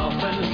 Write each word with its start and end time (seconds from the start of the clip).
Dolphins, 0.00 0.40
the 0.40 0.49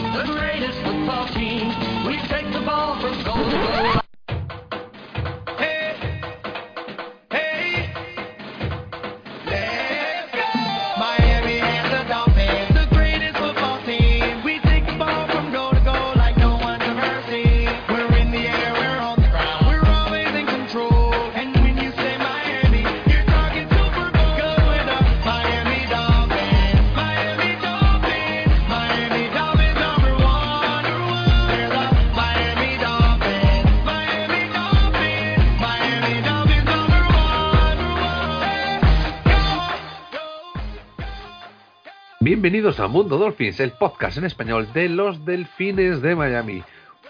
Bienvenidos 42.47 42.79
a 42.79 42.87
Mundo 42.87 43.19
Dolphins, 43.19 43.59
el 43.59 43.73
podcast 43.73 44.19
en 44.19 44.25
español 44.25 44.73
de 44.73 44.89
los 44.89 45.25
Delfines 45.25 46.01
de 46.01 46.15
Miami. 46.15 46.63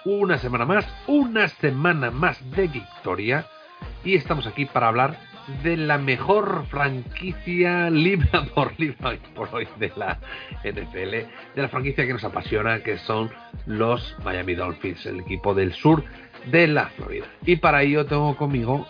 Una 0.06 0.38
semana 0.38 0.64
más, 0.64 0.88
una 1.06 1.48
semana 1.48 2.10
más 2.10 2.38
de 2.52 2.68
victoria 2.68 3.44
y 4.02 4.14
estamos 4.14 4.46
aquí 4.46 4.64
para 4.64 4.88
hablar 4.88 5.18
de 5.62 5.76
la 5.76 5.98
mejor 5.98 6.64
franquicia 6.70 7.90
libra 7.90 8.46
por 8.54 8.80
libra 8.80 9.18
por 9.34 9.54
hoy 9.54 9.68
de 9.78 9.92
la 9.94 10.18
NFL, 10.64 11.10
de 11.54 11.62
la 11.62 11.68
franquicia 11.68 12.06
que 12.06 12.14
nos 12.14 12.24
apasiona, 12.24 12.82
que 12.82 12.96
son 12.96 13.30
los 13.66 14.16
Miami 14.24 14.54
Dolphins, 14.54 15.04
el 15.04 15.20
equipo 15.20 15.52
del 15.52 15.74
sur 15.74 16.02
de 16.46 16.66
la 16.68 16.86
Florida. 16.90 17.26
Y 17.44 17.56
para 17.56 17.82
ello 17.82 18.06
tengo 18.06 18.36
conmigo, 18.36 18.86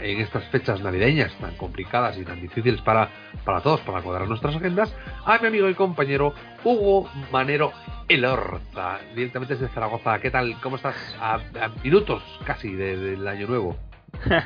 en 0.00 0.20
estas 0.20 0.44
fechas 0.48 0.80
navideñas 0.80 1.32
tan 1.38 1.54
complicadas 1.56 2.16
y 2.18 2.24
tan 2.24 2.40
difíciles 2.40 2.80
para, 2.80 3.08
para 3.44 3.60
todos, 3.60 3.80
para 3.82 4.00
cuadrar 4.02 4.26
nuestras 4.28 4.56
agendas, 4.56 4.94
a 5.24 5.38
mi 5.38 5.48
amigo 5.48 5.68
y 5.68 5.74
compañero 5.74 6.32
Hugo 6.64 7.08
Manero 7.30 7.72
Elorza, 8.08 8.98
directamente 9.14 9.54
desde 9.56 9.68
Zaragoza. 9.74 10.18
¿Qué 10.20 10.30
tal? 10.30 10.58
¿Cómo 10.62 10.76
estás? 10.76 10.94
A, 11.20 11.38
minutos 11.84 12.22
casi 12.44 12.72
de- 12.74 12.96
del 12.96 13.28
año 13.28 13.46
nuevo. 13.46 13.76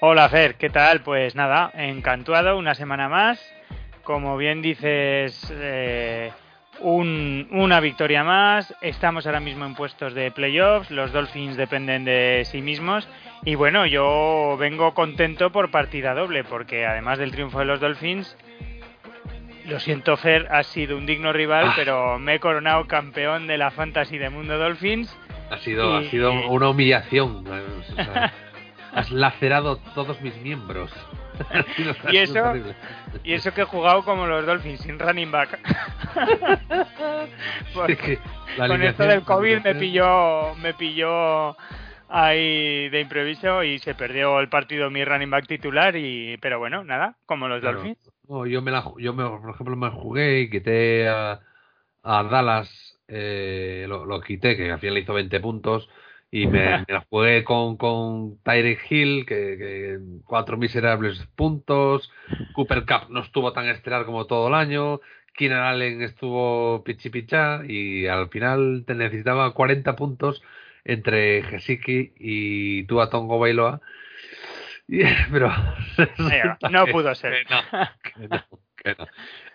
Hola 0.00 0.28
Fer, 0.28 0.54
¿qué 0.56 0.70
tal? 0.70 1.00
Pues 1.02 1.34
nada, 1.34 1.70
encantado, 1.74 2.56
una 2.58 2.74
semana 2.74 3.08
más. 3.08 3.40
Como 4.02 4.36
bien 4.36 4.62
dices, 4.62 5.52
eh, 5.54 6.32
un- 6.80 7.46
una 7.50 7.80
victoria 7.80 8.24
más. 8.24 8.74
Estamos 8.80 9.26
ahora 9.26 9.40
mismo 9.40 9.64
en 9.66 9.74
puestos 9.74 10.14
de 10.14 10.30
playoffs. 10.30 10.90
Los 10.90 11.12
Dolphins 11.12 11.56
dependen 11.56 12.04
de 12.04 12.42
sí 12.46 12.62
mismos. 12.62 13.08
Y 13.44 13.54
bueno, 13.54 13.86
yo 13.86 14.56
vengo 14.58 14.92
contento 14.94 15.50
por 15.50 15.70
partida 15.70 16.14
doble, 16.14 16.44
porque 16.44 16.86
además 16.86 17.18
del 17.18 17.30
triunfo 17.32 17.58
de 17.60 17.64
los 17.66 17.80
Dolphins, 17.80 18.36
lo 19.66 19.78
siento 19.80 20.16
Fer, 20.16 20.48
has 20.50 20.66
sido 20.66 20.96
un 20.96 21.06
digno 21.06 21.32
rival, 21.32 21.66
Ah. 21.68 21.72
pero 21.76 22.18
me 22.18 22.34
he 22.34 22.40
coronado 22.40 22.86
campeón 22.86 23.46
de 23.46 23.56
la 23.58 23.70
Fantasy 23.70 24.18
de 24.18 24.30
Mundo 24.30 24.58
Dolphins. 24.58 25.16
Ha 25.50 25.58
sido, 25.58 25.96
ha 25.96 26.02
sido 26.04 26.32
una 26.48 26.68
humillación. 26.70 27.44
Has 28.92 29.10
lacerado 29.10 29.78
todos 29.94 30.20
mis 30.20 30.36
miembros. 30.42 30.92
Y 32.12 32.18
eso-. 32.18 32.52
Y 33.24 33.32
eso 33.32 33.54
que 33.54 33.62
he 33.62 33.64
jugado 33.64 34.04
como 34.04 34.26
los 34.26 34.44
Dolphins, 34.44 34.80
sin 34.82 34.98
running 34.98 35.30
back. 35.30 35.58
Por- 37.74 37.90
Es 37.90 37.98
que 37.98 38.18
la 38.56 38.68
con 38.68 38.82
esto 38.82 39.04
del 39.04 39.22
COVID 39.22 39.60
me 39.62 39.74
pilló, 39.74 40.54
me 40.56 40.74
pilló 40.74 41.56
ahí 42.08 42.88
de 42.88 43.00
improviso 43.00 43.62
y 43.62 43.78
se 43.78 43.94
perdió 43.94 44.40
el 44.40 44.48
partido 44.48 44.90
mi 44.90 45.04
running 45.04 45.30
back 45.30 45.46
titular 45.46 45.94
y 45.96 46.36
pero 46.38 46.58
bueno, 46.58 46.84
nada, 46.84 47.16
como 47.26 47.48
los 47.48 47.60
Claro. 47.60 47.78
Dolphins. 47.78 48.10
No, 48.28 48.46
yo 48.46 48.60
me 48.62 48.70
la, 48.70 48.84
yo 48.98 49.12
me, 49.14 49.24
por 49.24 49.50
ejemplo 49.54 49.76
me 49.76 49.90
jugué 49.90 50.40
y 50.40 50.50
quité 50.50 51.08
a, 51.08 51.40
a 52.02 52.22
Dallas, 52.24 52.98
eh, 53.08 53.86
lo, 53.88 54.04
lo 54.04 54.20
quité, 54.20 54.56
que 54.56 54.70
al 54.70 54.78
final 54.78 54.98
hizo 54.98 55.14
20 55.14 55.40
puntos, 55.40 55.88
y 56.30 56.46
me, 56.46 56.78
me 56.78 56.84
la 56.88 57.06
jugué 57.08 57.42
con, 57.42 57.76
con 57.76 58.38
Tyreek 58.42 58.90
Hill, 58.90 59.26
que, 59.26 59.56
que 59.58 59.98
cuatro 60.24 60.56
miserables 60.56 61.26
puntos, 61.34 62.10
Cooper 62.52 62.84
Cup 62.86 63.10
no 63.10 63.20
estuvo 63.20 63.52
tan 63.52 63.66
estelar 63.68 64.04
como 64.04 64.26
todo 64.26 64.48
el 64.48 64.54
año, 64.54 65.00
Keenan 65.34 65.64
Allen 65.64 66.02
estuvo 66.02 66.84
pichi 66.84 67.10
pichá, 67.10 67.62
y 67.66 68.06
al 68.06 68.28
final 68.28 68.84
te 68.86 68.94
necesitaba 68.94 69.52
40 69.54 69.96
puntos 69.96 70.42
entre 70.84 71.42
Gesicki 71.42 72.12
y 72.16 72.84
Tua 72.84 73.10
Tongo 73.10 73.38
Bailoa. 73.38 73.80
Pero 75.32 75.52
no 76.70 76.86
pudo 76.86 77.14
ser. 77.14 77.46
que 77.46 77.54
no, 77.54 77.62
que 78.02 78.28
no, 78.28 78.44
que 78.76 78.94
no. 78.98 79.06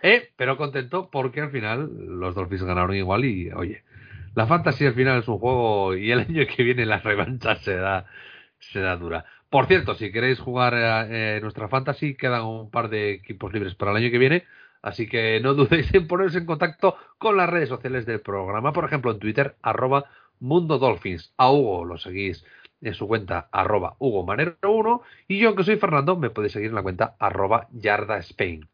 Eh, 0.01 0.31
pero 0.37 0.55
contento 0.55 1.09
porque 1.11 1.41
al 1.41 1.51
final 1.51 1.89
los 2.19 2.35
Dolphins 2.35 2.63
ganaron 2.63 2.95
igual 2.95 3.25
y 3.25 3.51
oye, 3.51 3.83
la 4.35 4.47
fantasy 4.47 4.85
al 4.85 4.93
final 4.93 5.19
es 5.19 5.27
un 5.27 5.39
juego 5.39 5.95
y 5.95 6.11
el 6.11 6.19
año 6.29 6.43
que 6.45 6.63
viene 6.63 6.85
la 6.85 6.99
revancha 6.99 7.55
será, 7.55 8.05
será 8.59 8.97
dura. 8.97 9.25
Por 9.49 9.67
cierto, 9.67 9.95
si 9.95 10.11
queréis 10.11 10.39
jugar 10.39 10.73
eh, 10.75 11.39
nuestra 11.41 11.69
fantasy, 11.69 12.15
quedan 12.15 12.43
un 12.43 12.69
par 12.69 12.89
de 12.89 13.11
equipos 13.11 13.53
libres 13.53 13.75
para 13.75 13.91
el 13.91 13.97
año 13.97 14.11
que 14.11 14.17
viene. 14.17 14.43
Así 14.81 15.07
que 15.07 15.39
no 15.41 15.53
dudéis 15.55 15.93
en 15.93 16.07
poneros 16.07 16.35
en 16.35 16.45
contacto 16.45 16.97
con 17.17 17.37
las 17.37 17.49
redes 17.49 17.69
sociales 17.69 18.05
del 18.05 18.21
programa. 18.21 18.73
Por 18.73 18.85
ejemplo, 18.85 19.11
en 19.11 19.19
Twitter, 19.19 19.55
arroba 19.61 20.05
Mundo 20.39 20.77
Dolphins. 20.77 21.33
A 21.37 21.51
Hugo 21.51 21.85
lo 21.85 21.97
seguís 21.97 22.45
en 22.81 22.93
su 22.93 23.07
cuenta 23.07 23.49
arroba 23.51 23.95
Hugo 23.99 24.25
Manero 24.25 24.57
1 24.61 25.01
y 25.27 25.39
yo 25.39 25.55
que 25.55 25.63
soy 25.63 25.77
Fernando 25.77 26.17
me 26.17 26.29
podéis 26.29 26.53
seguir 26.53 26.69
en 26.69 26.75
la 26.75 26.83
cuenta 26.83 27.15
arroba 27.19 27.67
Yarda 27.71 28.17
Spain. 28.19 28.67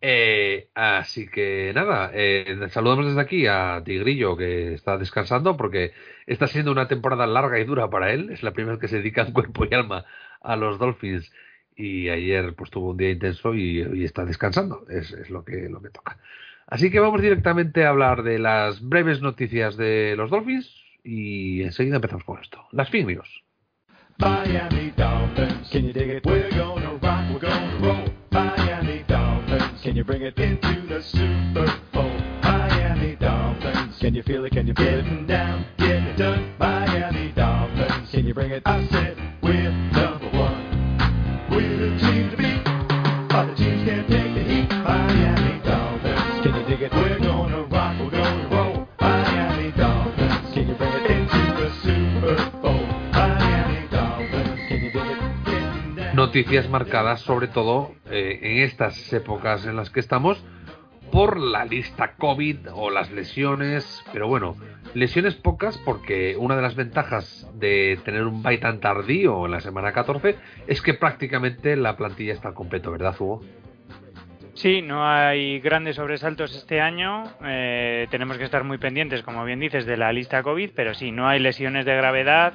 Eh, 0.00 0.68
así 0.74 1.28
que 1.28 1.72
nada, 1.74 2.10
eh, 2.14 2.68
saludamos 2.70 3.06
desde 3.06 3.20
aquí 3.20 3.46
a 3.46 3.82
Tigrillo 3.84 4.36
que 4.36 4.74
está 4.74 4.96
descansando 4.96 5.56
porque 5.56 5.92
está 6.26 6.46
siendo 6.46 6.70
una 6.70 6.86
temporada 6.86 7.26
larga 7.26 7.58
y 7.58 7.64
dura 7.64 7.90
para 7.90 8.12
él. 8.12 8.30
Es 8.30 8.42
la 8.42 8.52
primera 8.52 8.74
vez 8.74 8.80
que 8.80 8.88
se 8.88 8.98
dedica 8.98 9.22
en 9.22 9.32
cuerpo 9.32 9.64
y 9.64 9.74
alma 9.74 10.04
a 10.40 10.56
los 10.56 10.78
Dolphins 10.78 11.32
y 11.76 12.08
ayer 12.08 12.54
pues 12.54 12.70
tuvo 12.70 12.90
un 12.90 12.96
día 12.96 13.10
intenso 13.10 13.54
y, 13.54 13.82
y 13.94 14.04
está 14.04 14.24
descansando. 14.24 14.84
Es, 14.88 15.12
es 15.12 15.30
lo 15.30 15.44
que 15.44 15.68
lo 15.68 15.80
que 15.82 15.90
toca. 15.90 16.18
Así 16.66 16.90
que 16.90 17.00
vamos 17.00 17.22
directamente 17.22 17.84
a 17.84 17.88
hablar 17.88 18.22
de 18.22 18.38
las 18.38 18.80
breves 18.86 19.22
noticias 19.22 19.76
de 19.76 20.14
los 20.16 20.30
Dolphins 20.30 20.70
y 21.02 21.62
enseguida 21.62 21.96
empezamos 21.96 22.24
con 22.24 22.38
esto. 22.40 22.66
Las 22.72 22.90
Fin 22.90 23.06
News. 23.06 23.42
Miami 24.18 24.92
Dolphins, 24.96 25.70
can 25.70 25.86
you 25.86 25.92
dig 25.92 26.10
it? 26.10 26.26
We're 26.26 26.50
gonna 26.50 26.98
rock, 27.00 27.30
we're 27.30 27.40
gonna 27.40 27.78
roll. 27.80 28.07
Can 29.88 29.96
you 29.96 30.04
bring 30.04 30.20
it 30.20 30.38
into 30.38 30.86
the 30.86 31.02
Super 31.02 31.80
Bowl? 31.94 32.10
Miami 32.42 33.16
Dolphins, 33.16 33.96
can 33.98 34.14
you 34.14 34.22
feel 34.22 34.44
it? 34.44 34.52
Can 34.52 34.66
you 34.66 34.74
feel 34.74 34.86
it? 34.86 35.02
Getting 35.02 35.26
down, 35.26 35.64
getting 35.78 36.04
it 36.04 36.16
done. 36.18 36.54
Miami 36.58 37.32
Dolphins, 37.32 38.10
can 38.10 38.26
you 38.26 38.34
bring 38.34 38.50
it? 38.50 38.62
I 38.66 38.86
said 38.88 39.16
we're 39.42 39.70
number 39.72 40.28
one. 40.28 41.48
We're 41.50 41.74
the 41.74 41.98
team 42.00 42.30
to 42.30 42.36
beat. 42.36 42.60
Other 43.34 43.54
teams 43.56 43.88
can't 43.88 44.06
take 44.08 44.34
the 44.34 44.42
heat. 44.42 44.68
Miami 44.68 45.58
Dolphins, 45.64 46.42
can 46.42 46.54
you 46.54 46.66
dig 46.66 46.82
it? 46.82 46.92
We're 46.92 47.18
gonna 47.20 47.57
noticias 56.28 56.68
marcadas 56.68 57.22
sobre 57.22 57.48
todo 57.48 57.94
eh, 58.10 58.38
en 58.42 58.58
estas 58.58 59.10
épocas 59.14 59.64
en 59.64 59.76
las 59.76 59.88
que 59.88 59.98
estamos 59.98 60.44
por 61.10 61.38
la 61.38 61.64
lista 61.64 62.16
COVID 62.18 62.70
o 62.74 62.90
las 62.90 63.10
lesiones, 63.10 64.04
pero 64.12 64.28
bueno, 64.28 64.54
lesiones 64.92 65.36
pocas 65.36 65.78
porque 65.78 66.36
una 66.36 66.54
de 66.54 66.60
las 66.60 66.74
ventajas 66.74 67.48
de 67.54 67.98
tener 68.04 68.24
un 68.24 68.42
bye 68.42 68.58
tan 68.58 68.78
tardío 68.78 69.46
en 69.46 69.52
la 69.52 69.60
semana 69.60 69.92
14 69.92 70.36
es 70.66 70.82
que 70.82 70.92
prácticamente 70.92 71.76
la 71.76 71.96
plantilla 71.96 72.34
está 72.34 72.48
al 72.48 72.54
completo, 72.54 72.92
¿verdad, 72.92 73.16
Hugo? 73.18 73.40
Sí, 74.52 74.82
no 74.82 75.08
hay 75.08 75.60
grandes 75.60 75.96
sobresaltos 75.96 76.54
este 76.54 76.82
año. 76.82 77.24
eh, 77.42 78.06
tenemos 78.10 78.36
que 78.36 78.44
estar 78.44 78.64
muy 78.64 78.76
pendientes, 78.76 79.22
como 79.22 79.46
bien 79.46 79.60
dices, 79.60 79.86
de 79.86 79.96
la 79.96 80.12
lista 80.12 80.42
COVID, 80.42 80.72
pero 80.76 80.92
sí, 80.92 81.10
no 81.10 81.26
hay 81.26 81.40
lesiones 81.40 81.86
de 81.86 81.96
gravedad. 81.96 82.52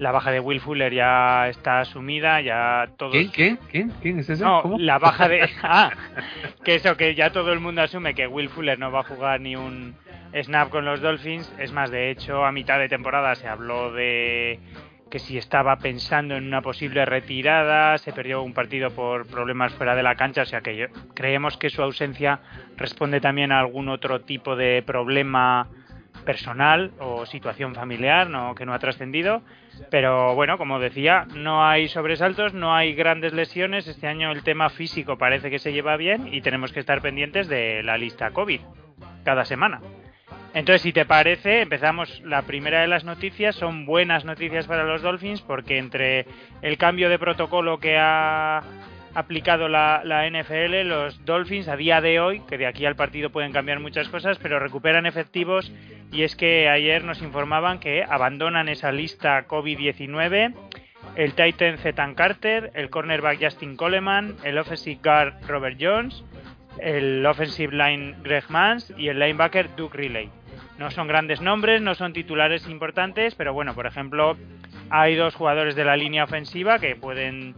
La 0.00 0.12
baja 0.12 0.30
de 0.30 0.40
Will 0.40 0.60
Fuller 0.60 0.92
ya 0.94 1.48
está 1.48 1.80
asumida, 1.80 2.40
ya 2.40 2.88
todos. 2.96 3.12
¿Quién? 3.12 3.28
¿Quién? 3.28 3.56
¿Quién? 3.70 3.90
¿Quién 4.00 4.18
es 4.18 4.30
ese? 4.30 4.42
No, 4.42 4.62
¿Cómo? 4.62 4.78
la 4.78 4.98
baja 4.98 5.28
de. 5.28 5.46
Ah, 5.62 5.90
que 6.64 6.76
eso, 6.76 6.96
que 6.96 7.14
ya 7.14 7.30
todo 7.30 7.52
el 7.52 7.60
mundo 7.60 7.82
asume 7.82 8.14
que 8.14 8.26
Will 8.26 8.48
Fuller 8.48 8.78
no 8.78 8.90
va 8.90 9.00
a 9.00 9.04
jugar 9.04 9.40
ni 9.42 9.56
un 9.56 9.94
snap 10.34 10.70
con 10.70 10.86
los 10.86 11.02
Dolphins. 11.02 11.52
Es 11.58 11.72
más, 11.72 11.90
de 11.90 12.10
hecho, 12.10 12.46
a 12.46 12.50
mitad 12.50 12.78
de 12.78 12.88
temporada 12.88 13.34
se 13.34 13.46
habló 13.46 13.92
de 13.92 14.58
que 15.10 15.18
si 15.18 15.36
estaba 15.36 15.76
pensando 15.76 16.34
en 16.34 16.46
una 16.46 16.62
posible 16.62 17.04
retirada, 17.04 17.98
se 17.98 18.12
perdió 18.14 18.42
un 18.42 18.54
partido 18.54 18.90
por 18.92 19.26
problemas 19.26 19.74
fuera 19.74 19.94
de 19.96 20.02
la 20.02 20.14
cancha, 20.14 20.42
o 20.42 20.46
sea 20.46 20.60
que 20.62 20.76
yo- 20.76 20.86
creemos 21.14 21.58
que 21.58 21.68
su 21.68 21.82
ausencia 21.82 22.38
responde 22.78 23.20
también 23.20 23.52
a 23.52 23.58
algún 23.60 23.88
otro 23.90 24.20
tipo 24.22 24.56
de 24.56 24.82
problema 24.86 25.66
personal 26.24 26.92
o 27.00 27.26
situación 27.26 27.74
familiar 27.74 28.28
no, 28.30 28.54
que 28.54 28.64
no 28.64 28.72
ha 28.72 28.78
trascendido. 28.78 29.42
Pero 29.90 30.34
bueno, 30.34 30.58
como 30.58 30.78
decía, 30.78 31.26
no 31.34 31.66
hay 31.66 31.88
sobresaltos, 31.88 32.54
no 32.54 32.74
hay 32.74 32.94
grandes 32.94 33.32
lesiones. 33.32 33.86
Este 33.88 34.06
año 34.06 34.30
el 34.30 34.42
tema 34.42 34.68
físico 34.70 35.18
parece 35.18 35.50
que 35.50 35.58
se 35.58 35.72
lleva 35.72 35.96
bien 35.96 36.32
y 36.32 36.40
tenemos 36.42 36.72
que 36.72 36.80
estar 36.80 37.00
pendientes 37.00 37.48
de 37.48 37.82
la 37.82 37.96
lista 37.96 38.30
COVID 38.30 38.60
cada 39.24 39.44
semana. 39.44 39.80
Entonces, 40.52 40.82
si 40.82 40.92
te 40.92 41.04
parece, 41.04 41.62
empezamos. 41.62 42.20
La 42.24 42.42
primera 42.42 42.80
de 42.80 42.88
las 42.88 43.04
noticias 43.04 43.54
son 43.54 43.86
buenas 43.86 44.24
noticias 44.24 44.66
para 44.66 44.84
los 44.84 45.02
Dolphins 45.02 45.42
porque 45.42 45.78
entre 45.78 46.26
el 46.62 46.76
cambio 46.76 47.08
de 47.08 47.18
protocolo 47.18 47.78
que 47.78 47.96
ha 47.98 48.62
aplicado 49.14 49.68
la, 49.68 50.02
NFL, 50.30 50.88
los 50.88 51.24
Dolphins 51.24 51.68
a 51.68 51.76
día 51.76 52.00
de 52.00 52.20
hoy, 52.20 52.40
que 52.48 52.58
de 52.58 52.66
aquí 52.66 52.86
al 52.86 52.96
partido 52.96 53.30
pueden 53.30 53.52
cambiar 53.52 53.80
muchas 53.80 54.08
cosas, 54.08 54.38
pero 54.38 54.58
recuperan 54.58 55.06
efectivos 55.06 55.72
y 56.12 56.22
es 56.22 56.36
que 56.36 56.68
ayer 56.68 57.04
nos 57.04 57.22
informaban 57.22 57.80
que 57.80 58.04
abandonan 58.04 58.68
esa 58.68 58.92
lista 58.92 59.46
COVID-19 59.46 60.54
el 61.16 61.34
Titan 61.34 61.78
Zetan 61.78 62.14
Carter, 62.14 62.70
el 62.74 62.90
cornerback 62.90 63.42
Justin 63.42 63.76
Coleman, 63.76 64.36
el 64.44 64.58
offensive 64.58 65.00
guard 65.02 65.34
Robert 65.46 65.76
Jones, 65.80 66.24
el 66.78 67.24
offensive 67.26 67.74
line 67.74 68.16
Greg 68.22 68.44
Mans 68.48 68.92
y 68.96 69.08
el 69.08 69.18
linebacker 69.18 69.74
Duke 69.76 69.96
Riley. 69.96 70.30
No 70.78 70.90
son 70.90 71.08
grandes 71.08 71.40
nombres, 71.40 71.82
no 71.82 71.94
son 71.94 72.12
titulares 72.12 72.66
importantes, 72.68 73.34
pero 73.34 73.52
bueno, 73.52 73.74
por 73.74 73.86
ejemplo, 73.86 74.36
hay 74.88 75.14
dos 75.14 75.34
jugadores 75.34 75.74
de 75.74 75.84
la 75.84 75.96
línea 75.96 76.24
ofensiva 76.24 76.78
que 76.78 76.96
pueden 76.96 77.54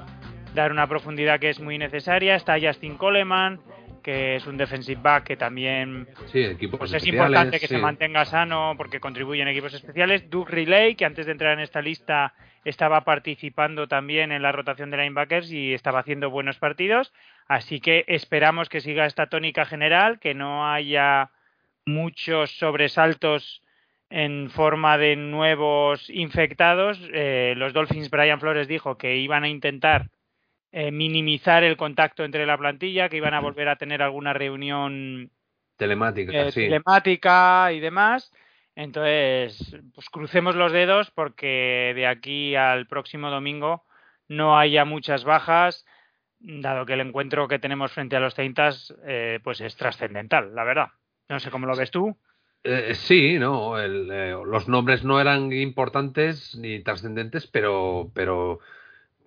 dar 0.55 0.73
una 0.73 0.87
profundidad 0.87 1.41
que 1.41 1.51
es 1.51 1.61
muy 1.61 1.79
necesaria. 1.79 2.35
Está 2.35 2.57
Justin 2.61 2.97
Coleman, 2.97 3.61
que 4.03 4.37
es 4.37 4.47
un 4.47 4.57
defensive 4.57 5.01
back 5.01 5.25
que 5.25 5.37
también 5.37 6.09
Sí, 6.27 6.57
pues 6.77 6.93
es 6.93 7.07
importante 7.07 7.61
que 7.61 7.69
sí. 7.69 7.75
se 7.75 7.81
mantenga 7.81 8.25
sano 8.25 8.75
porque 8.77 9.01
contribuye 9.01 9.43
en 9.43 9.49
equipos 9.49 9.75
especiales. 9.75 10.29
Duke 10.29 10.51
Relay, 10.53 10.95
que 10.95 11.05
antes 11.05 11.27
de 11.27 11.33
entrar 11.33 11.53
en 11.55 11.61
esta 11.61 11.81
lista 11.81 12.35
estaba 12.65 13.03
participando 13.03 13.89
también 13.89 14.31
en 14.33 14.43
la 14.43 14.53
rotación 14.53 14.91
de 14.91 14.97
linebackers 14.99 15.51
y 15.51 15.73
estaba 15.75 16.01
haciendo 16.01 16.31
buenos 16.31 16.59
partidos. 16.59 17.13
Así 17.49 17.81
que 17.81 18.05
esperamos 18.07 18.69
que 18.69 18.81
siga 18.81 19.07
esta 19.07 19.27
tónica 19.27 19.65
general, 19.65 20.19
que 20.21 20.35
no 20.35 20.71
haya 20.71 21.31
muchos 21.85 22.51
sobresaltos 22.59 23.63
en 24.11 24.51
forma 24.51 24.99
de 24.99 25.17
nuevos 25.17 26.09
infectados. 26.11 27.01
Eh, 27.13 27.55
los 27.57 27.73
Dolphins, 27.73 28.11
Brian 28.11 28.39
Flores 28.41 28.69
dijo 28.69 28.97
que 28.99 29.17
iban 29.17 29.43
a 29.43 29.49
intentar 29.49 30.07
eh, 30.73 30.91
minimizar 30.91 31.63
el 31.63 31.77
contacto 31.77 32.25
entre 32.25 32.47
la 32.47 32.59
plantilla, 32.59 33.09
que 33.09 33.19
iban 33.19 33.35
a 33.35 33.41
volver 33.41 33.69
a 33.69 33.77
tener 33.77 34.03
alguna 34.03 34.33
reunión 34.33 35.31
Telemática, 35.77 36.33
eh, 36.33 36.53
sí. 36.53 36.63
telemática 36.63 37.73
y 37.73 37.81
demás. 37.81 38.33
Entonces, 38.75 39.77
pues 39.95 40.09
crucemos 40.09 40.57
los 40.57 40.73
dedos 40.73 41.11
porque 41.11 41.93
de 41.95 42.07
aquí 42.07 42.55
al 42.55 42.87
próximo 42.87 43.31
domingo 43.31 43.85
no 44.29 44.59
haya 44.59 44.85
muchas 44.85 45.25
bajas, 45.25 45.85
dado 46.41 46.87
que 46.87 46.95
el 46.95 47.01
encuentro 47.01 47.49
que 47.49 47.59
tenemos 47.59 47.93
frente 47.93 48.17
a 48.17 48.21
los 48.21 48.35
Teintas 48.35 48.95
eh, 49.05 49.41
pues 49.45 49.61
es 49.61 49.77
trascendental, 49.77 50.55
la 50.55 50.65
verdad. 50.65 50.89
No 51.29 51.39
sé 51.39 51.51
cómo 51.51 51.67
lo 51.67 51.77
ves 51.77 51.91
tú. 51.91 52.17
Eh, 52.65 52.95
sí, 52.95 53.39
no, 53.39 53.79
el, 53.79 54.09
eh, 54.11 54.37
los 54.45 54.69
nombres 54.69 55.05
no 55.05 55.21
eran 55.21 55.53
importantes 55.53 56.55
ni 56.57 56.81
trascendentes, 56.81 57.47
pero, 57.47 58.11
pero, 58.15 58.61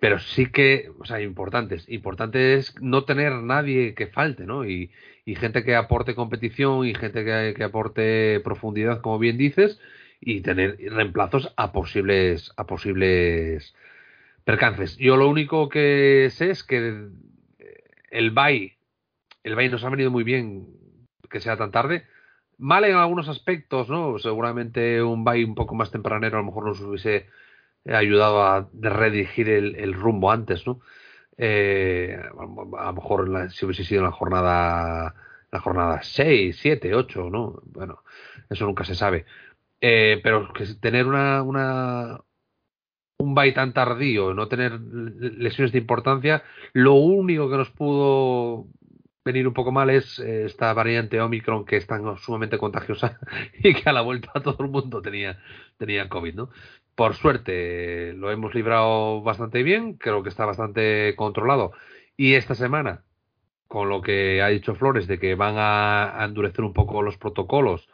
pero 0.00 0.18
sí 0.18 0.46
que, 0.46 0.90
o 0.98 1.04
sea, 1.04 1.20
importantes. 1.20 1.88
Importante 1.88 2.54
es 2.54 2.74
no 2.80 3.04
tener 3.04 3.32
nadie 3.32 3.94
que 3.94 4.06
falte, 4.06 4.44
¿no? 4.44 4.64
Y, 4.64 4.90
y 5.24 5.34
gente 5.34 5.64
que 5.64 5.74
aporte 5.74 6.14
competición 6.14 6.86
y 6.86 6.94
gente 6.94 7.24
que, 7.24 7.64
aporte 7.64 8.40
profundidad, 8.40 9.00
como 9.00 9.18
bien 9.18 9.36
dices, 9.36 9.80
y 10.20 10.40
tener 10.40 10.78
reemplazos 10.78 11.52
a 11.56 11.72
posibles, 11.72 12.52
a 12.56 12.66
posibles 12.66 13.74
percances. 14.44 14.96
Yo 14.98 15.16
lo 15.16 15.28
único 15.28 15.68
que 15.68 16.28
sé 16.30 16.50
es 16.50 16.62
que 16.62 17.08
el 18.10 18.30
Bay, 18.30 18.74
el 19.42 19.56
Bay 19.56 19.68
nos 19.68 19.84
ha 19.84 19.90
venido 19.90 20.10
muy 20.10 20.24
bien 20.24 20.68
que 21.28 21.40
sea 21.40 21.56
tan 21.56 21.72
tarde. 21.72 22.04
Mal 22.58 22.84
en 22.84 22.94
algunos 22.94 23.28
aspectos, 23.28 23.88
¿no? 23.90 24.18
Seguramente 24.18 25.02
un 25.02 25.24
Bay 25.24 25.42
un 25.42 25.54
poco 25.54 25.74
más 25.74 25.90
tempranero 25.90 26.38
a 26.38 26.40
lo 26.40 26.46
mejor 26.46 26.66
nos 26.66 26.80
hubiese 26.80 27.26
ayudado 27.88 28.42
a 28.42 28.68
redirigir 28.72 29.48
el, 29.48 29.94
rumbo 29.94 30.30
antes, 30.30 30.66
¿no? 30.66 30.80
Eh, 31.38 32.18
a 32.18 32.86
lo 32.86 32.92
mejor 32.94 33.28
la, 33.28 33.50
si 33.50 33.64
hubiese 33.66 33.84
sido 33.84 34.00
en 34.00 34.06
la 34.06 34.12
jornada 34.12 35.14
la 35.52 35.60
jornada 35.60 36.02
6, 36.02 36.56
7, 36.60 36.94
8, 36.94 37.30
¿no? 37.30 37.62
Bueno, 37.66 38.02
eso 38.50 38.66
nunca 38.66 38.84
se 38.84 38.94
sabe. 38.94 39.26
Eh, 39.80 40.20
pero 40.22 40.52
que 40.52 40.66
tener 40.80 41.06
una, 41.06 41.42
una 41.42 42.20
un 43.18 43.34
bye 43.34 43.52
tan 43.52 43.72
tardío, 43.72 44.34
no 44.34 44.48
tener 44.48 44.80
lesiones 44.80 45.72
de 45.72 45.78
importancia, 45.78 46.42
lo 46.72 46.94
único 46.94 47.50
que 47.50 47.56
nos 47.56 47.70
pudo 47.70 48.66
venir 49.24 49.48
un 49.48 49.54
poco 49.54 49.72
mal 49.72 49.90
es 49.90 50.18
eh, 50.20 50.44
esta 50.44 50.72
variante 50.72 51.20
Omicron 51.20 51.64
que 51.64 51.76
es 51.76 51.86
tan 51.86 52.16
sumamente 52.18 52.58
contagiosa 52.58 53.18
y 53.58 53.74
que 53.74 53.88
a 53.88 53.92
la 53.92 54.02
vuelta 54.02 54.32
todo 54.42 54.64
el 54.64 54.70
mundo 54.70 55.02
tenía, 55.02 55.40
tenía 55.78 56.08
COVID, 56.08 56.34
¿no? 56.34 56.50
Por 56.96 57.14
suerte 57.14 58.14
lo 58.14 58.30
hemos 58.30 58.54
librado 58.54 59.20
bastante 59.22 59.62
bien, 59.62 59.94
creo 59.94 60.22
que 60.22 60.30
está 60.30 60.46
bastante 60.46 61.14
controlado. 61.14 61.72
Y 62.16 62.34
esta 62.34 62.54
semana, 62.54 63.04
con 63.68 63.90
lo 63.90 64.00
que 64.00 64.42
ha 64.42 64.48
dicho 64.48 64.74
Flores 64.74 65.06
de 65.06 65.18
que 65.18 65.34
van 65.34 65.56
a, 65.58 66.24
endurecer 66.24 66.64
un 66.64 66.72
poco 66.72 67.02
los 67.02 67.18
protocolos 67.18 67.88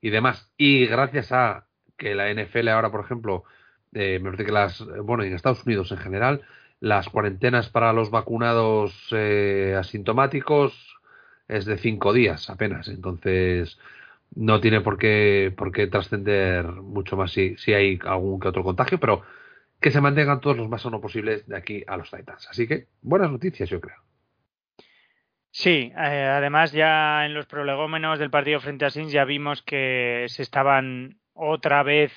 y 0.00 0.08
demás, 0.08 0.50
y 0.56 0.86
gracias 0.86 1.30
a 1.30 1.66
que 1.98 2.14
la 2.14 2.32
NFL 2.32 2.68
ahora, 2.68 2.90
por 2.90 3.04
ejemplo, 3.04 3.44
eh, 3.92 4.18
me 4.18 4.30
parece 4.30 4.46
que 4.46 4.52
las, 4.52 4.82
bueno, 5.04 5.24
en 5.24 5.34
Estados 5.34 5.66
Unidos 5.66 5.92
en 5.92 5.98
general, 5.98 6.42
las 6.80 7.10
cuarentenas 7.10 7.68
para 7.68 7.92
los 7.92 8.10
vacunados 8.10 9.08
eh, 9.12 9.76
asintomáticos 9.78 10.96
es 11.48 11.66
de 11.66 11.76
cinco 11.76 12.14
días 12.14 12.48
apenas, 12.48 12.88
entonces 12.88 13.78
no 14.34 14.60
tiene 14.60 14.80
por 14.80 14.98
qué, 14.98 15.52
por 15.56 15.72
qué 15.72 15.86
trascender 15.86 16.64
mucho 16.66 17.16
más 17.16 17.32
si, 17.32 17.56
si 17.56 17.72
hay 17.72 17.98
algún 18.04 18.40
que 18.40 18.48
otro 18.48 18.62
contagio, 18.62 18.98
pero 19.00 19.22
que 19.80 19.90
se 19.90 20.00
mantengan 20.00 20.40
todos 20.40 20.56
los 20.56 20.68
más 20.68 20.82
sanos 20.82 21.00
posibles 21.00 21.46
de 21.46 21.56
aquí 21.56 21.84
a 21.86 21.96
los 21.96 22.10
Titans. 22.10 22.48
Así 22.50 22.66
que 22.66 22.86
buenas 23.02 23.30
noticias, 23.30 23.68
yo 23.68 23.80
creo. 23.80 23.96
Sí, 25.50 25.92
eh, 25.96 26.30
además 26.30 26.72
ya 26.72 27.24
en 27.24 27.34
los 27.34 27.46
prolegómenos 27.46 28.18
del 28.18 28.30
partido 28.30 28.60
frente 28.60 28.84
a 28.84 28.90
Sins 28.90 29.12
ya 29.12 29.24
vimos 29.24 29.62
que 29.62 30.26
se 30.28 30.42
estaban 30.42 31.18
otra 31.32 31.82
vez 31.82 32.12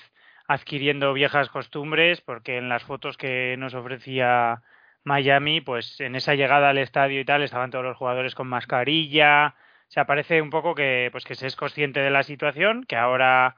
adquiriendo 0.48 1.14
viejas 1.14 1.50
costumbres, 1.50 2.22
porque 2.22 2.58
en 2.58 2.68
las 2.68 2.84
fotos 2.84 3.18
que 3.18 3.56
nos 3.58 3.74
ofrecía 3.74 4.62
Miami, 5.04 5.62
pues 5.62 6.00
en 6.02 6.16
esa 6.16 6.36
llegada 6.36 6.70
al 6.70 6.78
estadio 6.78 7.20
y 7.20 7.26
tal, 7.26 7.42
estaban 7.42 7.72
todos 7.72 7.86
los 7.86 7.98
jugadores 7.98 8.36
con 8.36 8.48
mascarilla. 8.48 9.56
O 9.92 9.94
sea, 9.94 10.06
parece 10.06 10.42
un 10.42 10.50
poco 10.50 10.74
que, 10.74 11.10
pues 11.12 11.26
que 11.26 11.36
se 11.36 11.48
es 11.48 11.58
consciente 11.58 12.00
de 12.00 12.12
la 12.12 12.24
situación, 12.24 12.86
que 12.86 12.96
ahora 12.96 13.58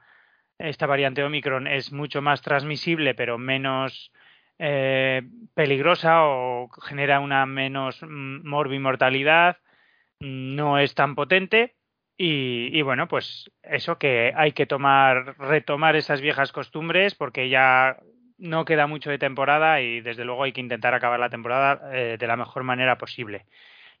esta 0.58 0.84
variante 0.84 1.22
Omicron 1.22 1.68
es 1.68 1.92
mucho 1.92 2.22
más 2.22 2.42
transmisible, 2.42 3.14
pero 3.14 3.38
menos 3.38 4.10
eh, 4.58 5.22
peligrosa 5.54 6.24
o 6.24 6.68
genera 6.82 7.20
una 7.20 7.46
menos 7.46 8.02
morbimortalidad, 8.02 9.58
no 10.18 10.80
es 10.80 10.96
tan 10.96 11.14
potente. 11.14 11.76
Y, 12.16 12.76
y, 12.76 12.82
bueno, 12.82 13.06
pues 13.06 13.52
eso 13.62 13.98
que 13.98 14.32
hay 14.34 14.52
que 14.52 14.66
tomar, 14.66 15.36
retomar 15.38 15.94
esas 15.94 16.20
viejas 16.20 16.50
costumbres 16.50 17.14
porque 17.14 17.48
ya 17.48 17.98
no 18.38 18.64
queda 18.64 18.88
mucho 18.88 19.08
de 19.10 19.18
temporada 19.18 19.80
y 19.80 20.00
desde 20.00 20.24
luego 20.24 20.42
hay 20.42 20.52
que 20.52 20.60
intentar 20.60 20.94
acabar 20.94 21.20
la 21.20 21.30
temporada 21.30 21.96
eh, 21.96 22.16
de 22.18 22.26
la 22.26 22.36
mejor 22.36 22.64
manera 22.64 22.98
posible. 22.98 23.46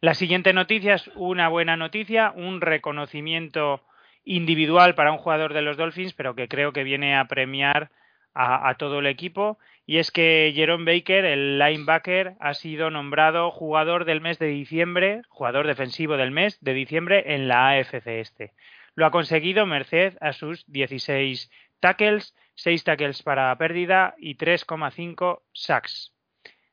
La 0.00 0.14
siguiente 0.14 0.52
noticia 0.52 0.94
es 0.94 1.10
una 1.14 1.48
buena 1.48 1.76
noticia, 1.76 2.32
un 2.36 2.60
reconocimiento 2.60 3.82
individual 4.24 4.94
para 4.94 5.12
un 5.12 5.18
jugador 5.18 5.54
de 5.54 5.62
los 5.62 5.76
Dolphins, 5.76 6.14
pero 6.14 6.34
que 6.34 6.48
creo 6.48 6.72
que 6.72 6.84
viene 6.84 7.16
a 7.16 7.26
premiar 7.26 7.90
a, 8.34 8.74
todo 8.78 8.98
el 8.98 9.06
equipo. 9.06 9.58
Y 9.86 9.98
es 9.98 10.10
que 10.10 10.52
Jerome 10.54 10.92
Baker, 10.92 11.24
el 11.24 11.58
linebacker, 11.58 12.34
ha 12.40 12.54
sido 12.54 12.90
nombrado 12.90 13.50
jugador 13.50 14.04
del 14.04 14.20
mes 14.20 14.38
de 14.38 14.46
diciembre, 14.46 15.22
jugador 15.28 15.66
defensivo 15.66 16.16
del 16.16 16.30
mes 16.30 16.58
de 16.60 16.74
diciembre 16.74 17.34
en 17.34 17.48
la 17.48 17.70
AFC 17.70 18.06
Este. 18.06 18.52
Lo 18.94 19.06
ha 19.06 19.10
conseguido 19.10 19.66
merced 19.66 20.16
a 20.20 20.32
sus 20.32 20.64
16 20.70 21.50
tackles, 21.80 22.34
6 22.54 22.84
tackles 22.84 23.22
para 23.22 23.56
pérdida 23.58 24.14
y 24.18 24.36
3,5 24.36 25.42
sacks. 25.52 26.12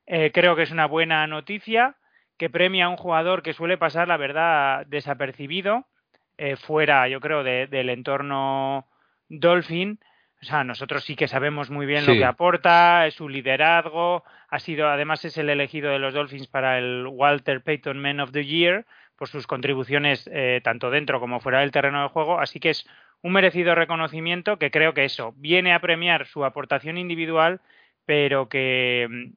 Eh, 0.05 0.31
creo 0.33 0.55
que 0.55 0.63
es 0.63 0.71
una 0.71 0.85
buena 0.85 1.25
noticia 1.27 1.95
que 2.41 2.49
premia 2.49 2.85
a 2.85 2.89
un 2.89 2.97
jugador 2.97 3.43
que 3.43 3.53
suele 3.53 3.77
pasar, 3.77 4.07
la 4.07 4.17
verdad, 4.17 4.87
desapercibido, 4.87 5.85
eh, 6.39 6.55
fuera, 6.55 7.07
yo 7.07 7.19
creo, 7.19 7.43
de, 7.43 7.67
del 7.67 7.91
entorno 7.91 8.87
Dolphin. 9.29 9.99
O 10.41 10.45
sea, 10.45 10.63
nosotros 10.63 11.03
sí 11.03 11.15
que 11.15 11.27
sabemos 11.27 11.69
muy 11.69 11.85
bien 11.85 12.01
Sí. 12.01 12.07
lo 12.07 12.13
que 12.17 12.25
aporta, 12.25 13.05
es 13.05 13.13
su 13.13 13.29
liderazgo, 13.29 14.23
ha 14.49 14.57
sido, 14.57 14.89
además 14.89 15.23
es 15.23 15.37
el 15.37 15.51
elegido 15.51 15.91
de 15.91 15.99
los 15.99 16.15
Dolphins 16.15 16.47
para 16.47 16.79
el 16.79 17.05
Walter 17.05 17.61
Payton 17.61 17.99
Man 17.99 18.19
of 18.19 18.31
the 18.31 18.43
Year 18.43 18.87
por 19.17 19.27
sus 19.27 19.45
contribuciones 19.45 20.27
eh, 20.33 20.61
tanto 20.63 20.89
dentro 20.89 21.19
como 21.19 21.41
fuera 21.41 21.59
del 21.59 21.69
terreno 21.69 22.01
de 22.01 22.09
juego, 22.09 22.39
así 22.39 22.59
que 22.59 22.71
es 22.71 22.89
un 23.21 23.33
merecido 23.33 23.75
reconocimiento 23.75 24.57
que 24.57 24.71
creo 24.71 24.95
que 24.95 25.05
eso 25.05 25.35
viene 25.37 25.75
a 25.75 25.79
premiar 25.79 26.25
su 26.25 26.43
aportación 26.43 26.97
individual, 26.97 27.61
pero 28.07 28.49
que 28.49 29.07
mm, 29.07 29.33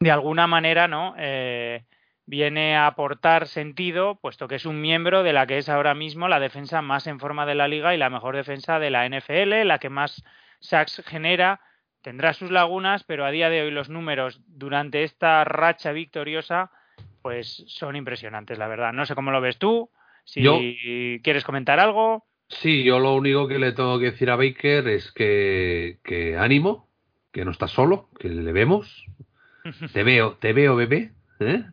de 0.00 0.10
alguna 0.10 0.48
manera, 0.48 0.88
¿no? 0.88 1.14
Eh, 1.18 1.84
viene 2.26 2.76
a 2.76 2.86
aportar 2.88 3.46
sentido, 3.46 4.16
puesto 4.20 4.48
que 4.48 4.56
es 4.56 4.66
un 4.66 4.80
miembro 4.80 5.22
de 5.22 5.32
la 5.32 5.46
que 5.46 5.58
es 5.58 5.68
ahora 5.68 5.94
mismo 5.94 6.28
la 6.28 6.40
defensa 6.40 6.82
más 6.82 7.06
en 7.06 7.20
forma 7.20 7.46
de 7.46 7.54
la 7.54 7.68
liga 7.68 7.94
y 7.94 7.98
la 7.98 8.10
mejor 8.10 8.34
defensa 8.36 8.78
de 8.78 8.90
la 8.90 9.06
NFL, 9.08 9.64
la 9.64 9.78
que 9.78 9.90
más 9.90 10.24
sacks 10.60 11.02
genera, 11.06 11.60
tendrá 12.02 12.32
sus 12.32 12.50
lagunas, 12.50 13.04
pero 13.04 13.24
a 13.24 13.30
día 13.30 13.48
de 13.48 13.62
hoy 13.62 13.70
los 13.70 13.88
números 13.88 14.40
durante 14.46 15.04
esta 15.04 15.44
racha 15.44 15.92
victoriosa, 15.92 16.70
pues 17.22 17.64
son 17.68 17.96
impresionantes, 17.96 18.58
la 18.58 18.68
verdad. 18.68 18.92
No 18.92 19.06
sé 19.06 19.14
cómo 19.14 19.30
lo 19.30 19.40
ves 19.40 19.58
tú, 19.58 19.90
si 20.24 20.42
Yo- 20.42 20.60
quieres 21.22 21.44
comentar 21.44 21.78
algo. 21.78 22.24
Sí, 22.48 22.84
yo 22.84 23.00
lo 23.00 23.14
único 23.14 23.48
que 23.48 23.58
le 23.58 23.72
tengo 23.72 23.98
que 23.98 24.12
decir 24.12 24.30
a 24.30 24.36
Baker 24.36 24.86
es 24.88 25.10
que, 25.12 25.98
que 26.04 26.36
ánimo, 26.36 26.88
que 27.32 27.44
no 27.44 27.50
está 27.50 27.66
solo, 27.66 28.08
que 28.18 28.28
le 28.28 28.52
vemos. 28.52 29.04
Te 29.92 30.04
veo, 30.04 30.34
te 30.40 30.52
veo, 30.52 30.76
bebé. 30.76 31.10
¿eh? 31.40 31.64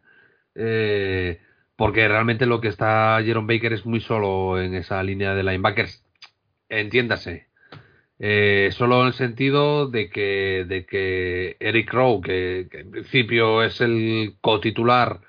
Eh, 0.55 1.39
porque 1.75 2.07
realmente 2.07 2.45
lo 2.45 2.62
que 2.62 2.67
está 2.67 3.19
Jerome 3.24 3.55
Baker 3.55 3.74
es 3.74 3.86
muy 3.86 4.00
solo 4.00 4.62
en 4.62 4.75
esa 4.75 5.01
línea 5.03 5.33
de 5.33 5.43
linebackers. 5.43 6.03
Entiéndase. 6.69 7.48
Eh, 8.19 8.69
solo 8.72 9.01
en 9.01 9.07
el 9.07 9.13
sentido 9.13 9.88
de 9.88 10.10
que, 10.10 10.65
de 10.67 10.86
que 10.86 11.57
Eric 11.60 11.91
Rowe, 11.91 12.22
que, 12.22 12.67
que 12.72 12.79
en 12.81 12.91
principio 12.91 13.63
es 13.63 13.81
el 13.81 14.36
cotitular 14.39 15.19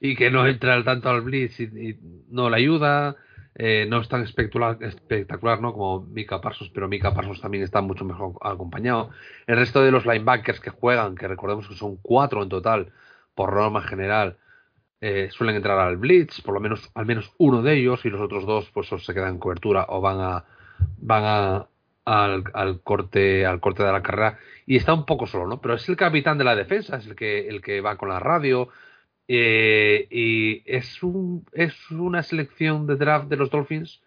y 0.00 0.16
que 0.16 0.30
no 0.30 0.46
entra 0.46 0.74
al 0.74 0.84
tanto 0.84 1.10
al 1.10 1.20
blitz 1.20 1.60
y, 1.60 1.98
no 2.30 2.48
le 2.48 2.56
ayuda, 2.56 3.16
eh, 3.54 3.86
no 3.88 4.00
es 4.00 4.08
tan 4.08 4.22
espectacular, 4.22 4.78
espectacular 4.80 5.60
¿no? 5.60 5.72
como 5.72 6.00
Mika 6.06 6.40
Parsons, 6.40 6.70
pero 6.70 6.88
Mika 6.88 7.12
Parsons 7.14 7.40
también 7.40 7.62
está 7.62 7.82
mucho 7.82 8.04
mejor 8.04 8.34
acompañado. 8.40 9.10
El 9.46 9.56
resto 9.56 9.82
de 9.82 9.90
los 9.90 10.06
linebackers 10.06 10.60
que 10.60 10.70
juegan, 10.70 11.16
que 11.16 11.28
recordemos 11.28 11.68
que 11.68 11.74
son 11.74 11.96
cuatro 12.00 12.42
en 12.42 12.48
total, 12.48 12.92
por 13.34 13.52
norma 13.54 13.82
general, 13.82 14.38
eh, 15.00 15.28
suelen 15.30 15.56
entrar 15.56 15.78
al 15.78 15.96
blitz, 15.96 16.40
por 16.42 16.54
lo 16.54 16.60
menos 16.60 16.90
al 16.94 17.06
menos 17.06 17.32
uno 17.38 17.62
de 17.62 17.78
ellos, 17.78 18.04
y 18.04 18.10
los 18.10 18.20
otros 18.20 18.46
dos 18.46 18.70
pues 18.72 18.88
se 18.88 19.14
quedan 19.14 19.34
en 19.34 19.38
cobertura 19.38 19.86
o 19.88 20.00
van 20.00 20.20
a 20.20 20.44
van 20.98 21.24
a 21.24 21.66
al, 22.04 22.44
al 22.54 22.80
corte 22.82 23.46
al 23.46 23.60
corte 23.60 23.82
de 23.82 23.92
la 23.92 24.02
carrera 24.02 24.38
y 24.66 24.76
está 24.76 24.94
un 24.94 25.06
poco 25.06 25.26
solo, 25.26 25.46
¿no? 25.46 25.60
Pero 25.60 25.74
es 25.74 25.88
el 25.88 25.96
capitán 25.96 26.38
de 26.38 26.44
la 26.44 26.56
defensa, 26.56 26.96
es 26.96 27.06
el 27.06 27.16
que 27.16 27.48
el 27.48 27.62
que 27.62 27.80
va 27.80 27.96
con 27.96 28.08
la 28.08 28.20
radio 28.20 28.68
eh, 29.28 30.06
y 30.10 30.62
es 30.66 31.02
un 31.02 31.46
es 31.52 31.90
una 31.90 32.22
selección 32.22 32.86
de 32.86 32.96
draft 32.96 33.28
de 33.28 33.36
los 33.36 33.50
Dolphins 33.50 34.02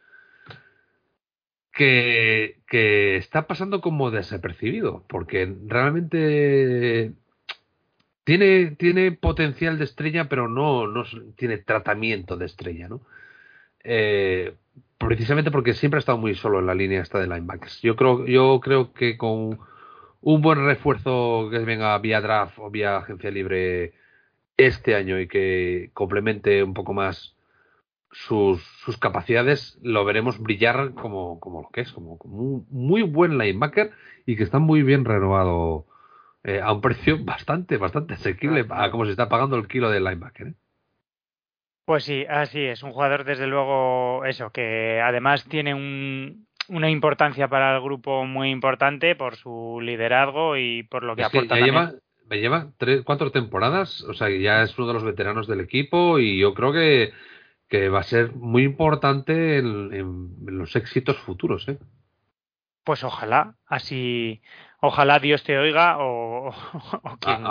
que, 1.72 2.60
que 2.68 3.18
está 3.18 3.48
pasando 3.48 3.82
como 3.82 4.12
desapercibido, 4.12 5.04
porque 5.10 5.52
realmente 5.66 7.14
tiene, 8.24 8.72
tiene 8.72 9.12
potencial 9.12 9.78
de 9.78 9.86
estrella, 9.86 10.30
pero 10.30 10.48
no, 10.48 10.88
no 10.88 11.04
tiene 11.36 11.58
tratamiento 11.58 12.38
de 12.38 12.46
estrella, 12.46 12.88
¿no? 12.88 13.02
Eh, 13.84 14.56
precisamente 14.98 15.52
porque 15.52 15.74
siempre 15.74 15.98
ha 15.98 16.00
estado 16.00 16.18
muy 16.18 16.36
solo 16.36 16.60
en 16.60 16.68
la 16.68 16.76
línea 16.76 17.02
esta 17.02 17.20
de 17.20 17.28
linebackers. 17.28 17.82
Yo 17.82 17.96
creo, 17.96 18.26
yo 18.26 18.60
creo 18.62 18.94
que 18.94 19.18
con 19.18 19.60
un 20.22 20.42
buen 20.42 20.66
refuerzo 20.66 21.50
que 21.52 21.60
venga 21.60 21.98
vía 22.00 22.22
draft 22.22 22.58
o 22.60 22.70
vía 22.70 22.98
agencia 22.98 23.30
libre 23.30 23.94
este 24.58 24.96
año 24.96 25.20
y 25.20 25.28
que 25.28 25.90
complemente 25.94 26.64
un 26.64 26.74
poco 26.74 26.94
más 26.94 27.36
sus, 28.12 28.64
sus 28.86 28.98
capacidades, 28.98 29.80
lo 29.82 30.06
veremos 30.06 30.40
brillar 30.40 30.94
como, 30.94 31.40
como 31.40 31.64
lo 31.64 31.70
que 31.70 31.82
es, 31.82 31.92
como, 31.92 32.18
como 32.18 32.38
un 32.38 32.68
muy 32.70 33.02
buen 33.02 33.38
linebacker 33.38 33.92
y 34.26 34.36
que 34.38 34.44
está 34.44 34.60
muy 34.60 34.84
bien 34.84 35.04
renovado 35.04 35.88
eh, 36.44 36.62
a 36.62 36.72
un 36.74 36.82
precio 36.82 37.24
bastante, 37.24 37.78
bastante 37.78 38.16
asequible 38.16 38.66
a 38.70 38.92
como 38.92 39.06
se 39.06 39.12
está 39.12 39.30
pagando 39.30 39.56
el 39.58 39.68
kilo 39.68 39.90
del 39.90 40.04
linebacker. 40.06 40.48
¿eh? 40.48 40.56
Pues 41.86 42.06
sí, 42.06 42.26
así 42.30 42.62
es. 42.62 42.82
Un 42.84 42.94
jugador, 42.94 43.26
desde 43.26 43.46
luego, 43.48 44.24
eso, 44.26 44.52
que 44.52 45.02
además 45.02 45.44
tiene 45.46 45.74
un, 45.74 46.48
una 46.70 46.90
importancia 46.90 47.50
para 47.50 47.76
el 47.76 47.82
grupo 47.84 48.26
muy 48.26 48.50
importante 48.52 49.16
por 49.16 49.36
su 49.36 49.80
liderazgo 49.82 50.56
y 50.58 50.84
por 50.84 51.04
lo 51.04 51.16
que 51.18 51.24
Es 51.24 51.30
que 51.30 51.48
aporta 51.48 51.50
ya 51.50 51.60
también. 51.60 51.62
lleva, 51.62 51.94
me 52.28 52.40
lleva 52.40 52.72
tres, 52.78 53.02
cuatro 53.04 53.32
temporadas, 53.32 54.02
o 54.04 54.14
sea, 54.14 54.28
que 54.28 54.42
ya 54.42 54.64
es 54.64 54.78
uno 54.78 54.88
de 54.88 54.94
los 54.94 55.04
veteranos 55.04 55.48
del 55.48 55.60
equipo 55.62 56.20
y 56.20 56.40
yo 56.40 56.54
creo 56.54 56.72
que, 56.74 57.14
que 57.70 57.90
va 57.90 58.02
a 58.02 58.04
ser 58.04 58.34
muy 58.34 58.64
importante 58.64 59.58
en, 59.60 59.94
en- 59.94 60.30
en 60.48 60.58
los 60.60 60.76
éxitos 60.76 61.18
futuros. 61.20 61.68
¿eh? 61.70 61.80
Pues 62.84 63.04
ojalá, 63.04 63.58
así, 63.66 64.42
ojalá 64.86 65.20
Dios 65.20 65.44
te 65.44 65.58
oiga 65.58 65.98
o, 66.00 66.50
o 66.50 67.18
quien, 67.20 67.46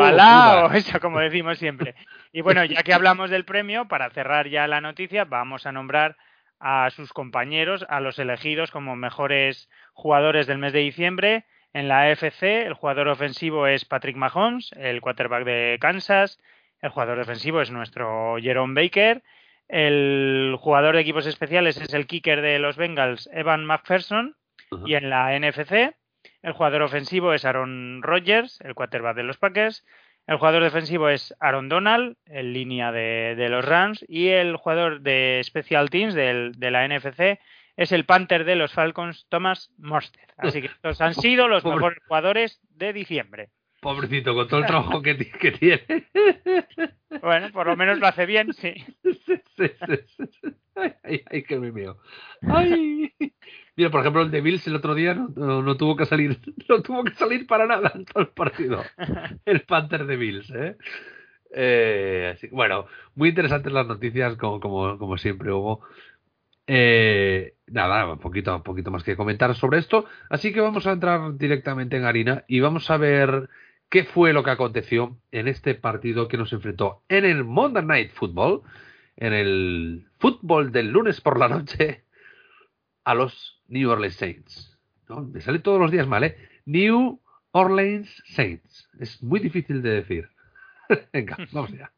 A- 0.00 0.08
Alá, 0.08 0.54
Vishnu, 0.58 0.66
o 0.66 0.72
eso, 0.72 1.00
como 1.00 1.18
decimos 1.20 1.58
siempre. 1.58 1.94
Y 2.32 2.40
bueno, 2.40 2.64
ya 2.64 2.82
que 2.82 2.94
hablamos 2.94 3.30
del 3.30 3.44
premio, 3.44 3.88
para 3.88 4.10
cerrar 4.10 4.48
ya 4.48 4.66
la 4.68 4.80
noticia, 4.80 5.24
vamos 5.24 5.66
a 5.66 5.72
nombrar 5.72 6.16
a 6.60 6.88
sus 6.90 7.12
compañeros, 7.12 7.84
a 7.88 8.00
los 8.00 8.18
elegidos 8.18 8.70
como 8.70 8.96
mejores 8.96 9.68
jugadores 9.92 10.46
del 10.46 10.58
mes 10.58 10.72
de 10.72 10.78
diciembre. 10.80 11.44
En 11.72 11.88
la 11.88 12.02
AFC, 12.02 12.42
el 12.64 12.74
jugador 12.74 13.08
ofensivo 13.08 13.66
es 13.66 13.84
Patrick 13.84 14.16
Mahomes, 14.16 14.72
el 14.78 15.00
quarterback 15.00 15.44
de 15.44 15.76
Kansas. 15.80 16.38
El 16.80 16.90
jugador 16.90 17.18
defensivo 17.18 17.60
es 17.60 17.70
nuestro 17.70 18.36
Jerome 18.40 18.80
Baker. 18.80 19.22
El 19.68 20.56
jugador 20.58 20.94
de 20.94 21.02
equipos 21.02 21.26
especiales 21.26 21.76
es 21.76 21.92
el 21.92 22.06
kicker 22.06 22.40
de 22.40 22.58
los 22.58 22.76
Bengals, 22.76 23.28
Evan 23.32 23.64
McPherson. 23.66 24.36
Y 24.86 24.94
en 24.94 25.10
la 25.10 25.36
NFC, 25.38 25.94
el 26.46 26.52
jugador 26.52 26.82
ofensivo 26.82 27.32
es 27.34 27.44
Aaron 27.44 28.00
Rodgers, 28.02 28.60
el 28.62 28.74
quarterback 28.74 29.16
de 29.16 29.22
los 29.24 29.36
Packers. 29.36 29.84
El 30.26 30.38
jugador 30.38 30.62
defensivo 30.62 31.08
es 31.08 31.34
Aaron 31.40 31.68
Donald, 31.68 32.16
en 32.26 32.52
línea 32.52 32.90
de, 32.92 33.34
de 33.36 33.48
los 33.48 33.64
Rams. 33.64 34.04
Y 34.08 34.28
el 34.28 34.56
jugador 34.56 35.00
de 35.00 35.40
Special 35.44 35.90
Teams 35.90 36.14
del- 36.14 36.52
de 36.52 36.70
la 36.70 36.84
NFC 36.88 37.38
es 37.76 37.92
el 37.92 38.04
Panther 38.06 38.44
de 38.44 38.56
los 38.56 38.72
Falcons, 38.72 39.26
Thomas 39.28 39.70
Mostert. 39.78 40.30
Así 40.38 40.60
que 40.62 40.66
estos 40.74 41.00
han 41.00 41.14
sido 41.14 41.46
los 41.48 41.62
Pobre. 41.62 41.76
mejores 41.76 41.98
jugadores 42.08 42.60
de 42.70 42.92
diciembre. 42.92 43.50
Pobrecito, 43.80 44.34
con 44.34 44.48
todo 44.48 44.60
el 44.60 44.66
trabajo 44.66 45.02
que, 45.02 45.14
ti- 45.14 45.30
que 45.30 45.52
tiene. 45.52 45.82
Bueno, 47.22 47.50
por 47.52 47.66
lo 47.66 47.76
menos 47.76 47.98
lo 47.98 48.06
hace 48.06 48.26
bien, 48.26 48.52
sí. 48.52 48.74
Sí, 49.04 49.40
sí, 49.56 49.68
sí, 50.16 50.24
sí. 50.42 50.48
Ay, 51.02 51.22
ay, 51.30 51.44
me 51.58 51.72
mío. 51.72 51.96
Ay. 52.46 53.12
Mira, 53.76 53.90
por 53.90 54.00
ejemplo, 54.00 54.22
el 54.22 54.30
de 54.30 54.40
Bills 54.40 54.66
el 54.66 54.76
otro 54.76 54.94
día 54.94 55.14
no, 55.14 55.28
no- 55.36 55.62
no 55.62 55.76
tuvo 55.76 55.96
que 55.96 56.06
salir, 56.06 56.38
no 56.68 56.82
tuvo 56.82 57.04
que 57.04 57.14
salir 57.14 57.46
para 57.46 57.66
nada 57.66 57.92
en 57.94 58.04
todo 58.06 58.22
el 58.22 58.28
partido. 58.28 58.82
El 59.44 59.62
Panther 59.62 60.06
de 60.06 60.16
Bills, 60.16 60.50
¿eh? 60.50 60.76
Eh, 61.54 62.32
así- 62.34 62.48
bueno, 62.48 62.86
muy 63.14 63.28
interesantes 63.30 63.72
las 63.72 63.86
noticias, 63.86 64.36
como, 64.36 64.60
como, 64.60 64.98
como 64.98 65.18
siempre, 65.18 65.52
Hugo. 65.52 65.82
Eh, 66.66 67.54
nada, 67.68 68.10
un 68.12 68.18
poquito, 68.18 68.54
un 68.56 68.62
poquito 68.62 68.90
más 68.90 69.04
que 69.04 69.16
comentar 69.16 69.54
sobre 69.54 69.78
esto. 69.78 70.06
Así 70.30 70.52
que 70.52 70.60
vamos 70.60 70.86
a 70.86 70.92
entrar 70.92 71.36
directamente 71.36 71.96
en 71.96 72.04
harina 72.04 72.44
y 72.48 72.60
vamos 72.60 72.90
a 72.90 72.96
ver 72.96 73.48
qué 73.88 74.04
fue 74.04 74.32
lo 74.32 74.42
que 74.42 74.50
aconteció 74.50 75.16
en 75.30 75.46
este 75.48 75.74
partido 75.74 76.26
que 76.28 76.36
nos 76.38 76.52
enfrentó 76.52 77.02
en 77.08 77.24
el 77.24 77.44
Monday 77.44 77.84
Night 77.84 78.10
Football, 78.14 78.62
en 79.16 79.32
el 79.32 80.06
fútbol 80.18 80.72
del 80.72 80.90
lunes 80.90 81.20
por 81.20 81.38
la 81.38 81.48
noche, 81.48 82.02
a 83.04 83.14
los 83.14 83.55
New 83.68 83.90
Orleans 83.90 84.16
Saints. 84.16 84.78
Me 85.32 85.40
sale 85.40 85.60
todos 85.60 85.80
los 85.80 85.90
días 85.90 86.06
mal, 86.06 86.24
¿eh? 86.24 86.36
New 86.64 87.20
Orleans 87.52 88.22
Saints. 88.26 88.88
Es 88.98 89.22
muy 89.22 89.40
difícil 89.40 89.82
de 89.82 89.90
decir. 89.90 90.28
Venga, 91.12 91.36
vamos 91.52 91.72
allá. 91.72 91.92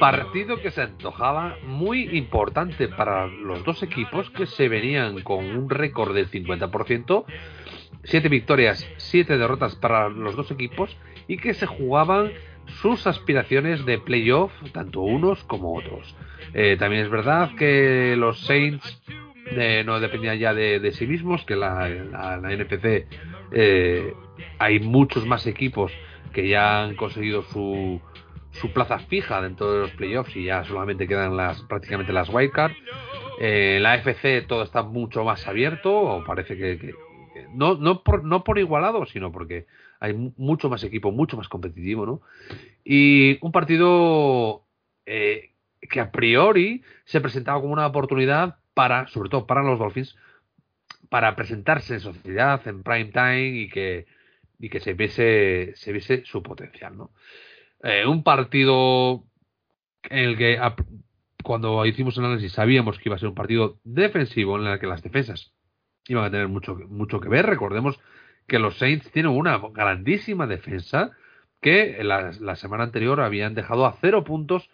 Partido 0.00 0.60
que 0.60 0.70
se 0.70 0.82
antojaba 0.82 1.56
muy 1.64 2.16
importante 2.16 2.88
para 2.88 3.26
los 3.26 3.62
dos 3.64 3.82
equipos 3.82 4.30
que 4.30 4.46
se 4.46 4.68
venían 4.68 5.20
con 5.22 5.44
un 5.44 5.70
récord 5.70 6.14
del 6.14 6.30
50%, 6.30 7.24
siete 8.04 8.28
victorias, 8.28 8.84
siete 8.96 9.38
derrotas 9.38 9.76
para 9.76 10.08
los 10.08 10.34
dos 10.34 10.50
equipos 10.50 10.96
y 11.28 11.36
que 11.36 11.54
se 11.54 11.66
jugaban 11.66 12.32
sus 12.80 13.06
aspiraciones 13.06 13.84
de 13.84 13.98
playoff, 13.98 14.52
tanto 14.72 15.02
unos 15.02 15.44
como 15.44 15.76
otros. 15.76 16.16
Eh, 16.54 16.76
también 16.78 17.04
es 17.04 17.10
verdad 17.10 17.54
que 17.56 18.16
los 18.16 18.40
Saints 18.40 19.02
no 19.84 20.00
dependían 20.00 20.38
ya 20.38 20.54
de, 20.54 20.92
sí 20.92 21.06
mismos, 21.06 21.44
que 21.44 21.56
la, 21.56 21.88
la, 21.88 22.52
NPC 22.52 23.06
eh, 23.50 24.16
hay 24.58 24.80
muchos 24.80 25.26
más 25.26 25.46
equipos 25.46 25.92
que 26.32 26.48
ya 26.48 26.82
han 26.84 26.94
conseguido 26.96 27.42
su, 27.42 28.00
su 28.50 28.72
plaza 28.72 28.98
fija 28.98 29.42
dentro 29.42 29.72
de 29.72 29.80
los 29.80 29.92
playoffs 29.92 30.36
y 30.36 30.44
ya 30.44 30.64
solamente 30.64 31.06
quedan 31.08 31.36
las 31.36 31.62
prácticamente 31.62 32.12
las 32.12 32.28
wildcard. 32.30 32.72
Eh, 33.36 33.78
la 33.80 33.96
FC 33.96 34.42
todo 34.42 34.62
está 34.62 34.82
mucho 34.82 35.24
más 35.24 35.46
abierto, 35.48 35.92
o 35.94 36.24
parece 36.24 36.56
que, 36.56 36.78
que- 36.78 36.94
no, 37.54 37.74
no, 37.76 38.02
por, 38.02 38.24
no 38.24 38.44
por 38.44 38.58
igualado, 38.58 39.06
sino 39.06 39.32
porque 39.32 39.66
hay 40.00 40.12
mu- 40.14 40.32
mucho 40.36 40.68
más 40.68 40.84
equipo, 40.84 41.10
mucho 41.12 41.36
más 41.36 41.48
competitivo, 41.48 42.06
¿no? 42.06 42.20
Y 42.84 43.38
un 43.44 43.52
partido 43.52 44.64
eh, 45.06 45.52
que 45.80 46.00
a 46.00 46.10
priori 46.10 46.82
se 47.04 47.20
presentaba 47.20 47.60
como 47.60 47.72
una 47.72 47.86
oportunidad 47.86 48.58
para, 48.74 49.06
sobre 49.08 49.28
todo 49.30 49.46
para 49.46 49.62
los 49.62 49.78
Dolphins, 49.78 50.16
para 51.08 51.36
presentarse 51.36 51.94
en 51.94 52.00
sociedad, 52.00 52.66
en 52.66 52.82
prime 52.82 53.12
time 53.12 53.48
y 53.48 53.68
que, 53.68 54.06
y 54.58 54.68
que 54.68 54.80
se 54.80 54.94
viese, 54.94 55.72
se 55.76 55.92
viese 55.92 56.24
su 56.24 56.42
potencial, 56.42 56.96
¿no? 56.96 57.10
Eh, 57.82 58.06
un 58.06 58.22
partido 58.22 59.24
en 60.04 60.18
el 60.18 60.38
que 60.38 60.58
cuando 61.42 61.84
hicimos 61.84 62.16
el 62.16 62.24
análisis 62.24 62.52
sabíamos 62.52 62.98
que 62.98 63.08
iba 63.08 63.16
a 63.16 63.18
ser 63.18 63.28
un 63.28 63.34
partido 63.34 63.78
defensivo 63.84 64.58
en 64.58 64.66
el 64.66 64.78
que 64.78 64.86
las 64.86 65.02
defensas 65.02 65.52
iban 66.06 66.24
a 66.24 66.30
tener 66.30 66.48
mucho, 66.48 66.76
mucho 66.88 67.20
que 67.20 67.28
ver. 67.28 67.46
Recordemos 67.46 67.98
que 68.46 68.58
los 68.58 68.78
Saints 68.78 69.10
tienen 69.10 69.32
una 69.32 69.58
grandísima 69.72 70.46
defensa 70.46 71.10
que 71.60 72.02
la, 72.02 72.32
la 72.40 72.56
semana 72.56 72.84
anterior 72.84 73.20
habían 73.20 73.54
dejado 73.54 73.86
a 73.86 73.96
cero 74.00 74.24
puntos 74.24 74.68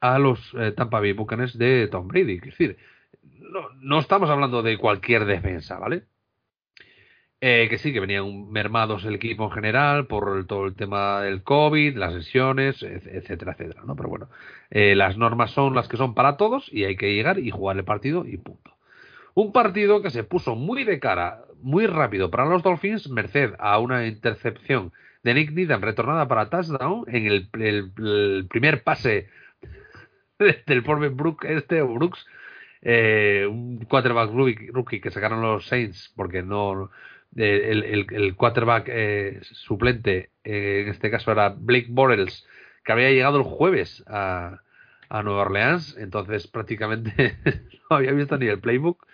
a 0.00 0.18
los 0.18 0.54
eh, 0.54 0.72
Tampa 0.72 1.00
Bay 1.00 1.12
Buccaneers 1.12 1.56
de 1.56 1.88
Tom 1.88 2.08
Brady. 2.08 2.34
Es 2.34 2.42
decir, 2.42 2.76
no, 3.50 3.68
no 3.80 3.98
estamos 4.00 4.30
hablando 4.30 4.62
de 4.62 4.78
cualquier 4.78 5.24
defensa, 5.24 5.78
¿vale? 5.78 6.04
Eh, 7.44 7.66
que 7.68 7.78
sí, 7.78 7.92
que 7.92 7.98
venían 7.98 8.50
mermados 8.52 9.04
el 9.04 9.16
equipo 9.16 9.44
en 9.44 9.50
general 9.50 10.06
por 10.06 10.46
todo 10.46 10.66
el 10.66 10.76
tema 10.76 11.22
del 11.22 11.42
COVID, 11.42 11.96
las 11.96 12.14
lesiones, 12.14 12.82
et- 12.84 13.06
etcétera, 13.08 13.52
etcétera, 13.52 13.82
¿no? 13.84 13.96
Pero 13.96 14.08
bueno, 14.08 14.28
eh, 14.70 14.94
las 14.94 15.16
normas 15.16 15.50
son 15.50 15.74
las 15.74 15.88
que 15.88 15.96
son 15.96 16.14
para 16.14 16.36
todos 16.36 16.72
y 16.72 16.84
hay 16.84 16.96
que 16.96 17.12
llegar 17.12 17.40
y 17.40 17.50
jugar 17.50 17.76
el 17.76 17.84
partido 17.84 18.24
y 18.26 18.36
punto. 18.36 18.76
Un 19.34 19.52
partido 19.52 20.02
que 20.02 20.10
se 20.10 20.22
puso 20.22 20.54
muy 20.54 20.84
de 20.84 21.00
cara, 21.00 21.44
muy 21.60 21.86
rápido 21.86 22.30
para 22.30 22.44
los 22.44 22.62
Dolphins, 22.62 23.08
merced 23.10 23.54
a 23.58 23.78
una 23.80 24.06
intercepción 24.06 24.92
de 25.24 25.34
Nick 25.34 25.50
Needham 25.52 25.80
retornada 25.82 26.28
para 26.28 26.48
touchdown 26.48 27.04
en 27.08 27.26
el, 27.26 28.46
primer 28.48 28.84
pase 28.84 29.28
del 30.66 30.82
pobre 30.84 31.08
Brook, 31.08 31.44
este 31.44 31.82
o 31.82 31.88
Brooks, 31.88 32.24
eh, 32.82 33.46
un 33.48 33.78
quarterback 33.86 34.30
rookie, 34.32 35.00
que 35.00 35.10
sacaron 35.10 35.40
los 35.42 35.66
Saints 35.66 36.12
porque 36.16 36.42
no 36.42 36.90
eh, 37.36 37.68
el, 37.70 38.06
el- 38.10 38.36
quarterback 38.36 38.86
eh, 38.88 39.40
suplente 39.42 40.30
eh, 40.44 40.82
en 40.84 40.88
este 40.88 41.10
caso 41.10 41.32
era 41.32 41.50
Blake 41.50 41.86
Bortles 41.90 42.46
que 42.84 42.92
había 42.92 43.10
llegado 43.10 43.38
el 43.38 43.44
jueves 43.44 44.02
a, 44.08 44.60
a 45.08 45.22
Nueva 45.22 45.42
Orleans 45.42 45.96
entonces 45.98 46.46
prácticamente 46.48 47.36
no 47.90 47.96
había 47.96 48.12
visto 48.12 48.36
ni 48.38 48.46
el 48.46 48.60
playbook 48.60 49.06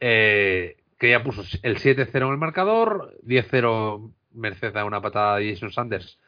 que 0.00 0.76
ya 1.10 1.22
puso 1.22 1.42
el 1.62 1.78
7-0 1.78 2.26
en 2.26 2.32
el 2.32 2.38
marcador 2.38 3.16
10-0 3.24 4.12
merced 4.32 4.76
a 4.76 4.84
una 4.84 5.00
patada 5.00 5.36
de 5.38 5.52
Jason 5.52 5.72
Sanders 5.72 6.18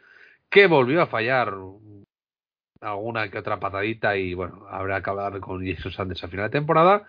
que 0.51 0.67
volvió 0.67 1.03
a 1.03 1.07
fallar 1.07 1.55
alguna 2.81 3.31
que 3.31 3.39
otra 3.39 3.61
patadita 3.61 4.17
y 4.17 4.35
bueno, 4.35 4.67
habrá 4.71 5.03
que 5.03 5.11
hablar 5.11 5.41
con 5.41 5.65
Jason 5.67 5.93
Sanders 5.93 6.25
a 6.25 6.29
final 6.29 6.47
de 6.47 6.51
temporada. 6.59 7.05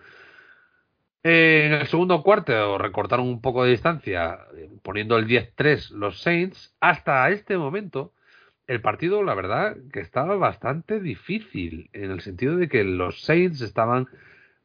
En 1.24 1.72
el 1.74 1.86
segundo 1.86 2.22
cuarto 2.22 2.78
recortaron 2.78 3.28
un 3.28 3.40
poco 3.40 3.64
de 3.64 3.70
distancia, 3.72 4.40
eh, 4.56 4.68
poniendo 4.82 5.16
el 5.18 5.26
10-3 5.26 5.90
los 5.92 6.20
Saints. 6.20 6.74
Hasta 6.80 7.30
este 7.30 7.56
momento, 7.56 8.12
el 8.66 8.80
partido, 8.82 9.22
la 9.22 9.34
verdad, 9.34 9.76
que 9.92 10.00
estaba 10.00 10.36
bastante 10.36 11.00
difícil, 11.00 11.90
en 11.92 12.10
el 12.10 12.20
sentido 12.22 12.56
de 12.56 12.68
que 12.68 12.82
los 12.84 13.22
Saints 13.22 13.60
estaban 13.60 14.08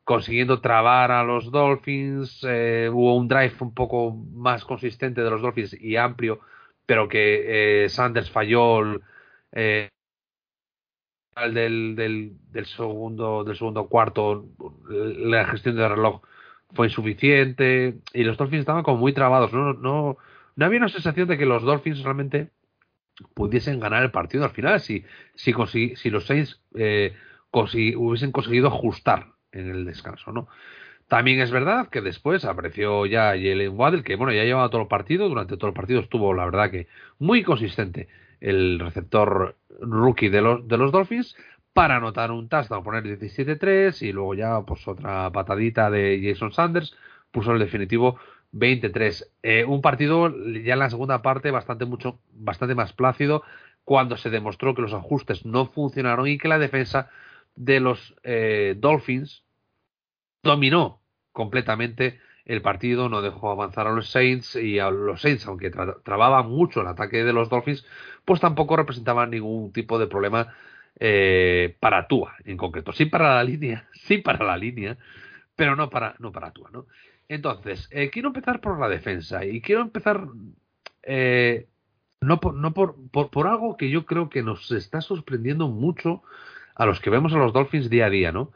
consiguiendo 0.03 0.61
trabar 0.61 1.11
a 1.11 1.23
los 1.23 1.51
Dolphins. 1.51 2.41
eh, 2.47 2.89
hubo 2.91 3.15
un 3.17 3.27
drive 3.27 3.53
un 3.59 3.73
poco 3.73 4.13
más 4.33 4.65
consistente 4.65 5.21
de 5.23 5.29
los 5.29 5.41
Dolphins 5.41 5.73
y 5.81 5.95
amplio, 5.97 6.39
pero 6.85 7.07
que 7.09 7.85
eh, 7.85 7.89
Sanders 7.89 8.31
falló. 8.31 9.01
eh, 9.51 9.89
del, 11.53 11.95
del, 11.95 12.33
del 12.51 12.65
segundo 12.65 13.43
del 13.43 13.55
segundo 13.57 13.87
cuarto 13.87 14.45
la 14.89 15.45
gestión 15.45 15.75
del 15.75 15.89
reloj 15.89 16.21
fue 16.73 16.87
insuficiente 16.87 17.99
y 18.13 18.23
los 18.23 18.37
Dolphins 18.37 18.61
estaban 18.61 18.83
como 18.83 18.97
muy 18.97 19.13
trabados 19.13 19.53
no 19.53 19.73
no 19.73 20.17
no 20.55 20.65
había 20.65 20.79
una 20.79 20.89
sensación 20.89 21.27
de 21.27 21.37
que 21.37 21.45
los 21.45 21.63
Dolphins 21.63 22.03
realmente 22.03 22.49
pudiesen 23.33 23.79
ganar 23.79 24.03
el 24.03 24.11
partido 24.11 24.43
al 24.43 24.51
final 24.51 24.79
si 24.79 25.03
si 25.35 25.53
si 25.95 26.09
los 26.09 26.25
Saints 26.25 26.61
eh, 26.75 27.15
consi- 27.51 27.95
hubiesen 27.97 28.31
conseguido 28.31 28.67
ajustar 28.67 29.27
en 29.51 29.69
el 29.69 29.85
descanso 29.85 30.31
no 30.31 30.47
también 31.07 31.39
es 31.41 31.51
verdad 31.51 31.89
que 31.89 32.01
después 32.01 32.45
apareció 32.45 33.05
ya 33.05 33.29
Jalen 33.31 33.77
Waddell 33.77 34.03
que 34.03 34.15
bueno 34.15 34.33
ya 34.33 34.43
llevaba 34.43 34.69
todo 34.69 34.81
el 34.83 34.87
partido 34.87 35.29
durante 35.29 35.57
todo 35.57 35.69
el 35.69 35.73
partido 35.75 36.01
estuvo 36.01 36.33
la 36.33 36.45
verdad 36.45 36.71
que 36.71 36.87
muy 37.19 37.43
consistente 37.43 38.07
el 38.41 38.79
receptor 38.79 39.55
rookie 39.79 40.29
de 40.29 40.41
los, 40.41 40.67
de 40.67 40.77
los 40.77 40.91
Dolphins 40.91 41.35
para 41.73 41.97
anotar 41.97 42.31
un 42.31 42.49
touchdown, 42.49 42.83
poner 42.83 43.03
17-3 43.03 44.01
y 44.01 44.11
luego 44.11 44.33
ya 44.33 44.61
pues 44.61 44.87
otra 44.87 45.31
patadita 45.31 45.91
de 45.91 46.19
Jason 46.23 46.51
Sanders 46.51 46.95
puso 47.31 47.51
el 47.51 47.59
definitivo 47.59 48.17
23. 48.51 49.31
Eh, 49.43 49.65
un 49.65 49.81
partido 49.81 50.29
ya 50.29 50.73
en 50.73 50.79
la 50.79 50.89
segunda 50.89 51.21
parte 51.21 51.51
bastante 51.51 51.85
mucho 51.85 52.19
bastante 52.33 52.73
más 52.73 52.93
plácido 52.93 53.43
cuando 53.83 54.17
se 54.17 54.29
demostró 54.29 54.73
que 54.73 54.81
los 54.81 54.93
ajustes 54.93 55.45
no 55.45 55.67
funcionaron 55.67 56.27
y 56.27 56.37
que 56.37 56.47
la 56.47 56.59
defensa 56.59 57.09
de 57.55 57.79
los 57.79 58.15
eh, 58.23 58.75
Dolphins 58.77 59.43
dominó 60.43 61.01
completamente 61.31 62.19
el 62.47 62.61
partido, 62.61 63.09
no 63.09 63.21
dejó 63.21 63.51
avanzar 63.51 63.87
a 63.87 63.91
los 63.91 64.09
Saints 64.09 64.55
y 64.55 64.79
a 64.79 64.89
los 64.89 65.21
Saints, 65.21 65.45
aunque 65.47 65.69
tra 65.69 65.97
trababan 66.01 66.49
mucho 66.49 66.79
el 66.79 66.87
ataque 66.87 67.25
de 67.25 67.33
los 67.33 67.49
Dolphins, 67.49 67.85
pues 68.23 68.39
tampoco 68.39 68.77
representaban 68.77 69.31
ningún 69.31 69.73
tipo 69.73 69.99
de 69.99 70.07
problema 70.07 70.55
eh, 70.97 71.75
para 71.81 72.07
Tua 72.07 72.35
en 72.45 72.55
concreto. 72.55 72.93
Sí 72.93 73.05
para 73.05 73.35
la 73.35 73.43
línea, 73.43 73.89
sí 73.93 74.19
para 74.19 74.45
la 74.45 74.55
línea, 74.55 74.97
pero 75.57 75.75
no 75.75 75.89
para, 75.89 76.15
no 76.19 76.31
para 76.31 76.51
Tua, 76.51 76.69
¿no? 76.71 76.87
Entonces, 77.27 77.89
eh, 77.91 78.09
quiero 78.09 78.29
empezar 78.29 78.61
por 78.61 78.79
la 78.79 78.87
defensa 78.87 79.43
y 79.43 79.59
quiero 79.59 79.81
empezar 79.81 80.25
eh, 81.03 81.67
no, 82.21 82.39
por, 82.39 82.53
no 82.53 82.73
por, 82.73 82.95
por, 83.11 83.29
por 83.29 83.47
algo 83.47 83.75
que 83.75 83.89
yo 83.89 84.05
creo 84.05 84.29
que 84.29 84.41
nos 84.41 84.71
está 84.71 85.01
sorprendiendo 85.01 85.67
mucho 85.67 86.23
a 86.75 86.85
los 86.85 87.01
que 87.01 87.09
vemos 87.09 87.33
a 87.33 87.37
los 87.37 87.51
Dolphins 87.51 87.89
día 87.89 88.05
a 88.05 88.09
día, 88.09 88.31
¿no? 88.31 88.53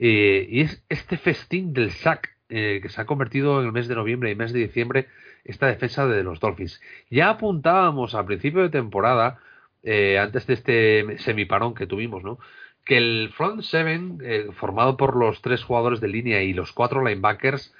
Y 0.00 0.60
es 0.60 0.82
este 0.88 1.18
festín 1.18 1.72
del 1.72 1.90
sack 1.90 2.37
eh, 2.48 2.80
que 2.82 2.88
se 2.88 3.00
ha 3.00 3.06
convertido 3.06 3.60
en 3.60 3.66
el 3.66 3.72
mes 3.72 3.88
de 3.88 3.94
noviembre 3.94 4.30
y 4.30 4.34
mes 4.34 4.52
de 4.52 4.60
diciembre 4.60 5.08
esta 5.44 5.66
defensa 5.66 6.06
de 6.06 6.22
los 6.22 6.40
Dolphins. 6.40 6.80
Ya 7.10 7.30
apuntábamos 7.30 8.14
al 8.14 8.26
principio 8.26 8.62
de 8.62 8.70
temporada, 8.70 9.38
eh, 9.82 10.18
antes 10.18 10.46
de 10.46 10.54
este 10.54 11.18
semiparón 11.18 11.74
que 11.74 11.86
tuvimos, 11.86 12.22
¿no? 12.24 12.38
Que 12.84 12.96
el 12.98 13.30
front 13.36 13.62
seven, 13.62 14.18
eh, 14.22 14.48
formado 14.52 14.96
por 14.96 15.16
los 15.16 15.42
tres 15.42 15.62
jugadores 15.62 16.00
de 16.00 16.08
línea 16.08 16.42
y 16.42 16.52
los 16.54 16.72
cuatro 16.72 17.04
linebackers, 17.04 17.74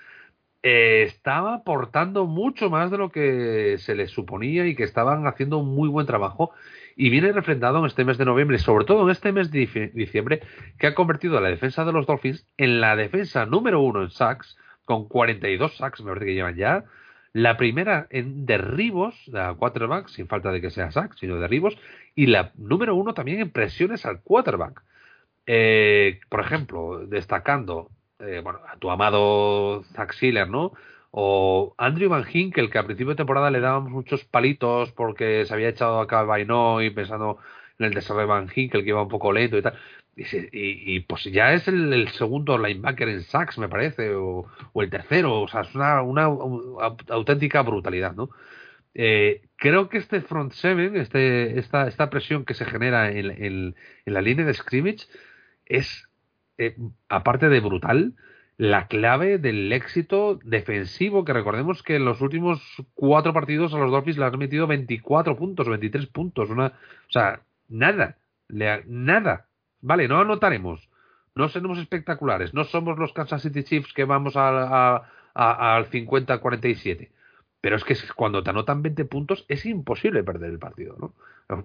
estaba 0.62 1.54
aportando 1.54 2.26
mucho 2.26 2.68
más 2.68 2.90
de 2.90 2.98
lo 2.98 3.10
que 3.10 3.76
se 3.78 3.94
les 3.94 4.10
suponía 4.10 4.66
y 4.66 4.74
que 4.74 4.82
estaban 4.82 5.26
haciendo 5.26 5.58
un 5.58 5.74
muy 5.74 5.88
buen 5.88 6.06
trabajo 6.06 6.52
y 6.98 7.10
viene 7.10 7.30
refrendado 7.30 7.78
en 7.78 7.86
este 7.86 8.04
mes 8.04 8.18
de 8.18 8.24
noviembre, 8.24 8.58
sobre 8.58 8.84
todo 8.84 9.04
en 9.04 9.10
este 9.10 9.30
mes 9.30 9.52
de 9.52 9.90
diciembre, 9.94 10.42
que 10.80 10.88
ha 10.88 10.96
convertido 10.96 11.38
a 11.38 11.40
la 11.40 11.48
defensa 11.48 11.84
de 11.84 11.92
los 11.92 12.06
Dolphins 12.06 12.44
en 12.56 12.80
la 12.80 12.96
defensa 12.96 13.46
número 13.46 13.80
uno 13.80 14.02
en 14.02 14.10
sacks, 14.10 14.58
con 14.84 15.06
42 15.06 15.76
sacks, 15.76 16.00
me 16.00 16.08
parece 16.08 16.26
que 16.26 16.34
llevan 16.34 16.56
ya, 16.56 16.84
la 17.32 17.56
primera 17.56 18.08
en 18.10 18.46
derribos 18.46 19.14
de 19.26 19.54
quarterback, 19.56 20.08
sin 20.08 20.26
falta 20.26 20.50
de 20.50 20.60
que 20.60 20.70
sea 20.70 20.90
sack, 20.90 21.14
sino 21.14 21.38
derribos, 21.38 21.78
y 22.16 22.26
la 22.26 22.50
número 22.56 22.96
uno 22.96 23.14
también 23.14 23.38
en 23.38 23.50
presiones 23.50 24.04
al 24.04 24.20
quarterback. 24.20 24.82
Eh, 25.46 26.18
por 26.28 26.40
ejemplo, 26.40 27.06
destacando 27.06 27.90
eh, 28.18 28.40
bueno, 28.42 28.58
a 28.68 28.76
tu 28.76 28.90
amado 28.90 29.84
Zach 29.94 30.12
Sealer, 30.14 30.48
¿no? 30.48 30.72
O 31.10 31.74
Andrew 31.78 32.08
Van 32.10 32.24
Hinkel, 32.30 32.70
que 32.70 32.78
a 32.78 32.84
principio 32.84 33.10
de 33.10 33.16
temporada 33.16 33.50
le 33.50 33.60
dábamos 33.60 33.90
muchos 33.90 34.24
palitos 34.24 34.92
porque 34.92 35.44
se 35.46 35.54
había 35.54 35.68
echado 35.70 36.00
a 36.00 36.06
Calvaino 36.06 36.82
y 36.82 36.90
pensando 36.90 37.38
en 37.78 37.86
el 37.86 37.94
desarrollo 37.94 38.26
de 38.26 38.32
Van 38.32 38.48
Hinkel, 38.54 38.82
que 38.84 38.90
iba 38.90 39.02
un 39.02 39.08
poco 39.08 39.32
lento 39.32 39.56
y 39.58 39.62
tal. 39.62 39.74
Y, 40.52 41.00
pues 41.00 41.24
ya 41.24 41.52
es 41.54 41.68
el, 41.68 41.92
el 41.92 42.08
segundo 42.08 42.58
linebacker 42.58 43.08
en 43.08 43.22
sacks, 43.22 43.56
me 43.58 43.68
parece, 43.68 44.14
o, 44.14 44.46
o 44.72 44.82
el 44.82 44.90
tercero. 44.90 45.42
O 45.42 45.48
sea, 45.48 45.60
es 45.62 45.74
una, 45.74 46.02
una 46.02 46.26
au- 46.26 47.04
auténtica 47.10 47.62
brutalidad, 47.62 48.14
¿no? 48.16 48.28
Eh, 48.94 49.42
creo 49.56 49.88
que 49.88 49.98
este 49.98 50.20
front 50.22 50.52
seven, 50.52 50.96
este, 50.96 51.58
esta, 51.58 51.86
esta 51.86 52.10
presión 52.10 52.44
que 52.44 52.54
se 52.54 52.64
genera 52.64 53.10
en, 53.12 53.30
en- 53.30 53.76
en 54.06 54.14
la 54.14 54.20
línea 54.22 54.44
de 54.44 54.54
scrimmage, 54.54 55.06
es, 55.66 56.08
eh, 56.58 56.76
aparte 57.08 57.48
de 57.48 57.60
brutal, 57.60 58.14
la 58.58 58.88
clave 58.88 59.38
del 59.38 59.72
éxito 59.72 60.40
defensivo, 60.42 61.24
que 61.24 61.32
recordemos 61.32 61.82
que 61.84 61.94
en 61.96 62.04
los 62.04 62.20
últimos 62.20 62.60
cuatro 62.94 63.32
partidos 63.32 63.72
a 63.72 63.78
los 63.78 63.92
Dolphins 63.92 64.18
le 64.18 64.24
han 64.24 64.36
metido 64.38 64.66
24 64.66 65.36
puntos, 65.36 65.68
23 65.68 66.06
puntos, 66.08 66.50
una, 66.50 66.66
o 66.66 67.10
sea, 67.10 67.40
nada, 67.68 68.16
nada, 68.48 69.46
vale, 69.80 70.08
no 70.08 70.18
anotaremos, 70.18 70.90
no 71.36 71.48
seremos 71.48 71.78
espectaculares, 71.78 72.52
no 72.52 72.64
somos 72.64 72.98
los 72.98 73.12
Kansas 73.12 73.42
City 73.42 73.62
Chiefs 73.62 73.92
que 73.92 74.04
vamos 74.04 74.36
a- 74.36 74.48
a- 74.96 75.08
a- 75.34 75.76
al 75.76 75.86
50-47, 75.86 77.12
pero 77.60 77.76
es 77.76 77.84
que 77.84 77.94
cuando 78.16 78.42
te 78.42 78.50
anotan 78.50 78.82
20 78.82 79.04
puntos 79.04 79.44
es 79.48 79.66
imposible 79.66 80.24
perder 80.24 80.50
el 80.50 80.58
partido, 80.58 80.96
¿no? 80.98 81.14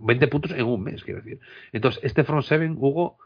20 0.02 0.28
puntos 0.28 0.52
en 0.52 0.64
un 0.64 0.84
mes, 0.84 1.04
quiero 1.04 1.22
decir. 1.22 1.40
Entonces, 1.72 2.04
este 2.04 2.24
front 2.24 2.44
seven, 2.46 2.76
Hugo, 2.78 3.18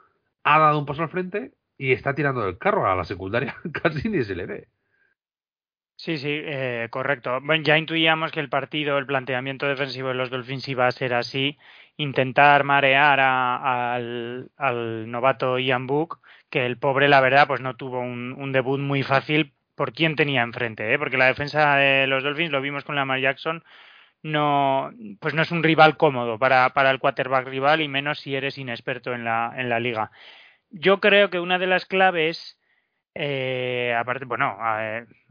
ha 0.44 0.58
dado 0.58 0.80
un 0.80 0.86
paso 0.86 1.04
al 1.04 1.10
frente 1.10 1.52
y 1.78 1.92
está 1.94 2.13
tirando 2.16 2.42
del 2.46 2.58
carro 2.58 2.88
a 2.88 2.96
la 2.96 3.06
secundaria, 3.06 3.56
casi 3.84 4.10
ni 4.10 4.24
se 4.24 4.36
le 4.36 4.46
ve. 4.46 4.70
Sí, 6.00 6.18
sí, 6.20 6.28
eh, 6.30 6.88
correcto. 6.92 7.40
Bueno, 7.42 7.63
ya 7.63 7.78
intuíamos 7.78 8.32
que 8.32 8.40
el 8.40 8.50
partido, 8.50 8.98
el 9.00 9.08
planteamiento 9.08 9.66
defensivo 9.68 10.10
de 10.10 10.13
los 10.13 10.30
Dolphins 10.30 10.68
iba 10.68 10.86
a 10.86 10.92
ser 10.92 11.13
así, 11.16 11.58
intentar 11.98 12.63
marear 12.63 13.20
a- 13.20 13.96
al, 13.96 15.10
novato 15.10 15.58
Ian 15.58 15.88
Book, 15.88 16.20
que 16.52 16.66
el 16.68 16.78
pobre, 16.78 17.08
la 17.08 17.20
verdad, 17.20 17.48
pues 17.48 17.62
no 17.62 17.76
tuvo 17.76 18.00
un, 18.00 18.34
un 18.34 18.52
debut 18.52 18.80
muy 18.80 19.02
fácil 19.02 19.56
por 19.74 19.92
quién 19.94 20.16
tenía 20.16 20.44
enfrente, 20.44 20.94
¿eh? 20.94 21.00
porque 21.00 21.18
la 21.18 21.26
defensa 21.28 21.76
de 21.78 22.06
los 22.08 22.24
Dolphins, 22.24 22.52
lo 22.52 22.62
vimos 22.62 22.84
con 22.84 22.96
Lamar 22.96 23.20
Jackson, 23.20 23.63
no, 24.24 24.92
pues 25.20 25.34
no 25.34 25.42
es 25.44 25.52
un 25.52 25.63
rival 25.63 25.98
cómodo 25.98 26.40
para, 26.40 26.74
para 26.74 26.92
el 26.92 27.00
quarterback 27.00 27.48
rival 27.48 27.82
y 27.82 27.88
menos 27.88 28.20
si 28.20 28.36
eres 28.36 28.58
inexperto 28.58 29.13
en 29.13 29.24
la, 29.26 29.54
en 29.58 29.70
la 29.70 29.80
liga. 29.80 30.12
Yo 30.70 31.00
creo 31.00 31.30
que 31.30 31.40
una 31.40 31.60
de 31.60 31.68
las 31.68 31.86
claves 31.86 32.58
eh, 33.20 33.96
aparte, 33.98 34.26
bueno, 34.26 34.56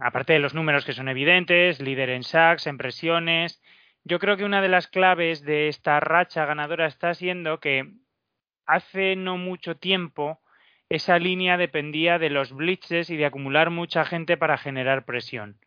aparte 0.01 0.33
de 0.33 0.41
los 0.41 0.55
números 0.55 0.85
que 0.85 0.93
son 0.93 1.09
evidentes, 1.09 1.81
líder 1.81 2.11
en 2.11 2.25
sacks, 2.25 2.67
en 2.67 2.79
presiones, 2.79 3.63
yo 4.03 4.19
creo 4.19 4.37
que 4.37 4.45
una 4.45 4.61
de 4.61 4.69
las 4.69 4.89
claves 4.89 5.43
de 5.43 5.69
esta 5.69 6.01
racha 6.01 6.45
ganadora 6.47 6.87
está 6.87 7.15
siendo 7.15 7.61
que 7.61 7.93
hace 8.67 9.15
no 9.15 9.39
mucho 9.39 9.77
tiempo 9.77 10.41
esa 10.89 11.21
línea 11.21 11.57
dependía 11.57 12.19
de 12.19 12.31
los 12.31 12.53
blitzes 12.53 13.09
y 13.09 13.17
de 13.17 13.27
acumular 13.27 13.71
mucha 13.71 14.05
gente 14.05 14.37
para 14.37 14.59
generar 14.59 15.05
presión. 15.05 15.61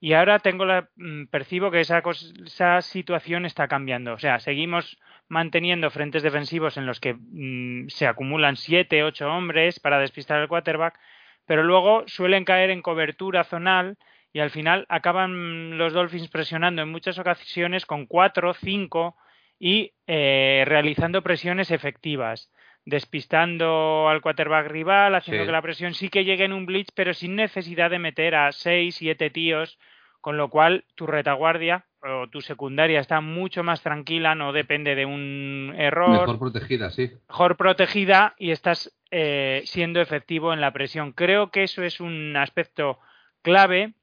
Y 0.00 0.12
ahora 0.12 0.38
tengo 0.40 0.64
la, 0.64 0.88
mm, 0.96 1.26
percibo 1.26 1.70
que 1.70 1.80
esa, 1.80 2.82
situación 2.82 3.46
está 3.46 3.68
cambiando. 3.68 4.14
O 4.14 4.18
sea, 4.18 4.38
seguimos 4.40 4.98
manteniendo 5.28 5.90
frentes 5.90 6.22
defensivos 6.22 6.76
en 6.76 6.86
los 6.86 7.00
que 7.00 7.14
mm, 7.14 7.88
se 7.88 8.06
acumulan 8.06 8.56
siete, 8.56 9.02
ocho 9.02 9.28
hombres 9.28 9.80
para 9.80 9.98
despistar 9.98 10.38
al 10.38 10.48
quarterback, 10.48 10.98
pero 11.46 11.62
luego 11.62 12.04
suelen 12.06 12.44
caer 12.44 12.70
en 12.70 12.82
cobertura 12.82 13.44
zonal 13.44 13.96
y 14.32 14.40
al 14.40 14.50
final 14.50 14.84
acaban 14.88 15.78
los 15.78 15.94
Dolphins 15.94 16.28
presionando 16.28 16.82
en 16.82 16.90
muchas 16.90 17.18
ocasiones 17.18 17.86
con 17.86 18.06
cuatro, 18.06 18.52
cinco 18.54 19.16
y 19.58 19.94
eh, 20.06 20.64
realizando 20.66 21.22
presiones 21.22 21.70
efectivas, 21.70 22.50
despistando 22.86 24.08
al 24.08 24.20
quarterback 24.22 24.68
rival, 24.68 25.14
haciendo 25.14 25.42
Sí. 25.42 25.46
que 25.46 25.52
la 25.52 25.62
presión 25.62 25.92
sí 25.94 26.08
que 26.08 26.24
llegue 26.24 26.44
en 26.44 26.52
un 26.52 26.66
blitz, 26.66 26.90
pero 26.94 27.12
sin 27.12 27.36
necesidad 27.36 27.90
de 27.90 27.98
meter 27.98 28.34
a 28.34 28.52
seis, 28.52 28.94
siete 28.94 29.28
tíos, 29.28 29.78
con 30.20 30.36
lo 30.36 30.48
cual 30.48 30.84
tu 30.94 31.06
retaguardia 31.06 31.84
o 32.00 32.28
tu 32.28 32.40
secundaria 32.40 33.00
está 33.00 33.20
mucho 33.20 33.62
más 33.64 33.82
tranquila, 33.82 34.34
no 34.34 34.52
depende 34.52 34.94
de 34.94 35.04
un 35.04 35.74
error 35.76 36.10
Mejor 36.10 36.38
protegida, 36.38 36.90
sí. 36.90 37.10
mejor 37.28 37.56
protegida 37.56 38.34
y 38.38 38.50
estás 38.52 38.96
eh, 39.10 39.62
siendo 39.66 40.00
efectivo 40.00 40.52
en 40.52 40.60
la 40.60 40.72
presión. 40.72 41.12
Creo 41.12 41.50
que 41.50 41.64
eso 41.64 41.82
es 41.82 42.00
un 42.00 42.36
aspecto 42.36 42.98
clave. 43.42 43.94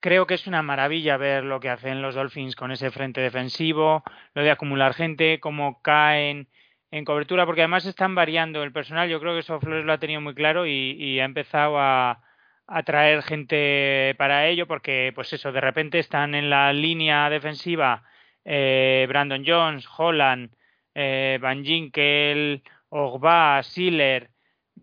Creo 0.00 0.26
que 0.26 0.34
es 0.34 0.46
una 0.46 0.62
maravilla 0.62 1.16
ver 1.16 1.44
lo 1.44 1.58
que 1.60 1.70
hacen 1.70 2.00
los 2.02 2.14
Dolphins 2.14 2.54
con 2.54 2.70
ese 2.70 2.90
frente 2.90 3.20
defensivo, 3.20 4.04
lo 4.34 4.42
de 4.42 4.50
acumular 4.50 4.94
gente, 4.94 5.40
cómo 5.40 5.82
caen 5.82 6.48
en 6.90 7.04
cobertura, 7.04 7.46
porque 7.46 7.62
además 7.62 7.86
están 7.86 8.14
variando 8.14 8.62
el 8.62 8.72
personal. 8.72 9.08
Yo 9.08 9.20
creo 9.20 9.34
que 9.34 9.40
eso 9.40 9.60
Flores 9.60 9.84
lo 9.84 9.92
ha 9.92 9.98
tenido 9.98 10.20
muy 10.20 10.34
claro 10.34 10.66
y, 10.66 11.20
ha 11.20 11.24
empezado 11.24 11.78
a, 11.78 12.22
a 12.66 12.82
traer 12.82 13.22
gente 13.22 14.14
para 14.18 14.46
ello, 14.46 14.66
porque 14.66 15.12
pues 15.14 15.32
eso, 15.32 15.52
de 15.52 15.60
repente 15.60 15.98
están 15.98 16.34
en 16.34 16.50
la 16.50 16.72
línea 16.72 17.28
defensiva 17.30 18.04
eh, 18.44 19.06
Brandon 19.08 19.44
Jones, 19.46 19.86
Holland, 19.96 20.50
eh, 20.94 21.38
Van 21.40 21.64
Ginkel, 21.64 22.62
Ogba, 22.88 23.62
Siller, 23.62 24.30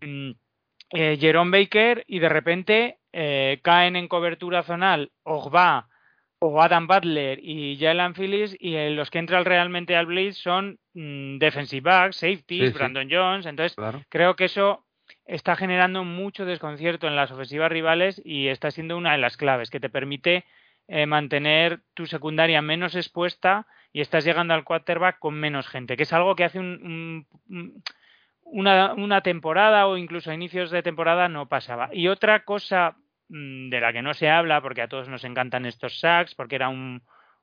mm, 0.01 0.31
eh, 0.91 1.17
Jerome 1.19 1.59
Baker 1.59 2.03
y 2.07 2.19
de 2.19 2.29
repente 2.29 2.99
eh, 3.11 3.59
caen 3.63 3.95
en 3.95 4.07
cobertura 4.07 4.63
zonal 4.63 5.11
Ogba 5.23 5.89
o 6.47 6.61
Adam 6.61 6.87
Butler 6.87 7.39
y 7.41 7.77
Jalen 7.79 8.13
Phillips 8.13 8.55
y 8.59 8.75
eh, 8.75 8.89
los 8.91 9.09
que 9.09 9.19
entran 9.19 9.45
realmente 9.45 9.95
al 9.95 10.05
blitz 10.05 10.37
son 10.37 10.77
mm, 10.93 11.37
defensive 11.37 11.81
backs, 11.81 12.17
safeties, 12.17 12.67
Sí, 12.67 12.67
sí. 12.67 12.73
Brandon 12.73 13.07
Jones, 13.09 13.45
entonces 13.45 13.75
Claro. 13.75 14.01
creo 14.09 14.35
que 14.35 14.45
eso 14.45 14.85
está 15.25 15.55
generando 15.55 16.03
mucho 16.03 16.45
desconcierto 16.45 17.07
en 17.07 17.15
las 17.15 17.31
ofensivas 17.31 17.71
rivales 17.71 18.21
y 18.23 18.47
está 18.47 18.71
siendo 18.71 18.97
una 18.97 19.11
de 19.13 19.17
las 19.19 19.37
claves 19.37 19.69
que 19.69 19.79
te 19.79 19.89
permite 19.89 20.45
eh, 20.87 21.05
mantener 21.07 21.79
tu 21.95 22.05
secundaria 22.05 22.61
menos 22.61 22.95
expuesta 22.95 23.65
y 23.91 24.01
estás 24.01 24.23
llegando 24.25 24.53
al 24.53 24.63
quarterback 24.63 25.17
con 25.19 25.33
menos 25.35 25.67
gente, 25.67 25.97
que 25.97 26.03
es 26.03 26.13
algo 26.13 26.35
que 26.35 26.43
hace 26.43 26.59
un- 26.59 27.25
un- 27.49 27.55
un- 27.57 27.83
una, 28.43 28.93
una 28.93 29.21
temporada 29.21 29.87
o 29.87 29.97
incluso 29.97 30.29
a 30.29 30.35
inicios 30.35 30.69
de 30.69 30.83
temporada 30.83 31.27
no 31.29 31.47
pasaba. 31.47 31.89
Y 31.91 32.07
otra 32.07 32.43
cosa 32.45 32.95
de 33.29 33.79
la 33.81 33.91
que 33.93 34.01
no 34.01 34.13
se 34.13 34.29
habla, 34.29 34.61
porque 34.61 34.81
a 34.81 34.87
todos 34.87 35.09
nos 35.09 35.23
encantan 35.23 35.65
estos 35.65 35.99
sacks, 35.99 36.35
porque 36.35 36.55
era 36.55 36.69
un, 36.69 37.01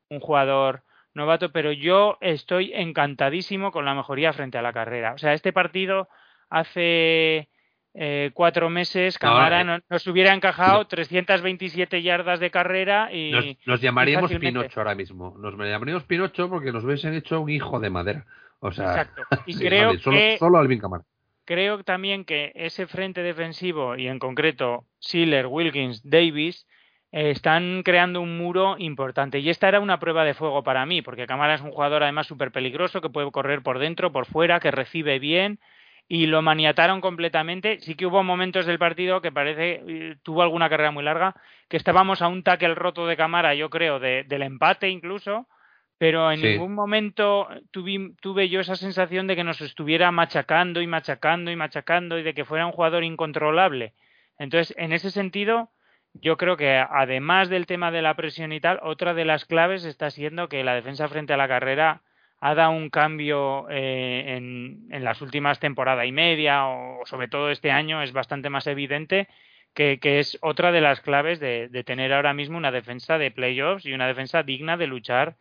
un 0.09 0.21
jugador 0.21 0.83
novato, 1.15 1.53
pero 1.53 1.73
yo 1.73 2.17
estoy 2.21 2.73
encantadísimo 2.75 3.71
con 3.73 3.85
la 3.85 3.95
mejoría 3.95 4.33
frente 4.33 4.59
a 4.59 4.63
la 4.63 4.73
carrera. 4.73 5.13
O 5.15 5.19
sea, 5.19 5.35
este 5.35 5.53
partido 5.53 6.09
hace 6.49 7.49
eh, 7.95 8.31
cuatro 8.35 8.71
meses 8.71 9.17
No, 9.21 9.29
Camara 9.29 9.61
eh, 9.61 9.65
no- 9.65 9.79
nos 9.91 10.07
hubiera 10.07 10.33
encajado 10.33 10.79
no. 10.79 10.87
327 10.87 12.03
yardas 12.03 12.41
de 12.41 12.51
carrera 12.51 13.13
y 13.13 13.31
Nos, 13.33 13.45
nos 13.67 13.81
llamaríamos 13.81 14.31
fácilmente. 14.31 14.61
Pinocho 14.61 14.81
ahora 14.81 14.95
mismo. 14.95 15.37
Nos 15.39 15.55
llamaríamos 15.55 16.05
Pinocho 16.05 16.49
porque 16.49 16.73
nos 16.73 16.85
hubiesen 16.85 17.15
hecho 17.15 17.41
un 17.41 17.51
hijo 17.51 17.81
de 17.81 17.91
madera. 17.91 18.25
O 18.61 18.71
sea, 18.73 18.87
Exacto. 19.03 19.23
Y 19.47 19.55
creo 19.59 19.89
vale, 19.89 19.99
solo, 19.99 20.17
que 20.17 20.37
solo 20.39 20.59
Alvin 20.59 20.79
Kamara. 20.79 21.05
Creo 21.45 21.83
también 21.85 22.25
que 22.25 22.53
ese 22.55 22.87
frente 22.87 23.23
defensivo 23.23 23.97
y 23.97 24.09
en 24.09 24.19
concreto 24.19 24.87
Siller, 24.99 25.47
Wilkins, 25.47 26.03
Davis 26.09 26.67
eh, 27.13 27.31
están 27.31 27.83
creando 27.83 28.21
un 28.21 28.37
muro 28.39 28.77
importante 28.79 29.39
y 29.41 29.51
esta 29.51 29.69
era 29.69 29.81
una 29.81 29.99
prueba 29.99 30.25
de 30.25 30.35
fuego 30.35 30.63
para 30.63 30.87
mí 30.87 31.03
porque 31.03 31.27
Camara 31.27 31.55
es 31.55 31.61
un 31.61 31.73
jugador 31.73 32.03
además 32.03 32.27
súper 32.27 32.53
peligroso 32.53 33.01
que 33.01 33.11
puede 33.11 33.31
correr 33.31 33.63
por 33.63 33.79
dentro, 33.79 34.13
por 34.13 34.27
fuera, 34.27 34.61
que 34.61 34.71
recibe 34.71 35.19
bien 35.19 35.61
y 36.09 36.27
lo 36.27 36.43
maniataron 36.43 37.01
completamente. 37.01 37.81
Sí 37.81 37.95
que 37.95 38.07
hubo 38.07 38.23
momentos 38.23 38.67
del 38.67 38.79
partido 38.79 39.21
que 39.21 39.33
parece 39.33 39.83
eh, 39.87 40.17
tuvo 40.23 40.43
alguna 40.43 40.69
carrera 40.69 40.91
muy 40.91 41.05
larga 41.05 41.35
que 41.69 41.77
estábamos 41.77 42.23
a 42.23 42.29
un 42.29 42.43
tackle 42.43 42.75
roto 42.75 43.07
de 43.07 43.17
Camara, 43.17 43.55
yo 43.55 43.71
creo, 43.71 43.99
de- 43.99 44.25
del 44.25 44.43
empate 44.43 44.89
incluso 44.91 45.47
pero 46.03 46.33
en 46.33 46.41
Sí. 46.41 46.47
ningún 46.49 46.75
momento 46.75 47.47
tuvi- 47.73 48.17
tuve 48.21 48.49
yo 48.49 48.59
esa 48.59 48.75
sensación 48.75 49.29
de 49.29 49.37
que 49.37 49.45
nos 49.45 49.61
estuviera 49.61 50.11
machacando 50.11 50.81
y 50.81 50.89
machacando 50.89 51.53
y 51.53 51.55
machacando 51.55 52.19
y 52.19 52.25
de 52.25 52.35
que 52.35 52.45
fuera 52.45 52.67
un 52.67 52.73
jugador 52.73 53.05
incontrolable. 53.05 53.93
Entonces, 54.37 54.75
en 54.79 54.93
ese 54.93 55.13
sentido, 55.13 55.71
yo 56.15 56.37
creo 56.37 56.57
que 56.57 56.75
además 56.77 57.51
del 57.51 57.67
tema 57.67 57.93
de 57.93 58.03
la 58.03 58.17
presión 58.17 58.51
y 58.51 58.59
tal, 58.59 58.81
otra 58.83 59.15
de 59.15 59.25
las 59.25 59.45
claves 59.45 59.85
está 59.85 60.11
siendo 60.11 60.49
que 60.49 60.65
la 60.65 60.75
defensa 60.75 61.07
frente 61.07 61.35
a 61.35 61.37
la 61.37 61.47
carrera 61.47 62.03
ha 62.41 62.57
dado 62.57 62.73
un 62.73 62.91
cambio 62.91 63.71
eh, 63.71 64.25
en, 64.37 64.89
en 64.91 65.05
las 65.05 65.23
últimas 65.23 65.61
temporada 65.61 66.05
y 66.05 66.11
media, 66.11 66.67
o 66.67 67.07
sobre 67.07 67.29
todo 67.29 67.49
este 67.53 67.71
año, 67.71 68.03
es 68.03 68.13
bastante 68.13 68.51
más 68.51 68.67
evidente 68.67 69.29
que, 69.73 70.01
que 70.01 70.19
es 70.19 70.37
otra 70.43 70.73
de 70.73 70.81
las 70.81 71.01
claves 71.01 71.39
de, 71.39 71.69
de 71.69 71.85
tener 71.85 72.13
ahora 72.13 72.35
mismo 72.35 72.59
una 72.59 72.73
defensa 72.73 73.19
de 73.19 73.31
playoffs 73.31 73.87
y 73.87 73.93
una 73.93 74.09
defensa 74.09 74.43
digna 74.43 74.77
de 74.77 74.89
luchar 74.89 75.37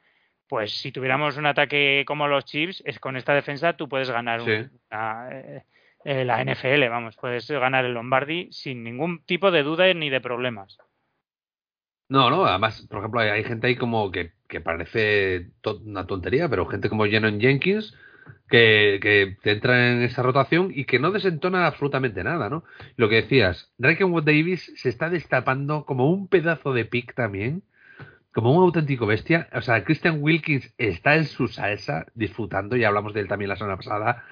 pues 0.51 0.71
si 0.81 0.91
tuviéramos 0.91 1.37
un 1.37 1.45
ataque 1.45 2.03
como 2.05 2.27
los 2.27 2.43
Chiefs, 2.45 2.83
es 2.85 2.99
con 2.99 3.15
esta 3.15 3.33
defensa 3.33 3.77
tú 3.77 3.87
puedes 3.87 4.09
ganar 4.11 4.41
Sí. 4.41 4.51
una, 4.91 5.29
eh, 5.31 5.65
eh, 6.03 6.25
la 6.25 6.41
NFL, 6.41 6.89
vamos, 6.89 7.15
puedes 7.15 7.49
ganar 7.49 7.85
el 7.85 7.93
Lombardi 7.93 8.49
sin 8.51 8.83
ningún 8.83 9.23
tipo 9.25 9.49
de 9.49 9.63
duda 9.63 9.93
ni 9.93 10.09
de 10.09 10.19
problemas. 10.19 10.77
No, 12.09 12.29
no, 12.29 12.45
además, 12.45 12.85
por 12.89 12.99
ejemplo, 12.99 13.21
hay, 13.21 13.29
hay 13.29 13.43
gente 13.45 13.67
ahí 13.67 13.75
como 13.77 14.11
que, 14.11 14.33
que 14.49 14.59
parece 14.59 15.51
to- 15.61 15.79
una 15.85 16.05
tontería, 16.05 16.49
pero 16.49 16.65
gente 16.65 16.89
como 16.89 17.05
Jenon 17.05 17.39
Jenkins 17.39 17.95
que, 18.49 18.99
que 19.01 19.37
te 19.41 19.51
entra 19.51 19.91
en 19.93 20.01
esa 20.03 20.21
rotación 20.23 20.71
y 20.75 20.85
que 20.85 20.99
no 20.99 21.11
desentona 21.11 21.67
absolutamente 21.67 22.23
nada, 22.23 22.49
¿no? 22.49 22.65
Lo 22.97 23.07
que 23.09 23.15
decías, 23.23 23.73
Wood 23.79 24.23
Davis 24.25 24.73
se 24.75 24.89
está 24.89 25.09
destapando 25.09 25.85
como 25.85 26.09
un 26.11 26.27
pedazo 26.27 26.73
de 26.73 26.85
pick 26.85 27.15
también, 27.15 27.63
como 28.33 28.51
un 28.53 28.63
auténtico 28.63 29.05
bestia. 29.05 29.47
O 29.53 29.61
sea, 29.61 29.83
Christian 29.83 30.17
Wilkins 30.21 30.73
está 30.77 31.15
en 31.15 31.25
su 31.25 31.47
salsa, 31.47 32.05
disfrutando, 32.13 32.75
ya 32.75 32.87
hablamos 32.89 33.13
de 33.13 33.21
él 33.21 33.27
también 33.27 33.49
la 33.49 33.55
semana 33.55 33.77
pasada. 33.77 34.23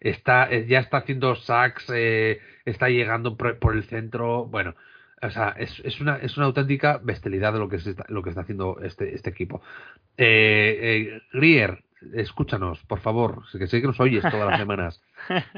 Está, 0.00 0.50
eh, 0.50 0.66
ya 0.66 0.80
está 0.80 0.96
haciendo 0.98 1.36
sacks, 1.36 1.90
eh, 1.94 2.40
está 2.64 2.88
llegando 2.88 3.36
por, 3.36 3.58
por 3.58 3.74
el 3.74 3.84
centro. 3.84 4.46
Bueno, 4.46 4.74
o 5.20 5.30
sea, 5.30 5.50
es, 5.56 5.80
es, 5.84 6.00
una, 6.00 6.16
es 6.16 6.36
una 6.36 6.46
auténtica 6.46 6.98
bestialidad 7.02 7.52
de 7.52 7.60
lo 7.60 7.68
que, 7.68 7.78
se 7.78 7.90
está, 7.90 8.04
lo 8.08 8.22
que 8.22 8.30
está 8.30 8.40
haciendo 8.40 8.80
este, 8.82 9.14
este 9.14 9.30
equipo. 9.30 9.62
Eh, 10.16 10.78
eh, 11.14 11.22
Grier, 11.32 11.84
escúchanos, 12.14 12.82
por 12.86 12.98
favor, 13.00 13.42
que 13.56 13.66
sé 13.68 13.80
que 13.80 13.86
nos 13.86 14.00
oyes 14.00 14.22
todas 14.22 14.48
las 14.50 14.58
semanas. 14.58 15.00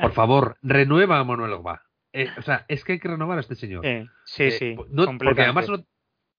Por 0.01 0.13
favor, 0.13 0.57
renueva 0.63 1.19
a 1.19 1.25
Manuel 1.25 1.53
Ogba. 1.55 1.83
Eh, 2.13 2.29
o 2.39 2.43
sea, 2.43 2.65
es 2.69 2.85
que 2.85 2.93
hay 2.93 2.99
que 3.01 3.09
renovar 3.09 3.39
a 3.39 3.41
este 3.41 3.55
señor. 3.57 3.85
Sí, 4.25 4.51
sí, 4.51 4.77
no- 4.91 5.07
porque 5.19 5.43
además 5.43 5.69
no, 5.69 5.85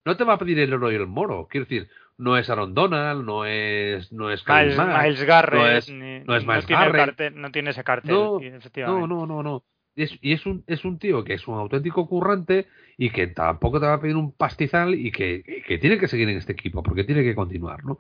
no 0.06 0.16
te 0.16 0.24
va 0.24 0.34
a 0.34 0.38
pedir 0.38 0.60
el 0.60 0.74
oro 0.74 0.92
y 0.92 0.96
el 0.96 1.08
moro. 1.08 1.48
Quiero 1.50 1.66
decir, 1.66 1.90
no 2.18 2.38
es 2.38 2.50
Aaron 2.50 2.74
Donald, 2.74 3.26
no 3.26 3.46
es, 3.46 4.12
no 4.14 4.32
es 4.32 4.44
Miles, 4.48 4.78
Miles 4.78 5.24
Garrett 5.24 5.60
no 5.60 5.68
es- 5.68 5.90
ni- 5.90 6.20
no 6.24 6.36
es 6.36 6.46
Miles 6.46 6.66
tiene 6.66 6.86
Garrett. 6.86 7.06
cartel- 7.18 7.36
no 7.36 7.52
tiene 7.52 7.70
ese 7.72 7.84
cartel, 7.84 8.12
No, 8.16 8.40
efectivamente. 8.40 9.08
No, 9.08 9.08
no, 9.08 9.26
no, 9.26 9.44
no. 9.44 9.64
Y 9.98 10.04
es, 10.04 10.18
y 10.22 10.34
es 10.34 10.46
un, 10.46 10.64
es 10.68 10.84
un 10.86 11.00
tío 11.00 11.24
que 11.24 11.34
es 11.34 11.48
un 11.48 11.58
auténtico 11.58 12.08
currante 12.08 12.68
y 12.98 13.10
que 13.12 13.28
tampoco 13.28 13.80
te 13.80 13.86
va 13.88 13.94
a 13.94 14.02
pedir 14.02 14.16
un 14.18 14.34
pastizal 14.34 14.94
y 14.94 15.10
que, 15.12 15.64
que 15.66 15.78
tiene 15.78 15.98
que 15.98 16.08
seguir 16.10 16.28
en 16.30 16.38
este 16.38 16.52
equipo 16.52 16.84
porque 16.84 17.06
tiene 17.06 17.24
que 17.24 17.34
continuar, 17.34 17.84
¿no? 17.86 17.98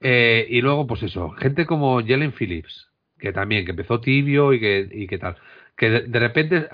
Eh, 0.00 0.46
y 0.50 0.60
luego, 0.60 0.86
pues 0.86 1.02
eso, 1.02 1.30
gente 1.30 1.64
como 1.64 2.00
Jalen 2.00 2.32
Phillips, 2.32 2.90
que 3.18 3.32
también, 3.32 3.64
que 3.64 3.70
empezó 3.70 4.00
tibio 4.00 4.52
y 4.52 4.60
que, 4.60 4.88
y 4.90 5.06
que 5.06 5.18
tal, 5.18 5.36
que 5.76 5.88
de, 5.90 6.00
de 6.02 6.18
repente 6.18 6.68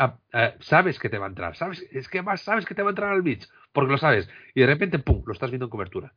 sabes 0.61 0.99
que 0.99 1.09
te 1.09 1.19
va 1.19 1.27
a 1.27 1.29
entrar, 1.29 1.55
sabes, 1.57 1.87
es 1.93 2.09
que 2.09 2.23
más 2.23 2.41
sabes 2.41 2.65
que 2.67 2.75
te 2.75 2.83
va 2.83 2.89
a 2.89 2.93
entrar 2.93 3.13
al 3.13 3.23
beach, 3.23 3.47
porque 3.73 3.93
lo 3.93 3.99
sabes, 3.99 4.29
y 4.55 4.61
de 4.61 4.67
repente, 4.67 4.99
pum, 4.99 5.23
lo 5.27 5.33
estás 5.33 5.51
viendo 5.51 5.67
en 5.67 5.71
cobertura. 5.71 6.13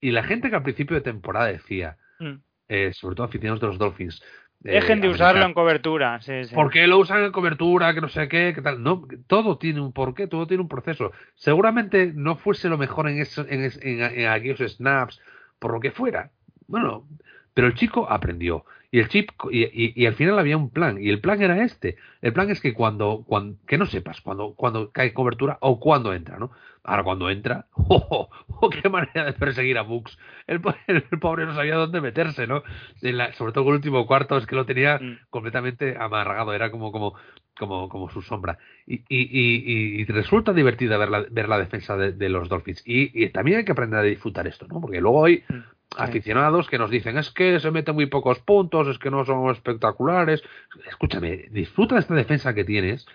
Y 0.00 0.10
la 0.12 0.22
gente 0.24 0.48
que 0.50 0.56
al 0.56 0.62
principio 0.62 0.94
de 0.96 1.02
temporada 1.02 1.46
decía, 1.46 1.96
Mm. 2.18 2.34
eh, 2.68 2.92
sobre 2.94 3.16
todo 3.16 3.26
aficionados 3.26 3.60
de 3.60 3.66
los 3.66 3.78
Dolphins, 3.78 4.22
eh, 4.62 4.72
Dejen 4.72 5.00
de 5.00 5.08
usarlo 5.08 5.42
en 5.46 5.54
cobertura. 5.54 6.20
Sí, 6.20 6.44
sí. 6.44 6.54
¿Por 6.54 6.70
qué 6.70 6.86
lo 6.86 6.98
usan 6.98 7.24
en 7.24 7.32
cobertura? 7.32 7.94
Que 7.94 8.02
no 8.02 8.10
sé 8.10 8.28
qué, 8.28 8.52
que 8.54 8.60
tal. 8.60 8.82
No, 8.82 9.06
todo 9.26 9.56
tiene 9.56 9.80
un 9.80 9.90
porqué, 9.94 10.26
todo 10.26 10.46
tiene 10.46 10.62
un 10.62 10.68
proceso. 10.68 11.12
Seguramente 11.34 12.12
no 12.14 12.36
fuese 12.36 12.68
lo 12.68 12.76
mejor 12.76 13.08
en, 13.08 13.20
eso, 13.20 13.46
en, 13.48 13.64
es- 13.64 13.80
en- 13.82 14.02
en 14.02 14.26
aquellos 14.28 14.58
snaps, 14.76 15.18
por 15.58 15.72
lo 15.72 15.80
que 15.80 15.90
fuera. 15.90 16.30
Bueno, 16.66 17.06
pero 17.54 17.68
el 17.68 17.74
chico 17.74 18.06
aprendió. 18.10 18.66
Y 18.92 18.98
el 18.98 19.08
chip, 19.08 19.30
y, 19.52 19.62
y- 19.64 19.92
y 19.94 20.06
al 20.06 20.14
final 20.14 20.38
había 20.38 20.56
un 20.56 20.70
plan. 20.70 21.00
Y 21.00 21.10
el 21.10 21.20
plan 21.20 21.40
era 21.40 21.62
este. 21.62 21.96
El 22.22 22.32
plan 22.32 22.50
es 22.50 22.60
que 22.60 22.74
cuando, 22.74 23.24
cuando 23.26 23.56
que 23.66 23.78
no 23.78 23.86
sepas 23.86 24.20
cuando, 24.20 24.54
cuando 24.54 24.90
cae 24.90 25.12
cobertura 25.12 25.58
o 25.60 25.78
cuando 25.78 26.12
entra, 26.12 26.38
¿no? 26.38 26.50
Ahora 26.82 27.04
cuando 27.04 27.30
entra, 27.30 27.66
¡oh, 27.74 28.06
oh, 28.10 28.30
oh, 28.48 28.70
qué 28.70 28.88
manera 28.88 29.24
de 29.26 29.32
perseguir 29.34 29.78
a 29.78 29.82
Books! 29.82 30.18
El, 30.48 30.60
el 30.88 31.02
pobre 31.20 31.46
no 31.46 31.54
sabía 31.54 31.76
dónde 31.76 32.00
meterse, 32.00 32.46
¿no? 32.48 32.62
La- 33.00 33.32
sobre 33.34 33.52
todo 33.52 33.64
con 33.64 33.74
el 33.74 33.76
último 33.78 34.06
cuarto, 34.06 34.36
es 34.36 34.46
que 34.46 34.56
lo 34.56 34.66
tenía 34.66 34.98
Mm. 34.98 35.18
completamente 35.30 35.96
amargado, 35.96 36.52
era 36.52 36.70
como, 36.72 36.90
como, 36.90 37.14
como, 37.56 37.88
como 37.88 38.10
su 38.10 38.22
sombra. 38.22 38.58
Y, 38.86 39.04
y, 39.08 39.20
y, 39.20 40.00
y 40.00 40.04
resulta 40.06 40.52
divertida 40.52 40.98
ver 40.98 41.10
la, 41.10 41.24
ver 41.30 41.48
la 41.48 41.58
defensa 41.58 41.96
de, 41.96 42.12
de 42.12 42.28
los 42.28 42.48
Dolphins. 42.48 42.82
Y, 42.84 43.24
y 43.24 43.28
también 43.28 43.58
hay 43.58 43.64
que 43.64 43.72
aprender 43.72 44.00
a 44.00 44.02
disfrutar 44.02 44.48
esto, 44.48 44.66
¿no? 44.66 44.80
Porque 44.80 45.00
luego 45.00 45.24
hay 45.26 45.44
Mm. 45.48 45.60
Aficionados 45.96 46.68
que 46.68 46.78
nos 46.78 46.90
dicen 46.90 47.18
es 47.18 47.30
que 47.30 47.58
se 47.60 47.70
meten 47.70 47.94
muy 47.94 48.06
pocos 48.06 48.38
puntos, 48.40 48.86
es 48.88 48.98
que 48.98 49.10
no 49.10 49.24
son 49.24 49.50
espectaculares. 49.50 50.42
Escúchame, 50.88 51.46
disfruta 51.50 51.94
de 51.96 52.00
esta 52.02 52.14
defensa 52.14 52.54
que 52.54 52.64
tienes, 52.64 53.06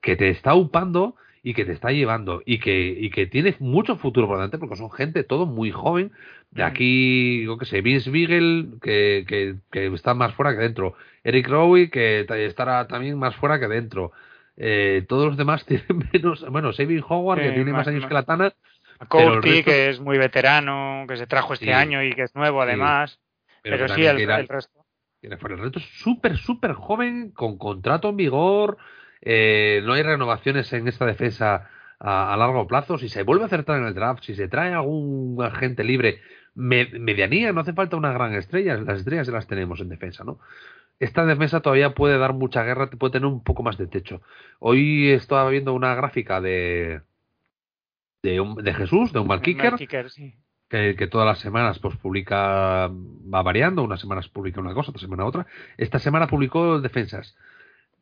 que 0.00 0.16
te 0.16 0.28
está 0.30 0.54
upando 0.54 1.16
y 1.44 1.54
que 1.54 1.64
te 1.64 1.72
está 1.72 1.90
llevando 1.90 2.40
y 2.46 2.58
que, 2.58 2.94
y 2.96 3.10
que 3.10 3.26
tiene 3.26 3.56
mucho 3.58 3.96
futuro 3.96 4.28
por 4.28 4.36
delante 4.36 4.58
porque 4.58 4.76
son 4.76 4.90
gente 4.92 5.24
todo 5.24 5.46
muy 5.46 5.70
joven. 5.72 6.12
De 6.52 6.62
aquí, 6.62 7.44
yo 7.44 7.56
qué 7.58 7.64
sé, 7.64 7.80
Vince 7.80 8.10
Beagle, 8.10 8.78
que, 8.82 9.24
que, 9.26 9.56
que 9.70 9.86
está 9.94 10.14
más 10.14 10.34
fuera 10.34 10.52
que 10.52 10.62
dentro. 10.62 10.94
Eric 11.24 11.48
Rowe, 11.48 11.90
que 11.90 12.24
ta- 12.28 12.38
estará 12.38 12.86
también 12.86 13.18
más 13.18 13.34
fuera 13.36 13.58
que 13.58 13.68
dentro. 13.68 14.12
Eh, 14.56 15.04
todos 15.08 15.26
los 15.28 15.36
demás 15.36 15.64
tienen 15.66 16.04
menos. 16.12 16.44
Bueno, 16.50 16.72
Saving 16.72 17.02
Howard, 17.08 17.40
que 17.40 17.48
tiene 17.54 17.72
más 17.72 17.80
más- 17.80 17.88
años 17.88 18.02
más- 18.02 18.08
que 18.08 18.14
la 18.14 18.22
Tana. 18.24 18.52
A 19.02 19.18
pero 19.18 19.40
resto- 19.40 19.64
que 19.64 19.88
es 19.90 20.00
muy 20.00 20.18
veterano, 20.18 21.04
que 21.08 21.16
se 21.16 21.26
trajo 21.26 21.54
este 21.54 21.66
Sí. 21.66 21.72
año 21.72 22.02
y 22.02 22.12
que 22.12 22.22
es 22.22 22.34
nuevo 22.34 22.62
Sí. 22.62 22.68
además. 22.68 23.20
Pero, 23.62 23.88
sí, 23.88 24.04
el, 24.04 24.20
el 24.20 24.48
resto. 24.48 24.84
Fuera. 25.38 25.54
El 25.54 25.62
reto 25.62 25.78
es 25.78 25.84
súper, 26.00 26.36
súper 26.36 26.72
joven, 26.72 27.30
con 27.30 27.58
contrato 27.58 28.08
en 28.08 28.16
vigor. 28.16 28.76
eh, 29.24 29.80
no 29.84 29.92
hay 29.92 30.02
renovaciones 30.02 30.72
en 30.72 30.88
esta 30.88 31.06
defensa 31.06 31.68
a, 32.00 32.34
a 32.34 32.36
largo 32.36 32.66
plazo. 32.66 32.98
Si 32.98 33.08
se 33.08 33.22
vuelve 33.22 33.44
a 33.44 33.46
acertar 33.46 33.78
en 33.78 33.86
el 33.86 33.94
draft, 33.94 34.24
si 34.24 34.34
se 34.34 34.48
trae 34.48 34.72
algún 34.72 35.40
agente 35.40 35.84
libre, 35.84 36.20
me- 36.56 36.86
medianía, 36.98 37.52
no 37.52 37.60
hace 37.60 37.72
falta 37.72 37.96
una 37.96 38.12
gran 38.12 38.34
estrella. 38.34 38.76
Las 38.78 38.98
estrellas 38.98 39.28
ya 39.28 39.32
las 39.32 39.46
tenemos 39.46 39.78
en 39.80 39.90
defensa, 39.90 40.24
¿no? 40.24 40.40
Esta 40.98 41.24
defensa 41.24 41.60
todavía 41.60 41.94
puede 41.94 42.18
dar 42.18 42.32
mucha 42.32 42.64
guerra, 42.64 42.90
puede 42.90 43.12
tener 43.12 43.26
un 43.26 43.44
poco 43.44 43.62
más 43.62 43.78
de 43.78 43.86
techo. 43.86 44.22
Hoy 44.58 45.10
estaba 45.12 45.48
viendo 45.50 45.72
una 45.72 45.94
gráfica 45.94 46.40
de, 46.40 47.02
de, 48.22 48.40
un- 48.40 48.56
de 48.56 48.74
Jesús, 48.74 49.12
de 49.12 49.18
un 49.18 49.26
mal 49.26 49.40
sí. 50.10 50.34
que, 50.68 50.96
que 50.96 51.06
todas 51.06 51.26
las 51.26 51.38
semanas 51.40 51.78
pues 51.78 51.96
publica, 51.96 52.88
va 52.88 53.42
variando, 53.42 53.82
unas 53.82 54.00
semanas 54.00 54.28
publica 54.28 54.60
una 54.60 54.74
cosa, 54.74 54.90
otra 54.90 55.00
semana 55.00 55.24
otra. 55.24 55.46
Esta 55.76 55.98
semana 55.98 56.26
publicó 56.26 56.80
defensas. 56.80 57.36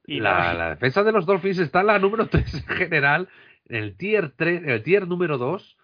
Y 0.07 0.21
La, 0.21 0.55
la 0.55 0.71
defensa 0.71 1.03
de 1.03 1.13
los 1.13 1.27
Dolphins 1.27 1.59
está 1.59 1.81
en 1.81 1.87
la 1.89 1.99
número 1.99 2.27
3 2.31 2.55
en 2.55 2.77
general, 2.77 3.29
en 3.69 3.77
el 3.85 3.97
tier 3.97 4.33
3, 4.37 4.63
en 4.65 4.71
el 4.71 4.83
tier 4.83 5.07
número 5.09 5.39
2. 5.39 5.77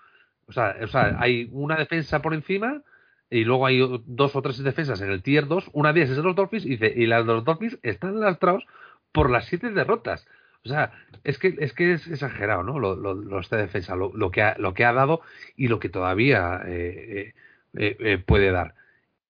O 0.49 0.53
sea, 0.53 0.77
o 0.83 0.87
sea, 0.87 1.17
hay 1.19 1.49
una 1.53 1.77
defensa 1.77 2.23
por 2.23 2.33
encima 2.35 2.83
y 3.31 3.45
luego 3.45 3.67
hay 3.67 3.81
dos 4.07 4.37
o 4.37 4.43
tres 4.43 4.59
defensas 4.63 5.01
en 5.01 5.11
el 5.11 5.23
tier 5.23 5.49
2. 5.49 5.71
Una 5.73 5.93
de 5.93 6.01
ellas 6.01 6.11
es 6.11 6.17
de 6.19 6.23
los 6.23 6.37
Dolphins 6.37 6.65
y, 6.67 6.71
dice, 6.71 6.93
y 6.97 7.07
las 7.07 7.27
de 7.27 7.33
los 7.35 7.45
Dolphins 7.45 7.79
están 7.83 8.21
lastrados 8.21 8.65
por 9.11 9.31
las 9.31 9.47
siete 9.47 9.71
derrotas. 9.71 10.27
O 10.67 10.69
sea, 10.69 10.93
es 11.25 11.39
que 11.39 11.57
es, 11.59 11.73
que 11.73 11.93
es 11.93 12.07
exagerado, 12.09 12.63
¿no? 12.63 12.79
Lo, 12.79 12.97
lo, 12.97 13.41
esta 13.41 13.57
defensa, 13.57 13.95
lo, 13.97 14.31
que 14.31 14.43
ha, 14.43 14.57
lo 14.59 14.75
que 14.75 14.85
ha 14.85 14.93
dado 14.93 15.23
y 15.57 15.69
lo 15.69 15.79
que 15.79 15.89
todavía 15.89 16.61
eh, 16.67 17.33
eh, 17.77 17.79
eh, 17.79 17.97
eh, 18.01 18.19
puede 18.19 18.51
dar. 18.51 18.75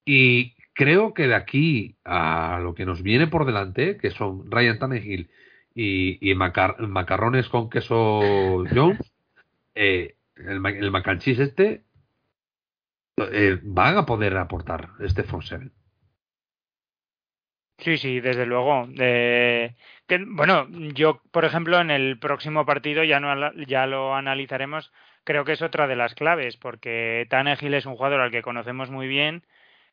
Y 0.05 0.55
creo 0.72 1.14
que 1.14 1.27
de 1.29 1.35
aquí 1.35 1.96
a 2.05 2.61
lo 2.62 2.75
que 2.75 2.87
nos 2.87 3.03
viene 3.03 3.27
por 3.27 3.44
delante, 3.44 3.99
que 3.99 4.11
son 4.11 4.51
Ryan 4.51 4.79
Tannehill 4.79 5.31
y, 5.75 6.31
y 6.31 6.35
macar- 6.35 6.79
macarrones 6.79 7.49
con 7.49 7.68
queso 7.70 8.64
Jones, 8.75 8.99
el, 9.75 10.14
el 10.37 10.90
mac 10.90 11.09
and 11.09 11.20
cheese 11.20 11.42
este, 11.42 11.83
van 13.62 13.96
a 13.96 14.07
poder 14.07 14.37
aportar 14.37 14.90
este 15.01 15.22
front 15.22 15.44
seven. 15.44 15.72
Sí, 17.79 17.99
sí, 17.99 18.20
desde 18.20 18.46
luego. 18.46 18.88
Eh, 18.99 19.75
que, 20.07 20.25
bueno, 20.27 20.69
yo, 20.95 21.21
por 21.33 21.45
ejemplo, 21.45 21.81
en 21.81 21.90
el 21.90 22.19
próximo 22.19 22.64
partido 22.64 23.03
ya, 23.05 23.21
no, 23.21 23.53
ya 23.66 23.87
lo 23.87 24.14
analizaremos. 24.14 24.92
Creo 25.25 25.45
que 25.45 25.53
es 25.53 25.62
otra 25.62 25.87
de 25.87 25.97
las 25.97 26.14
claves, 26.14 26.57
porque 26.57 27.27
Tannehill 27.29 27.75
es 27.75 27.87
un 27.87 27.97
jugador 27.97 28.21
al 28.21 28.31
que 28.31 28.42
conocemos 28.42 28.90
muy 28.90 29.09
bien. 29.09 29.45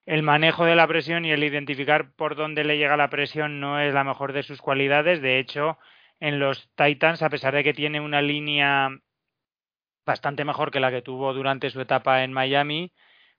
El 0.06 0.22
manejo 0.22 0.66
de 0.66 0.76
la 0.76 0.88
presión 0.88 1.26
y 1.26 1.32
el 1.32 1.44
identificar 1.44 2.12
por 2.12 2.36
dónde 2.36 2.64
le 2.64 2.78
llega 2.78 2.98
la 2.98 3.10
presión 3.10 3.60
no 3.60 3.80
es 3.80 3.94
la 3.94 4.04
mejor 4.04 4.34
de 4.34 4.44
sus 4.44 4.62
cualidades. 4.62 5.22
De 5.22 5.40
hecho, 5.40 5.80
en 6.20 6.40
los 6.40 6.70
Titans, 6.76 7.24
a 7.24 7.30
pesar 7.30 7.56
de 7.56 7.64
que 7.64 7.74
tiene 7.74 8.00
una 8.00 8.22
línea 8.22 8.90
bastante 10.06 10.46
mejor 10.46 10.70
que 10.70 10.80
la 10.80 10.92
que 10.92 11.02
tuvo 11.02 11.34
durante 11.34 11.70
su 11.70 11.82
etapa 11.82 12.24
en 12.24 12.34
Miami, 12.34 12.92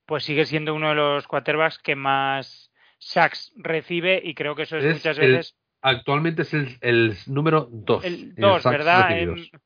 pues 0.06 0.24
sigue 0.24 0.46
siendo 0.46 0.74
uno 0.74 0.88
de 0.88 0.94
los 0.94 1.26
quarterbacks 1.28 1.78
que 1.78 1.94
más 1.94 2.72
sacks 2.98 3.52
recibe 3.56 4.20
y 4.24 4.34
creo 4.34 4.54
que 4.56 4.62
eso 4.62 4.78
es, 4.78 4.84
Es 4.84 4.94
muchas 4.94 5.18
el 5.18 5.32
veces 5.32 5.56
Actualmente 5.86 6.42
es 6.42 6.54
el, 6.54 6.78
el 6.80 7.14
número 7.26 7.68
2. 7.70 8.04
El 8.06 8.34
dos, 8.36 8.64
¿verdad? 8.64 9.06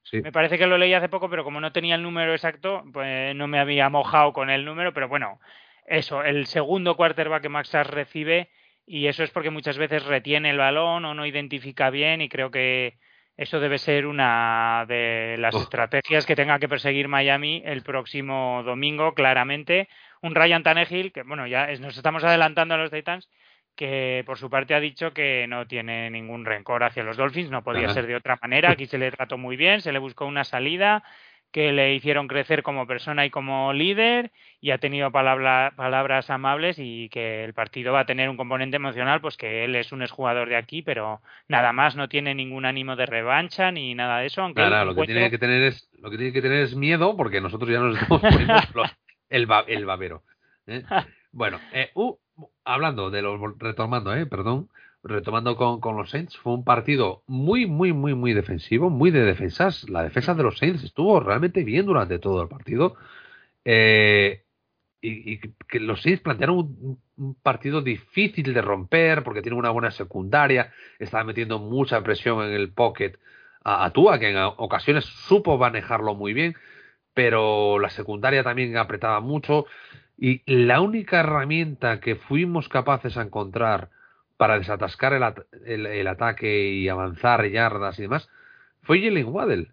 Sí. 0.03 0.21
me 0.21 0.33
parece 0.33 0.59
que 0.59 0.67
lo 0.67 0.77
leí 0.77 0.93
hace 0.93 1.09
poco 1.09 1.31
pero 1.31 1.45
como 1.45 1.61
no 1.61 1.71
tenía 1.71 1.95
el 1.95 2.03
número 2.03 2.33
exacto 2.33 2.83
pues 2.93 3.37
no 3.37 3.47
me 3.47 3.61
había 3.61 3.89
mojado 3.89 4.33
con 4.33 4.51
el 4.51 4.65
número 4.65 4.93
pero 4.93 5.07
bueno 5.09 5.39
eso 5.87 6.25
el 6.25 6.47
segundo 6.47 6.97
quarterback 6.97 7.43
que 7.43 7.65
sacks 7.65 7.91
recibe 7.91 8.49
y 8.85 9.07
eso 9.07 9.23
es 9.23 9.31
porque 9.31 9.51
muchas 9.51 9.79
veces 9.79 10.05
retiene 10.07 10.51
el 10.51 10.59
balón 10.59 11.05
o 11.05 11.15
no 11.15 11.25
identifica 11.25 11.89
bien 11.91 12.21
y 12.21 12.29
creo 12.29 12.51
que 12.51 12.99
eso 13.37 13.61
debe 13.61 13.79
ser 13.79 14.05
una 14.07 14.85
de 14.89 15.37
las 15.39 15.55
Oh. 15.55 15.61
estrategias 15.61 16.27
que 16.27 16.35
tenga 16.35 16.59
que 16.59 16.69
perseguir 16.69 17.07
Miami 17.07 17.63
el 17.65 17.83
próximo 17.83 18.63
domingo 18.65 19.15
claramente 19.15 19.89
un 20.21 20.35
Ryan 20.35 20.65
Tannehill 20.65 21.13
que 21.13 21.23
bueno 21.23 21.47
ya 21.47 21.71
es- 21.71 21.79
nos 21.81 21.97
estamos 21.97 22.25
adelantando 22.25 22.75
a 22.75 22.79
los 22.79 22.91
Titans 22.91 23.29
que 23.79 24.25
por 24.27 24.37
su 24.39 24.51
parte 24.51 24.75
ha 24.75 24.81
dicho 24.81 25.13
que 25.15 25.47
no 25.49 25.69
tiene 25.69 26.11
ningún 26.11 26.45
rencor 26.45 26.83
hacia 26.83 27.05
los 27.05 27.17
Dolphins, 27.17 27.49
no 27.49 27.63
podía 27.63 27.85
Ajá. 27.85 27.95
ser 27.95 28.09
de 28.09 28.17
otra 28.17 28.37
manera, 28.43 28.73
aquí 28.73 28.87
se 28.87 28.99
le 28.99 29.13
trató 29.13 29.39
muy 29.39 29.57
bien, 29.57 29.81
se 29.83 29.93
le 29.93 30.01
buscó 30.01 30.27
una 30.27 30.43
salida, 30.43 31.05
que 31.53 31.73
le 31.73 31.95
hicieron 31.95 32.27
crecer 32.27 32.65
como 32.65 32.89
persona 32.89 33.25
y 33.25 33.31
como 33.31 33.73
líder 33.73 34.33
y 34.61 34.73
ha 34.73 34.79
tenido 34.79 35.13
palabra- 35.13 35.73
palabras 35.77 36.29
amables 36.29 36.77
y 36.79 37.09
que 37.09 37.45
el 37.45 37.55
partido 37.55 37.93
va 37.93 38.01
a 38.01 38.05
tener 38.05 38.29
un 38.29 38.37
componente 38.37 38.77
emocional, 38.77 39.21
pues 39.21 39.37
que 39.37 39.65
él 39.65 39.77
es 39.77 39.93
un 39.93 40.03
exjugador 40.03 40.49
de 40.49 40.57
aquí, 40.57 40.83
pero 40.83 41.23
nada 41.47 41.73
más, 41.73 41.95
no 41.95 42.09
tiene 42.09 42.35
ningún 42.35 42.65
ánimo 42.67 42.97
de 42.97 43.07
revancha 43.07 43.71
ni 43.71 43.95
nada 43.95 44.19
de 44.19 44.27
eso, 44.27 44.43
aunque 44.43 44.61
el 44.61 44.71
lo 44.71 44.95
que 44.95 45.05
tiene 45.07 45.31
que 45.31 45.39
tener 45.39 45.63
es 45.63 45.89
lo 46.01 46.11
que 46.11 46.17
tiene 46.17 46.33
que 46.33 46.43
tener 46.43 46.63
es 46.65 46.75
miedo 46.75 47.17
porque 47.17 47.41
nosotros 47.41 47.71
ya 47.71 47.79
nos 47.79 47.95
estamos 47.95 48.23
poniendo 48.23 48.61
los- 48.75 48.97
el, 49.31 49.47
ba- 49.47 49.65
el 49.69 49.87
babero. 49.87 50.25
¿eh? 50.67 50.83
Bueno, 51.31 51.61
eh, 51.73 51.93
uh, 51.95 52.15
hablando 52.65 53.11
de 53.11 53.23
los 53.23 53.41
retomando, 53.59 54.15
eh, 54.15 54.27
perdón, 54.27 54.69
retomando 55.03 55.57
con, 55.57 55.81
con 55.81 55.97
los 55.97 56.11
Saints, 56.11 56.37
fue 56.39 56.55
un 56.55 56.65
partido 56.65 57.23
muy, 57.27 57.67
muy, 57.67 57.93
muy, 57.93 58.15
muy 58.15 58.35
defensivo, 58.35 58.91
muy 58.91 59.11
de 59.11 59.25
defensas. 59.25 59.89
La 59.89 60.03
defensa 60.03 60.35
de 60.35 60.43
los 60.43 60.59
Saints 60.59 60.85
estuvo 60.85 61.21
realmente 61.21 61.65
bien 61.65 61.87
durante 61.87 62.19
todo 62.19 62.43
el 62.43 62.49
partido. 62.49 62.97
Eh, 63.65 64.45
y, 65.01 65.39
que 65.69 65.81
los 65.81 66.03
Saints 66.03 66.23
plantearon 66.23 66.57
un, 66.59 67.01
un 67.17 67.35
partido 67.37 67.83
difícil 67.83 68.53
de 68.55 68.63
romper 68.63 69.23
porque 69.23 69.43
tiene 69.43 69.57
una 69.59 69.71
buena 69.71 69.91
secundaria, 69.91 70.73
estaba 70.99 71.25
metiendo 71.25 71.59
mucha 71.59 72.03
presión 72.03 72.45
en 72.45 72.53
el 72.53 72.73
pocket 72.73 73.19
a, 73.65 73.85
a 73.85 73.93
Tua, 73.93 74.19
que 74.19 74.31
en 74.31 74.37
ocasiones 74.37 75.05
supo 75.05 75.59
manejarlo 75.59 76.15
muy 76.15 76.33
bien, 76.33 76.57
pero 77.15 77.79
la 77.79 77.91
secundaria 77.91 78.43
también 78.45 78.77
apretaba 78.77 79.21
mucho. 79.21 79.67
Y 80.19 80.43
la 80.53 80.81
única 80.81 81.21
herramienta 81.21 82.01
que 82.01 82.17
fuimos 82.17 82.69
capaces 82.69 83.17
a 83.17 83.23
encontrar 83.23 83.89
para 84.37 84.59
desatascar 84.59 85.13
el, 85.13 85.23
at- 85.23 85.47
el- 85.65 85.87
el 85.87 86.07
ataque 86.09 86.71
y 86.71 86.89
avanzar 86.89 87.47
yardas 87.47 87.99
y 87.99 88.03
demás 88.03 88.29
fue 88.83 89.01
Jalen 89.01 89.29
Waddell. 89.29 89.69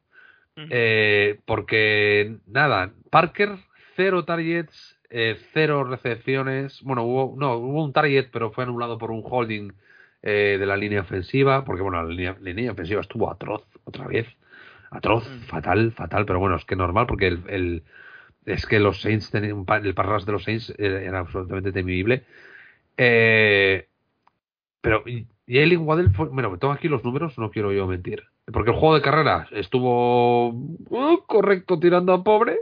Eh, 0.69 1.39
porque, 1.45 2.37
nada, 2.47 2.91
Parker, 3.09 3.57
cero 3.95 4.23
targets, 4.25 4.97
eh, 5.09 5.37
cero 5.53 5.83
recepciones. 5.83 6.81
Bueno, 6.83 7.03
hubo, 7.03 7.35
no, 7.37 7.55
hubo 7.55 7.83
un 7.83 7.91
target, 7.93 8.27
pero 8.31 8.51
fue 8.51 8.63
anulado 8.63 8.97
por 8.97 9.11
un 9.11 9.21
holding 9.23 9.71
eh, 10.23 10.57
de 10.59 10.65
la 10.65 10.77
línea 10.77 11.01
ofensiva, 11.01 11.65
porque, 11.65 11.81
bueno, 11.81 12.01
la 12.01 12.09
línea, 12.09 12.35
la 12.39 12.51
línea 12.51 12.71
ofensiva 12.71 13.01
estuvo 13.01 13.29
atroz 13.31 13.63
otra 13.83 14.07
vez. 14.07 14.27
Atroz, 14.91 15.27
Mm. 15.27 15.43
fatal, 15.47 15.91
fatal, 15.91 16.25
pero 16.25 16.39
bueno, 16.39 16.55
es 16.55 16.65
que 16.65 16.75
normal, 16.75 17.05
porque 17.07 17.27
el, 17.27 17.43
el- 17.47 17.83
es 18.45 18.65
que 18.65 18.79
los 18.79 19.01
Saints, 19.01 19.31
tenían 19.31 19.65
el 19.83 19.93
pass 19.95 20.25
de 20.25 20.31
los 20.31 20.43
Saints 20.43 20.73
era, 20.77 21.19
absolutamente 21.19 21.71
temible. 21.71 22.23
Eh, 22.97 23.87
pero 24.81 25.03
Jalen 25.47 25.81
Waddell 25.81 26.09
bueno, 26.09 26.57
tengo 26.57 26.73
aquí 26.73 26.87
los 26.87 27.03
números, 27.03 27.37
no 27.37 27.51
quiero 27.51 27.71
yo 27.71 27.87
mentir. 27.87 28.23
Porque 28.51 28.69
el 28.71 28.77
juego 28.77 28.95
de 28.95 29.01
carreras 29.01 29.47
estuvo 29.51 30.49
uh, 30.49 31.17
correcto 31.25 31.79
tirando 31.79 32.13
a 32.13 32.23
pobre. 32.23 32.57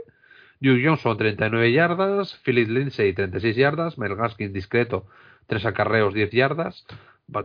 Duke 0.60 0.82
Johnson 0.82 1.18
39 1.18 1.72
yardas, 1.72 2.40
Philip 2.42 2.68
Lindsay 2.68 3.12
36 3.12 3.56
yardas, 3.56 3.98
Mel 3.98 4.16
Gaskin 4.16 4.52
discreto, 4.52 5.06
3 5.46 5.66
acarreos 5.66 6.14
10 6.14 6.30
yardas, 6.30 6.86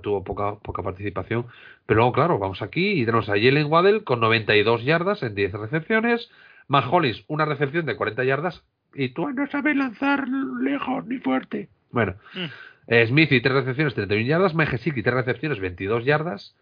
tuvo 0.01 0.23
poca, 0.23 0.55
poca 0.59 0.83
participación. 0.83 1.47
Pero 1.85 2.11
claro, 2.13 2.39
vamos 2.39 2.61
aquí 2.61 3.01
y 3.01 3.05
tenemos 3.05 3.27
a 3.27 3.33
Jalen 3.33 3.65
Waddell 3.65 4.03
con 4.05 4.21
92 4.21 4.85
yardas 4.85 5.23
en 5.23 5.35
10 5.35 5.51
recepciones, 5.53 6.31
Matt 6.69 6.85
Hollis 6.89 7.25
una 7.27 7.43
recepción 7.45 7.85
de 7.85 7.97
40 7.97 8.23
yardas 8.23 8.63
y 8.93 9.09
tú 9.09 9.29
no 9.29 9.45
sabes 9.47 9.75
lanzar 9.75 10.25
lejos 10.61 11.05
ni 11.05 11.17
fuerte. 11.19 11.67
Bueno, 11.91 12.15
Mm. 12.33 12.45
eh, 12.87 13.07
Smithy, 13.07 13.41
3 13.41 13.53
recepciones, 13.53 13.93
31 13.95 14.25
yardas. 14.27 14.55
Mejesiki, 14.55 15.03
3 15.03 15.13
recepciones, 15.15 15.59
22 15.59 16.05
yardas. 16.05 16.55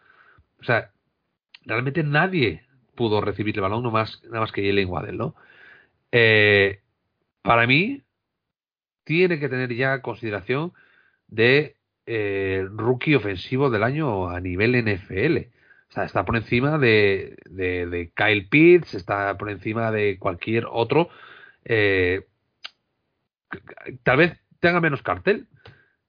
O 0.60 0.64
sea, 0.64 0.90
realmente 1.66 2.02
nadie 2.04 2.64
pudo 2.96 3.22
recibir 3.22 3.56
el 3.56 3.62
balón, 3.62 3.84
no 3.84 3.92
más, 3.92 4.22
nada 4.26 4.40
más 4.40 4.52
que 4.52 4.66
Jalen 4.68 4.90
Waddell, 4.90 5.18
¿no? 5.18 5.36
Eh, 6.12 6.80
para 7.44 7.68
mí, 7.68 8.02
tiene 9.04 9.40
que 9.40 9.50
tener 9.50 9.74
ya 9.76 10.02
consideración 10.02 10.74
de 11.28 11.76
eh, 12.06 12.66
rookie 12.72 13.16
ofensivo 13.16 13.70
del 13.70 13.84
año 13.84 14.30
a 14.30 14.40
nivel 14.40 14.76
NFL. 14.76 15.50
Sea, 15.90 16.04
está 16.04 16.26
por 16.26 16.36
encima 16.36 16.78
de, 16.78 17.38
de, 17.50 17.88
de 17.88 18.12
Kyle 18.16 18.48
Pitts, 18.50 18.94
está 18.94 19.38
por 19.38 19.50
encima 19.50 19.92
de 19.92 20.18
cualquier 20.20 20.66
otro. 20.70 21.10
Eh, 21.66 22.26
tal 24.04 24.18
vez 24.18 24.38
tenga 24.60 24.82
menos 24.82 25.02
cartel, 25.02 25.48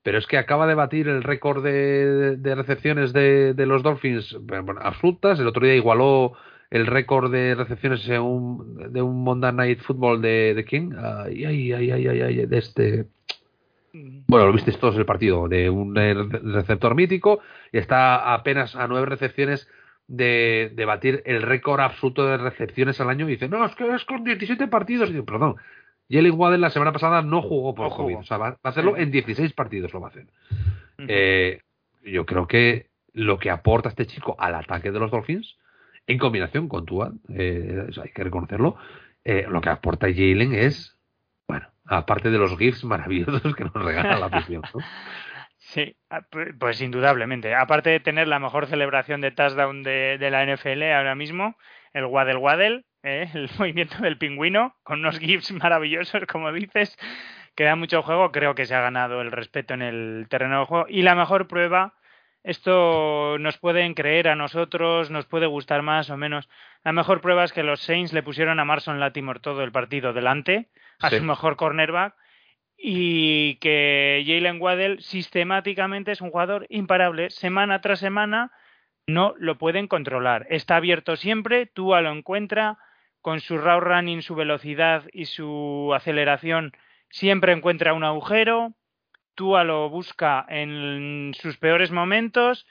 pero 0.03 0.19
es 0.19 0.27
que 0.27 0.39
acaba 0.39 0.67
de 0.67 0.75
batir 0.75 1.09
el 1.09 1.23
récord 1.23 1.63
de, 1.63 2.37
de 2.37 2.55
recepciones 2.55 3.13
de, 3.13 3.55
de 3.55 3.67
los 3.67 3.83
Dolphins 3.83 4.37
absolutas. 4.81 5.39
El 5.39 5.47
otro 5.47 5.65
día 5.65 5.75
igualó 5.77 6.35
el 6.71 6.87
récord 6.87 7.31
de 7.31 7.55
recepciones 7.55 8.07
en 8.09 8.21
un, 8.21 8.93
de 8.93 9.03
un 9.03 9.23
Monday 9.23 9.53
Night 9.53 9.81
Football 9.81 10.21
de, 10.21 10.55
de? 10.55 10.65
Ay, 10.99 11.45
ay, 11.45 11.73
ay, 11.73 11.91
ay, 11.91 12.07
ay, 12.09 12.21
ay, 12.21 12.47
de 12.47 12.59
este. 12.59 13.07
Bueno, 13.93 14.47
lo 14.47 14.53
visteis 14.53 14.79
todos 14.79 14.97
el 14.97 15.07
partido, 15.07 15.49
de 15.49 15.71
un 15.71 15.97
eh, 15.97 16.15
receptor 16.15 16.95
mítico 16.95 17.41
y 17.73 17.79
está 17.79 18.35
apenas 18.35 18.77
a 18.77 18.87
nueve 18.87 19.07
recepciones 19.07 19.69
de, 20.07 20.73
de 20.75 20.85
batir 20.85 21.23
el 21.27 21.43
récord 21.43 21.81
absoluto 21.81 22.27
de 22.27 22.39
recepciones 22.39 23.01
al 23.01 23.11
año 23.11 23.29
y 23.29 23.33
dice, 23.33 23.49
no, 23.49 23.65
es 23.65 23.75
que 23.75 23.89
es 23.95 24.05
con 24.05 24.25
17 24.25 24.69
partidos. 24.69 25.11
Y 25.11 25.15
digo, 25.15 25.25
perdón, 25.25 25.57
Jalen 26.11 26.35
Waddell 26.39 26.61
la 26.61 26.71
semana 26.71 26.93
pasada 26.93 27.23
no 27.23 27.43
jugó 27.43 27.75
por 27.75 27.87
No 27.87 27.91
jugó. 27.91 28.05
COVID, 28.05 28.19
o 28.19 28.23
sea, 28.25 28.39
va, 28.39 28.51
va 28.51 28.59
a 28.63 28.69
hacerlo 28.69 28.97
en 28.97 29.11
16 29.11 29.53
partidos 29.53 29.93
lo 29.93 30.01
va 30.01 30.09
a 30.09 30.11
hacer. 30.11 30.27
Eh, 31.07 31.61
yo 32.05 32.27
creo 32.27 32.47
que 32.47 32.89
lo 33.13 33.39
que 33.39 33.51
aporta 33.51 33.89
este 33.89 34.07
chico 34.07 34.37
al 34.39 34.55
ataque 34.55 34.91
de 34.91 34.99
los 34.99 35.11
Dolphins, 35.11 35.57
en 36.07 36.19
combinación 36.19 36.69
con 36.69 36.87
Tua, 36.87 37.13
eh, 37.29 37.87
hay 38.03 38.11
que 38.11 38.25
reconocerlo, 38.25 38.77
eh, 39.25 39.47
lo 39.49 39.61
que 39.61 39.69
aporta 39.69 40.07
Jalen 40.07 40.55
es, 40.55 40.97
aparte 41.89 42.31
de 42.31 42.39
los 42.39 42.57
GIFs 42.59 42.85
maravillosos 42.85 43.55
que 43.57 43.65
nos 43.65 43.73
regala 43.75 44.19
la 44.19 44.27
afición. 44.27 44.63
Sí, 45.61 45.97
ah, 46.09 46.21
pu- 46.31 46.57
pues 46.59 46.81
indudablemente. 46.81 47.55
Aparte 47.55 47.91
de 47.91 48.01
tener 48.01 48.27
la 48.27 48.39
mejor 48.39 48.67
celebración 48.69 49.21
de 49.21 49.33
touchdown 49.33 49.83
de, 49.83 50.17
de 50.17 50.31
la 50.31 50.43
NFL 50.47 50.83
ahora 50.95 51.15
mismo, 51.15 51.57
el 51.93 52.07
Waddle 52.07 52.37
Waddle, 52.37 52.85
¿eh? 53.03 53.29
el 53.35 53.51
movimiento 53.59 53.99
del 53.99 54.17
pingüino, 54.17 54.77
con 54.83 55.01
unos 55.01 55.19
gifs 55.19 55.53
maravillosos, 55.53 56.25
como 56.27 56.53
dices, 56.53 56.97
que 57.55 57.65
da 57.65 57.77
mucho 57.77 58.03
juego, 58.03 58.33
creo 58.33 58.55
que 58.55 58.65
se 58.65 58.75
ha 58.75 58.81
ganado 58.81 59.21
el 59.21 59.31
respeto 59.31 59.75
en 59.75 59.83
el 59.83 60.27
terreno 60.31 60.61
de 60.61 60.67
juego. 60.67 60.87
Y 60.89 61.03
la 61.03 61.15
mejor 61.15 61.49
prueba, 61.49 61.95
esto 62.45 63.37
nos 63.39 63.59
pueden 63.59 63.93
creer 63.95 64.29
a 64.29 64.37
nosotros, 64.37 65.11
nos 65.11 65.27
puede 65.27 65.47
gustar 65.47 65.83
más 65.83 66.09
o 66.09 66.17
menos. 66.17 66.49
La 66.85 66.93
mejor 66.93 67.21
prueba 67.21 67.45
es 67.45 67.53
que 67.53 67.63
los 67.65 67.81
Saints 67.81 68.13
le 68.15 68.23
pusieron 68.23 68.59
a 68.61 68.65
Marson 68.65 69.01
Latimore 69.01 69.41
todo 69.41 69.63
el 69.65 69.73
partido 69.73 70.13
delante, 70.15 70.71
a 71.01 71.11
Sí. 71.11 71.19
su 71.19 71.25
mejor 71.25 71.57
cornerback, 71.57 72.15
y 72.77 73.57
que 73.57 74.23
Jalen 74.27 74.61
Waddell 74.61 75.01
sistemáticamente 75.03 76.13
es 76.13 76.21
un 76.21 76.31
jugador 76.31 76.67
imparable. 76.69 77.31
Semana 77.31 77.81
tras 77.81 77.99
semana 77.99 78.53
no 79.07 79.35
lo 79.39 79.59
pueden 79.59 79.89
controlar. 79.89 80.47
Está 80.49 80.77
abierto 80.77 81.17
siempre, 81.17 81.67
Tua 81.67 82.01
lo 82.03 82.13
encuentra, 82.13 82.79
con 83.21 83.41
su 83.41 83.59
raw 83.59 83.81
running, 83.81 84.23
su 84.23 84.37
velocidad 84.37 85.05
y 85.13 85.25
su 85.25 85.93
aceleración, 85.95 86.73
siempre 87.11 87.53
encuentra 87.53 87.95
un 87.95 88.05
agujero. 88.05 88.75
Tua 89.35 89.65
lo 89.65 89.89
busca 89.91 90.47
en 90.49 91.33
sus 91.41 91.59
peores 91.59 91.91
momentos. 91.91 92.67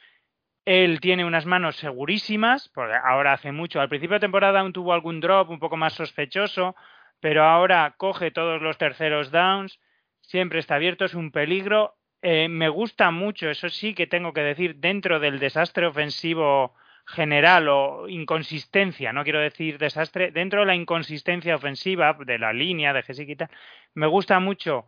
Él 0.65 0.99
tiene 1.01 1.25
unas 1.25 1.45
manos 1.45 1.75
segurísimas, 1.77 2.69
porque 2.73 2.95
ahora 3.03 3.33
hace 3.33 3.51
mucho. 3.51 3.81
Al 3.81 3.89
principio 3.89 4.15
de 4.15 4.19
temporada 4.21 4.61
aún 4.61 4.73
tuvo 4.73 4.93
algún 4.93 5.19
drop 5.19 5.49
un 5.49 5.59
poco 5.59 5.75
más 5.77 5.93
sospechoso, 5.93 6.75
pero 7.19 7.43
ahora 7.43 7.95
coge 7.97 8.31
todos 8.31 8.61
los 8.61 8.77
terceros 8.77 9.31
downs, 9.31 9.79
siempre 10.21 10.59
está 10.59 10.75
abierto, 10.75 11.05
es 11.05 11.13
un 11.13 11.31
peligro. 11.31 11.95
Eh, 12.21 12.47
me 12.49 12.69
gusta 12.69 13.11
mucho, 13.11 13.49
eso 13.49 13.69
sí 13.69 13.93
que 13.93 14.07
tengo 14.07 14.33
que 14.33 14.41
decir, 14.41 14.77
dentro 14.77 15.19
del 15.19 15.39
desastre 15.39 15.85
ofensivo 15.85 16.73
general 17.07 17.69
o 17.69 18.09
inconsistencia, 18.09 19.13
no 19.13 19.23
quiero 19.23 19.39
decir 19.39 19.77
desastre, 19.77 20.31
dentro 20.31 20.61
de 20.61 20.65
la 20.65 20.75
inconsistencia 20.75 21.55
ofensiva 21.55 22.17
de 22.19 22.37
la 22.37 22.51
línea 22.51 22.91
de 22.91 23.35
tal, 23.37 23.49
me 23.93 24.07
gusta 24.07 24.39
mucho 24.39 24.87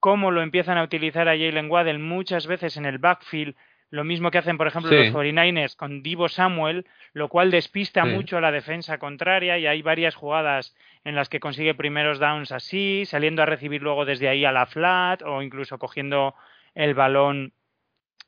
cómo 0.00 0.32
lo 0.32 0.42
empiezan 0.42 0.76
a 0.76 0.82
utilizar 0.82 1.28
a 1.28 1.38
Jalen 1.38 1.70
Waddell 1.70 2.00
muchas 2.00 2.48
veces 2.48 2.76
en 2.76 2.84
el 2.84 2.98
backfield, 2.98 3.54
lo 3.90 4.04
mismo 4.04 4.30
que 4.30 4.38
hacen, 4.38 4.58
por 4.58 4.66
ejemplo, 4.66 4.90
Sí. 4.90 4.96
los 4.96 5.12
49ers 5.12 5.76
con 5.76 6.02
Divo 6.02 6.28
Samuel, 6.28 6.86
lo 7.12 7.28
cual 7.28 7.50
despista 7.50 8.04
Sí. 8.04 8.10
mucho 8.10 8.38
a 8.38 8.40
la 8.40 8.50
defensa 8.50 8.98
contraria 8.98 9.58
y 9.58 9.66
hay 9.66 9.82
varias 9.82 10.14
jugadas 10.14 10.74
en 11.04 11.14
las 11.14 11.28
que 11.28 11.40
consigue 11.40 11.74
primeros 11.74 12.18
downs 12.18 12.50
así, 12.52 13.04
saliendo 13.06 13.42
a 13.42 13.46
recibir 13.46 13.82
luego 13.82 14.04
desde 14.04 14.28
ahí 14.28 14.44
a 14.44 14.52
la 14.52 14.66
flat 14.66 15.22
o 15.22 15.40
incluso 15.42 15.78
cogiendo 15.78 16.34
el 16.74 16.94
balón, 16.94 17.52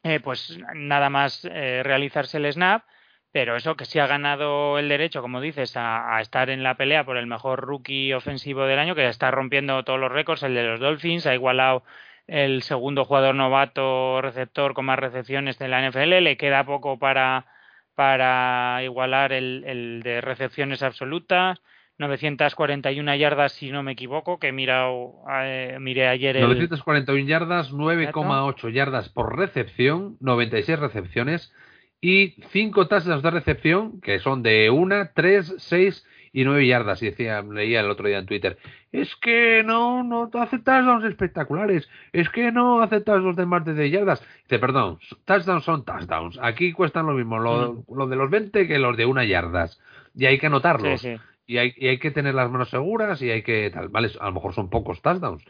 eh, 0.05 0.21
pues 0.21 0.59
nada 0.75 1.11
más 1.11 1.45
eh, 1.45 1.83
realizarse 1.83 2.37
el 2.39 2.53
snap. 2.53 2.85
Pero 3.31 3.57
eso 3.57 3.77
que 3.77 3.85
sí 3.85 3.99
ha 3.99 4.07
ganado 4.07 4.79
el 4.79 4.89
derecho, 4.89 5.21
como 5.21 5.43
dices, 5.43 5.77
a, 5.77 6.17
a 6.17 6.21
estar 6.23 6.49
en 6.49 6.63
la 6.63 6.77
pelea 6.77 7.05
por 7.05 7.19
el 7.19 7.27
mejor 7.27 7.61
rookie 7.61 8.15
ofensivo 8.15 8.65
del 8.65 8.79
año, 8.79 8.95
que 8.95 9.07
está 9.07 9.31
rompiendo 9.31 9.85
todos 9.85 10.01
los 10.01 10.11
récords, 10.11 10.43
el 10.45 10.55
de 10.55 10.63
los 10.63 10.81
Dolphins, 10.81 11.27
ha 11.27 11.35
igualado 11.35 11.85
el 12.29 12.63
segundo 12.63 13.05
jugador 13.05 13.35
novato 13.35 14.21
receptor 14.23 14.75
con 14.75 14.85
más 14.85 14.99
recepciones 14.99 15.59
de 15.59 15.69
la 15.69 15.89
NFL, 15.89 16.23
le 16.23 16.37
queda 16.37 16.65
poco 16.65 16.99
para, 16.99 17.47
para 17.95 18.81
igualar 18.85 19.33
el, 19.33 19.65
el 19.67 20.03
de 20.05 20.21
recepciones 20.21 20.83
absolutas, 20.83 21.61
941 21.99 23.15
yardas, 23.17 23.53
si 23.53 23.71
no 23.71 23.83
me 23.83 23.93
equivoco, 23.93 24.39
que 24.39 24.49
he 24.49 24.53
mirado, 24.53 25.15
eh, 25.43 25.79
miré 25.81 26.07
ayer 26.07 26.37
el... 26.37 26.45
941 26.45 27.27
yardas, 27.27 27.73
9,8 27.73 28.71
yardas 28.71 29.09
por 29.09 29.37
recepción, 29.37 30.17
96 30.21 30.79
recepciones 30.79 31.53
y 32.01 32.37
5 32.51 32.87
tasas 32.87 33.23
de 33.23 33.31
recepción 33.31 34.01
que 34.01 34.21
son 34.21 34.43
de 34.45 34.71
1, 34.71 35.11
3, 35.15 35.55
6 35.59 36.07
y 36.41 36.45
9 36.45 36.69
yardas. 36.69 37.03
Y 37.03 37.07
decía, 37.07 37.43
leía 37.43 37.81
el 37.81 37.91
otro 37.91 38.07
día 38.07 38.19
en 38.19 38.27
Twitter, 38.27 38.59
es 38.93 39.15
que 39.17 39.65
no, 39.65 40.05
no 40.05 40.31
hace 40.35 40.59
touchdowns 40.61 41.05
espectaculares, 41.05 41.89
es 42.13 42.29
que 42.31 42.53
no 42.53 42.81
hace 42.81 43.01
touchdowns 43.01 43.37
de 43.37 43.45
más 43.45 43.65
de 43.65 43.75
10 43.75 43.91
yardas. 43.91 44.23
Dice, 44.45 44.61
perdón, 44.61 45.01
touchdowns 45.25 45.65
son 45.65 45.85
touchdowns. 45.85 46.39
Aquí 46.41 46.73
cuestan 46.73 47.07
lo 47.07 47.15
mismo, 47.15 47.41
lo, 47.41 47.85
lo 47.93 48.07
de 48.07 48.15
los 48.15 48.31
20 48.31 48.69
que 48.69 48.79
los 48.79 48.97
de 48.97 49.07
1 49.07 49.25
yardas. 49.25 49.81
Y 50.15 50.27
hay 50.27 50.39
que 50.39 50.47
anotarlos. 50.47 51.01
Sí, 51.01 51.17
sí. 51.17 51.21
Y 51.49 51.59
hay, 51.59 51.75
y 51.77 51.89
hay 51.89 51.99
que 51.99 52.13
tener 52.13 52.35
las 52.35 52.51
manos 52.51 52.71
seguras 52.71 53.21
y 53.21 53.31
hay 53.31 53.43
que 53.43 53.71
tal. 53.71 53.89
Vale, 53.89 54.11
a 54.21 54.27
lo 54.27 54.33
mejor 54.33 54.55
son 54.55 54.71
pocos 54.71 55.03
touchdowns. 55.03 55.43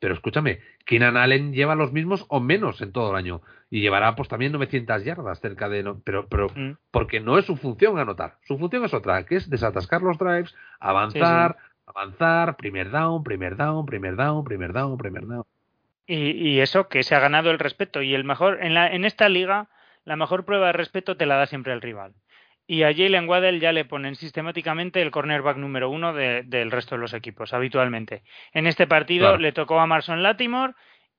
Pero 0.00 0.14
escúchame, 0.14 0.60
Keenan 0.86 1.16
Allen 1.16 1.52
lleva 1.52 1.74
los 1.76 1.92
mismos 1.92 2.24
o 2.28 2.40
menos 2.40 2.80
en 2.82 2.90
todo 2.90 3.10
el 3.10 3.16
año. 3.16 3.42
Y 3.70 3.80
llevará 3.80 4.16
pues 4.16 4.28
también 4.28 4.50
900 4.52 5.04
yardas 5.04 5.40
cerca 5.40 5.68
de... 5.68 5.82
No, 5.84 6.00
pero 6.02 6.26
pero 6.26 6.48
Mm. 6.56 6.72
porque 6.90 7.20
no 7.20 7.38
es 7.38 7.44
su 7.44 7.56
función 7.56 7.98
anotar. 7.98 8.38
Su 8.42 8.58
función 8.58 8.84
es 8.84 8.94
otra, 8.94 9.24
que 9.24 9.36
es 9.36 9.48
desatascar 9.48 10.02
los 10.02 10.18
drives, 10.18 10.54
avanzar, 10.80 11.56
avanzar, 11.86 12.56
primer 12.56 12.90
down, 12.90 13.22
primer 13.22 13.56
down, 13.56 13.86
primer 13.86 14.16
down, 14.16 14.42
primer 14.44 14.72
down, 14.72 14.98
primer 14.98 15.26
down. 15.26 15.44
Y, 16.06 16.30
y 16.30 16.60
eso 16.60 16.88
que 16.88 17.02
se 17.04 17.14
ha 17.14 17.20
ganado 17.20 17.50
el 17.50 17.58
respeto. 17.60 18.02
Y 18.02 18.14
el 18.14 18.24
mejor, 18.24 18.58
en, 18.64 18.74
la, 18.74 18.88
en 18.92 19.04
esta 19.04 19.28
liga, 19.28 19.68
la 20.04 20.16
mejor 20.16 20.44
prueba 20.44 20.68
de 20.68 20.72
respeto 20.72 21.16
te 21.16 21.26
la 21.26 21.36
da 21.36 21.46
siempre 21.46 21.72
el 21.72 21.82
rival. 21.82 22.14
Y 22.72 22.84
a 22.84 22.94
Jalen 22.94 23.28
Waddell 23.28 23.58
ya 23.58 23.72
le 23.72 23.84
ponen 23.84 24.14
sistemáticamente 24.14 25.02
el 25.02 25.10
cornerback 25.10 25.56
número 25.56 25.90
uno 25.90 26.12
de- 26.12 26.44
del 26.44 26.70
resto 26.70 26.94
de 26.94 27.00
los 27.00 27.12
equipos, 27.14 27.52
habitualmente. 27.52 28.22
En 28.52 28.68
este 28.68 28.86
partido 28.86 29.26
Claro. 29.30 29.38
le 29.38 29.50
tocó 29.50 29.80
a 29.80 29.86
Marson 29.88 30.22
Latimore 30.22 30.74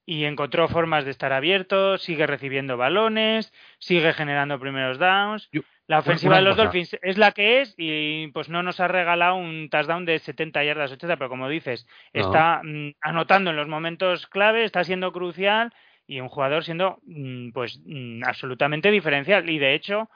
y 0.06 0.24
encontró 0.24 0.70
formas 0.70 1.04
de 1.04 1.12
estar 1.12 1.34
abierto, 1.34 1.98
sigue 1.98 2.26
recibiendo 2.26 2.78
balones, 2.78 3.52
sigue 3.80 4.14
generando 4.14 4.62
primeros 4.62 4.98
downs. 4.98 5.50
Yo- 5.52 5.62
La 5.88 6.00
ofensiva 6.00 6.38
de 6.38 6.44
los 6.44 6.56
cosa. 6.56 6.64
Dolphins 6.64 6.98
es 7.02 7.18
la 7.18 7.34
que 7.34 7.60
es 7.60 7.76
y 7.78 8.28
pues 8.28 8.48
no 8.48 8.64
nos 8.64 8.80
ha 8.80 8.88
regalado 8.88 9.36
un 9.36 9.68
touchdown 9.70 10.06
de 10.06 10.20
70 10.20 10.64
yardas, 10.64 10.94
80, 10.94 11.18
pero 11.18 11.30
como 11.30 11.50
dices, 11.50 11.86
No. 12.14 12.22
está 12.22 12.62
mm, 12.64 12.92
anotando 13.02 13.50
en 13.50 13.58
los 13.58 13.68
momentos 13.68 14.26
clave, 14.28 14.64
está 14.64 14.86
siendo 14.86 15.12
crucial 15.12 15.74
y 16.08 16.22
un 16.22 16.30
jugador 16.30 16.64
siendo 16.64 17.00
mm, 17.06 17.52
pues 17.52 17.82
mm, 17.86 18.24
absolutamente 18.24 18.90
diferencial 18.90 19.50
y 19.50 19.60
de 19.60 19.74
hecho 19.74 20.10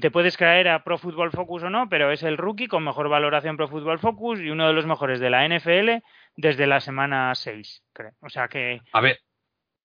te 0.00 0.10
puedes 0.10 0.36
creer 0.36 0.68
a 0.68 0.84
Pro 0.84 0.98
Football 0.98 1.32
Focus 1.32 1.64
o 1.64 1.70
no, 1.70 1.88
pero 1.88 2.10
es 2.10 2.22
el 2.22 2.38
rookie 2.38 2.66
con 2.66 2.84
mejor 2.84 3.08
valoración 3.08 3.56
Pro 3.56 3.68
Football 3.68 3.98
Focus 3.98 4.40
y 4.40 4.50
uno 4.50 4.66
de 4.66 4.72
los 4.72 4.86
mejores 4.86 5.20
de 5.20 5.30
la 5.30 5.44
NFL 5.46 6.02
desde 6.36 6.66
la 6.66 6.80
semana 6.80 7.34
6, 7.34 7.82
creo. 7.92 8.12
O 8.20 8.30
sea 8.30 8.48
que 8.48 8.80
A 8.92 9.00
ver, 9.00 9.20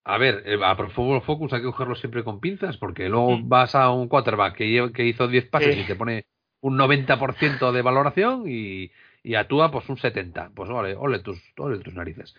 a 0.04 0.18
ver, 0.18 0.42
eh, 0.46 0.58
a 0.64 0.76
Pro 0.76 0.88
Football 0.90 1.22
Focus 1.22 1.52
hay 1.52 1.60
que 1.60 1.66
cogerlo 1.66 1.94
siempre 1.94 2.24
con 2.24 2.40
pinzas 2.40 2.76
porque 2.78 3.08
luego 3.08 3.38
Mm. 3.38 3.48
vas 3.48 3.74
a 3.74 3.90
un 3.90 4.08
quarterback 4.08 4.56
que, 4.56 5.04
hizo 5.04 5.28
10 5.28 5.48
pases 5.48 5.76
y 5.76 5.84
te 5.86 5.96
pone 5.96 6.24
un 6.60 6.76
90% 6.78 7.70
de 7.72 7.82
valoración 7.82 8.44
y, 8.46 8.90
y 9.22 9.34
actúa 9.34 9.70
pues 9.70 9.88
un 9.88 9.98
70. 9.98 10.52
Pues 10.54 10.70
ole, 10.70 10.94
ole 10.94 11.18
tus, 11.18 11.38
ole 11.58 11.78
tus 11.80 11.94
narices. 11.94 12.34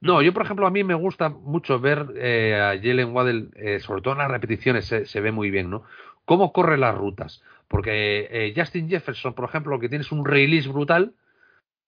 No, 0.00 0.22
yo 0.22 0.32
por 0.32 0.42
ejemplo 0.42 0.66
a 0.66 0.70
mí 0.70 0.82
me 0.82 0.94
gusta 0.94 1.28
mucho 1.28 1.78
ver 1.78 2.06
eh, 2.16 2.54
a 2.54 2.68
Jalen 2.80 3.14
Waddell, 3.14 3.50
eh, 3.54 3.80
sobre 3.80 4.00
todo 4.00 4.14
en 4.14 4.20
las 4.20 4.30
repeticiones 4.30 4.86
se, 4.86 5.04
se 5.04 5.20
ve 5.20 5.30
muy 5.30 5.50
bien, 5.50 5.68
¿no? 5.68 5.84
Cómo 6.30 6.52
corre 6.52 6.78
las 6.78 6.96
rutas. 6.96 7.42
Porque 7.66 8.28
eh, 8.30 8.52
Justin 8.56 8.88
Jefferson, 8.88 9.34
por 9.34 9.48
ejemplo, 9.48 9.80
que 9.80 9.88
tienes 9.88 10.12
un 10.12 10.24
release 10.24 10.68
brutal, 10.68 11.14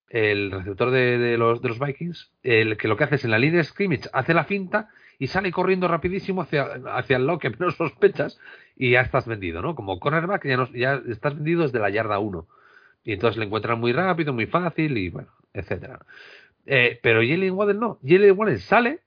el 0.09 0.51
receptor 0.51 0.91
de, 0.91 1.37
los 1.39 1.79
Vikings, 1.79 2.33
el 2.43 2.77
que 2.77 2.89
lo 2.89 2.97
que 2.97 3.05
hace 3.05 3.15
es 3.15 3.25
en 3.25 3.31
la 3.31 3.39
línea 3.39 3.59
de 3.59 3.65
scrimmage, 3.65 4.09
hace 4.13 4.35
la 4.35 4.43
finta 4.43 4.89
y 5.21 5.29
sale 5.29 5.53
corriendo 5.53 5.87
rapidísimo 5.87 6.43
hacia, 6.43 6.65
hacia 6.87 7.19
el 7.19 7.27
lado 7.29 7.39
que 7.39 7.51
menos 7.57 7.77
sospechas 7.77 8.37
y 8.75 8.91
ya 8.91 9.03
estás 9.03 9.29
vendido, 9.29 9.63
¿no? 9.63 9.77
Como 9.77 10.01
cornerback 10.01 10.45
ya, 10.45 10.57
no- 10.57 10.73
ya 10.73 11.01
estás 11.09 11.37
vendido 11.37 11.63
desde 11.63 11.79
la 11.79 11.91
yarda 11.91 12.19
1. 12.19 12.49
Y 13.05 13.13
entonces 13.13 13.39
le 13.39 13.45
encuentran 13.45 13.79
muy 13.79 13.93
rápido, 13.93 14.33
muy 14.33 14.47
fácil 14.47 14.99
y 14.99 15.09
bueno, 15.11 15.29
etcétera. 15.55 16.01
Eh, 16.67 16.99
pero 17.01 17.21
Jalen 17.21 17.53
Waddell 17.53 17.79
no. 17.79 18.01
Jalen 18.05 18.37
Waddell 18.37 18.59
sale, 18.59 19.03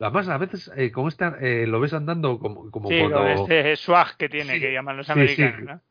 además 0.00 0.28
a 0.28 0.38
veces 0.38 0.70
eh, 0.76 0.90
con 0.92 1.08
esta 1.08 1.36
eh, 1.40 1.66
lo 1.66 1.80
ves 1.80 1.92
andando 1.92 2.38
como, 2.38 2.70
como 2.70 2.88
sí, 2.88 2.98
cuando... 2.98 3.26
este 3.26 3.76
swag 3.76 4.16
que 4.16 4.28
tiene, 4.28 4.54
Sí, 4.54 4.60
que 4.60 4.72
llaman 4.72 4.96
los 4.96 5.06
sí, 5.06 5.12
americanos. 5.12 5.62
¿no? 5.62 5.82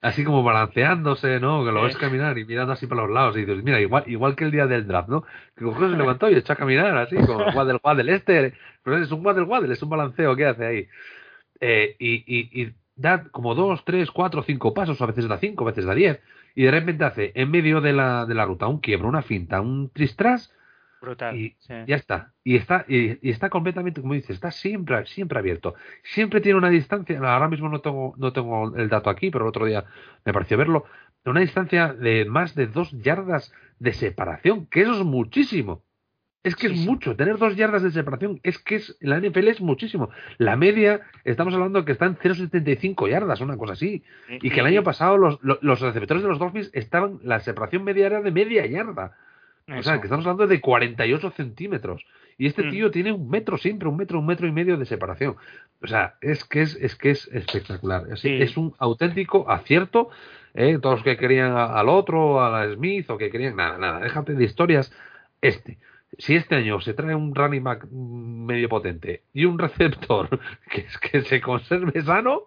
así 0.00 0.24
como 0.24 0.42
balanceándose, 0.42 1.40
¿no? 1.40 1.64
Que 1.64 1.72
lo 1.72 1.82
ves 1.82 1.96
caminar 1.96 2.36
y 2.38 2.44
mirando 2.44 2.72
así 2.72 2.86
para 2.86 3.02
los 3.02 3.10
lados 3.10 3.36
y 3.36 3.40
dices, 3.44 3.62
mira, 3.64 3.80
igual, 3.80 4.04
igual 4.06 4.36
que 4.36 4.44
el 4.44 4.50
día 4.50 4.66
del 4.66 4.86
draft, 4.86 5.08
¿no? 5.08 5.22
Que 5.56 5.64
cogió, 5.64 5.90
se 5.90 5.96
levantó 5.96 6.30
y 6.30 6.34
echó 6.34 6.52
a 6.52 6.56
caminar 6.56 6.96
así, 6.98 7.16
como 7.24 7.46
Waddle 7.50 7.80
Waddle. 7.84 8.14
Este, 8.14 8.54
pero 8.82 8.98
es 8.98 9.10
un 9.12 9.24
Waddle 9.24 9.44
Waddle, 9.44 9.72
es 9.72 9.82
un 9.82 9.90
balanceo 9.90 10.36
que 10.36 10.46
hace 10.46 10.66
ahí. 10.66 10.88
Eh, 11.60 11.96
y, 11.98 12.14
y, 12.26 12.62
y 12.62 12.74
da 12.96 13.24
como 13.30 13.54
dos, 13.54 13.84
tres, 13.84 14.10
cuatro, 14.10 14.42
cinco 14.42 14.74
pasos, 14.74 15.00
a 15.02 15.06
veces 15.06 15.28
da 15.28 15.38
cinco, 15.38 15.64
a 15.64 15.68
veces 15.68 15.84
da 15.86 15.94
diez, 15.94 16.20
y 16.54 16.64
de 16.64 16.70
repente 16.70 17.04
hace 17.04 17.32
en 17.34 17.50
medio 17.50 17.80
de 17.80 17.92
la, 17.92 18.26
de 18.26 18.34
la 18.34 18.44
ruta 18.44 18.66
un 18.68 18.80
quiebro, 18.80 19.08
una 19.08 19.22
finta, 19.22 19.60
un 19.60 19.90
tristras 19.90 20.52
Brutal. 21.02 21.36
y 21.36 21.56
sí. 21.58 21.74
ya 21.86 21.96
está. 21.96 22.32
Y 22.44 22.56
está, 22.56 22.86
y, 22.88 23.18
y 23.26 23.30
está 23.30 23.50
completamente, 23.50 24.00
como 24.00 24.14
dices, 24.14 24.30
está 24.30 24.50
siempre, 24.50 25.04
siempre 25.06 25.38
abierto. 25.38 25.74
Siempre 26.04 26.40
tiene 26.40 26.56
una 26.58 26.70
distancia, 26.70 27.18
ahora 27.18 27.48
mismo 27.48 27.68
no 27.68 27.80
tengo, 27.80 28.14
no 28.16 28.32
tengo 28.32 28.74
el 28.76 28.88
dato 28.88 29.10
aquí, 29.10 29.30
pero 29.30 29.44
el 29.44 29.48
otro 29.50 29.66
día 29.66 29.84
me 30.24 30.32
pareció 30.32 30.56
verlo, 30.56 30.86
una 31.24 31.40
distancia 31.40 31.92
de 31.92 32.24
más 32.24 32.54
de 32.54 32.68
dos 32.68 32.90
yardas 32.92 33.52
de 33.78 33.92
separación, 33.92 34.66
que 34.66 34.82
eso 34.82 34.92
es 34.92 35.04
muchísimo. 35.04 35.84
Es 36.44 36.56
que 36.56 36.68
Sí, 36.68 36.74
es 36.74 36.80
sí. 36.80 36.86
mucho, 36.88 37.14
tener 37.14 37.38
dos 37.38 37.54
yardas 37.54 37.84
de 37.84 37.92
separación, 37.92 38.40
es 38.42 38.58
que 38.58 38.76
es, 38.76 38.96
la 39.00 39.18
NFL 39.20 39.46
es 39.46 39.60
muchísimo. 39.60 40.10
La 40.38 40.56
media, 40.56 41.02
estamos 41.24 41.54
hablando 41.54 41.84
que 41.84 41.92
está 41.92 42.06
en 42.06 42.16
0,75 42.16 43.08
yardas, 43.08 43.40
una 43.40 43.56
cosa 43.56 43.74
así. 43.74 44.02
Y 44.28 44.50
que 44.50 44.58
el 44.60 44.66
año 44.66 44.82
pasado 44.82 45.16
los, 45.18 45.38
los, 45.42 45.62
los 45.62 45.80
receptores 45.80 46.24
de 46.24 46.28
los 46.28 46.40
Dolphins 46.40 46.70
estaban, 46.72 47.20
la 47.22 47.38
separación 47.38 47.84
media 47.84 48.06
era 48.06 48.20
de 48.22 48.32
media 48.32 48.66
yarda. 48.66 49.16
O 49.68 49.82
sea, 49.82 49.98
que 50.00 50.06
estamos 50.06 50.26
hablando 50.26 50.46
de 50.46 50.60
48 50.60 51.30
centímetros. 51.30 52.04
Y 52.38 52.46
este 52.46 52.64
Mm. 52.64 52.70
tío 52.70 52.90
tiene 52.90 53.12
un 53.12 53.28
metro 53.28 53.56
siempre, 53.58 53.88
un 53.88 53.96
metro, 53.96 54.18
un 54.18 54.26
metro 54.26 54.46
y 54.46 54.52
medio 54.52 54.76
de 54.76 54.86
separación. 54.86 55.36
O 55.82 55.86
sea, 55.86 56.14
es 56.20 56.44
que 56.44 56.62
es, 56.62 56.74
es 56.76 56.96
que 56.96 57.10
es 57.10 57.28
espectacular. 57.28 58.04
Es, 58.10 58.20
Sí. 58.20 58.40
es 58.40 58.56
un 58.56 58.74
auténtico 58.78 59.48
acierto. 59.50 60.08
¿eh? 60.54 60.78
Todos 60.80 60.96
los 60.96 61.04
que 61.04 61.16
querían 61.16 61.52
a- 61.56 61.78
al 61.78 61.88
otro, 61.88 62.44
a 62.44 62.50
la 62.50 62.74
Smith, 62.74 63.08
o 63.10 63.16
que 63.18 63.30
querían. 63.30 63.56
Nada, 63.56 63.78
nada, 63.78 64.00
déjate 64.00 64.34
de 64.34 64.44
historias. 64.44 64.92
Este. 65.40 65.78
Si 66.18 66.34
este 66.34 66.56
año 66.56 66.78
se 66.80 66.92
trae 66.92 67.14
un 67.14 67.34
running 67.34 67.64
back 67.64 67.86
medio 67.90 68.68
potente 68.68 69.22
y 69.32 69.46
un 69.46 69.58
receptor 69.58 70.28
que, 70.70 70.84
que 71.10 71.22
se 71.22 71.40
conserve 71.40 72.02
sano, 72.02 72.42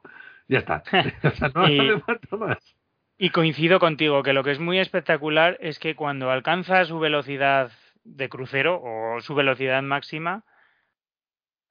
ya 0.48 0.60
está. 0.60 0.84
O 1.24 1.32
sea, 1.32 1.50
no 1.56 1.62
hace 1.64 2.00
falta 2.06 2.38
más. 2.38 2.75
Y 3.18 3.30
coincido 3.30 3.80
contigo 3.80 4.24
que 4.24 4.34
lo 4.34 4.44
que 4.44 4.52
es 4.52 4.60
muy 4.60 4.80
espectacular 4.80 5.58
es 5.62 5.80
que 5.80 5.96
cuando 5.96 6.32
alcanza 6.32 6.84
su 6.86 7.00
velocidad 7.00 7.72
de 8.04 8.30
crucero 8.30 8.82
o 8.84 9.22
su 9.22 9.36
velocidad 9.36 9.82
máxima, 9.82 10.44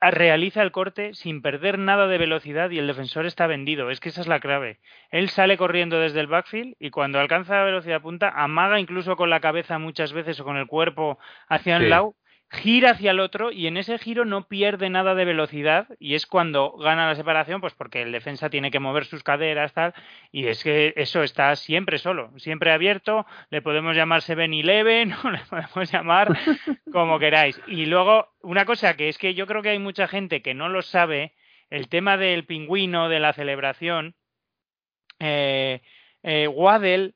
realiza 0.01 0.63
el 0.63 0.73
corte 0.73 1.15
sin 1.15 1.41
perder 1.43 1.79
nada 1.79 2.07
de 2.07 2.19
velocidad 2.19 2.71
y 2.71 2.79
el 2.79 2.87
defensor 2.87 3.27
está 3.27 3.47
vendido. 3.47 3.91
Es 3.91 4.01
que 4.01 4.09
esa 4.11 4.21
es 4.21 4.27
la 4.27 4.41
clave. 4.41 4.81
Él 5.11 5.29
sale 5.29 5.57
corriendo 5.57 5.99
desde 5.99 6.21
el 6.21 6.27
backfield 6.27 6.77
y 6.79 6.91
cuando 6.91 7.21
alcanza 7.21 7.57
la 7.57 7.65
velocidad 7.65 8.03
punta, 8.03 8.31
amaga 8.31 8.81
incluso 8.81 9.17
con 9.17 9.31
la 9.31 9.41
cabeza 9.41 9.79
muchas 9.79 10.13
veces 10.13 10.41
o 10.41 10.45
con 10.45 10.57
el 10.57 10.67
cuerpo 10.67 11.19
hacia 11.49 11.77
un 11.77 11.83
Sí. 11.85 11.89
lado, 11.89 12.15
gira 12.51 12.91
hacia 12.91 13.11
el 13.11 13.21
otro 13.21 13.51
y 13.51 13.67
en 13.67 13.77
ese 13.77 13.99
giro 13.99 14.25
no 14.25 14.47
pierde 14.47 14.89
nada 14.91 15.15
de 15.15 15.25
velocidad 15.25 15.89
y 15.99 16.15
es 16.15 16.27
cuando 16.27 16.73
gana 16.73 17.09
la 17.09 17.15
separación, 17.15 17.61
pues 17.61 17.75
porque 17.75 18.03
el 18.03 18.13
defensa 18.13 18.51
tiene 18.51 18.71
que 18.71 18.79
mover 18.79 19.05
sus 19.07 19.23
caderas, 19.23 19.73
tal, 19.73 19.95
y 20.31 20.47
es 20.47 20.63
que 20.63 20.93
eso 20.97 21.23
está 21.23 21.55
siempre 21.57 21.99
solo, 21.99 22.31
siempre 22.39 22.73
abierto, 22.73 23.27
le 23.51 23.63
podemos 23.63 23.97
llamar 23.97 24.23
7-Eleven 24.23 25.15
o 25.25 25.31
le 25.31 25.41
podemos 25.51 25.91
llamar 25.91 26.39
como 26.93 27.19
queráis. 27.19 27.61
Y 27.67 27.87
luego, 27.87 28.29
una 28.43 28.65
cosa 28.65 28.97
que 28.97 29.09
es 29.09 29.19
que 29.19 29.35
yo 29.35 29.47
creo 29.47 29.63
que 29.63 29.71
hay 29.71 29.79
mucha 29.79 30.07
gente 30.07 30.43
que 30.43 30.55
no 30.55 30.69
lo 30.69 30.83
sabe, 30.83 31.35
el 31.71 31.89
tema 31.89 32.17
del 32.17 32.47
pingüino, 32.47 33.09
de 33.09 33.21
la 33.21 33.33
celebración, 33.33 34.15
eh, 35.19 35.83
eh, 36.23 36.49
Waddell, 36.49 37.15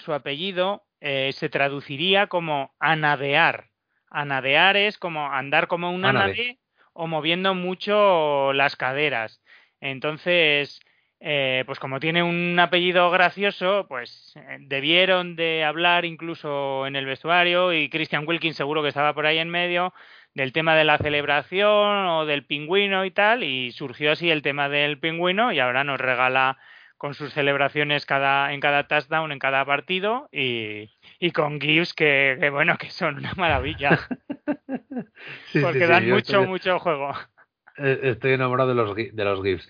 su 0.00 0.12
apellido, 0.12 0.84
eh, 1.00 1.32
se 1.32 1.48
traduciría 1.48 2.26
como 2.26 2.74
anadear. 2.78 3.69
Anadear 4.10 4.76
es 4.76 4.98
como 4.98 5.32
andar 5.32 5.68
como 5.68 5.90
un 5.90 6.04
Anade. 6.04 6.24
anade 6.24 6.58
o 6.92 7.06
moviendo 7.06 7.54
mucho 7.54 8.52
las 8.52 8.76
caderas. 8.76 9.40
Entonces, 9.80 10.80
eh, 11.20 11.64
pues 11.66 11.78
como 11.78 12.00
tiene 12.00 12.22
un 12.22 12.58
apellido 12.58 13.10
gracioso, 13.10 13.86
pues 13.88 14.32
eh, 14.36 14.56
debieron 14.60 15.36
de 15.36 15.64
hablar 15.64 16.04
incluso 16.04 16.86
en 16.86 16.96
el 16.96 17.06
vestuario 17.06 17.72
y 17.72 17.88
Christian 17.90 18.26
Wilkins 18.26 18.56
seguro 18.56 18.82
que 18.82 18.88
estaba 18.88 19.14
por 19.14 19.26
ahí 19.26 19.38
en 19.38 19.50
medio 19.50 19.92
del 20.34 20.52
tema 20.52 20.74
de 20.76 20.84
la 20.84 20.98
celebración 20.98 22.06
o 22.06 22.24
del 22.24 22.46
pingüino 22.46 23.04
y 23.04 23.10
tal, 23.10 23.42
y 23.44 23.72
surgió 23.72 24.12
así 24.12 24.30
el 24.30 24.42
tema 24.42 24.68
del 24.68 24.98
pingüino 24.98 25.52
y 25.52 25.58
ahora 25.58 25.84
nos 25.84 26.00
regala 26.00 26.58
con 27.00 27.14
sus 27.14 27.32
celebraciones 27.32 28.04
cada, 28.04 28.52
en 28.52 28.60
cada 28.60 28.86
touchdown, 28.86 29.32
en 29.32 29.38
cada 29.38 29.64
partido, 29.64 30.28
y, 30.30 30.90
y 31.18 31.30
con 31.30 31.58
GIFs 31.58 31.94
que, 31.94 32.36
que, 32.38 32.50
bueno, 32.50 32.76
que 32.76 32.90
son 32.90 33.16
una 33.16 33.32
maravilla, 33.38 33.98
Sí, 35.50 35.60
porque 35.62 35.80
sí, 35.80 35.86
dan 35.86 36.06
mucho, 36.10 36.42
estoy- 36.42 36.46
mucho 36.46 36.78
juego. 36.78 37.12
Eh, 37.78 38.00
Estoy 38.02 38.32
enamorado 38.32 38.68
de 38.68 38.74
los, 38.74 38.94
de 38.94 39.24
los 39.24 39.42
GIFs. 39.42 39.66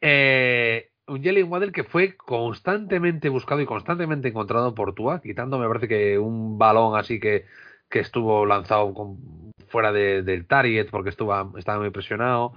Eh, 0.00 0.90
un 1.08 1.24
Jalen 1.24 1.50
Waddell 1.50 1.72
que 1.72 1.82
fue 1.82 2.16
constantemente 2.16 3.28
buscado 3.28 3.60
y 3.60 3.66
constantemente 3.66 4.28
encontrado 4.28 4.72
por 4.76 4.94
Tua, 4.94 5.20
quitando, 5.20 5.58
me 5.58 5.66
parece 5.66 5.88
que 5.88 6.16
un 6.16 6.58
balón 6.58 6.96
así 6.96 7.18
que, 7.18 7.46
que 7.90 7.98
estuvo 7.98 8.46
lanzado 8.46 8.94
con- 8.94 9.50
fuera 9.66 9.90
de- 9.90 10.22
del 10.22 10.46
target 10.46 10.88
porque 10.90 11.10
estuvo, 11.10 11.58
estaba 11.58 11.80
muy 11.80 11.90
presionado 11.90 12.52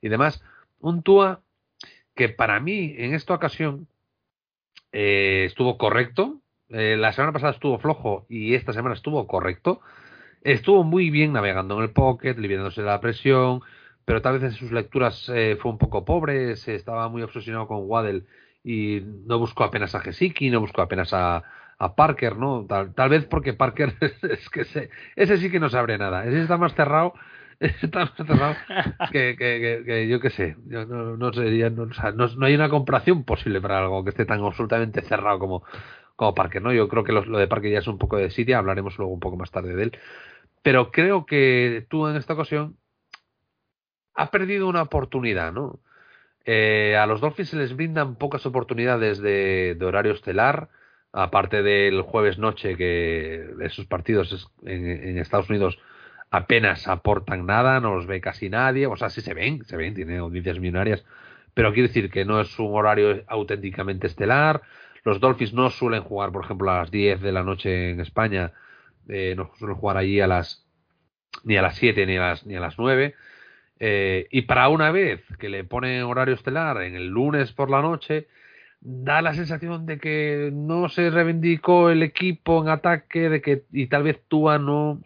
y 0.00 0.08
demás. 0.08 0.42
Un 0.80 1.04
Tua 1.04 1.42
que 2.20 2.28
para 2.28 2.60
mí 2.60 2.94
en 2.98 3.14
esta 3.14 3.32
ocasión 3.32 3.88
eh, 4.92 5.44
estuvo 5.46 5.78
correcto. 5.78 6.42
Eh, 6.68 6.96
la 6.98 7.12
semana 7.12 7.32
pasada 7.32 7.52
estuvo 7.52 7.78
flojo 7.78 8.26
y 8.28 8.54
esta 8.54 8.74
semana 8.74 8.94
estuvo 8.94 9.26
correcto. 9.26 9.80
Estuvo 10.42 10.84
muy 10.84 11.08
bien 11.10 11.32
navegando 11.32 11.76
en 11.78 11.84
el 11.84 11.92
pocket, 11.92 12.34
liberándose 12.36 12.82
de 12.82 12.88
la 12.88 13.00
presión, 13.00 13.62
pero 14.04 14.22
tal 14.22 14.34
vez 14.34 14.42
en 14.44 14.52
sus 14.52 14.70
lecturas 14.72 15.30
eh, 15.34 15.56
fue 15.62 15.70
un 15.72 15.78
poco 15.78 16.04
pobre, 16.04 16.56
se 16.56 16.74
estaba 16.74 17.08
muy 17.08 17.22
obsesionado 17.22 17.66
con 17.68 17.84
Waddell 17.84 18.26
y 18.62 19.00
no 19.26 19.38
buscó 19.38 19.64
apenas 19.64 19.94
a 19.94 20.00
Gesicki, 20.00 20.50
no 20.50 20.60
buscó 20.60 20.82
apenas 20.82 21.14
a, 21.14 21.42
a 21.78 21.94
Parker, 21.96 22.36
¿no? 22.36 22.66
Tal, 22.66 23.08
vez 23.08 23.24
porque 23.26 23.54
Parker 23.54 23.94
es 24.22 24.50
que 24.50 24.64
se- 24.64 24.90
ese 25.16 25.38
sí 25.38 25.50
que 25.50 25.60
no 25.60 25.70
sabe 25.70 25.96
nada, 25.98 26.26
ese 26.26 26.42
está 26.42 26.58
más 26.58 26.74
cerrado, 26.74 27.14
que, 29.10 29.36
que, 29.36 29.82
que- 29.86 30.08
yo 30.08 30.20
qué 30.20 30.30
sé, 30.30 30.56
yo 30.66 30.86
no, 30.86 31.16
no 31.16 31.32
sería, 31.32 31.70
no, 31.70 31.86
no, 31.86 32.26
no 32.28 32.46
hay 32.46 32.54
una 32.54 32.70
comparación 32.70 33.24
posible 33.24 33.60
para 33.60 33.78
algo 33.80 34.02
que 34.04 34.10
esté 34.10 34.24
tan 34.24 34.42
absolutamente 34.44 35.02
cerrado 35.02 35.38
como, 35.38 35.62
como 36.16 36.34
Parker, 36.34 36.62
¿no? 36.62 36.72
Yo 36.72 36.88
creo 36.88 37.04
que 37.04 37.12
lo, 37.12 37.22
de 37.38 37.48
Parker 37.48 37.72
ya 37.72 37.78
es 37.80 37.86
un 37.88 37.98
poco 37.98 38.16
de 38.16 38.30
Siria, 38.30 38.58
hablaremos 38.58 38.96
luego 38.98 39.12
un 39.12 39.20
poco 39.20 39.36
más 39.36 39.50
tarde 39.50 39.74
de 39.76 39.82
él. 39.84 39.98
Pero 40.62 40.92
creo 40.92 41.26
que 41.26 41.86
tú 41.90 42.08
en 42.08 42.16
esta 42.16 42.34
ocasión 42.34 42.78
has 44.14 44.30
perdido 44.30 44.68
una 44.68 44.82
oportunidad, 44.82 45.52
¿no? 45.52 45.80
Eh, 46.46 46.96
a 46.96 47.06
los 47.06 47.20
Dolphins 47.20 47.50
se 47.50 47.56
les 47.56 47.76
brindan 47.76 48.16
pocas 48.16 48.46
oportunidades 48.46 49.20
de, 49.20 49.76
de 49.78 49.86
horario 49.86 50.12
estelar, 50.14 50.70
aparte 51.12 51.62
del 51.62 52.02
jueves 52.02 52.38
noche, 52.38 52.76
que 52.76 53.46
esos 53.62 53.86
partidos 53.86 54.50
en, 54.64 54.86
en 54.86 55.18
Estados 55.18 55.50
Unidos 55.50 55.78
apenas 56.30 56.86
aportan 56.88 57.46
nada, 57.46 57.80
no 57.80 57.94
los 57.96 58.06
ve 58.06 58.20
casi 58.20 58.48
nadie, 58.48 58.86
o 58.86 58.96
sea, 58.96 59.10
sí 59.10 59.20
se 59.20 59.34
ven, 59.34 59.64
se 59.64 59.76
ven, 59.76 59.94
tienen 59.94 60.18
audiencias 60.18 60.58
millonarias, 60.58 61.04
pero 61.54 61.72
quiero 61.72 61.88
decir 61.88 62.10
que 62.10 62.24
no 62.24 62.40
es 62.40 62.58
un 62.58 62.74
horario 62.74 63.22
auténticamente 63.26 64.06
estelar. 64.06 64.62
Los 65.04 65.18
Dolphins 65.18 65.52
no 65.52 65.70
suelen 65.70 66.02
jugar, 66.02 66.30
por 66.30 66.44
ejemplo, 66.44 66.70
a 66.70 66.78
las 66.78 66.90
10 66.90 67.20
de 67.20 67.32
la 67.32 67.42
noche 67.42 67.90
en 67.90 68.00
España, 68.00 68.52
eh, 69.08 69.34
no 69.36 69.50
suelen 69.58 69.76
jugar 69.76 69.96
allí 69.96 70.20
a 70.20 70.26
las 70.26 70.64
ni 71.44 71.56
a 71.56 71.62
las 71.62 71.76
7 71.76 72.06
ni 72.06 72.16
a 72.16 72.20
las 72.20 72.46
ni 72.46 72.54
a 72.54 72.60
las 72.60 72.78
9. 72.78 73.14
Eh, 73.80 74.28
y 74.30 74.42
para 74.42 74.68
una 74.68 74.90
vez 74.90 75.22
que 75.38 75.48
le 75.48 75.64
ponen 75.64 76.02
horario 76.02 76.34
estelar 76.34 76.82
en 76.82 76.94
el 76.94 77.08
lunes 77.08 77.52
por 77.52 77.70
la 77.70 77.82
noche, 77.82 78.28
da 78.80 79.22
la 79.22 79.34
sensación 79.34 79.86
de 79.86 79.98
que 79.98 80.50
no 80.52 80.88
se 80.88 81.10
reivindicó 81.10 81.90
el 81.90 82.02
equipo 82.02 82.62
en 82.62 82.68
ataque, 82.68 83.28
de 83.30 83.40
que 83.40 83.64
y 83.72 83.86
tal 83.86 84.04
vez 84.04 84.20
Tua 84.28 84.58
no 84.58 85.00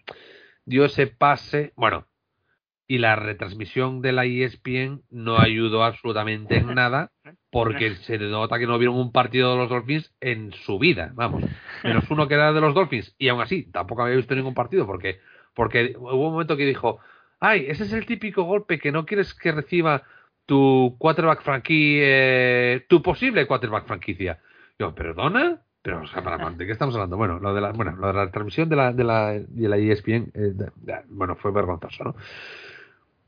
dio 0.64 0.84
ese 0.84 1.06
pase. 1.06 1.72
Bueno, 1.76 2.06
y 2.86 2.98
la 2.98 3.16
retransmisión 3.16 4.02
de 4.02 4.12
la 4.12 4.24
ESPN 4.24 5.02
no 5.10 5.38
ayudó 5.38 5.84
absolutamente 5.84 6.56
en 6.58 6.74
nada 6.74 7.12
porque 7.50 7.94
se 8.02 8.18
nota 8.18 8.58
que 8.58 8.66
no 8.66 8.78
vieron 8.78 8.96
un 8.96 9.12
partido 9.12 9.52
de 9.52 9.56
los 9.56 9.70
Dolphins 9.70 10.14
en 10.20 10.52
su 10.52 10.78
vida, 10.78 11.12
vamos, 11.14 11.44
menos 11.82 12.10
uno 12.10 12.28
que 12.28 12.34
era 12.34 12.52
de 12.52 12.60
los 12.60 12.74
Dolphins 12.74 13.14
y 13.18 13.28
aún 13.28 13.40
así 13.40 13.70
tampoco 13.70 14.02
había 14.02 14.16
visto 14.16 14.34
ningún 14.34 14.54
partido 14.54 14.86
porque 14.86 15.20
porque 15.54 15.94
hubo 15.96 16.26
un 16.26 16.32
momento 16.32 16.56
que 16.56 16.66
dijo, 16.66 16.98
ay, 17.40 17.66
ese 17.68 17.84
es 17.84 17.92
el 17.92 18.06
típico 18.06 18.42
golpe 18.42 18.78
que 18.78 18.92
no 18.92 19.06
quieres 19.06 19.34
que 19.34 19.52
reciba 19.52 20.02
tu 20.46 20.96
quarterback 20.98 21.42
franquicia, 21.42 22.02
eh, 22.06 22.86
tu 22.88 23.02
posible 23.02 23.46
quarterback 23.46 23.86
franquicia. 23.86 24.40
Yo, 24.78 24.94
perdona, 24.94 25.63
pero 25.84 26.00
o 26.00 26.06
sea, 26.06 26.24
¿para, 26.24 26.50
¿de 26.50 26.64
qué 26.64 26.72
estamos 26.72 26.94
hablando? 26.94 27.18
Bueno, 27.18 27.38
lo 27.38 27.52
de 27.52 27.60
la, 27.60 27.72
bueno, 27.72 27.92
lo 27.94 28.06
de 28.06 28.14
la 28.14 28.30
transmisión 28.30 28.70
de 28.70 28.76
la, 28.76 28.90
de 28.94 29.04
la, 29.04 29.32
de 29.34 29.68
la 29.68 29.76
ESPN, 29.76 30.30
eh, 30.32 30.40
de- 30.54 30.70
de- 30.76 31.02
bueno, 31.10 31.36
fue 31.36 31.52
vergonzoso, 31.52 32.04
¿no? 32.04 32.16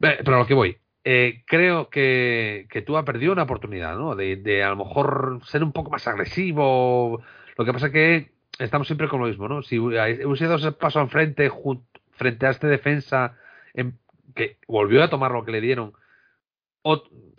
Eh, 0.01 0.17
Pero 0.25 0.37
a 0.37 0.39
lo 0.39 0.47
que 0.47 0.55
voy, 0.55 0.79
eh, 1.05 1.43
creo 1.47 1.91
que, 1.91 2.67
que 2.71 2.81
tú 2.81 2.97
has 2.97 3.05
perdido 3.05 3.33
una 3.35 3.43
oportunidad, 3.43 3.95
¿no? 3.99 4.17
De, 4.17 4.37
de 4.37 4.65
a 4.65 4.71
lo 4.71 4.77
mejor 4.77 5.41
ser 5.45 5.63
un 5.63 5.73
poco 5.73 5.91
más 5.91 6.09
agresivo. 6.09 7.21
Lo 7.59 7.65
que 7.67 7.73
pasa 7.75 7.93
que 7.93 8.31
estamos 8.59 8.87
siempre 8.87 9.09
con 9.09 9.21
lo 9.21 9.27
mismo, 9.27 9.49
¿no? 9.49 9.63
Si 9.63 9.79
hubiese 9.79 10.45
dado 10.47 10.57
ese 10.57 10.73
paso 10.73 10.99
enfrente 11.03 11.51
frente 12.13 12.47
a 12.47 12.51
este 12.51 12.69
defensa 12.69 13.35
en- 13.75 13.99
que 14.35 14.57
volvió 14.67 15.03
a 15.05 15.11
tomar 15.11 15.31
lo 15.31 15.45
que 15.45 15.53
le 15.53 15.61
dieron, 15.61 15.93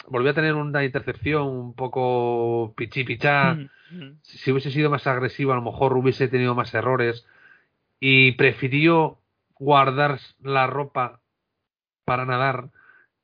volvió 0.08 0.32
a 0.32 0.34
tener 0.34 0.54
una 0.56 0.84
intercepción 0.84 1.48
un 1.48 1.74
poco 1.74 2.74
pichi 2.76 3.04
pichá, 3.04 3.54
Mm, 3.54 3.70
mm. 3.92 4.20
si 4.22 4.38
si 4.38 4.52
hubiese 4.52 4.72
sido 4.72 4.90
más 4.90 5.08
agresivo, 5.08 5.54
a 5.54 5.56
lo 5.56 5.62
mejor 5.62 5.94
hubiese 5.98 6.28
tenido 6.28 6.56
más 6.56 6.74
errores 6.74 7.26
y 8.00 8.34
prefirió 8.34 9.20
guardar 9.60 10.20
la 10.42 10.68
ropa 10.68 11.22
para 12.06 12.26
nadar 12.26 12.70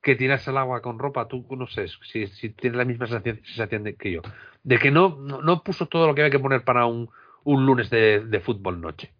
que 0.01 0.15
tirarse 0.15 0.49
al 0.49 0.57
agua 0.57 0.81
con 0.81 0.99
ropa. 0.99 1.27
Tú 1.27 1.45
no 1.55 1.67
sé 1.67 1.87
si, 1.87 2.27
si 2.27 2.49
tienes 2.49 2.77
la 2.77 2.85
misma 2.85 3.07
sensación, 3.07 3.41
sensación 3.45 3.83
de 3.83 3.95
que 3.95 4.11
yo. 4.11 4.21
De 4.63 4.79
que 4.79 4.91
no, 4.91 5.17
no, 5.19 5.41
no 5.41 5.63
puso 5.63 5.87
todo 5.87 6.07
lo 6.07 6.15
que 6.15 6.21
había 6.21 6.31
que 6.31 6.39
poner 6.39 6.63
para 6.63 6.85
un, 6.85 7.09
un 7.43 7.65
lunes 7.65 7.89
de, 7.89 8.21
de 8.25 8.39
fútbol 8.39 8.81
noche. 8.81 9.13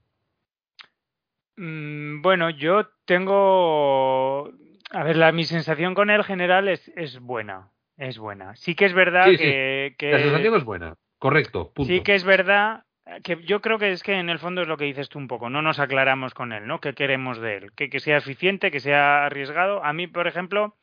Mm, 1.58 2.22
Bueno, 2.22 2.49
yo 2.49 2.88
tengo. 3.06 4.51
A 4.94 5.04
ver, 5.04 5.18
la, 5.18 5.32
mi 5.32 5.44
sensación 5.44 5.96
con 5.96 6.10
él 6.10 6.24
general 6.24 6.68
es, 6.70 6.88
es 6.96 7.20
buena. 7.20 7.70
Es 7.98 8.18
buena. 8.18 8.56
Sí 8.56 8.76
que 8.76 8.86
es 8.86 8.94
verdad 8.94 9.26
Sí, 9.26 9.38
sí. 9.38 9.44
que, 9.44 9.96
que- 9.98 10.12
La 10.12 10.20
sensación 10.20 10.56
es 10.56 10.64
buena. 10.64 10.96
Correcto. 11.20 11.72
Punto. 11.74 11.91
Sí 11.91 12.02
que 12.02 12.16
es 12.16 12.24
verdad 12.24 12.84
que 13.24 13.38
yo 13.44 13.62
creo 13.62 13.80
que 13.80 13.91
es 13.91 14.02
que 14.04 14.14
en 14.14 14.30
el 14.30 14.39
fondo 14.39 14.62
es 14.62 14.68
lo 14.68 14.78
que 14.78 14.86
dices 14.86 15.10
tú 15.10 15.20
un 15.20 15.28
poco, 15.28 15.50
no 15.50 15.62
nos 15.62 15.80
aclaramos 15.80 16.34
con 16.34 16.54
él, 16.54 16.66
¿no? 16.68 16.80
¿Qué 16.80 16.94
queremos 16.94 17.39
de 17.41 17.58
él? 17.58 17.72
Que, 17.76 17.89
que 17.89 18.00
sea 18.00 18.18
eficiente, 18.18 18.72
que 18.72 18.80
sea 18.80 19.26
arriesgado. 19.26 19.84
A 19.84 19.91
mí, 19.94 20.08
por 20.08 20.26
ejemplo, 20.28 20.78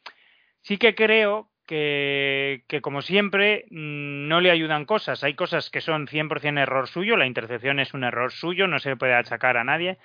sí 0.60 0.76
que 0.76 0.94
creo 0.94 1.50
que, 1.66 2.64
que 2.68 2.80
como 2.80 3.00
siempre, 3.00 3.64
mm, 3.70 4.28
no 4.28 4.40
le 4.40 4.50
ayudan 4.50 4.84
cosas. 4.86 5.22
Hay 5.24 5.34
cosas 5.34 5.70
que 5.70 5.80
son 5.80 6.06
100% 6.08 6.58
error 6.60 6.88
suyo, 6.88 7.16
la 7.16 7.26
intercepción 7.26 7.80
es 7.80 7.94
un 7.94 8.04
error 8.04 8.32
suyo, 8.32 8.66
no 8.66 8.78
se 8.80 8.96
puede 8.96 9.14
achacar 9.14 9.56
a 9.56 9.64
nadie. 9.64 9.96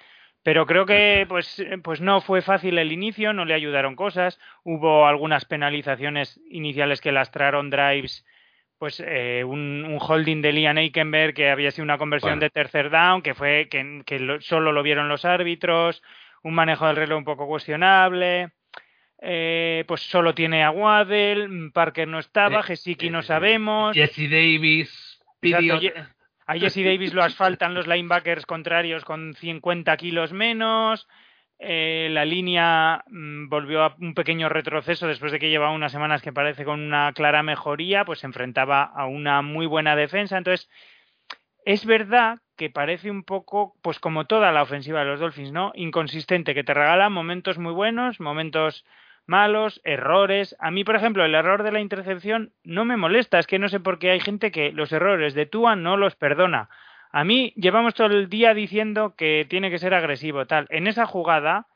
Pero 0.46 0.68
creo 0.68 0.86
que 0.86 1.26
pues, 1.28 1.58
eh, 1.58 1.80
pues 1.84 2.02
no 2.02 2.22
fue 2.22 2.43
fácil 2.43 2.78
el 2.78 2.91
inicio, 2.91 3.34
no 3.34 3.46
le 3.46 3.56
ayudaron 3.56 3.96
cosas. 3.96 4.39
Hubo 4.64 5.08
algunas 5.08 5.43
penalizaciones 5.46 6.39
iniciales 6.52 7.02
que 7.02 7.12
lastraron 7.12 7.72
drives 7.72 8.24
pues 8.78 9.02
eh, 9.04 9.43
un, 9.43 9.84
un 9.88 9.98
holding 10.00 10.43
de 10.43 10.52
Liam 10.54 10.78
Eikenberg 10.78 11.34
que 11.34 11.50
había 11.50 11.72
sido 11.72 11.84
una 11.86 11.98
conversión 11.98 12.34
Bueno. 12.34 12.41
de 12.41 12.50
tercer 12.52 12.91
down, 12.91 13.24
que 13.24 13.34
fue 13.34 13.68
que, 13.72 14.04
que 14.06 14.20
lo- 14.20 14.39
solo 14.39 14.72
lo 14.72 14.84
vieron 14.84 15.10
los 15.10 15.26
árbitros, 15.26 16.04
un 16.43 16.54
manejo 16.54 16.86
del 16.86 16.98
reloj 16.98 17.18
un 17.18 17.24
poco 17.26 17.48
cuestionable, 17.48 18.52
eh, 19.20 19.84
pues 19.88 20.02
solo 20.02 20.36
tiene 20.36 20.64
a 20.64 20.70
Waddell, 20.72 21.72
Parker 21.74 22.08
no 22.08 22.20
estaba, 22.20 22.60
Eh, 22.60 22.64
Gesicki 22.64 23.08
eh, 23.08 23.12
no 23.12 23.24
sabemos, 23.24 23.96
Jesse 23.96 24.30
Davis. 24.30 25.20
Pidió- 25.39 25.80
a 26.46 26.58
Jesse 26.58 26.84
Davis 26.84 27.14
lo 27.14 27.24
asfaltan 27.24 27.74
los 27.74 27.88
linebackers 27.88 28.46
contrarios 28.46 29.06
con 29.06 29.36
50 29.36 29.98
kilos 29.98 30.34
menos. 30.34 31.08
eh, 31.60 32.10
la 32.12 32.26
línea 32.26 33.04
mm, 33.08 33.48
volvió 33.50 33.84
a 33.84 33.96
un 34.00 34.14
pequeño 34.14 34.50
retroceso 34.50 35.08
después 35.08 35.32
de 35.32 35.39
que 35.39 35.50
llevaba 35.50 35.72
unas 35.72 35.91
semanas 35.91 36.22
que 36.22 36.34
parece 36.34 36.66
con 36.66 36.82
una 36.82 37.14
clara 37.14 37.43
mejoría, 37.43 38.06
pues 38.06 38.20
se 38.20 38.28
enfrentaba 38.28 38.84
a 38.84 39.06
una 39.08 39.41
muy 39.41 39.66
buena 39.66 39.96
defensa. 39.96 40.38
Entonces, 40.38 40.70
es 41.66 41.86
verdad 41.86 42.39
que 42.58 42.70
parece 42.70 43.12
un 43.12 43.24
poco, 43.24 43.76
pues 43.82 44.00
como 44.00 44.26
toda 44.26 44.52
la 44.52 44.64
ofensiva 44.64 45.00
de 45.00 45.06
los 45.06 45.20
Dolphins, 45.20 45.52
¿no? 45.52 45.72
Inconsistente, 45.76 46.54
que 46.54 46.64
te 46.64 46.74
regala 46.74 47.10
momentos 47.10 47.58
muy 47.58 47.74
buenos, 47.74 48.20
momentos 48.20 48.86
malos, 49.28 49.82
errores. 49.84 50.55
A 50.59 50.71
mí, 50.71 50.84
por 50.84 50.95
ejemplo, 50.95 51.26
el 51.26 51.36
error 51.36 51.63
de 51.63 51.71
la 51.71 51.80
intercepción 51.80 52.53
no 52.63 52.86
me 52.86 52.97
molesta, 52.97 53.39
es 53.39 53.47
que 53.47 53.59
no 53.59 53.69
sé 53.69 53.80
por 53.80 53.99
qué 53.99 54.11
hay 54.11 54.19
gente 54.19 54.51
que 54.51 54.71
los 54.71 54.91
errores 54.91 55.34
de 55.34 55.45
Tua 55.45 55.76
no 55.76 55.97
los 55.97 56.15
perdona. 56.15 56.69
A 57.11 57.23
mí 57.23 57.53
llevamos 57.55 57.93
todo 57.93 58.07
el 58.07 58.30
día 58.30 58.53
diciendo 58.53 59.15
que 59.15 59.45
tiene 59.49 59.69
que 59.71 59.80
ser 59.80 59.93
agresivo, 59.93 60.45
tal. 60.45 60.67
En 60.69 60.88
esa 60.88 61.05
jugada, 61.05 61.67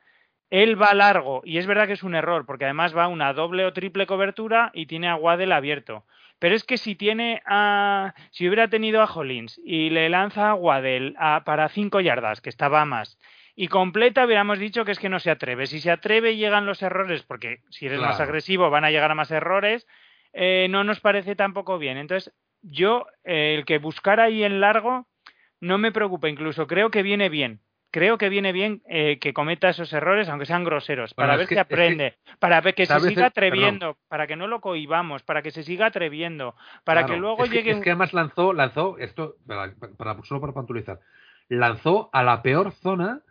él 0.50 0.82
va 0.82 0.94
largo, 0.94 1.42
y 1.46 1.60
es 1.60 1.68
verdad 1.68 1.88
que 1.88 1.94
es 1.94 2.04
un 2.04 2.16
error, 2.16 2.46
porque 2.46 2.66
además 2.66 2.96
va 2.98 3.08
una 3.08 3.34
doble 3.34 3.66
o 3.66 3.74
triple 3.74 4.08
cobertura 4.08 4.72
y 4.74 4.88
tiene 4.88 5.08
a 5.08 5.16
Waddell 5.16 5.52
abierto. 5.52 6.06
Pero 6.40 6.56
es 6.56 6.64
que 6.64 6.78
si 6.78 6.96
tiene 6.96 7.42
a. 7.46 8.14
Si 8.32 8.48
hubiera 8.48 8.70
tenido 8.70 9.02
a 9.02 9.06
Hollins 9.14 9.60
y 9.64 9.90
le 9.90 10.10
lanza 10.10 10.50
a 10.50 10.56
Waddell 10.56 11.14
a- 11.20 11.44
para 11.44 11.68
5 11.70 12.00
yardas, 12.00 12.40
que 12.42 12.50
estaba 12.50 12.86
más, 12.86 13.20
y 13.62 13.68
completa, 13.68 14.24
hubiéramos 14.26 14.58
dicho 14.58 14.86
que 14.86 14.94
es 14.94 15.00
que 15.00 15.10
no 15.10 15.20
se 15.20 15.30
atreve. 15.32 15.68
Si 15.68 15.82
se 15.82 15.92
atreve, 15.92 16.38
llegan 16.38 16.66
los 16.66 16.82
errores, 16.82 17.24
porque 17.24 17.60
si 17.70 17.88
eres 17.88 18.00
más 18.00 18.18
agresivo 18.22 18.70
van 18.70 18.86
a 18.86 18.90
llegar 18.90 19.12
a 19.12 19.16
más 19.16 19.32
errores. 19.32 19.86
eh, 20.32 20.68
no 20.70 20.86
nos 20.86 21.02
parece 21.02 21.36
tampoco 21.36 21.78
bien. 21.78 21.98
Entonces, 21.98 22.34
yo 22.62 23.06
eh, 23.26 23.56
el 23.58 23.66
que 23.66 23.78
buscar 23.80 24.22
ahí 24.22 24.44
en 24.46 24.62
largo 24.62 25.08
no 25.60 25.78
me 25.78 25.92
preocupa, 25.92 26.30
incluso 26.30 26.68
creo 26.68 26.90
que 26.90 27.04
viene 27.04 27.28
bien. 27.28 27.60
Creo 27.92 28.18
que 28.18 28.30
viene 28.30 28.54
bien 28.54 28.82
eh, 28.88 29.18
que 29.20 29.34
cometa 29.34 29.68
esos 29.70 29.92
errores, 29.92 30.30
aunque 30.30 30.46
sean 30.46 30.64
groseros, 30.64 31.14
para 31.14 31.36
ver 31.36 31.48
que- 31.48 31.56
es 31.56 31.58
que, 31.58 31.60
aprende, 31.60 32.18
para 32.40 32.62
ver 32.62 32.76
que 32.76 32.86
se 32.86 32.94
¿sabes 32.94 33.10
siga 33.10 33.30
perdón. 33.30 33.50
atreviendo, 33.50 33.98
para 34.08 34.26
que 34.26 34.38
no 34.38 34.48
lo 34.48 34.62
cohibamos, 34.62 35.24
para 35.24 35.42
que 35.42 35.52
se 35.52 35.64
siga 35.64 35.88
atreviendo, 35.88 36.56
para 36.86 37.02
Claro, 37.02 37.16
que 37.16 37.20
luego 37.20 37.44
es 37.44 37.52
llegue 37.52 37.72
es 37.72 37.80
que 37.82 37.90
además 37.90 38.14
lanzó, 38.14 38.54
lanzó, 38.54 38.98
esto, 39.00 39.36
para, 39.46 39.74
para- 39.98 40.24
solo 40.24 40.40
para 40.40 40.54
puntualizar, 40.54 41.00
lanzó 41.50 42.10
a 42.14 42.24
la 42.24 42.42
peor 42.42 42.72
zona. 42.72 43.22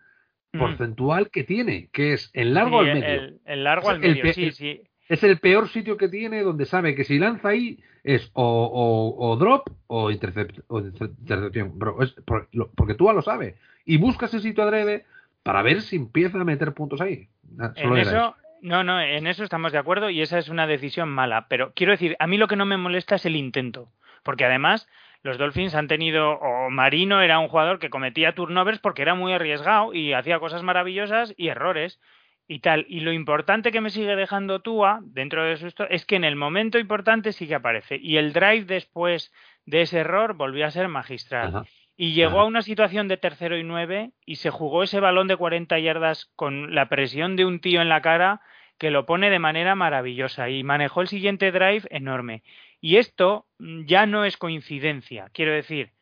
Porcentual 0.59 1.31
que 1.31 1.45
tiene, 1.45 1.89
que 1.93 2.13
es 2.15 2.31
en 2.35 2.55
largo 2.55 2.83
Sí, 2.83 2.91
al 2.91 3.01
medio. 3.01 3.09
El, 3.23 3.41
el 3.45 3.65
largo 3.65 3.83
O 3.87 3.91
sea, 3.91 3.95
al 3.95 4.01
medio, 4.01 4.23
pe- 4.23 4.33
sí, 4.35 4.45
el- 4.45 4.53
sí. 4.53 4.83
Es 5.09 5.23
el 5.25 5.39
peor 5.39 5.69
sitio 5.69 5.97
que 5.97 6.09
tiene 6.09 6.43
donde 6.43 6.67
sabe 6.67 6.95
que 6.95 7.03
si 7.05 7.19
lanza 7.19 7.49
ahí 7.49 7.79
es 8.05 8.31
o, 8.35 8.43
o- 8.45 9.27
o 9.31 9.37
drop 9.37 9.71
o, 9.87 10.11
intercep- 10.11 10.63
o 10.69 10.81
inter- 10.81 11.11
intercepción. 11.21 11.79
Bro, 11.79 12.03
es 12.03 12.13
por- 12.27 12.49
lo- 12.53 12.71
porque 12.73 12.95
tú 12.95 13.11
lo 13.11 13.23
sabe. 13.23 13.55
Y 13.87 13.97
busca 13.97 14.27
ese 14.27 14.41
sitio 14.41 14.65
adrede 14.65 15.07
para 15.43 15.63
ver 15.63 15.81
si 15.81 15.97
empieza 15.97 16.39
a 16.39 16.45
meter 16.45 16.75
puntos 16.75 17.01
ahí. 17.01 17.29
Ah, 17.59 17.73
En 17.77 17.97
eso, 17.97 18.37
no, 18.61 18.85
no, 18.85 19.01
en 19.01 19.27
eso 19.27 19.45
estamos 19.45 19.73
de 19.73 19.79
acuerdo 19.79 20.11
y 20.11 20.21
esa 20.21 20.39
es 20.39 20.51
una 20.51 20.67
decisión 20.67 21.09
mala. 21.09 21.47
Pero 21.49 21.73
quiero 21.75 21.93
decir, 21.93 22.15
a 22.19 22.27
mí 22.27 22.37
lo 22.37 22.47
que 22.49 22.57
no 22.57 22.67
me 22.67 22.77
molesta 22.77 23.15
es 23.15 23.25
el 23.25 23.37
intento. 23.37 23.91
Porque 24.23 24.45
además, 24.45 24.89
los 25.29 25.39
Dolphins 25.39 25.75
han 25.75 25.89
tenido, 25.89 26.33
o 26.33 26.71
Marino 26.71 27.21
era 27.21 27.39
un 27.39 27.49
jugador 27.49 27.79
que 27.79 27.91
cometía 27.91 28.35
turnovers 28.35 28.79
porque 28.79 29.03
era 29.03 29.15
muy 29.15 29.33
arriesgado 29.33 29.93
y 29.93 30.15
hacía 30.15 30.39
cosas 30.39 30.63
maravillosas 30.63 31.35
y 31.37 31.49
errores 31.49 32.01
y 32.49 32.61
tal. 32.61 32.87
Y 32.89 33.01
lo 33.01 33.13
importante 33.13 33.71
que 33.71 33.83
me 33.83 33.91
sigue 33.91 34.17
dejando 34.17 34.61
Tua 34.61 35.01
dentro 35.03 35.45
de 35.45 35.59
su 35.59 35.69
es 35.91 36.07
que 36.07 36.17
en 36.17 36.25
el 36.25 36.35
momento 36.35 36.79
importante 36.79 37.33
sí 37.33 37.47
que 37.47 37.57
aparece. 37.57 37.97
Y 37.97 38.17
el 38.17 38.33
drive 38.33 38.65
después 38.65 39.33
de 39.67 39.83
ese 39.83 39.99
error 39.99 40.33
volvió 40.33 40.67
a 40.67 40.71
ser 40.71 40.89
magistral. 40.89 41.49
Ajá. 41.49 41.65
Y 41.95 42.15
llegó 42.15 42.39
Ajá. 42.39 42.43
a 42.43 42.47
una 42.47 42.63
situación 42.63 43.07
de 43.09 43.19
tercero 43.19 43.59
y 43.59 43.65
nueve 43.65 44.13
y 44.25 44.37
se 44.37 44.51
jugó 44.51 44.83
ese 44.83 45.01
balón 45.01 45.29
de 45.29 45.37
40 45.37 45.79
yardas 45.79 46.31
con 46.37 46.75
la 46.75 46.89
presión 46.89 47.37
de 47.37 47.45
un 47.45 47.61
tío 47.61 47.83
en 47.83 47.91
la 47.91 48.01
cara 48.01 48.41
que 48.79 48.91
lo 48.91 49.05
pone 49.05 49.29
de 49.29 49.41
manera 49.41 49.75
maravillosa 49.75 50.49
y 50.49 50.63
manejó 50.63 51.03
el 51.03 51.09
siguiente 51.09 51.51
drive 51.51 51.83
enorme. 51.91 52.43
Y 52.81 52.97
esto 52.97 53.47
mm, 53.59 53.87
ya 53.87 54.07
no 54.07 54.25
es 54.25 54.37
coincidencia, 54.37 55.31
quiero 55.33 55.53
decir, 55.53 55.93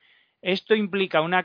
esto 0.43 0.75
implica 0.75 1.23
una, 1.23 1.45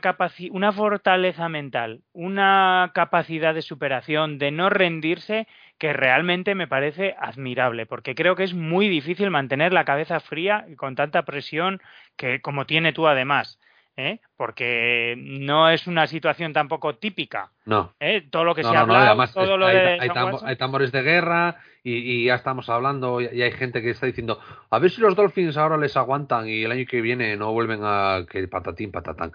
una 0.50 0.72
fortaleza 0.72 1.48
mental, 1.48 2.02
una 2.12 2.92
capacidad 2.94 3.54
de 3.54 3.62
superación, 3.62 4.38
de 4.38 4.50
no 4.52 4.70
rendirse, 4.70 5.48
que 5.78 5.92
realmente 5.92 6.54
me 6.54 6.68
parece 6.68 7.16
admirable, 7.18 7.86
porque 7.86 8.14
creo 8.14 8.36
que 8.36 8.44
es 8.44 8.54
muy 8.54 8.88
difícil 8.88 9.30
mantener 9.30 9.72
la 9.72 9.84
cabeza 9.84 10.20
fría 10.20 10.64
y 10.68 10.76
con 10.76 10.94
tanta 10.94 11.24
presión 11.24 11.80
que 12.16 12.40
como 12.40 12.66
tiene 12.66 12.92
tú 12.92 13.08
además. 13.08 13.58
¿Eh? 13.96 14.20
Porque 14.36 15.14
no 15.18 15.68
es 15.70 15.86
una 15.86 16.06
situación 16.06 16.52
tampoco 16.52 16.96
típica. 16.96 17.50
No. 17.66 17.92
¿eh? 18.00 18.26
Todo 18.30 18.44
lo 18.44 18.54
que 18.54 18.62
No, 18.62 18.70
se 18.70 18.76
ha 18.76 18.80
no, 18.80 18.86
no, 18.86 18.92
hablado, 18.94 19.08
además 19.10 19.32
todo 19.34 19.54
es- 19.54 19.58
lo 19.60 19.66
hay, 19.66 20.08
de 20.46 20.56
tambores 20.56 20.92
de 20.92 21.02
guerra 21.02 21.56
y, 21.84 21.92
y 21.94 22.24
ya 22.26 22.36
estamos 22.36 22.68
hablando 22.68 23.20
y, 23.20 23.26
hay 23.42 23.52
gente 23.52 23.82
que 23.82 23.90
está 23.90 24.06
diciendo 24.06 24.38
a 24.70 24.78
ver 24.78 24.90
si 24.90 25.00
los 25.00 25.14
Dolphins 25.16 25.56
ahora 25.56 25.76
les 25.76 25.96
aguantan 25.96 26.48
y 26.48 26.62
el 26.62 26.72
año 26.72 26.84
que 26.88 27.00
viene 27.00 27.36
no 27.36 27.52
vuelven 27.52 27.80
a 27.82 28.24
que 28.28 28.46
patatín 28.48 28.90
patatán. 28.90 29.32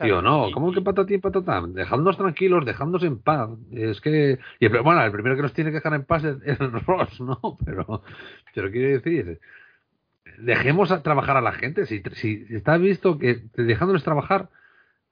Digo, 0.00 0.20
no, 0.20 0.50
¿cómo 0.52 0.72
que 0.72 0.80
patatín 0.82 1.20
patatán? 1.20 1.72
Dejadnos 1.72 2.16
tranquilos, 2.16 2.64
dejadnos 2.66 3.04
en 3.04 3.20
paz. 3.20 3.50
Es 3.72 4.00
que, 4.00 4.36
y 4.58 4.66
el, 4.66 4.82
bueno, 4.82 5.00
el 5.04 5.12
primero 5.12 5.36
que 5.36 5.42
nos 5.42 5.52
tiene 5.52 5.70
que 5.70 5.76
dejar 5.76 5.94
en 5.94 6.04
paz 6.04 6.24
es, 6.24 6.36
es 6.44 6.58
Ross, 6.58 7.20
¿no? 7.20 7.38
Pero, 7.64 8.02
pero 8.52 8.70
quiero 8.72 8.88
decir, 8.88 9.38
dejemos 10.38 10.90
a 10.90 11.02
trabajar 11.02 11.36
a 11.36 11.40
la 11.40 11.52
gente. 11.52 11.86
Si, 11.86 12.02
si 12.14 12.46
está 12.50 12.76
visto 12.76 13.18
que 13.18 13.42
dejándoles 13.54 14.04
trabajar, 14.04 14.50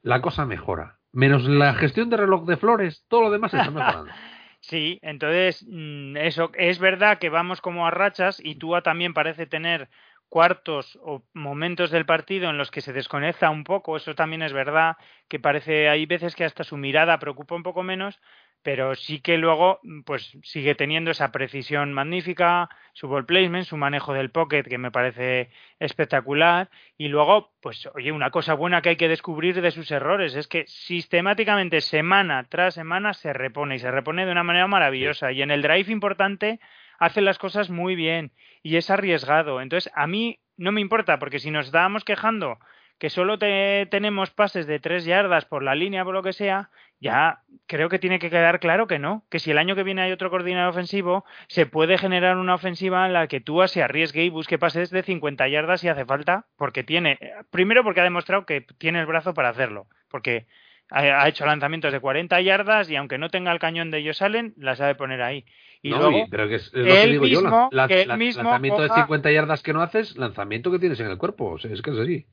la 0.03 0.21
cosa 0.21 0.45
mejora. 0.45 0.99
Menos 1.13 1.45
la 1.45 1.75
gestión 1.75 2.11
de 2.11 2.17
reloj 2.17 2.47
de 2.47 2.57
flores, 2.57 3.05
todo 3.09 3.23
lo 3.23 3.31
demás 3.31 3.53
está 3.55 3.71
mejorando. 3.71 4.13
Sí, 4.67 4.99
entonces 5.03 5.63
mm, 5.69 6.17
eso 6.17 6.51
es 6.55 6.79
verdad 6.79 7.19
que 7.19 7.29
vamos 7.29 7.61
como 7.61 7.87
a 7.87 7.91
rachas 7.91 8.41
y 8.43 8.55
Tua 8.55 8.81
también 8.81 9.13
parece 9.13 9.47
tener 9.47 9.91
cuartos 10.31 10.99
o 11.03 11.23
momentos 11.35 11.91
del 11.91 12.07
partido 12.07 12.49
en 12.49 12.57
los 12.57 12.71
que 12.71 12.81
se 12.81 12.95
desconecta 12.95 13.51
un 13.51 13.63
poco, 13.63 13.97
eso 13.97 14.15
también 14.15 14.41
es 14.41 14.55
verdad, 14.55 14.97
que 15.29 15.39
parece 15.39 15.91
hay 15.91 16.07
veces 16.07 16.35
que 16.35 16.45
hasta 16.45 16.65
su 16.65 16.79
mirada 16.79 17.19
preocupa 17.19 17.55
un 17.55 17.63
poco 17.63 17.83
menos, 17.83 18.19
pero 18.65 18.95
sí 18.95 19.21
que 19.21 19.37
luego 19.37 19.79
mm, 19.83 20.01
pues 20.01 20.37
sigue 20.43 20.75
teniendo 20.75 21.11
esa 21.11 21.31
precisión 21.31 21.93
magnífica, 21.93 22.71
su 22.95 23.07
ball 23.09 23.27
placement, 23.27 23.67
su 23.67 23.77
manejo 23.77 24.15
del 24.15 24.31
pocket 24.31 24.65
que 24.65 24.79
me 24.79 24.91
parece 24.91 25.51
espectacular. 25.79 26.71
Y 26.97 27.09
luego 27.09 27.53
pues 27.61 27.87
oye, 27.95 28.11
una 28.11 28.31
cosa 28.31 28.55
buena 28.55 28.81
que 28.81 28.89
hay 28.89 28.97
que 28.97 29.09
descubrir 29.09 29.61
de 29.61 29.71
sus 29.71 29.91
errores 29.91 30.35
es 30.35 30.49
que 30.49 30.65
sistemáticamente 30.67 31.83
semana 31.83 32.47
tras 32.49 32.75
semana 32.75 33.13
se 33.13 33.35
repone 33.35 33.77
y 33.77 33.79
se 33.81 33.91
repone 33.91 34.25
de 34.25 34.33
una 34.33 34.45
manera 34.45 34.67
maravillosa. 34.67 35.31
Y 35.31 35.43
en 35.43 35.51
el 35.51 35.61
drive 35.61 35.93
importante 35.93 36.59
hace 36.99 37.21
las 37.21 37.39
cosas 37.39 37.69
muy 37.69 37.95
bien 37.95 38.33
y 38.63 38.77
es 38.77 38.89
arriesgado. 38.89 39.61
Entonces, 39.61 39.93
a 39.95 40.07
mí 40.07 40.41
no 40.57 40.73
me 40.73 40.81
importa 40.81 41.19
porque 41.19 41.39
si 41.39 41.51
nos 41.51 41.67
estábamos 41.67 42.03
quejando 42.03 42.59
que 42.99 43.11
solo 43.11 43.39
te- 43.39 43.87
tenemos 43.91 44.31
pases 44.31 44.67
de 44.67 44.79
tres 44.81 45.05
yardas 45.05 45.45
por 45.45 45.63
la 45.63 45.75
línea, 45.75 46.05
por 46.05 46.15
lo 46.15 46.23
que 46.23 46.33
sea, 46.33 46.71
ya 47.01 47.41
creo 47.67 47.89
que 47.89 47.99
tiene 47.99 48.19
que 48.19 48.31
quedar 48.31 48.61
claro 48.61 48.87
que 48.87 48.99
no, 48.99 49.25
que 49.31 49.39
si 49.39 49.51
el 49.51 49.59
año 49.59 49.75
que 49.75 49.83
viene 49.83 50.03
hay 50.03 50.13
otro 50.13 50.31
coordinador 50.31 50.71
ofensivo, 50.71 51.25
se 51.49 51.67
puede 51.67 51.99
generar 51.99 52.37
una 52.37 52.55
ofensiva 52.55 53.05
en 53.07 53.13
la 53.13 53.27
que 53.27 53.41
Tua 53.41 53.69
se 53.69 53.83
arriesgue 53.83 54.25
y 54.25 54.31
busque 54.31 54.59
pases 54.59 54.91
de 54.91 55.03
50 55.03 55.49
yardas 55.49 55.81
si 55.81 55.89
hace 55.89 56.05
falta, 56.07 56.47
porque 56.57 56.83
tiene, 56.85 57.19
primero 57.51 57.83
porque 57.83 58.01
ha 58.01 58.05
demostrado 58.05 58.47
que 58.47 58.63
tiene 58.79 59.01
el 59.01 59.07
brazo 59.07 59.35
para 59.35 59.51
hacerlo, 59.51 59.87
porque 60.09 60.47
ha, 60.91 61.29
hecho 61.29 61.45
lanzamientos 61.47 61.93
de 61.93 62.01
40 62.01 62.41
yardas 62.41 62.89
y 62.91 62.97
aunque 62.97 63.19
no 63.19 63.29
tenga 63.29 63.53
el 63.53 63.59
cañón 63.59 63.91
de 63.91 63.99
ellos 63.99 64.19
salen, 64.19 64.55
la 64.57 64.77
sabe 64.77 64.95
poner 64.95 65.21
ahí. 65.23 65.45
Y 65.83 65.91
No, 65.91 65.99
luego, 65.99 66.27
pero 66.31 66.49
que 66.49 66.55
es, 66.55 66.69
es 66.69 66.87
lo 66.87 66.95
que 66.95 67.07
digo 67.09 67.27
yo, 67.27 67.41
mismo- 67.43 67.69
la- 67.73 67.89
que 67.89 68.07
la- 68.07 68.17
mismo 68.17 68.43
lanzamiento 68.45 68.81
de 68.83 68.89
coja- 68.89 69.03
50 69.03 69.31
yardas 69.33 69.63
que 69.63 69.73
no 69.75 69.83
haces, 69.83 70.17
lanzamiento 70.17 70.71
que 70.71 70.79
tienes 70.79 71.01
en 71.01 71.09
el 71.09 71.19
cuerpo. 71.19 71.51
O 71.53 71.59
sea, 71.59 71.71
es 71.71 71.83
que 71.83 71.91
es 71.91 71.99
así. 71.99 72.27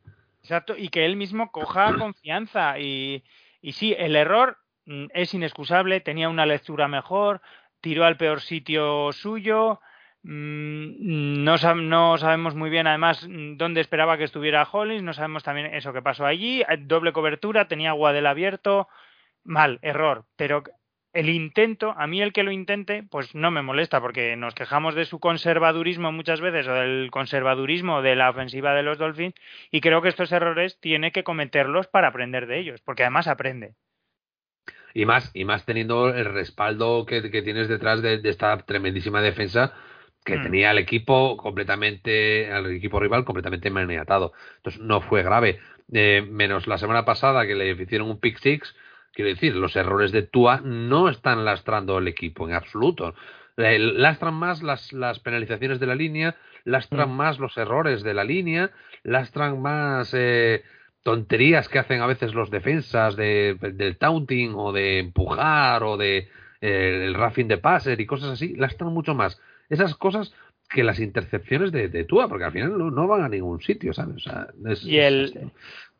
Exacto, 0.43 0.75
y 0.77 0.89
que 0.89 1.05
él 1.05 1.15
mismo 1.15 1.51
coja 1.51 1.93
confianza. 1.97 2.79
Y, 2.79 3.23
y 3.61 3.73
sí, 3.73 3.95
el 3.97 4.15
error 4.15 4.57
mm, 4.85 5.05
es 5.13 5.33
inexcusable, 5.33 6.01
tenía 6.01 6.29
una 6.29 6.45
lectura 6.45 6.87
mejor, 6.87 7.41
tiró 7.81 8.05
al 8.05 8.17
peor 8.17 8.41
sitio 8.41 9.11
suyo. 9.13 9.79
mm, 10.23 11.43
No, 11.43 11.55
no 11.75 12.17
sabemos 12.17 12.55
muy 12.55 12.69
bien, 12.69 12.87
además, 12.87 13.27
mm, 13.27 13.57
dónde 13.57 13.81
esperaba 13.81 14.17
que 14.17 14.23
estuviera 14.23 14.63
Hollins. 14.71 15.03
No 15.03 15.13
sabemos 15.13 15.43
también 15.43 15.73
eso 15.73 15.93
que 15.93 16.01
pasó 16.01 16.25
allí. 16.25 16.61
eh, 16.61 16.77
Doble 16.79 17.13
cobertura, 17.13 17.67
tenía 17.67 17.91
Guadel 17.93 18.25
abierto. 18.27 18.87
Mal, 19.43 19.79
error. 19.81 20.25
Pero 20.35 20.63
el 21.13 21.29
intento, 21.29 21.93
a 21.97 22.07
mí 22.07 22.21
el 22.21 22.33
que 22.33 22.43
lo 22.43 22.51
intente, 22.51 23.03
pues 23.03 23.35
no 23.35 23.51
me 23.51 23.61
molesta, 23.61 24.01
porque 24.01 24.35
nos 24.37 24.55
quejamos 24.55 24.95
de 24.95 25.05
su 25.05 25.19
conservadurismo 25.19 26.11
muchas 26.11 26.41
veces, 26.41 26.67
o 26.67 26.73
del 26.73 27.09
conservadurismo 27.11 28.01
de 28.01 28.15
la 28.15 28.29
ofensiva 28.29 28.73
de 28.73 28.83
los 28.83 28.97
Dolphins, 28.97 29.35
y 29.71 29.81
creo 29.81 30.01
que 30.01 30.09
estos 30.09 30.31
errores 30.31 30.79
tiene 30.79 31.11
que 31.11 31.23
cometerlos 31.23 31.87
para 31.87 32.07
aprender 32.09 32.47
de 32.47 32.59
ellos, 32.59 32.81
porque 32.81 33.03
además 33.03 33.27
aprende. 33.27 33.75
Y 34.93 35.05
más, 35.05 35.31
y 35.33 35.45
más 35.45 35.65
teniendo 35.65 36.09
el 36.09 36.25
respaldo 36.25 37.05
que, 37.05 37.31
que 37.31 37.41
tienes 37.41 37.67
detrás 37.69 38.01
de, 38.01 38.17
de 38.19 38.29
esta 38.29 38.57
tremendísima 38.65 39.21
defensa 39.21 39.73
que 40.25 40.37
Mm. 40.37 40.39
tenía 40.39 40.69
al 40.71 40.77
equipo 40.77 41.37
completamente, 41.37 42.51
al 42.51 42.71
equipo 42.75 42.99
rival 42.99 43.25
completamente 43.25 43.69
maniatado. 43.69 44.33
Entonces 44.57 44.81
no 44.81 45.01
fue 45.01 45.23
grave. 45.23 45.59
Eh, 45.93 46.25
menos 46.29 46.67
la 46.67 46.77
semana 46.77 47.05
pasada 47.05 47.45
que 47.47 47.55
le 47.55 47.71
hicieron 47.71 48.09
un 48.09 48.19
pick 48.19 48.37
six, 48.39 48.75
quiero 49.13 49.29
decir, 49.29 49.55
los 49.55 49.75
errores 49.75 50.11
de 50.11 50.23
Tua 50.23 50.61
no 50.63 51.09
están 51.09 51.43
lastrando 51.45 51.97
el 51.97 52.07
equipo 52.07 52.47
en 52.47 52.55
absoluto. 52.55 53.13
Eh, 53.57 53.77
lastran 53.79 54.33
más 54.33 54.63
las, 54.63 54.93
las 54.93 55.19
penalizaciones 55.19 55.79
de 55.79 55.85
la 55.87 55.95
línea, 55.95 56.35
lastran 56.63 57.09
Mm. 57.09 57.15
más 57.15 57.39
los 57.39 57.57
errores 57.57 58.01
de 58.03 58.13
la 58.13 58.23
línea, 58.23 58.71
lastran 59.03 59.61
más 59.61 60.11
eh, 60.13 60.63
tonterías 61.03 61.67
que 61.67 61.79
hacen 61.79 62.01
a 62.01 62.07
veces 62.07 62.33
los 62.33 62.49
defensas 62.49 63.15
de, 63.15 63.57
del 63.73 63.97
taunting 63.97 64.53
o 64.55 64.71
de 64.71 64.99
empujar 64.99 65.83
o 65.83 65.97
de 65.97 66.29
eh, 66.61 67.05
el 67.07 67.13
roughing 67.15 67.47
de 67.47 67.57
passer 67.57 67.99
y 67.99 68.05
cosas 68.05 68.29
así, 68.31 68.55
lastran 68.55 68.93
mucho 68.93 69.15
más 69.15 69.41
esas 69.69 69.95
cosas 69.95 70.33
que 70.69 70.83
las 70.83 70.99
intercepciones 70.99 71.71
de, 71.73 71.89
de 71.89 72.03
Tua, 72.05 72.29
porque 72.29 72.45
al 72.45 72.51
final 72.53 72.77
no, 72.77 72.89
no 72.91 73.07
van 73.07 73.23
a 73.23 73.29
ningún 73.29 73.61
sitio, 73.61 73.93
¿sabes? 73.93 74.15
O 74.15 74.19
sea, 74.19 74.47
es- 74.67 74.83
Y 74.85 74.99
el, 74.99 75.51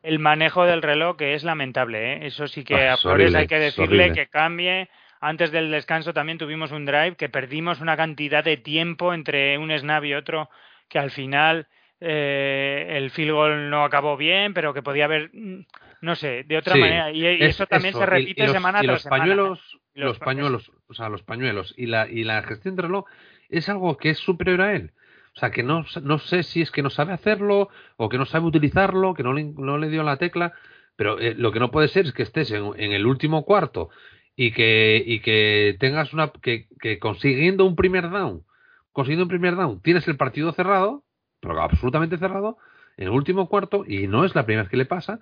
el 0.02 0.18
manejo 0.18 0.64
del 0.64 0.82
reloj 0.82 1.16
que 1.16 1.34
es 1.34 1.44
lamentable, 1.44 2.14
¿eh? 2.14 2.26
eso 2.26 2.48
sí 2.48 2.64
que 2.64 2.74
Ah, 2.74 2.92
a 2.94 2.94
es 2.94 3.00
Flores 3.02 3.32
horrible, 3.32 3.38
hay 3.38 3.46
que 3.46 3.58
decirle 3.58 4.12
que 4.12 4.26
cambie. 4.28 4.88
Antes 5.20 5.52
del 5.52 5.70
descanso 5.70 6.12
también 6.12 6.38
tuvimos 6.38 6.72
un 6.72 6.84
drive 6.84 7.16
que 7.16 7.28
perdimos 7.28 7.80
una 7.80 7.96
cantidad 7.96 8.42
de 8.42 8.56
tiempo 8.56 9.14
entre 9.14 9.56
un 9.58 9.70
snap 9.78 10.04
y 10.04 10.14
otro 10.14 10.50
que 10.88 10.98
al 10.98 11.10
final 11.12 11.68
eh, 12.00 12.86
el 12.98 13.10
field 13.10 13.30
goal 13.32 13.70
no 13.70 13.84
acabó 13.84 14.16
bien, 14.16 14.52
pero 14.54 14.74
que 14.74 14.82
podía 14.82 15.04
haber, 15.04 15.30
mm, 15.32 15.64
no 16.00 16.16
sé, 16.16 16.42
de 16.44 16.56
otra 16.56 16.74
Sí, 16.74 16.80
manera. 16.80 17.10
Y, 17.12 17.24
y 17.24 17.44
es 17.44 17.50
eso 17.50 17.66
también 17.68 17.94
eso, 17.94 18.00
se 18.00 18.06
repite 18.06 18.42
y 18.42 18.46
los, 18.46 18.52
semana 18.54 18.82
y 18.82 18.86
tras 18.86 18.94
los 18.94 19.02
semana. 19.02 19.24
pañuelos, 19.24 19.80
Y 19.94 20.00
los 20.00 20.08
los 20.08 20.18
pa- 20.18 20.24
pañuelos, 20.26 20.72
o 20.88 20.94
sea, 20.94 21.08
los 21.08 21.22
pañuelos 21.22 21.74
y 21.76 21.86
la, 21.86 22.08
y 22.10 22.24
la 22.24 22.42
gestión 22.42 22.74
de 22.76 22.82
reloj 22.82 23.04
es 23.48 23.68
algo 23.68 23.96
que 23.96 24.10
es 24.10 24.18
superior 24.18 24.60
a 24.62 24.72
él. 24.74 24.92
O 25.34 25.38
sea, 25.38 25.50
que 25.50 25.62
no, 25.62 25.84
no 26.02 26.18
sé 26.18 26.42
si 26.42 26.60
es 26.62 26.70
que 26.70 26.82
no 26.82 26.90
sabe 26.90 27.12
hacerlo 27.12 27.68
o 27.96 28.08
que 28.08 28.18
no 28.18 28.26
sabe 28.26 28.46
utilizarlo, 28.46 29.14
que 29.14 29.22
no 29.22 29.32
le, 29.32 29.44
no 29.44 29.78
le 29.78 29.88
dio 29.88 30.02
la 30.02 30.18
tecla, 30.18 30.52
pero 30.96 31.18
eh, 31.18 31.34
lo 31.34 31.52
que 31.52 31.60
no 31.60 31.70
puede 31.70 31.88
ser 31.88 32.06
es 32.06 32.12
que 32.12 32.22
estés 32.22 32.50
en, 32.50 32.74
el 32.76 33.06
último 33.06 33.44
cuarto 33.44 33.88
y 34.36 34.52
que, 34.52 35.02
y 35.04 35.20
que 35.20 35.76
tengas 35.80 36.12
una. 36.12 36.30
Que, 36.30 36.68
que 36.80 36.98
consiguiendo 36.98 37.64
un 37.64 37.76
primer 37.76 38.10
down, 38.10 38.44
consiguiendo 38.92 39.24
un 39.24 39.30
primer 39.30 39.56
down, 39.56 39.80
tienes 39.80 40.06
el 40.06 40.16
partido 40.16 40.52
cerrado, 40.52 41.04
pero 41.40 41.60
absolutamente 41.60 42.18
cerrado, 42.18 42.58
en 42.96 43.04
el 43.04 43.10
último 43.10 43.48
cuarto, 43.48 43.84
y 43.86 44.06
no 44.06 44.24
es 44.24 44.34
la 44.34 44.44
primera 44.44 44.64
vez 44.64 44.70
que 44.70 44.76
le 44.76 44.86
pasa, 44.86 45.18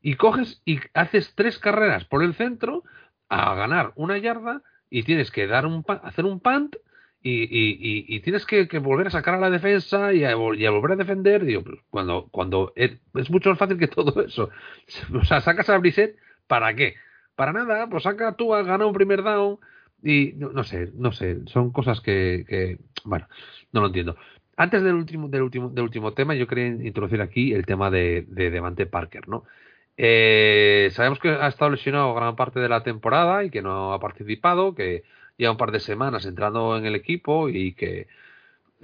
y 0.00 0.14
coges 0.14 0.62
y 0.64 0.80
haces 0.94 1.34
tres 1.34 1.58
carreras 1.58 2.04
por 2.06 2.22
el 2.22 2.34
centro 2.34 2.82
a 3.28 3.54
ganar 3.54 3.92
una 3.96 4.16
yarda 4.18 4.62
y 4.88 5.02
tienes 5.02 5.30
que 5.30 5.46
dar 5.46 5.66
un 5.66 5.84
hacer 6.02 6.24
un 6.24 6.40
punt 6.40 6.76
y, 7.22 7.42
y, 7.42 8.04
y, 8.08 8.20
tienes 8.20 8.46
que, 8.46 8.66
volver 8.78 9.08
a 9.08 9.10
sacar 9.10 9.34
a 9.34 9.38
la 9.40 9.50
defensa 9.50 10.12
y 10.14 10.24
a, 10.24 10.34
volver 10.34 10.92
a 10.92 10.96
defender. 10.96 11.44
Digo, 11.44 11.62
cuando, 11.90 12.28
cuando 12.30 12.72
es, 12.76 12.98
mucho 13.30 13.50
más 13.50 13.58
fácil 13.58 13.78
que 13.78 13.88
todo 13.88 14.22
eso. 14.24 14.50
O 15.14 15.24
sea, 15.24 15.40
sacas 15.40 15.68
a 15.68 15.78
Brissett, 15.78 16.16
¿para 16.46 16.74
qué? 16.74 16.94
Para 17.36 17.52
nada, 17.52 17.88
pues 17.88 18.04
saca 18.04 18.36
tú 18.36 18.54
a 18.54 18.62
ganar 18.62 18.86
un 18.86 18.94
primer 18.94 19.22
down 19.22 19.58
y 20.02 20.32
no, 20.36 20.64
sé, 20.64 20.90
no 20.94 21.12
sé, 21.12 21.40
son 21.46 21.70
cosas 21.72 22.00
que, 22.00 22.44
que, 22.48 22.78
bueno, 23.04 23.28
no 23.72 23.82
lo 23.82 23.88
entiendo. 23.88 24.16
Antes 24.56 24.82
del 24.82 24.94
último, 24.94 25.28
del 25.28 25.42
último, 25.42 25.68
del 25.70 25.84
último 25.84 26.12
tema, 26.14 26.34
yo 26.34 26.46
quería 26.46 26.66
introducir 26.66 27.20
aquí 27.20 27.52
el 27.52 27.66
tema 27.66 27.90
de, 27.90 28.26
de 28.28 28.50
Devante 28.50 28.86
Parker, 28.86 29.28
¿no? 29.28 29.44
Eh, 29.96 30.88
sabemos 30.92 31.18
que 31.18 31.28
ha 31.28 31.48
estado 31.48 31.70
lesionado 31.70 32.14
gran 32.14 32.34
parte 32.34 32.60
de 32.60 32.68
la 32.70 32.82
temporada 32.82 33.44
y 33.44 33.50
que 33.50 33.60
no 33.60 33.92
ha 33.92 34.00
participado, 34.00 34.74
que 34.74 35.02
lleva 35.40 35.52
un 35.52 35.58
par 35.58 35.72
de 35.72 35.80
semanas 35.80 36.26
entrando 36.26 36.76
en 36.76 36.86
el 36.86 36.94
equipo 36.94 37.48
y 37.48 37.74
que 37.74 38.06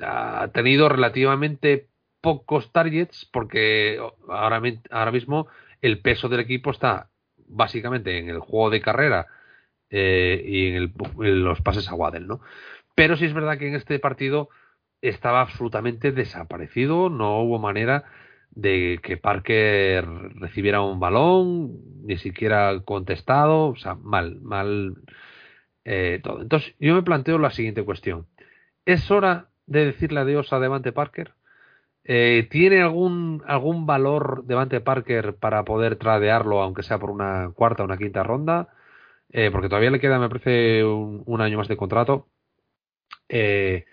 ha 0.03 0.49
tenido 0.53 0.89
relativamente 0.89 1.89
pocos 2.21 2.73
targets 2.73 3.27
porque 3.33 3.99
ahora, 4.29 4.61
mi- 4.61 4.81
ahora 4.91 5.13
mismo 5.13 5.47
el 5.83 6.01
peso 6.01 6.29
del 6.29 6.41
equipo 6.41 6.71
está 6.71 7.11
básicamente 7.49 8.19
en 8.19 8.29
el 8.29 8.41
juego 8.41 8.71
de 8.71 8.81
carrera 8.81 9.27
eh, 9.91 10.43
y 10.47 10.69
en, 10.69 10.75
el- 10.77 11.45
los 11.45 11.61
pases 11.63 11.89
a 11.89 11.95
Waddle, 11.95 12.27
¿no? 12.27 12.41
Pero 12.95 13.17
sí 13.17 13.27
es 13.27 13.35
verdad 13.35 13.59
que 13.59 13.69
en 13.69 13.75
este 13.77 13.99
partido 13.99 14.49
estaba 15.03 15.43
absolutamente 15.43 16.13
desaparecido, 16.13 17.11
no 17.11 17.41
hubo 17.43 17.59
manera 17.59 18.05
de 18.51 18.99
que 19.03 19.17
Parker 19.19 20.07
recibiera 20.37 20.81
un 20.83 20.99
balón, 21.01 21.79
ni 22.05 22.17
siquiera 22.19 22.81
contestado, 22.85 23.69
o 23.69 23.77
sea, 23.77 23.95
mal, 23.97 24.41
mal 24.41 24.97
eh, 25.87 26.21
todo. 26.23 26.43
Entonces, 26.43 26.75
yo 26.81 26.95
me 26.95 27.03
planteo 27.03 27.39
la 27.39 27.51
siguiente 27.51 27.85
cuestión. 27.85 28.27
¿Es 28.85 29.11
hora 29.11 29.49
de 29.67 29.87
decirle 29.87 30.21
adiós 30.21 30.53
a 30.53 30.59
Devante 30.59 30.93
Parker? 30.93 31.33
Eh, 32.05 32.49
¿Tiene 32.51 32.83
algún, 32.83 33.43
algún 33.47 33.87
valor 33.87 34.45
Devante 34.47 34.81
Parker 34.81 35.37
para 35.37 35.65
poder 35.65 35.97
tradearlo, 35.97 36.61
aunque 36.63 36.83
sea 36.83 36.99
por 36.99 37.11
una 37.11 37.53
cuarta 37.55 37.83
o 37.83 37.87
una 37.87 37.99
quinta 37.99 38.25
ronda? 38.25 38.69
Eh, 39.31 39.51
porque 39.53 39.69
todavía 39.69 39.91
le 39.91 40.01
queda, 40.01 40.19
me 40.19 40.29
parece, 40.29 40.85
un, 40.85 41.41
año 41.41 41.59
más 41.59 41.69
de 41.69 41.77
contrato. 41.77 42.29
Eh, 43.29 43.87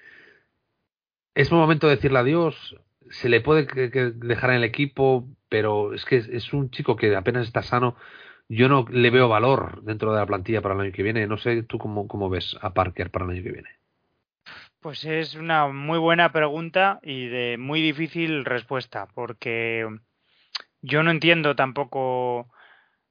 es 1.35 1.51
momento 1.51 1.87
de 1.87 1.95
decirle 1.95 2.19
adiós. 2.19 2.75
Se 3.11 3.29
le 3.29 3.41
puede 3.41 3.65
dejar 3.65 4.51
en 4.51 4.57
el 4.57 4.63
equipo, 4.63 5.27
pero 5.49 5.93
es 5.93 6.05
que 6.05 6.17
es 6.17 6.53
un 6.53 6.71
chico 6.71 6.95
que 6.95 7.15
apenas 7.15 7.45
está 7.47 7.61
sano. 7.61 7.95
Yo 8.49 8.69
no 8.69 8.85
le 8.89 9.09
veo 9.09 9.29
valor 9.29 9.81
dentro 9.83 10.13
de 10.13 10.19
la 10.19 10.25
plantilla 10.25 10.61
para 10.61 10.75
el 10.75 10.81
año 10.81 10.91
que 10.91 11.03
viene. 11.03 11.27
No 11.27 11.37
sé 11.37 11.63
tú 11.63 11.77
cómo, 11.77 12.29
ves 12.29 12.57
a 12.61 12.73
Parker 12.73 13.09
para 13.09 13.25
el 13.25 13.31
año 13.31 13.43
que 13.43 13.51
viene. 13.51 13.69
Pues 14.79 15.05
es 15.05 15.35
una 15.35 15.67
muy 15.67 15.97
buena 15.97 16.31
pregunta 16.31 16.99
y 17.03 17.27
de 17.27 17.57
muy 17.57 17.81
difícil 17.81 18.43
respuesta, 18.43 19.07
porque 19.13 19.87
yo 20.81 21.03
no 21.03 21.11
entiendo 21.11 21.55
tampoco 21.55 22.49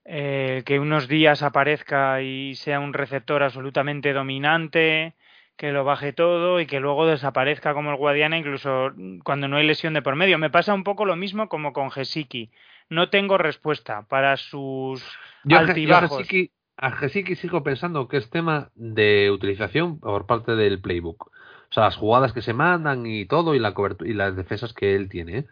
eh, 0.04 0.62
que 0.66 0.78
unos 0.78 1.08
días 1.08 1.42
aparezca 1.42 2.20
y 2.20 2.54
sea 2.56 2.80
un 2.80 2.92
receptor 2.92 3.42
absolutamente 3.42 4.12
dominante, 4.12 5.14
que 5.56 5.72
lo 5.72 5.84
baje 5.84 6.12
todo 6.12 6.60
y 6.60 6.66
que 6.66 6.80
luego 6.80 7.06
desaparezca 7.06 7.72
como 7.72 7.90
el 7.90 7.96
Guadiana, 7.96 8.36
incluso 8.36 8.92
cuando 9.24 9.48
no 9.48 9.56
hay 9.56 9.66
lesión 9.66 9.94
de 9.94 10.02
por 10.02 10.16
medio. 10.16 10.38
Me 10.38 10.50
pasa 10.50 10.74
un 10.74 10.84
poco 10.84 11.04
lo 11.04 11.16
mismo 11.16 11.48
como 11.48 11.72
con 11.72 11.90
Gesicki. 11.90 12.50
No 12.92 13.08
tengo 13.08 13.38
respuesta 13.38 14.02
para 14.08 14.36
sus 14.36 15.02
Yo, 15.44 15.56
a 15.58 15.60
Je- 15.62 15.66
yo 15.66 15.94
a 15.96 15.98
altibajos. 15.98 16.18
Gesicki, 16.18 16.50
a 16.76 16.90
Gesicki 16.92 17.34
sigo 17.36 17.62
pensando 17.62 18.06
que 18.08 18.18
es 18.18 18.28
tema 18.30 18.70
de 18.74 19.30
utilización 19.30 19.98
por 19.98 20.26
parte 20.26 20.54
del 20.56 20.80
playbook. 20.80 21.26
O 21.28 21.74
sea, 21.74 21.84
las 21.84 21.96
jugadas 21.96 22.32
que 22.34 22.42
se 22.42 22.52
mandan 22.52 23.06
y 23.06 23.24
todo 23.24 23.54
y, 23.54 23.58
la 23.58 23.72
cobertu- 23.74 24.06
y 24.06 24.12
las 24.12 24.36
defensas 24.36 24.74
que 24.74 24.94
él 24.94 25.08
tiene. 25.08 25.46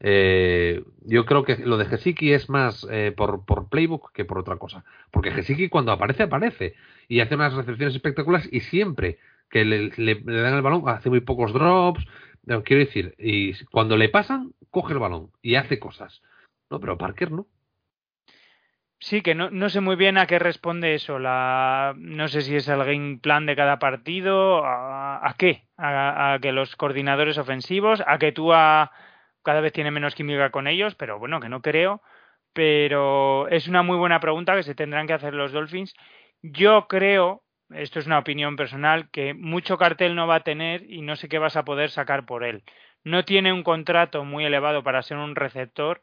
¿eh? 0.00 0.82
Yo 1.04 1.26
creo 1.26 1.44
que 1.44 1.56
lo 1.58 1.76
de 1.76 1.84
Gesicki 1.86 2.32
es 2.32 2.48
más 2.48 2.86
eh, 2.90 3.12
por, 3.16 3.44
por 3.44 3.68
playbook 3.68 4.12
que 4.12 4.24
por 4.24 4.38
otra 4.38 4.56
cosa. 4.56 4.84
Porque 5.10 5.30
Gesicki 5.30 5.68
cuando 5.68 5.92
aparece, 5.92 6.24
aparece. 6.24 6.74
Y 7.08 7.20
hace 7.20 7.34
unas 7.36 7.54
recepciones 7.54 7.94
espectaculares 7.94 8.48
y 8.52 8.60
siempre 8.60 9.18
que 9.50 9.64
le, 9.64 9.90
le- 9.96 10.22
le 10.24 10.40
dan 10.40 10.54
el 10.54 10.62
balón 10.62 10.82
hace 10.88 11.10
muy 11.10 11.20
pocos 11.20 11.52
drops. 11.52 12.04
Quiero 12.64 12.80
decir, 12.84 13.14
y 13.18 13.52
cuando 13.66 13.96
le 13.96 14.08
pasan, 14.08 14.52
coge 14.70 14.94
el 14.94 14.98
balón 14.98 15.30
y 15.42 15.54
hace 15.54 15.78
cosas. 15.78 16.22
No, 16.70 16.80
pero 16.80 16.96
Parker 16.98 17.30
no. 17.32 17.46
Sí, 19.02 19.22
que 19.22 19.34
no, 19.34 19.50
no 19.50 19.70
sé 19.70 19.80
muy 19.80 19.96
bien 19.96 20.18
a 20.18 20.26
qué 20.26 20.38
responde 20.38 20.94
eso. 20.94 21.18
La, 21.18 21.94
no 21.96 22.28
sé 22.28 22.42
si 22.42 22.54
es 22.56 22.68
el 22.68 23.20
plan 23.20 23.46
de 23.46 23.56
cada 23.56 23.78
partido. 23.78 24.64
¿A, 24.64 25.26
a 25.26 25.34
qué? 25.38 25.68
A, 25.78 26.34
a 26.34 26.38
que 26.40 26.52
los 26.52 26.76
coordinadores 26.76 27.38
ofensivos, 27.38 28.02
a 28.06 28.18
que 28.18 28.32
tú 28.32 28.52
a, 28.52 28.90
cada 29.42 29.60
vez 29.62 29.72
tiene 29.72 29.90
menos 29.90 30.14
química 30.14 30.50
con 30.50 30.66
ellos, 30.66 30.94
pero 30.96 31.18
bueno, 31.18 31.40
que 31.40 31.48
no 31.48 31.62
creo. 31.62 32.02
Pero 32.52 33.48
es 33.48 33.68
una 33.68 33.82
muy 33.82 33.96
buena 33.96 34.20
pregunta 34.20 34.54
que 34.54 34.62
se 34.64 34.74
tendrán 34.74 35.06
que 35.06 35.14
hacer 35.14 35.34
los 35.34 35.52
Dolphins. 35.52 35.94
Yo 36.42 36.86
creo, 36.88 37.42
esto 37.70 38.00
es 38.00 38.06
una 38.06 38.18
opinión 38.18 38.56
personal, 38.56 39.10
que 39.10 39.32
mucho 39.34 39.78
cartel 39.78 40.14
no 40.14 40.26
va 40.26 40.36
a 40.36 40.44
tener 40.44 40.82
y 40.90 41.00
no 41.02 41.16
sé 41.16 41.28
qué 41.28 41.38
vas 41.38 41.56
a 41.56 41.64
poder 41.64 41.90
sacar 41.90 42.26
por 42.26 42.44
él. 42.44 42.64
No 43.04 43.24
tiene 43.24 43.52
un 43.52 43.62
contrato 43.62 44.24
muy 44.24 44.44
elevado 44.44 44.82
para 44.82 45.02
ser 45.02 45.16
un 45.18 45.36
receptor 45.36 46.02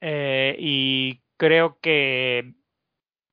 eh, 0.00 0.56
y 0.58 1.20
creo 1.36 1.78
que 1.80 2.54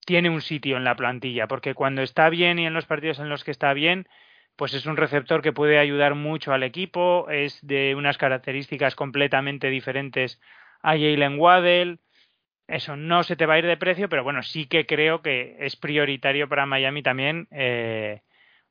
tiene 0.06 0.30
un 0.30 0.42
sitio 0.42 0.78
en 0.78 0.84
la 0.84 0.96
plantilla, 0.96 1.48
porque 1.48 1.74
cuando 1.74 2.02
está 2.02 2.30
bien 2.30 2.60
y 2.60 2.66
en 2.66 2.74
los 2.74 2.86
partidos 2.86 3.20
en 3.20 3.30
los 3.30 3.44
que 3.44 3.52
está 3.52 3.74
bien, 3.74 4.08
pues 4.56 4.74
es 4.74 4.86
un 4.86 4.98
receptor 4.98 5.42
que 5.42 5.54
puede 5.54 5.80
ayudar 5.80 6.16
mucho 6.16 6.54
al 6.54 6.64
equipo, 6.64 7.30
es 7.30 7.60
de 7.66 7.96
unas 7.96 8.18
características 8.18 8.96
completamente 8.96 9.70
diferentes 9.70 10.40
a 10.82 10.92
Jalen 10.92 11.40
Waddell. 11.40 12.00
Eso 12.68 12.96
no 12.96 13.24
se 13.24 13.36
te 13.36 13.46
va 13.46 13.56
a 13.56 13.60
ir 13.60 13.66
de 13.66 13.78
precio, 13.78 14.10
pero 14.10 14.24
bueno, 14.24 14.44
sí 14.44 14.68
que 14.68 14.86
creo 14.86 15.22
que 15.22 15.58
es 15.60 15.76
prioritario 15.76 16.48
para 16.48 16.66
Miami 16.66 17.02
también 17.02 17.48
eh, 17.52 18.22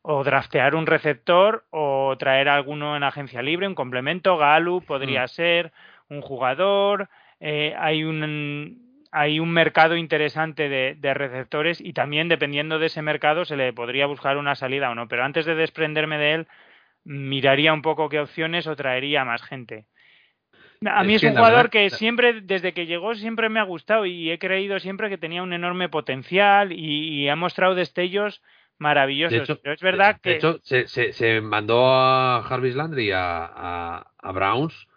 o 0.03 0.25
draftear 0.25 0.75
un 0.75 0.87
receptor 0.87 1.67
o 1.71 2.17
traer 2.19 2.49
a 2.49 2.57
alguno 2.57 2.97
en 2.97 3.03
agencia 3.03 3.43
libre, 3.43 3.67
un 3.69 3.75
complemento. 3.75 4.37
Galu 4.37 4.83
podría 4.83 5.25
Mm. 5.25 5.29
ser 5.29 5.73
un 6.09 6.21
jugador. 6.23 7.09
Eh, 7.43 7.75
hay 7.79 8.05
un 8.05 8.81
hay 9.15 9.41
un 9.41 9.51
mercado 9.51 9.95
interesante 9.97 10.71
de, 10.71 10.95
de 10.99 11.13
receptores 11.13 11.83
y 11.83 11.93
también 11.93 12.29
dependiendo 12.29 12.79
de 12.79 12.87
ese 12.87 13.03
mercado 13.03 13.45
se 13.45 13.57
le 13.57 13.73
podría 13.75 14.07
buscar 14.07 14.39
una 14.39 14.55
salida 14.55 14.89
o 14.91 14.95
no. 14.95 15.07
Pero 15.09 15.25
antes 15.25 15.45
de 15.45 15.55
desprenderme 15.55 16.17
de 16.17 16.33
él, 16.33 16.47
miraría 17.05 17.75
un 17.75 17.83
poco 17.83 18.09
qué 18.09 18.21
opciones 18.21 18.67
o 18.67 18.75
traería 18.77 19.25
más 19.27 19.43
gente. 19.43 19.85
A 20.87 21.05
mí 21.05 21.15
Es 21.15 21.23
un 21.25 21.31
jugador 21.33 21.57
verdad- 21.57 21.71
que 21.71 21.91
siempre, 21.91 22.41
desde 22.41 22.73
que 22.73 22.87
llegó, 22.87 23.15
siempre 23.15 23.49
me 23.49 23.61
ha 23.61 23.65
gustado 23.65 24.07
y 24.07 24.31
he 24.31 24.39
creído 24.39 24.79
siempre 24.81 25.09
que 25.11 25.19
tenía 25.19 25.43
un 25.43 25.53
enorme 25.53 25.89
potencial 25.89 26.73
y, 26.73 27.09
y 27.23 27.29
ha 27.29 27.37
mostrado 27.37 27.75
destellos 27.75 28.43
maravillosos. 28.79 29.37
De 29.37 29.43
hecho, 29.45 29.61
Pero 29.63 29.75
es 29.75 29.83
verdad 29.83 30.15
de 30.15 30.21
que 30.23 30.37
hecho, 30.37 30.59
se, 30.63 30.89
se, 30.89 31.13
se 31.13 31.41
mandó 31.41 31.85
a 31.87 32.43
Jarvis 32.49 32.75
Landry 32.75 33.13
a, 33.13 33.45
a, 33.45 34.07
a 34.19 34.33
Browns. 34.33 34.89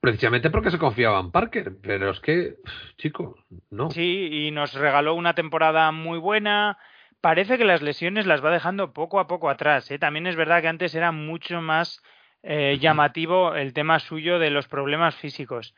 Precisamente 0.00 0.50
porque 0.50 0.70
se 0.70 0.78
confiaba 0.78 1.20
en 1.20 1.30
Parker. 1.30 1.72
Pero 1.82 2.10
es 2.10 2.20
que, 2.20 2.56
chico, 2.96 3.36
no. 3.70 3.90
Sí, 3.90 4.28
y 4.30 4.50
nos 4.50 4.74
regaló 4.74 5.14
una 5.14 5.34
temporada 5.34 5.90
muy 5.92 6.18
buena. 6.18 6.78
Parece 7.20 7.58
que 7.58 7.64
las 7.64 7.82
lesiones 7.82 8.26
las 8.26 8.44
va 8.44 8.50
dejando 8.50 8.92
poco 8.92 9.20
a 9.20 9.26
poco 9.26 9.48
atrás. 9.48 9.90
¿eh? 9.90 9.98
También 9.98 10.26
es 10.26 10.36
verdad 10.36 10.60
que 10.60 10.68
antes 10.68 10.94
era 10.94 11.12
mucho 11.12 11.60
más 11.60 12.02
eh, 12.42 12.78
llamativo 12.80 13.54
el 13.54 13.72
tema 13.72 14.00
suyo 14.00 14.38
de 14.38 14.50
los 14.50 14.66
problemas 14.66 15.14
físicos. 15.16 15.74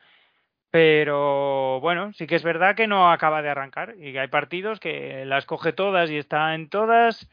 Pero 0.70 1.78
bueno, 1.80 2.12
sí 2.14 2.26
que 2.26 2.34
es 2.34 2.42
verdad 2.42 2.74
que 2.74 2.88
no 2.88 3.12
acaba 3.12 3.42
de 3.42 3.50
arrancar 3.50 3.94
y 3.96 4.12
que 4.12 4.20
hay 4.20 4.28
partidos 4.28 4.80
que 4.80 5.24
las 5.24 5.46
coge 5.46 5.72
todas 5.72 6.10
y 6.10 6.16
está 6.16 6.54
en 6.54 6.68
todas. 6.68 7.30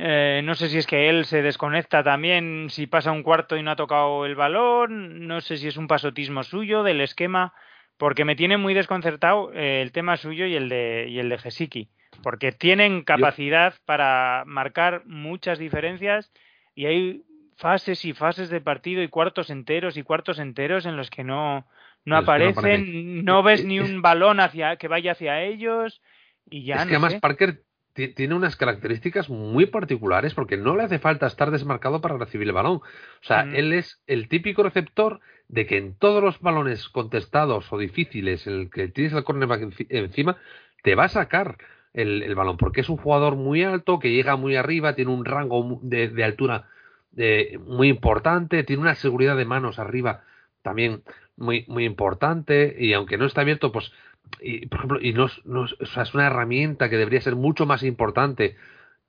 Eh, 0.00 0.42
no 0.44 0.54
sé 0.54 0.68
si 0.68 0.78
es 0.78 0.86
que 0.86 1.08
él 1.08 1.24
se 1.24 1.42
desconecta 1.42 2.04
también 2.04 2.68
si 2.70 2.86
pasa 2.86 3.10
un 3.10 3.24
cuarto 3.24 3.56
y 3.56 3.62
no 3.64 3.72
ha 3.72 3.76
tocado 3.76 4.26
el 4.26 4.36
balón. 4.36 5.26
No 5.26 5.40
sé 5.40 5.56
si 5.56 5.66
es 5.68 5.76
un 5.76 5.88
pasotismo 5.88 6.44
suyo 6.44 6.82
del 6.84 7.00
esquema 7.00 7.52
porque 7.96 8.24
me 8.24 8.36
tiene 8.36 8.56
muy 8.58 8.74
desconcertado 8.74 9.52
eh, 9.52 9.82
el 9.82 9.90
tema 9.90 10.16
suyo 10.16 10.46
y 10.46 10.54
el 10.54 10.68
de 10.68 11.06
y 11.08 11.18
el 11.18 11.28
de 11.28 11.38
Gesicki, 11.38 11.88
porque 12.22 12.52
tienen 12.52 13.02
capacidad 13.02 13.74
para 13.84 14.44
marcar 14.46 15.02
muchas 15.06 15.58
diferencias 15.58 16.30
y 16.76 16.86
hay 16.86 17.22
fases 17.56 18.04
y 18.04 18.12
fases 18.12 18.50
de 18.50 18.60
partido 18.60 19.02
y 19.02 19.08
cuartos 19.08 19.50
enteros 19.50 19.96
y 19.96 20.04
cuartos 20.04 20.38
enteros 20.38 20.86
en 20.86 20.96
los 20.96 21.10
que 21.10 21.24
no, 21.24 21.66
no 22.04 22.18
Es 22.20 22.24
que 22.24 22.38
no 22.38 22.50
aparecen, 22.50 23.24
no 23.24 23.42
ves 23.42 23.60
Es- 23.60 23.66
ni 23.66 23.80
un 23.80 24.00
balón 24.00 24.38
hacia 24.38 24.76
que 24.76 24.86
vaya 24.86 25.10
hacia 25.12 25.42
ellos 25.42 26.00
y 26.48 26.64
ya 26.64 26.76
es 26.76 26.82
no 26.82 26.88
que 26.88 26.94
además 26.94 27.14
sé. 27.14 27.20
Parker 27.20 27.62
tiene 28.06 28.34
unas 28.36 28.54
características 28.54 29.28
muy 29.28 29.66
particulares 29.66 30.34
porque 30.34 30.56
no 30.56 30.76
le 30.76 30.84
hace 30.84 31.00
falta 31.00 31.26
estar 31.26 31.50
desmarcado 31.50 32.00
para 32.00 32.16
recibir 32.16 32.46
el 32.46 32.52
balón. 32.54 32.76
O 32.76 32.82
sea, 33.22 33.44
Mm. 33.46 33.54
él 33.56 33.72
es 33.72 34.00
el 34.06 34.28
típico 34.28 34.62
receptor 34.62 35.18
de 35.48 35.66
que 35.66 35.78
en 35.78 35.94
todos 35.98 36.22
los 36.22 36.38
balones 36.40 36.88
contestados 36.88 37.72
o 37.72 37.78
difíciles 37.78 38.46
en 38.46 38.52
el 38.54 38.70
que 38.70 38.86
tienes 38.88 39.12
el 39.14 39.24
cornerback 39.24 39.62
enci- 39.62 39.86
encima, 39.90 40.36
te 40.84 40.94
va 40.94 41.04
a 41.04 41.08
sacar 41.08 41.56
el, 41.92 42.22
el 42.22 42.34
balón 42.36 42.56
porque 42.56 42.82
es 42.82 42.88
un 42.88 42.98
jugador 42.98 43.34
muy 43.34 43.64
alto 43.64 43.98
que 43.98 44.12
llega 44.12 44.36
muy 44.36 44.54
arriba, 44.54 44.94
tiene 44.94 45.10
un 45.10 45.24
rango 45.24 45.80
de 45.82 46.22
altura 46.24 46.68
eh, 47.16 47.58
muy 47.66 47.88
importante, 47.88 48.62
tiene 48.62 48.82
una 48.82 48.94
seguridad 48.94 49.36
de 49.36 49.44
manos 49.44 49.78
arriba 49.78 50.22
también 50.62 51.02
muy, 51.36 51.64
muy 51.68 51.84
importante 51.84 52.76
y 52.78 52.92
aunque 52.92 53.16
no 53.16 53.24
está 53.26 53.40
abierto, 53.40 53.72
pues 53.72 53.92
y, 54.40 54.66
por 54.66 54.78
ejemplo, 54.78 55.00
y 55.00 55.12
no, 55.12 55.26
es- 55.26 56.14
una 56.14 56.26
herramienta 56.26 56.88
que 56.90 56.96
debería 56.96 57.20
ser 57.20 57.36
mucho 57.36 57.66
más 57.66 57.82
importante 57.82 58.56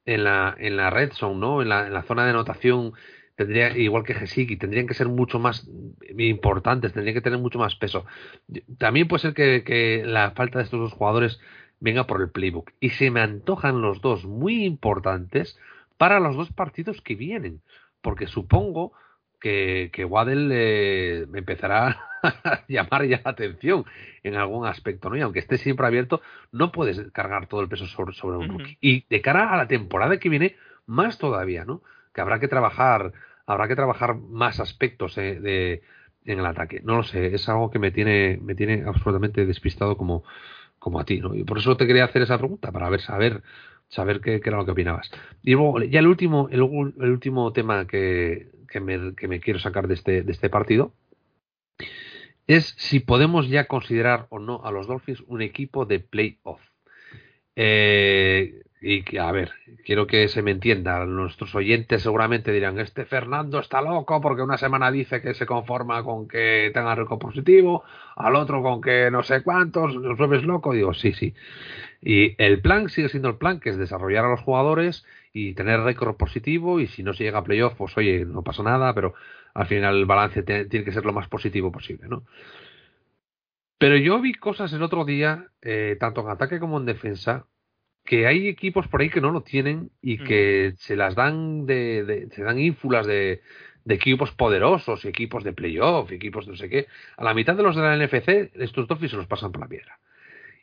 en 0.05 0.23
la, 0.23 0.55
en 0.59 0.77
la 0.77 0.89
red 0.89 1.11
zone, 1.13 1.39
¿no? 1.39 1.61
En 1.61 1.69
la, 1.69 1.87
en 1.87 1.93
la 1.93 2.03
zona 2.03 2.23
de 2.25 2.31
anotación, 2.31 2.93
tendría, 3.35 3.77
igual 3.77 4.03
que 4.03 4.13
Gesicki, 4.15 4.57
tendrían 4.57 4.87
que 4.87 4.93
ser 4.93 5.07
mucho 5.07 5.39
más 5.39 5.67
importantes, 6.17 6.93
tendrían 6.93 7.15
que 7.15 7.21
tener 7.21 7.39
mucho 7.39 7.59
más 7.59 7.75
peso. 7.75 8.05
También 8.77 9.07
puede 9.07 9.21
ser 9.21 9.33
que, 9.33 9.63
que 9.63 10.03
la 10.05 10.31
falta 10.31 10.59
de 10.59 10.65
estos 10.65 10.79
dos 10.79 10.93
jugadores 10.93 11.39
venga 11.79 12.07
por 12.07 12.21
el 12.21 12.29
playbook. 12.31 12.71
Y 12.79 12.91
se 12.91 13.11
me 13.11 13.21
antojan 13.21 13.81
los 13.81 14.01
dos 14.01 14.25
muy 14.25 14.65
importantes 14.65 15.57
para 15.97 16.19
los 16.19 16.35
dos 16.35 16.51
partidos 16.51 17.01
que 17.01 17.15
vienen. 17.15 17.61
Porque 18.01 18.27
supongo 18.27 18.93
que, 19.39 19.89
que 19.93 20.05
Waddell 20.05 20.49
eh, 20.51 21.25
empezará 21.33 21.87
a 22.21 22.63
llamar 22.67 23.05
ya 23.05 23.21
la 23.23 23.31
atención 23.31 23.85
en 24.23 24.35
algún 24.35 24.65
aspecto, 24.65 25.09
¿no? 25.09 25.17
Y 25.17 25.21
aunque 25.21 25.39
esté 25.39 25.57
siempre 25.57 25.87
abierto, 25.87 26.21
no 26.51 26.71
puedes 26.71 26.99
cargar 27.11 27.47
todo 27.47 27.61
el 27.61 27.69
peso 27.69 27.87
sobre, 27.87 28.13
sobre 28.13 28.37
un 28.37 28.49
rookie. 28.49 28.77
Y 28.81 29.05
de 29.09 29.21
cara 29.21 29.51
a 29.53 29.57
la 29.57 29.67
temporada 29.67 30.17
que 30.17 30.29
viene, 30.29 30.55
más 30.85 31.17
todavía, 31.17 31.65
¿no? 31.65 31.81
Que 32.13 32.21
habrá 32.21 32.39
que 32.39 32.47
trabajar, 32.47 33.13
habrá 33.45 33.67
que 33.67 33.75
trabajar 33.75 34.15
más 34.15 34.59
aspectos 34.59 35.17
eh, 35.17 35.39
de, 35.39 35.81
en 36.25 36.39
el 36.39 36.45
ataque. 36.45 36.81
No 36.83 36.97
lo 36.97 37.03
sé, 37.03 37.33
es 37.33 37.47
algo 37.49 37.71
que 37.71 37.79
me 37.79 37.91
tiene, 37.91 38.39
me 38.41 38.55
tiene 38.55 38.83
absolutamente 38.85 39.45
despistado 39.45 39.97
como, 39.97 40.23
como 40.79 40.99
a 40.99 41.05
ti, 41.05 41.19
¿no? 41.19 41.35
Y 41.35 41.43
por 41.43 41.57
eso 41.57 41.77
te 41.77 41.87
quería 41.87 42.05
hacer 42.05 42.21
esa 42.21 42.37
pregunta, 42.37 42.71
para 42.71 42.89
ver, 42.89 43.01
saber, 43.01 43.41
saber 43.89 44.21
qué, 44.21 44.41
era 44.43 44.57
lo 44.57 44.65
que 44.65 44.71
opinabas. 44.71 45.11
Y 45.43 45.53
luego, 45.53 45.81
ya 45.81 45.99
el 45.99 46.07
último, 46.07 46.47
el, 46.51 46.61
último 46.61 47.51
tema 47.51 47.85
que, 47.85 48.49
que, 48.69 48.79
me, 48.79 49.15
que 49.15 49.27
me 49.27 49.39
quiero 49.39 49.59
sacar 49.59 49.87
de 49.87 49.95
este, 49.95 50.23
de 50.23 50.31
este 50.31 50.49
partido 50.49 50.93
es 52.47 52.73
si 52.77 52.99
podemos 52.99 53.47
ya 53.47 53.65
considerar 53.65 54.25
o 54.29 54.39
no 54.39 54.65
a 54.65 54.71
los 54.71 54.87
Dolphins 54.87 55.23
un 55.27 55.43
equipo 55.43 55.85
de 55.85 55.99
playoff. 55.99 56.59
Eh, 57.55 58.63
y 58.81 59.17
a 59.17 59.31
ver, 59.31 59.51
quiero 59.85 60.07
que 60.07 60.27
se 60.29 60.41
me 60.41 60.51
entienda. 60.51 61.05
Nuestros 61.05 61.53
oyentes 61.53 62.01
seguramente 62.01 62.51
dirán: 62.51 62.79
Este 62.79 63.05
Fernando 63.05 63.59
está 63.59 63.81
loco 63.81 64.19
porque 64.21 64.41
una 64.41 64.57
semana 64.57 64.89
dice 64.89 65.21
que 65.21 65.35
se 65.35 65.45
conforma 65.45 66.03
con 66.03 66.27
que 66.27 66.71
tenga 66.73 66.95
récord 66.95 67.19
positivo, 67.19 67.83
al 68.15 68.35
otro 68.35 68.63
con 68.63 68.81
que 68.81 69.11
no 69.11 69.21
sé 69.21 69.43
cuántos, 69.43 69.93
los 69.93 70.17
vuelves 70.17 70.43
loco. 70.43 70.73
Digo: 70.73 70.93
Sí, 70.93 71.11
sí. 71.13 71.35
Y 72.01 72.35
el 72.41 72.61
plan 72.61 72.89
sigue 72.89 73.09
siendo 73.09 73.29
el 73.29 73.37
plan, 73.37 73.59
que 73.59 73.69
es 73.71 73.77
desarrollar 73.77 74.25
a 74.25 74.29
los 74.29 74.41
jugadores 74.41 75.05
y 75.33 75.53
tener 75.53 75.81
récord 75.81 76.15
positivo. 76.17 76.79
Y 76.79 76.87
si 76.87 77.03
no 77.03 77.13
se 77.13 77.23
llega 77.25 77.39
a 77.39 77.43
playoff, 77.43 77.75
pues 77.77 77.97
oye, 77.97 78.25
no 78.25 78.43
pasa 78.43 78.63
nada, 78.63 78.93
pero 78.93 79.13
al 79.53 79.67
final 79.67 79.97
el 79.97 80.05
balance 80.05 80.43
te- 80.43 80.65
tiene 80.65 80.85
que 80.85 80.91
ser 80.93 81.05
lo 81.05 81.13
más 81.13 81.27
positivo 81.27 81.71
posible, 81.71 82.07
¿no? 82.07 82.23
Pero 83.77 83.95
yo 83.97 84.19
vi 84.21 84.33
cosas 84.33 84.73
el 84.73 84.83
otro 84.83 85.05
día, 85.05 85.47
eh, 85.61 85.95
tanto 85.99 86.21
en 86.21 86.29
ataque 86.29 86.59
como 86.59 86.77
en 86.79 86.85
defensa, 86.85 87.47
que 88.05 88.27
hay 88.27 88.47
equipos 88.47 88.87
por 88.87 89.01
ahí 89.01 89.09
que 89.09 89.21
no 89.21 89.31
lo 89.31 89.43
tienen 89.43 89.91
y 90.01 90.17
que 90.19 90.73
se 90.77 90.95
las 90.97 91.15
dan 91.15 91.65
de, 91.65 92.03
de- 92.05 92.29
se 92.31 92.43
dan 92.43 92.59
ínfulas 92.59 93.07
de, 93.07 93.41
de 93.85 93.95
equipos 93.95 94.31
poderosos 94.33 95.05
equipos 95.05 95.43
de 95.43 95.53
playoff, 95.53 96.11
equipos 96.11 96.45
de 96.45 96.51
no 96.53 96.57
sé 96.57 96.69
qué. 96.69 96.87
A 97.17 97.23
la 97.23 97.33
mitad 97.33 97.55
de 97.55 97.63
los 97.63 97.75
de 97.75 97.81
la 97.83 97.95
NFC, 97.95 98.51
estos 98.55 98.87
Dolphins 98.87 99.11
se 99.11 99.17
los 99.17 99.27
pasan 99.27 99.51
por 99.51 99.61
la 99.61 99.67
piedra. 99.69 99.99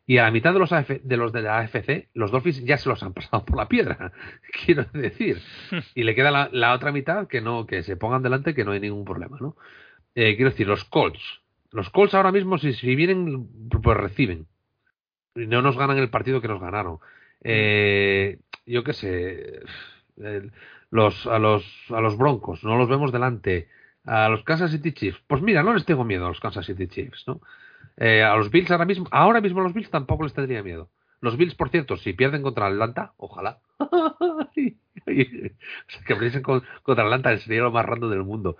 Y 0.08 0.18
a 0.18 0.22
la 0.22 0.30
mitad 0.30 0.52
de 0.52 0.60
los, 0.60 0.72
AF 0.72 0.88
de 1.02 1.16
los 1.16 1.32
de 1.32 1.42
la 1.42 1.58
AFC, 1.58 2.08
los 2.14 2.30
Dolphins 2.30 2.64
ya 2.64 2.78
se 2.78 2.88
los 2.88 3.02
han 3.02 3.12
pasado 3.12 3.44
por 3.44 3.56
la 3.56 3.66
piedra, 3.66 4.12
quiero 4.64 4.84
decir. 4.92 5.42
Y 5.94 6.04
le 6.04 6.14
queda 6.14 6.48
la, 6.52 6.72
otra 6.74 6.92
mitad 6.92 7.26
que 7.26 7.40
no, 7.40 7.66
que 7.66 7.82
se 7.82 7.96
pongan 7.96 8.22
delante 8.22 8.54
que 8.54 8.64
no 8.64 8.70
hay 8.70 8.80
ningún 8.80 9.04
problema, 9.04 9.36
¿no? 9.40 9.56
Eh, 10.14 10.36
quiero 10.36 10.50
decir, 10.50 10.68
los 10.68 10.84
Colts. 10.84 11.42
Los 11.72 11.90
Colts 11.90 12.14
ahora 12.14 12.30
mismo, 12.30 12.56
si, 12.58 12.94
vienen, 12.94 13.48
pues 13.82 13.96
reciben. 13.96 14.46
No 15.34 15.60
nos 15.60 15.76
ganan 15.76 15.98
el 15.98 16.08
partido 16.08 16.40
que 16.40 16.48
nos 16.48 16.60
ganaron. 16.60 16.98
Eh, 17.42 18.38
yo 18.64 18.84
qué 18.84 18.92
sé. 18.92 19.60
los, 20.90 21.26
a, 21.26 21.38
los, 21.40 21.64
a 21.90 22.00
los 22.00 22.16
Broncos, 22.16 22.62
no 22.62 22.78
los 22.78 22.88
vemos 22.88 23.10
delante. 23.10 23.68
A 24.04 24.28
los 24.28 24.44
Kansas 24.44 24.70
City 24.70 24.92
Chiefs, 24.92 25.20
pues 25.26 25.42
mira, 25.42 25.64
no 25.64 25.74
les 25.74 25.84
tengo 25.84 26.04
miedo 26.04 26.26
a 26.26 26.28
los 26.28 26.38
Kansas 26.38 26.64
City 26.64 26.86
Chiefs, 26.86 27.24
¿no? 27.26 27.40
Eh, 27.98 28.22
a 28.22 28.36
los 28.36 28.50
Bills 28.50 28.70
ahora 28.70 28.84
mismo, 28.84 29.06
ahora 29.10 29.40
mismo 29.40 29.60
a 29.60 29.64
los 29.64 29.74
Bills 29.74 29.90
tampoco 29.90 30.24
les 30.24 30.34
tendría 30.34 30.62
miedo. 30.62 30.90
Los 31.20 31.36
Bills, 31.36 31.54
por 31.54 31.70
cierto, 31.70 31.96
si 31.96 32.12
pierden 32.12 32.42
contra 32.42 32.66
Atlanta, 32.66 33.14
ojalá. 33.16 33.60
o 33.78 34.48
sea, 35.04 36.02
que 36.06 36.14
perdiesen 36.14 36.42
con- 36.42 36.62
contra 36.82 37.04
Atlanta 37.04 37.36
sería 37.38 37.62
lo 37.62 37.70
más 37.72 37.86
random 37.86 38.10
del 38.10 38.22
mundo. 38.24 38.56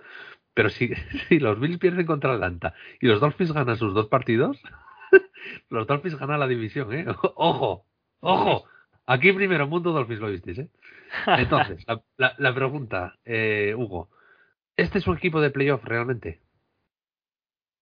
Pero 0.53 0.69
si, 0.69 0.89
si 1.29 1.39
los 1.39 1.59
Bills 1.59 1.77
pierden 1.79 2.05
contra 2.05 2.33
Atlanta 2.33 2.73
y 2.99 3.07
los 3.07 3.19
Dolphins 3.21 3.51
ganan 3.53 3.77
sus 3.77 3.93
dos 3.93 4.07
partidos, 4.07 4.59
los 5.69 5.87
Dolphins 5.87 6.17
ganan 6.17 6.39
la 6.39 6.47
división, 6.47 6.93
¿eh? 6.93 7.05
Ojo, 7.35 7.85
ojo. 8.21 8.65
Aquí 9.05 9.31
primero, 9.31 9.67
Mundo 9.67 9.93
Dolphins 9.93 10.19
lo 10.19 10.27
visteis, 10.29 10.59
¿eh? 10.59 10.69
Entonces, 11.27 11.85
la 12.17 12.53
pregunta, 12.55 13.17
eh, 13.23 13.73
Hugo, 13.77 14.09
¿este 14.77 14.97
es 14.99 15.07
un 15.07 15.17
equipo 15.17 15.39
de 15.41 15.51
playoff 15.51 15.83
realmente? 15.85 16.41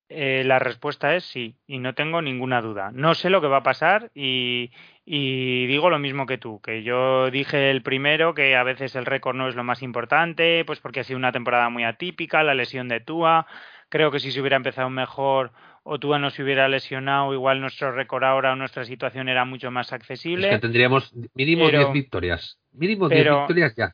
Eh, 0.07 0.43
la 0.45 0.59
respuesta 0.59 1.15
es 1.15 1.23
sí, 1.23 1.55
y 1.65 1.79
no 1.79 1.95
tengo 1.95 2.21
ninguna 2.21 2.61
duda. 2.61 2.91
No 2.93 3.15
sé 3.15 3.31
lo 3.31 3.41
que 3.41 3.47
va 3.47 3.57
a 3.57 3.63
pasar 3.63 4.11
y, 4.13 4.69
y 5.03 5.65
digo 5.65 5.89
lo 5.89 5.97
mismo 5.97 6.27
que 6.27 6.37
tú, 6.37 6.61
que 6.61 6.83
yo 6.83 7.31
dije 7.31 7.71
el 7.71 7.81
primero 7.81 8.35
que 8.35 8.55
a 8.55 8.61
veces 8.63 8.95
el 8.95 9.05
récord 9.07 9.35
no 9.35 9.47
es 9.47 9.55
lo 9.55 9.63
más 9.63 9.81
importante, 9.81 10.63
pues 10.65 10.79
porque 10.79 10.99
ha 10.99 11.03
sido 11.03 11.17
una 11.17 11.31
temporada 11.31 11.69
muy 11.69 11.83
atípica, 11.85 12.43
la 12.43 12.53
lesión 12.53 12.87
de 12.87 12.99
Tua. 12.99 13.47
Creo 13.89 14.11
que 14.11 14.19
si 14.19 14.31
se 14.31 14.41
hubiera 14.41 14.57
empezado 14.57 14.89
mejor 14.91 15.51
o 15.83 15.97
Tua 15.99 16.19
no 16.19 16.29
se 16.29 16.43
hubiera 16.43 16.67
lesionado, 16.67 17.33
igual 17.33 17.59
nuestro 17.61 17.91
récord 17.91 18.23
ahora 18.25 18.53
o 18.53 18.55
nuestra 18.55 18.85
situación 18.85 19.27
era 19.27 19.43
mucho 19.43 19.71
más 19.71 19.87
Es 19.87 19.93
accesible. 19.93 20.49
que 20.51 20.59
tendríamos 20.59 21.13
mínimo 21.33 21.65
Pero- 21.65 21.79
10 21.79 21.93
victorias. 21.93 22.59
Mínimo 22.73 23.09
10 23.09 23.23
pero- 23.23 23.37
victorias 23.39 23.75
ya. 23.75 23.91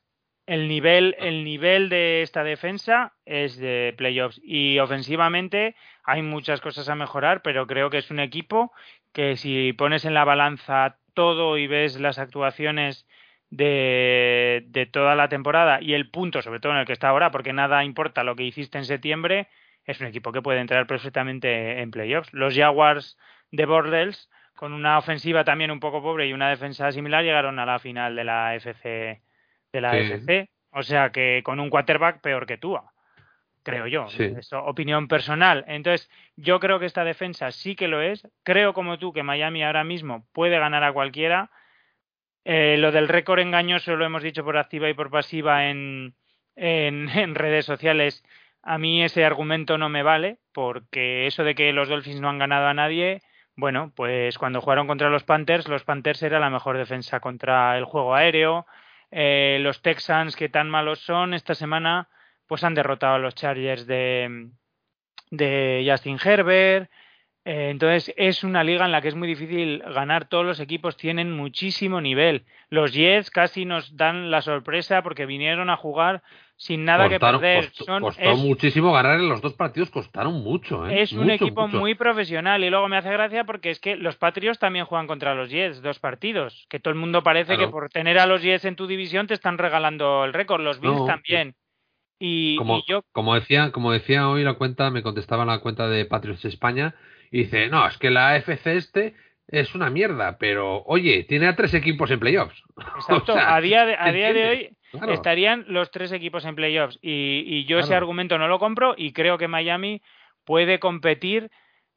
El 0.51 0.67
nivel, 0.67 1.15
el 1.17 1.45
nivel 1.45 1.87
de 1.87 2.23
esta 2.23 2.43
defensa 2.43 3.13
es 3.23 3.55
de 3.55 3.93
playoffs 3.97 4.41
y 4.43 4.79
ofensivamente 4.79 5.77
hay 6.03 6.23
muchas 6.23 6.59
cosas 6.59 6.89
a 6.89 6.95
mejorar, 6.95 7.41
pero 7.41 7.67
creo 7.67 7.89
que 7.89 7.99
es 7.99 8.11
un 8.11 8.19
equipo 8.19 8.73
que 9.13 9.37
si 9.37 9.71
pones 9.71 10.03
en 10.03 10.13
la 10.13 10.25
balanza 10.25 10.97
todo 11.13 11.57
y 11.57 11.67
ves 11.67 11.97
las 12.01 12.19
actuaciones 12.19 13.07
de, 13.49 14.65
de 14.67 14.85
toda 14.87 15.15
la 15.15 15.29
temporada 15.29 15.81
y 15.81 15.93
el 15.93 16.09
punto, 16.09 16.41
sobre 16.41 16.59
todo 16.59 16.73
en 16.73 16.79
el 16.79 16.85
que 16.85 16.91
está 16.91 17.07
ahora, 17.07 17.31
porque 17.31 17.53
nada 17.53 17.85
importa 17.85 18.25
lo 18.25 18.35
que 18.35 18.43
hiciste 18.43 18.77
en 18.77 18.83
septiembre, 18.83 19.47
es 19.85 20.01
un 20.01 20.07
equipo 20.07 20.33
que 20.33 20.41
puede 20.41 20.59
entrar 20.59 20.85
perfectamente 20.85 21.81
en 21.81 21.91
playoffs. 21.91 22.33
Los 22.33 22.57
Jaguars 22.57 23.17
de 23.51 23.65
Bordells, 23.65 24.29
con 24.57 24.73
una 24.73 24.97
ofensiva 24.97 25.45
también 25.45 25.71
un 25.71 25.79
poco 25.79 26.01
pobre 26.01 26.27
y 26.27 26.33
una 26.33 26.49
defensa 26.49 26.91
similar, 26.91 27.23
llegaron 27.23 27.57
a 27.57 27.65
la 27.65 27.79
final 27.79 28.17
de 28.17 28.25
la 28.25 28.53
FC 28.55 29.21
de 29.71 29.81
la 29.81 29.91
Sí. 29.93 30.49
O 30.71 30.83
sea 30.83 31.11
que 31.11 31.41
con 31.43 31.59
un 31.59 31.69
quarterback 31.69 32.21
peor 32.21 32.45
que 32.45 32.57
tú, 32.57 32.77
creo 33.63 33.87
yo. 33.87 34.07
Sí. 34.09 34.33
Eso, 34.37 34.63
opinión 34.63 35.07
personal. 35.07 35.65
Entonces, 35.67 36.09
yo 36.35 36.59
creo 36.59 36.79
que 36.79 36.85
esta 36.85 37.03
defensa 37.03 37.51
sí 37.51 37.75
que 37.75 37.87
lo 37.87 38.01
es. 38.01 38.27
Creo 38.43 38.73
como 38.73 38.97
tú 38.97 39.11
que 39.11 39.23
Miami 39.23 39.63
ahora 39.63 39.83
mismo 39.83 40.25
puede 40.31 40.59
ganar 40.59 40.83
a 40.83 40.93
cualquiera. 40.93 41.51
Eh, 42.45 42.77
lo 42.79 42.91
del 42.91 43.07
récord 43.07 43.39
engañoso 43.39 43.95
lo 43.95 44.05
hemos 44.05 44.23
dicho 44.23 44.43
por 44.43 44.57
activa 44.57 44.89
y 44.89 44.93
por 44.93 45.11
pasiva 45.11 45.69
en, 45.69 46.15
en, 46.55 47.09
en 47.17 47.35
redes 47.35 47.65
sociales. 47.65 48.23
A 48.63 48.77
mí 48.77 49.03
ese 49.03 49.25
argumento 49.25 49.77
no 49.77 49.89
me 49.89 50.03
vale, 50.03 50.37
porque 50.53 51.27
eso 51.27 51.43
de 51.43 51.55
que 51.55 51.73
los 51.73 51.89
Dolphins 51.89 52.21
no 52.21 52.29
han 52.29 52.37
ganado 52.37 52.67
a 52.67 52.73
nadie, 52.75 53.21
bueno, 53.55 53.91
pues 53.95 54.37
cuando 54.37 54.61
jugaron 54.61 54.87
contra 54.87 55.09
los 55.09 55.23
Panthers, 55.23 55.67
los 55.67 55.83
Panthers 55.83 56.23
era 56.23 56.39
la 56.39 56.49
mejor 56.49 56.77
defensa 56.77 57.19
contra 57.19 57.77
el 57.77 57.85
juego 57.85 58.15
aéreo. 58.15 58.65
Eh, 59.11 59.57
los 59.61 59.81
Texans, 59.81 60.35
que 60.35 60.49
tan 60.49 60.69
malos 60.69 60.99
son, 60.99 61.33
esta 61.33 61.53
semana 61.53 62.09
pues 62.47 62.63
han 62.63 62.73
derrotado 62.73 63.15
a 63.15 63.19
los 63.19 63.35
Chargers 63.35 63.85
de, 63.85 64.49
de 65.29 65.85
Justin 65.87 66.17
Herbert. 66.23 66.89
Eh, 67.43 67.69
entonces 67.71 68.13
es 68.17 68.43
una 68.43 68.63
liga 68.63 68.85
en 68.85 68.91
la 68.91 69.01
que 69.01 69.07
es 69.07 69.15
muy 69.15 69.27
difícil 69.27 69.79
ganar. 69.79 70.27
Todos 70.27 70.45
los 70.45 70.59
equipos 70.59 70.95
tienen 70.95 71.31
muchísimo 71.35 71.99
nivel. 71.99 72.45
Los 72.69 72.93
Jets 72.93 73.31
casi 73.31 73.65
nos 73.65 73.97
dan 73.97 74.29
la 74.29 74.41
sorpresa 74.43 75.01
porque 75.01 75.25
vinieron 75.25 75.69
a 75.71 75.75
jugar 75.77 76.21
sin 76.55 76.85
nada 76.85 77.05
Costaron- 77.07 77.09
que 77.09 77.19
perder. 77.19 77.65
costó, 77.69 77.85
Son- 77.85 78.01
costó 78.03 78.21
es, 78.21 78.37
muchísimo 78.37 78.93
ganar 78.93 79.19
en 79.19 79.27
los 79.27 79.41
dos 79.41 79.53
partidos, 79.55 79.89
costaron 79.89 80.43
mucho. 80.43 80.87
¿eh? 80.87 81.01
es 81.01 81.11
un 81.13 81.21
Mucho, 81.23 81.33
equipo 81.33 81.65
mucho. 81.67 81.79
muy 81.79 81.95
profesional 81.95 82.63
y 82.63 82.69
luego 82.69 82.87
me 82.87 82.97
hace 82.97 83.09
gracia 83.11 83.43
porque 83.43 83.71
es 83.71 83.79
que 83.79 83.95
los 83.95 84.17
Patriots 84.17 84.59
también 84.59 84.85
juegan 84.85 85.07
contra 85.07 85.33
los 85.33 85.49
Jets 85.49 85.81
dos 85.81 85.97
partidos. 85.97 86.67
Que 86.69 86.79
todo 86.79 86.93
el 86.93 86.99
mundo 86.99 87.23
parece 87.23 87.55
Claro. 87.55 87.65
que 87.69 87.71
por 87.71 87.89
tener 87.89 88.19
a 88.19 88.27
los 88.27 88.43
Jets 88.43 88.65
en 88.65 88.75
tu 88.75 88.85
división 88.85 89.25
te 89.25 89.33
están 89.33 89.57
regalando 89.57 90.25
el 90.25 90.33
récord. 90.33 90.61
Los 90.61 90.79
Bills 90.79 90.95
No, 90.99 91.05
también. 91.07 91.55
Y, 92.19 92.55
Como, 92.57 92.77
y 92.77 92.83
yo 92.87 93.01
como 93.13 93.33
decía, 93.33 93.71
como 93.71 93.91
decía 93.91 94.29
hoy 94.29 94.43
la 94.43 94.53
cuenta, 94.53 94.91
me 94.91 95.01
contestaba 95.01 95.43
la 95.43 95.57
cuenta 95.57 95.87
de 95.89 96.05
Patriots 96.05 96.45
España 96.45 96.93
y 97.31 97.39
dice, 97.43 97.69
no, 97.69 97.87
es 97.87 97.97
que 97.97 98.09
la 98.11 98.29
AFC 98.31 98.67
este 98.67 99.15
es 99.47 99.73
una 99.75 99.89
mierda, 99.89 100.37
pero 100.37 100.83
oye, 100.83 101.23
tiene 101.23 101.47
a 101.47 101.55
tres 101.55 101.73
equipos 101.73 102.11
en 102.11 102.19
playoffs. 102.19 102.61
Exacto, 102.95 103.33
O 103.33 103.35
sea, 103.35 103.55
a 103.55 103.61
día 103.61 103.85
de, 103.85 103.95
a 103.95 104.05
¿se 104.07 104.11
día 104.13 104.33
de 104.33 104.49
hoy 104.49 104.77
Claro. 104.91 105.13
estarían 105.13 105.63
los 105.69 105.89
tres 105.89 106.11
equipos 106.11 106.43
en 106.43 106.55
playoffs 106.55 106.99
y, 107.01 107.43
y 107.47 107.63
yo 107.63 107.79
ese 107.79 107.95
argumento 107.95 108.37
no 108.37 108.49
lo 108.49 108.59
compro 108.59 108.93
y 108.97 109.13
creo 109.13 109.37
que 109.37 109.47
Miami 109.47 110.01
puede 110.43 110.79
competir 110.79 111.49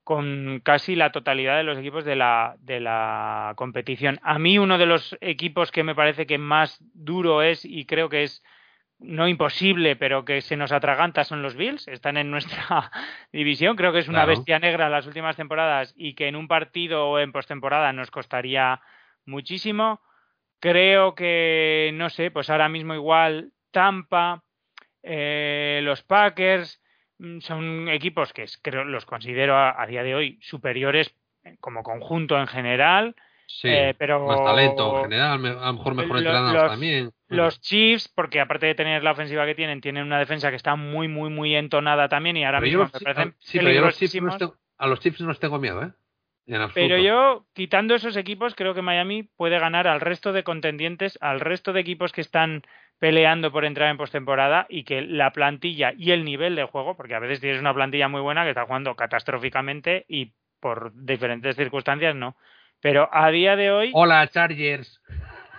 con 0.05 0.61
casi 0.63 0.95
la 0.95 1.11
totalidad 1.11 1.57
de 1.57 1.65
los 1.65 1.77
equipos 1.77 2.05
de 2.05 2.15
la, 2.15 2.55
de 2.61 2.79
la 2.79 3.55
competición. 3.57 4.21
A 4.23 4.39
mí 4.39 4.59
uno 4.59 4.79
de 4.79 4.87
los 4.87 5.17
equipos 5.21 5.73
que 5.73 5.83
me 5.83 5.97
parece 5.97 6.27
que 6.27 6.39
más 6.39 6.79
duro 6.95 7.43
es 7.43 7.65
y 7.65 7.85
creo 7.85 8.09
que 8.09 8.23
es 8.23 8.45
no 8.99 9.29
imposible, 9.29 9.97
pero 9.97 10.25
que 10.25 10.41
se 10.41 10.57
nos 10.57 10.73
atraganta 10.73 11.25
son 11.25 11.43
los 11.43 11.57
Bills, 11.57 11.87
están 11.89 12.17
en 12.17 12.31
nuestra 12.31 12.91
división, 13.33 13.77
creo 13.77 13.93
que 13.93 13.99
es 13.99 14.09
una 14.09 14.21
Claro. 14.25 14.31
bestia 14.39 14.59
negra 14.59 14.89
las 14.89 15.07
últimas 15.07 15.37
temporadas 15.37 15.93
y 15.97 16.15
que 16.15 16.29
en 16.29 16.37
un 16.37 16.49
partido 16.49 17.09
o 17.11 17.19
en 17.19 17.33
postemporada 17.33 17.93
nos 17.93 18.11
costaría 18.11 18.81
muchísimo. 19.27 20.01
Creo 20.61 21.15
que, 21.15 21.91
no 21.95 22.09
sé, 22.09 22.31
pues 22.31 22.49
ahora 22.49 22.69
mismo 22.69 22.95
igual 22.95 23.51
Tampa, 23.71 24.43
eh, 25.03 25.81
los 25.83 26.03
Packers, 26.03 26.81
mm, 27.19 27.41
son 27.41 27.89
equipos 27.89 28.33
que 28.33 28.47
creo 28.63 28.85
los 28.85 29.05
considero 29.05 29.57
a, 29.57 29.81
a 29.83 29.87
día 29.87 30.03
de 30.03 30.15
hoy 30.15 30.39
superiores 30.41 31.15
como 31.61 31.83
conjunto 31.83 32.39
en 32.41 32.47
general. 32.47 33.15
Sí, 33.47 33.69
eh, 33.69 33.95
pero 33.99 34.27
más 34.27 34.43
talento 34.43 34.97
en 34.97 35.03
general, 35.03 35.33
a 35.33 35.37
lo 35.67 35.73
mejor 35.75 35.95
mejor 35.95 36.17
entrenados 36.19 36.55
los- 36.55 36.71
también. 36.71 37.11
Los 37.37 37.61
Chiefs, 37.61 38.09
porque 38.09 38.41
aparte 38.41 38.67
de 38.67 38.75
tener 38.75 39.03
la 39.03 39.13
ofensiva 39.13 39.45
que 39.47 39.55
tienen, 39.55 39.81
tienen 39.81 40.05
una 40.05 40.19
defensa 40.19 40.51
que 40.51 40.57
está 40.57 40.77
muy, 40.77 41.09
muy, 41.09 41.31
muy 41.31 41.55
entonada 41.55 42.09
también 42.09 42.37
y 42.37 42.45
ahora 42.45 42.61
Pero 42.61 42.69
mismo 42.81 42.91
me 42.93 43.01
parecen 43.01 43.35
sí, 43.39 43.59
pero 43.59 43.71
yo 43.73 43.79
a 43.81 43.83
los 43.83 43.97
Chiefs 43.99 44.15
no 44.15 44.21
peligrosísimos. 44.21 44.33
les 44.35 44.39
tengo- 44.39 44.57
a 44.79 44.87
los 44.87 45.01
Chiefs 45.01 45.21
no 45.21 45.29
les 45.29 45.41
tengo 45.41 45.59
miedo, 45.59 45.83
¿eh? 45.83 45.91
Pero 46.75 46.99
yo, 46.99 47.47
quitando 47.55 47.95
esos 47.95 48.17
equipos, 48.17 48.55
creo 48.55 48.75
que 48.75 48.83
Miami 48.83 49.23
puede 49.23 49.59
ganar 49.59 49.87
al 49.87 50.01
resto 50.01 50.33
de 50.33 50.43
contendientes, 50.45 51.17
al 51.23 51.41
resto 51.41 51.73
de 51.73 51.81
equipos 51.81 52.13
que 52.13 52.21
están 52.21 52.63
peleando 52.99 53.51
por 53.51 53.65
entrar 53.65 53.91
en 53.91 53.97
postemporada 53.97 54.67
y 54.69 54.85
que 54.85 55.01
la 55.03 55.33
plantilla 55.33 55.93
y 55.97 56.11
el 56.11 56.25
nivel 56.25 56.55
de 56.55 56.65
juego, 56.65 56.97
porque 56.97 57.15
a 57.15 57.19
veces 57.19 57.41
tienes 57.41 57.61
una 57.61 57.75
plantilla 57.75 58.09
muy 58.09 58.21
buena 58.21 58.45
que 58.45 58.51
está 58.51 58.67
jugando 58.67 58.95
catastróficamente 58.95 60.05
y 60.09 60.33
por 60.61 60.93
diferentes 60.95 61.57
circunstancias 61.57 62.15
no. 62.15 62.37
Pero 62.81 63.09
a 63.13 63.31
día 63.31 63.57
de 63.57 63.71
hoy, 63.71 63.91
Hola, 63.95 64.27
Chargers. 64.29 65.01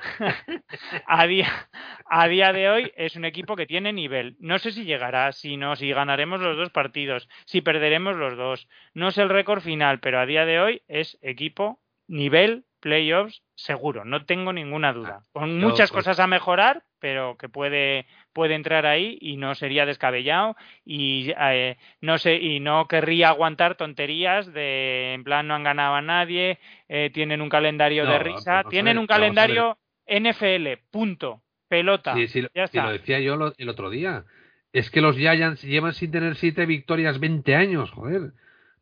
a 1.08 1.28
día, 1.28 1.70
a 2.06 2.28
día 2.28 2.54
de 2.54 2.70
hoy 2.70 2.92
es 2.96 3.16
un 3.16 3.26
equipo 3.26 3.56
que 3.56 3.66
tiene 3.66 3.94
nivel. 3.94 4.36
No 4.40 4.60
sé 4.60 4.72
si 4.72 4.86
llegará, 4.86 5.32
si 5.32 5.58
no, 5.58 5.76
si 5.76 5.92
ganaremos 5.92 6.42
los 6.42 6.58
dos 6.58 6.70
partidos, 6.70 7.28
si 7.46 7.62
perderemos 7.62 8.16
los 8.16 8.38
dos. 8.38 8.68
No 8.94 9.10
es 9.10 9.18
el 9.18 9.30
récord 9.30 9.62
final, 9.62 10.00
pero 10.00 10.20
a 10.20 10.26
día 10.26 10.46
de 10.46 10.60
hoy 10.60 10.82
es 10.88 11.18
equipo, 11.22 11.80
nivel, 12.08 12.66
playoffs, 12.80 13.42
seguro. 13.56 14.06
No 14.06 14.26
tengo 14.26 14.54
ninguna 14.54 14.94
duda. 14.94 15.22
Con 15.32 15.60
yo, 15.60 15.68
muchas 15.68 15.92
pues- 15.92 16.04
cosas 16.04 16.20
a 16.20 16.28
mejorar, 16.28 16.84
pero 17.00 17.36
que 17.38 17.50
puede, 17.50 18.06
puede 18.34 18.56
entrar 18.56 18.86
ahí 18.86 19.18
y 19.22 19.38
no 19.38 19.56
sería 19.56 19.86
descabellado 19.86 20.56
y 20.84 21.32
eh, 21.40 21.78
no 22.02 22.18
sé 22.18 22.36
y 22.36 22.60
no 22.60 22.88
querría 22.88 23.30
aguantar 23.30 23.76
tonterías 23.76 24.52
de 24.54 25.14
en 25.14 25.24
plan 25.24 25.48
no 25.48 25.56
han 25.56 25.64
ganado 25.64 25.96
a 25.96 26.02
nadie, 26.02 26.60
eh, 26.88 27.10
tienen 27.14 27.42
un 27.42 27.50
calendario 27.50 28.06
No, 28.06 28.12
de 28.12 28.20
risa, 28.20 28.60
a 28.60 28.64
tienen 28.66 28.96
ver, 28.96 29.02
un 29.02 29.08
calendario 29.08 29.78
NFL, 30.08 30.78
punto. 30.92 31.42
Pelota. 31.68 32.14
Sí, 32.16 32.28
sí, 32.28 32.42
lo- 32.42 32.50
ya 32.54 32.66
está. 32.66 32.84
lo 32.86 32.92
decía 32.92 33.20
yo 33.20 33.36
lo- 33.38 33.54
el 33.58 33.70
otro 33.70 33.90
día. 33.90 34.26
Es 34.72 34.90
que 34.92 35.02
los 35.02 35.16
Giants 35.18 35.64
llevan 35.64 35.94
sin 35.94 36.12
tener 36.12 36.36
siete 36.36 36.66
victorias 36.66 37.20
20 37.20 37.56
años, 37.56 37.90
joder. 37.92 38.34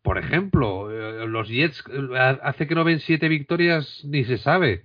Por 0.01 0.17
ejemplo, 0.17 0.91
eh, 0.91 1.27
los 1.27 1.47
Jets 1.47 1.83
eh, 1.89 2.37
hace 2.41 2.67
que 2.67 2.75
no 2.75 2.83
ven 2.83 2.99
siete 2.99 3.29
victorias 3.29 4.03
ni 4.03 4.25
se 4.25 4.37
sabe. 4.37 4.83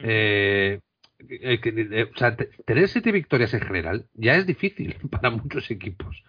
Eh, 0.00 0.80
eh, 1.28 1.60
que, 1.60 1.68
eh, 1.70 2.10
o 2.14 2.18
sea, 2.18 2.36
te- 2.36 2.50
tener 2.64 2.88
siete 2.88 3.12
victorias 3.12 3.52
en 3.54 3.60
general 3.60 4.06
ya 4.14 4.36
es 4.36 4.46
difícil 4.46 4.96
para 5.10 5.30
muchos 5.30 5.70
equipos, 5.70 6.22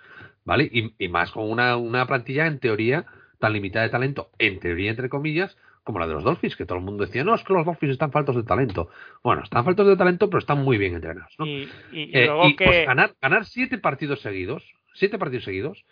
¿vale? 0.45 0.69
Y, 0.71 0.93
y 0.99 1.07
más 1.07 1.31
con 1.31 1.49
una, 1.49 1.75
una 1.77 2.05
plantilla 2.07 2.45
en 2.47 2.59
teoría 2.59 3.05
tan 3.39 3.53
limitada 3.53 3.83
de 3.85 3.91
talento, 3.91 4.29
en 4.37 4.59
teoría 4.59 4.91
entre 4.91 5.09
comillas, 5.09 5.57
como 5.83 5.99
la 5.99 6.07
de 6.07 6.13
los 6.13 6.23
Dolphins, 6.23 6.55
que 6.55 6.65
todo 6.65 6.77
el 6.77 6.83
mundo 6.83 7.05
decía, 7.05 7.23
no, 7.23 7.33
es 7.35 7.43
que 7.43 7.53
los 7.53 7.65
Dolphins 7.65 7.93
están 7.93 8.11
faltos 8.11 8.35
de 8.35 8.43
talento. 8.43 8.89
Bueno, 9.23 9.41
están 9.43 9.65
faltos 9.65 9.87
de 9.87 9.95
talento, 9.97 10.29
pero 10.29 10.39
están 10.39 10.59
muy 10.63 10.77
bien 10.77 10.93
entrenados, 10.95 11.33
¿no? 11.39 11.45
Y, 11.45 11.69
y- 11.91 12.01
y 12.03 12.11
Eh, 12.13 12.25
luego 12.27 12.47
y, 12.49 12.55
que 12.55 12.65
pues, 12.65 12.85
ganar, 12.85 13.13
ganar 13.21 13.45
siete 13.45 13.77
partidos 13.77 14.21
seguidos, 14.21 14.63
siete 14.93 15.17
partidos 15.17 15.45
seguidos, 15.45 15.83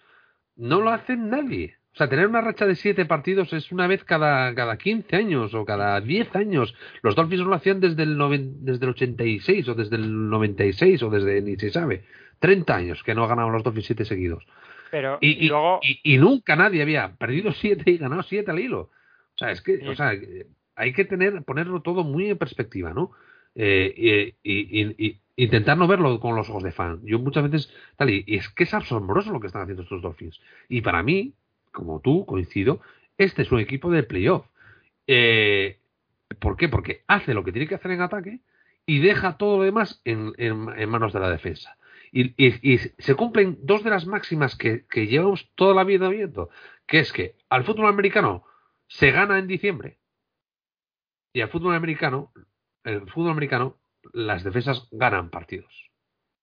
no 0.56 0.82
lo 0.82 0.92
hace 0.92 1.16
nadie. 1.18 1.76
O 1.94 1.98
sea, 1.98 2.08
tener 2.08 2.28
una 2.28 2.42
racha 2.42 2.68
de 2.68 2.76
siete 2.76 3.06
partidos 3.06 3.52
es 3.52 3.72
una 3.72 3.88
vez 3.88 4.04
cada, 4.04 4.54
cada 4.54 4.78
15 4.78 5.16
años 5.16 5.54
o 5.56 5.66
cada 5.66 6.00
10 6.00 6.34
años. 6.36 6.76
Los 7.02 7.16
Dolphins 7.16 7.42
no 7.42 7.50
lo 7.50 7.56
hacían 7.56 7.80
desde 7.80 8.04
el, 8.04 8.16
noven- 8.16 8.58
desde 8.62 8.86
el 8.86 8.92
86 8.92 9.68
o 9.70 9.74
desde 9.74 9.96
el 9.96 10.30
96 10.30 11.02
o 11.02 11.10
desde 11.10 11.42
ni 11.42 11.56
se 11.56 11.72
sabe. 11.72 12.06
30 12.38 12.76
años 12.76 13.04
que 13.04 13.16
no 13.16 13.28
ganaban 13.28 13.52
los 13.54 13.64
Dolphins 13.64 13.88
siete 13.88 14.06
seguidos. 14.06 14.46
pero 14.92 15.18
Y, 15.22 15.48
luego 15.50 15.80
y- 15.82 16.00
y 16.04 16.18
nunca 16.20 16.56
nadie 16.56 16.82
había 16.84 17.16
perdido 17.16 17.52
siete 17.54 17.90
y 17.92 17.98
ganado 17.98 18.22
siete 18.24 18.52
al 18.52 18.60
hilo. 18.60 18.92
O 19.40 19.44
sea, 19.46 19.52
es 19.52 19.62
que, 19.62 19.88
o 19.88 19.96
sea, 19.96 20.14
eh, 20.14 20.48
hay 20.76 20.92
que 20.92 21.06
tener, 21.06 21.44
ponerlo 21.44 21.82
todo 21.82 22.04
muy 22.04 22.30
en 22.30 22.38
perspectiva, 22.38 22.94
¿no? 22.94 23.12
Eh, 23.56 24.34
y, 24.44 25.06
y- 25.06 25.20
intentar 25.38 25.78
no 25.78 25.88
verlo 25.88 26.20
con 26.20 26.36
los 26.36 26.50
ojos 26.50 26.64
de 26.64 26.74
fan. 26.74 27.00
Yo 27.06 27.18
muchas 27.20 27.50
veces, 27.50 27.74
tal, 27.96 28.10
y, 28.10 28.26
y 28.28 28.36
es 28.36 28.50
que 28.50 28.66
es 28.66 28.74
asombroso 28.74 29.32
lo 29.32 29.40
que 29.40 29.48
están 29.48 29.62
haciendo 29.62 29.84
estos 29.84 30.02
Dolphins. 30.02 30.42
Y 30.68 30.82
para 30.82 31.02
mí, 31.04 31.34
como 31.72 32.02
tú, 32.02 32.26
coincido, 32.26 32.82
este 33.18 33.44
es 33.44 33.52
un 33.54 33.60
equipo 33.62 33.90
de 33.90 34.04
playoff. 34.04 34.46
Eh, 35.08 35.78
¿Por 36.40 36.58
qué? 36.58 36.68
Porque 36.68 37.04
hace 37.08 37.34
lo 37.34 37.44
que 37.46 37.52
tiene 37.54 37.68
que 37.68 37.76
hacer 37.76 37.92
en 37.92 38.02
ataque 38.02 38.40
y 38.86 39.00
deja 39.00 39.38
todo 39.38 39.58
lo 39.60 39.64
demás 39.64 40.02
en, 40.04 40.34
en- 40.38 40.68
en 40.78 40.90
manos 40.90 41.14
de 41.14 41.20
la 41.22 41.30
defensa. 41.30 41.78
Y, 42.12 42.34
y- 42.44 42.74
y 42.74 42.78
se 42.78 43.16
cumplen 43.16 43.60
dos 43.62 43.84
de 43.84 43.92
las 43.92 44.06
máximas 44.08 44.56
que, 44.58 44.86
que 44.90 45.08
llevamos 45.08 45.50
toda 45.56 45.74
la 45.74 45.84
vida 45.86 46.10
viendo, 46.10 46.50
que 46.86 47.00
es 47.00 47.14
que 47.14 47.36
al 47.50 47.64
fútbol 47.64 47.88
americano 47.88 48.44
se 48.90 49.12
gana 49.12 49.40
en 49.40 49.48
diciembre 49.48 50.00
y 51.32 51.42
al 51.42 51.50
fútbol 51.50 51.76
americano, 51.76 52.34
el 52.84 53.08
fútbol 53.10 53.32
americano, 53.32 53.78
las 54.14 54.44
defensas 54.44 54.88
ganan 54.92 55.30
partidos. 55.30 55.90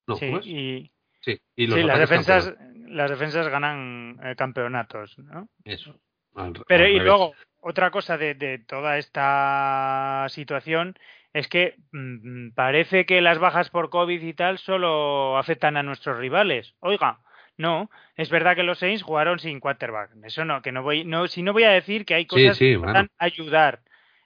¿No? 0.06 0.16
sí, 0.16 0.26
y 0.44 0.92
Sí, 1.20 1.40
y 1.56 1.66
los 1.66 1.76
sí, 1.80 1.84
las 1.84 1.98
defensas 1.98 2.54
las 2.86 3.10
defensas 3.10 3.48
ganan 3.48 4.20
eh, 4.22 4.36
campeonatos, 4.36 5.18
¿no? 5.18 5.48
Eso. 5.64 5.98
Al- 6.36 6.52
Pero 6.68 6.84
al 6.84 6.90
y 6.90 6.92
revés. 6.92 7.04
luego, 7.04 7.34
otra 7.60 7.90
cosa 7.90 8.16
de, 8.16 8.34
de 8.36 8.58
toda 8.60 8.96
esta 8.98 10.26
situación 10.28 10.96
es 11.32 11.48
que 11.48 11.74
mm, 11.90 12.50
parece 12.54 13.04
que 13.04 13.20
las 13.20 13.40
bajas 13.40 13.70
por 13.70 13.90
COVID 13.90 14.22
y 14.22 14.34
tal 14.34 14.58
solo 14.58 15.36
afectan 15.36 15.76
a 15.76 15.82
nuestros 15.82 16.16
rivales. 16.18 16.74
Oiga, 16.78 17.18
no, 17.58 17.90
es 18.16 18.30
verdad 18.30 18.54
que 18.54 18.62
los 18.62 18.78
Saints 18.78 19.02
jugaron 19.02 19.38
sin 19.38 19.60
quarterback. 19.60 20.10
Eso 20.24 20.44
no, 20.44 20.62
que 20.62 20.72
no 20.72 20.82
voy, 20.82 21.04
no, 21.04 21.26
si 21.26 21.42
no 21.42 21.52
voy 21.52 21.64
a 21.64 21.70
decir 21.70 22.04
que 22.04 22.14
hay 22.14 22.26
cosas 22.26 22.56
sí, 22.56 22.66
que 22.66 22.76
bueno. 22.76 22.92
puedan 22.92 23.10
ayudar, 23.18 23.80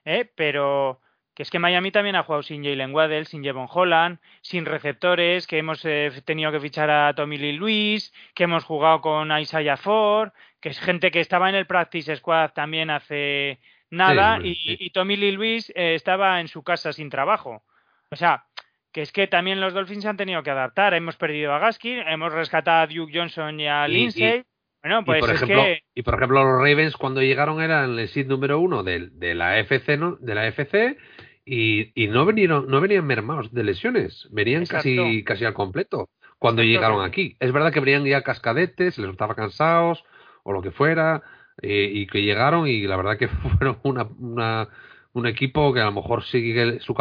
¿eh? 0.04 0.28
pero 0.34 1.00
que 1.34 1.44
es 1.44 1.50
que 1.50 1.58
Miami 1.58 1.92
también 1.92 2.16
ha 2.16 2.24
jugado 2.24 2.42
sin 2.42 2.64
Jalen 2.64 2.94
Waddell, 2.94 3.26
sin 3.26 3.42
Jevon 3.42 3.68
Holland, 3.70 4.18
sin 4.42 4.66
receptores, 4.66 5.46
que 5.46 5.58
hemos 5.58 5.84
eh, 5.84 6.10
tenido 6.24 6.50
que 6.50 6.60
fichar 6.60 6.90
a 6.90 7.14
Tommy 7.14 7.38
Lee 7.38 7.52
Luis, 7.52 8.12
que 8.34 8.44
hemos 8.44 8.64
jugado 8.64 9.00
con 9.00 9.30
Isaiah 9.38 9.76
Ford, 9.76 10.32
que 10.60 10.70
es 10.70 10.80
gente 10.80 11.10
que 11.10 11.20
estaba 11.20 11.48
en 11.48 11.54
el 11.54 11.66
practice 11.66 12.16
squad 12.16 12.50
también 12.50 12.90
hace 12.90 13.60
nada 13.90 14.38
y, 14.42 14.90
Tommy 14.90 15.16
Lee 15.16 15.32
Luis 15.32 15.70
eh, 15.70 15.94
estaba 15.94 16.40
en 16.40 16.48
su 16.48 16.62
casa 16.62 16.92
sin 16.92 17.10
trabajo. 17.10 17.62
O 18.10 18.16
sea, 18.16 18.44
que 18.92 19.02
es 19.02 19.12
que 19.12 19.26
también 19.26 19.60
los 19.60 19.72
Dolphins 19.74 20.02
se 20.02 20.08
han 20.08 20.16
tenido 20.16 20.42
que 20.42 20.50
adaptar. 20.50 20.94
Hemos 20.94 21.16
perdido 21.16 21.52
a 21.54 21.58
Gaskin, 21.58 22.00
hemos 22.08 22.32
rescatado 22.32 22.82
a 22.82 22.86
Duke 22.86 23.12
Johnson 23.16 23.58
y 23.60 23.66
a 23.68 23.88
Y- 23.88 23.92
Lindsay. 23.92 24.42
bueno, 24.82 25.00
y, 25.00 25.04
pues 25.04 25.20
por 25.20 25.30
es 25.30 25.36
ejemplo, 25.42 25.62
que 25.62 25.82
y 25.94 26.02
por 26.02 26.14
ejemplo, 26.14 26.42
los 26.44 26.58
Ravens 26.58 26.96
cuando 26.96 27.22
llegaron 27.22 27.60
eran 27.62 27.98
el 27.98 28.08
seed 28.08 28.26
número 28.26 28.58
uno 28.60 28.82
del- 28.82 29.18
de, 29.18 29.34
la 29.34 29.58
FC, 29.58 29.96
¿no? 29.96 30.16
De 30.16 30.34
la 30.34 30.46
FC 30.48 30.96
y, 31.44 31.92
y 31.94 32.08
no 32.08 32.26
vinieron, 32.26 32.66
no 32.68 32.80
venían 32.80 33.06
mermados 33.06 33.52
de 33.52 33.64
lesiones, 33.64 34.28
venían 34.30 34.66
casi, 34.66 34.94
Exacto. 34.98 35.24
casi 35.24 35.44
al 35.44 35.54
completo 35.54 36.08
cuando 36.38 36.62
Exacto. 36.62 36.80
llegaron 36.88 37.04
aquí. 37.04 37.36
Es 37.40 37.52
verdad 37.52 37.72
que 37.72 37.80
venían 37.80 38.04
ya 38.04 38.22
cascadetes, 38.22 38.98
les 38.98 39.10
estaba 39.10 39.34
cansados 39.34 40.04
o 40.42 40.52
lo 40.52 40.62
que 40.62 40.70
fuera. 40.70 41.22
eh, 41.62 41.90
y 41.92 42.06
que 42.06 42.22
llegaron 42.22 42.66
y 42.66 42.82
la 42.86 42.96
verdad 42.96 43.18
que 43.18 43.28
fueron 43.60 43.78
una, 43.82 44.04
una- 44.18 44.68
un 45.12 45.26
equipo 45.26 45.72
que 45.72 45.80
a 45.80 45.86
lo 45.86 45.92
mejor 45.92 46.24
sí 46.24 46.52
que 46.54 46.78
su, 46.80 46.94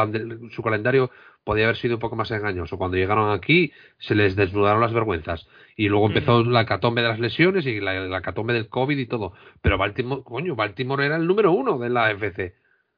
su 0.52 0.64
calendario 0.64 1.12
podía 1.44 1.66
haber 1.66 1.78
sido 1.78 1.96
un 1.96 2.00
poco 2.00 2.16
más 2.16 2.32
engañoso. 2.32 2.78
Cuando 2.78 2.98
llegaron 2.98 3.32
aquí 3.32 3.72
se 4.00 4.16
les 4.16 4.36
desnudaron 4.36 4.82
las 4.82 4.94
vergüenzas 4.94 5.48
y 5.76 5.90
luego 5.90 6.08
empezó 6.08 6.44
la 6.44 6.66
catombe 6.66 7.02
de 7.02 7.08
las 7.10 7.20
lesiones 7.20 7.66
y 7.66 7.80
la, 7.80 7.94
la 8.08 8.22
catombe 8.22 8.54
del 8.54 8.68
COVID 8.68 8.98
y 8.98 9.06
todo. 9.06 9.34
Pero 9.62 9.78
Baltimore, 9.78 10.24
coño, 10.24 10.56
Baltimore 10.56 11.06
era 11.06 11.18
el 11.18 11.28
número 11.28 11.52
uno 11.52 11.78
de 11.78 11.90
la 11.90 12.08
AFC. 12.08 12.56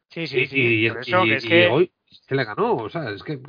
Sí, 0.09 0.27
sí, 0.27 0.39
y, 0.41 0.47
sí. 0.47 0.57
y 0.59 1.47
que- 1.47 1.67
hoy 1.67 1.91
se 2.05 2.35
le 2.35 2.43
ganó, 2.43 2.75
o 2.75 2.89
sea, 2.89 3.09
es 3.11 3.23
que 3.23 3.39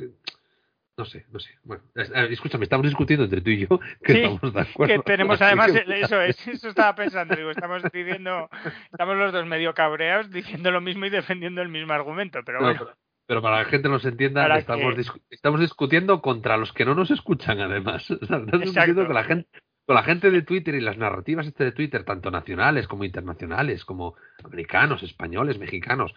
no 0.97 1.05
sé, 1.05 1.25
no 1.31 1.39
sé. 1.39 1.49
Bueno, 1.63 1.83
es- 1.95 2.11
escúchame, 2.31 2.65
estamos 2.65 2.85
discutiendo 2.85 3.23
entre 3.25 3.41
tú 3.41 3.49
y 3.49 3.59
yo 3.67 3.79
que 4.03 4.13
Sí, 4.13 4.19
estamos 4.23 4.53
de 4.53 4.61
acuerdo. 4.61 4.93
que 4.93 4.99
tenemos 5.01 5.41
además 5.41 5.71
eso 5.75 6.21
es 6.21 6.47
eso 6.47 6.69
estaba 6.69 6.93
pensando 6.95 7.35
digo 7.35 7.49
estamos 7.51 7.81
diciendo 7.91 8.49
estamos 8.91 9.15
los 9.17 9.33
dos 9.33 9.45
medio 9.47 9.73
cabreados 9.73 10.29
diciendo 10.29 10.69
lo 10.71 10.81
mismo 10.81 11.05
y 11.05 11.09
defendiendo 11.09 11.61
el 11.61 11.69
mismo 11.69 11.93
argumento 11.93 12.39
pero 12.45 12.59
No, 12.59 12.65
bueno 12.67 12.79
pero, 12.85 12.97
pero 13.25 13.41
para 13.41 13.57
que 13.59 13.63
la 13.63 13.69
gente 13.71 13.89
nos 13.89 14.05
entienda, 14.05 14.57
estamos, 14.57 14.95
discu- 14.95 15.21
estamos 15.29 15.59
discutiendo 15.61 16.21
contra 16.21 16.57
los 16.57 16.73
que 16.73 16.83
no 16.85 16.93
nos 16.93 17.09
escuchan, 17.09 17.59
además. 17.61 18.09
Estamos 18.21 18.51
discutiendo 18.61 19.05
con 19.05 19.15
la 19.15 19.23
gente 19.23 19.47
con 19.85 19.95
la 19.95 20.03
gente 20.03 20.29
de 20.31 20.41
Twitter 20.43 20.75
y 20.75 20.79
las 20.81 20.97
narrativas 20.97 21.45
este 21.47 21.65
de 21.65 21.71
Twitter, 21.73 22.03
tanto 22.05 22.31
nacionales 22.31 22.87
como 22.87 23.03
internacionales, 23.03 23.83
como 23.83 24.15
americanos, 24.43 25.03
españoles, 25.03 25.57
mexicanos, 25.59 26.13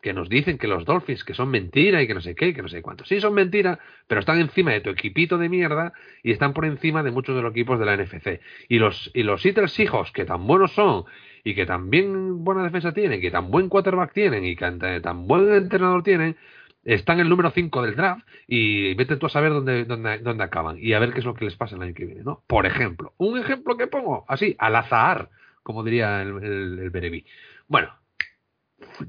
que 0.00 0.12
nos 0.12 0.28
dicen 0.28 0.58
que 0.58 0.68
los 0.68 0.84
Dolphins 0.84 1.24
que 1.24 1.34
son 1.34 1.50
mentira 1.50 2.00
y 2.02 2.06
que 2.06 2.14
no 2.14 2.20
sé 2.20 2.34
qué, 2.34 2.54
que 2.54 2.62
no 2.62 2.68
sé 2.68 2.82
cuánto. 2.82 3.04
Sí, 3.04 3.20
son 3.20 3.34
mentira, 3.34 3.78
pero 4.06 4.20
están 4.20 4.38
encima 4.38 4.72
de 4.72 4.80
tu 4.80 4.90
equipito 4.90 5.38
de 5.38 5.48
mierda 5.48 5.92
y 6.22 6.32
están 6.32 6.52
por 6.52 6.64
encima 6.64 7.02
de 7.02 7.10
muchos 7.10 7.34
de 7.34 7.42
los 7.42 7.50
equipos 7.50 7.78
de 7.78 7.86
la 7.86 7.96
NFC. 7.96 8.40
Y 8.68 8.78
los, 8.78 9.10
y 9.14 9.24
los 9.24 9.42
Seattle 9.42 9.68
Seahawks, 9.68 10.12
que 10.12 10.24
tan 10.24 10.46
buenos 10.46 10.72
son 10.72 11.04
y 11.42 11.54
que 11.54 11.66
tan 11.66 11.90
bien 11.90 12.44
buena 12.44 12.62
defensa 12.62 12.92
tienen, 12.92 13.20
que 13.20 13.30
tan 13.30 13.50
buen 13.50 13.68
quarterback 13.68 14.12
tienen 14.12 14.44
y 14.44 14.54
que 14.54 15.00
tan, 15.00 15.26
buen 15.26 15.52
entrenador 15.52 16.02
tienen, 16.02 16.36
están 16.84 17.16
en 17.16 17.22
el 17.22 17.28
número 17.28 17.50
5 17.50 17.82
del 17.82 17.96
draft 17.96 18.26
y 18.46 18.94
vete 18.94 19.16
tú 19.16 19.26
a 19.26 19.30
saber 19.30 19.50
dónde, 19.52 19.84
dónde, 19.84 20.18
dónde 20.18 20.44
acaban 20.44 20.76
y 20.78 20.92
a 20.92 21.00
ver 21.00 21.12
qué 21.12 21.18
es 21.18 21.24
lo 21.24 21.34
que 21.34 21.44
les 21.44 21.56
pasa 21.56 21.76
el 21.76 21.82
año 21.82 21.94
que 21.94 22.06
viene, 22.06 22.22
¿no? 22.22 22.42
Por 22.46 22.66
ejemplo, 22.66 23.14
un 23.18 23.38
ejemplo 23.38 23.76
que 23.76 23.88
pongo, 23.88 24.24
así, 24.28 24.54
al 24.58 24.76
azar, 24.76 25.30
como 25.62 25.82
diría 25.82 26.22
el, 26.22 26.90
el. 26.94 27.24
Bueno, 27.66 27.90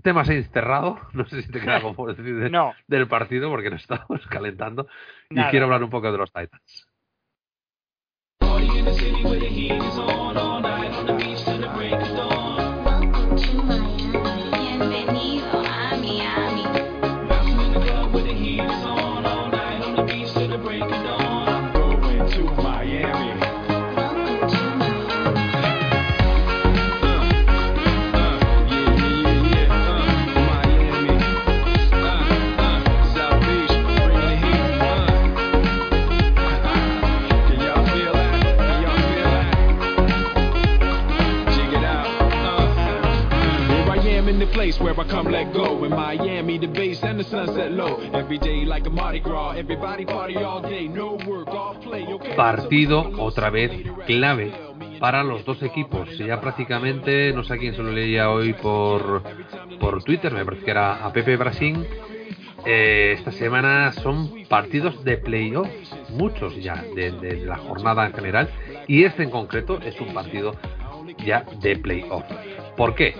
tema 0.03 0.25
Saints 0.25 0.49
cerrado, 0.51 0.99
no 1.13 1.27
sé 1.27 1.41
si 1.41 1.51
te 1.51 1.59
queda 1.61 1.75
algo 1.77 1.93
por 1.95 2.15
decir 2.15 2.35
de- 2.35 2.49
no 2.49 2.73
del 2.87 3.07
partido 3.07 3.49
porque 3.49 3.69
nos 3.69 3.81
estamos 3.81 4.25
calentando 4.29 4.87
y 5.29 5.35
quiero 5.51 5.65
hablar 5.65 5.83
un 5.83 5.89
poco 5.89 6.11
de 6.11 6.17
los 6.17 6.31
Titans. 6.31 6.87
I 44.99 45.07
come 45.07 45.31
let 45.31 45.53
go. 45.53 45.85
In 45.85 45.91
Miami, 45.91 46.59
the 46.59 46.67
base 46.67 47.01
and 47.03 47.19
the 47.19 47.23
sunset 47.23 47.71
low. 47.71 48.01
Every 48.13 48.37
day 48.37 48.65
like 48.65 48.85
a 48.85 48.89
Mardi 48.89 49.21
Gras. 49.21 49.55
Everybody 49.55 50.03
party 50.03 50.35
all 50.35 50.61
day. 50.61 50.89
No 50.89 51.17
work, 51.25 51.47
all 51.47 51.75
play, 51.75 52.05
okay? 52.05 52.35
Partido 52.35 53.09
otra 53.17 53.49
vez 53.49 53.71
clave 54.05 54.51
para 54.99 55.23
los 55.23 55.45
dos 55.45 55.63
equipos. 55.63 56.17
Ya 56.17 56.41
prácticamente, 56.41 57.31
no 57.33 57.45
sé 57.45 57.53
a 57.53 57.57
quién 57.57 57.75
se 57.75 57.81
lo 57.81 57.93
leía 57.93 58.29
hoy 58.29 58.51
por, 58.51 59.23
por 59.79 60.03
Twitter, 60.03 60.33
me 60.33 60.43
parece 60.43 60.65
que 60.65 60.71
era 60.71 61.05
a 61.05 61.13
Pepe 61.13 61.37
Brasil. 61.37 61.87
Eh, 62.65 63.15
esta 63.17 63.31
semana 63.31 63.93
son 63.93 64.43
partidos 64.49 65.01
de 65.05 65.15
playoff, 65.15 65.69
muchos 66.09 66.61
ya, 66.61 66.83
de, 66.93 67.11
de 67.11 67.45
la 67.45 67.55
jornada 67.55 68.05
en 68.05 68.13
general. 68.13 68.49
Y 68.85 69.05
este 69.05 69.23
en 69.23 69.29
concreto 69.29 69.79
es 69.81 69.97
un 70.01 70.13
partido 70.13 70.55
ya 71.25 71.45
de 71.61 71.77
playoff. 71.77 72.25
¿Por 72.75 72.95
qué? 72.95 73.15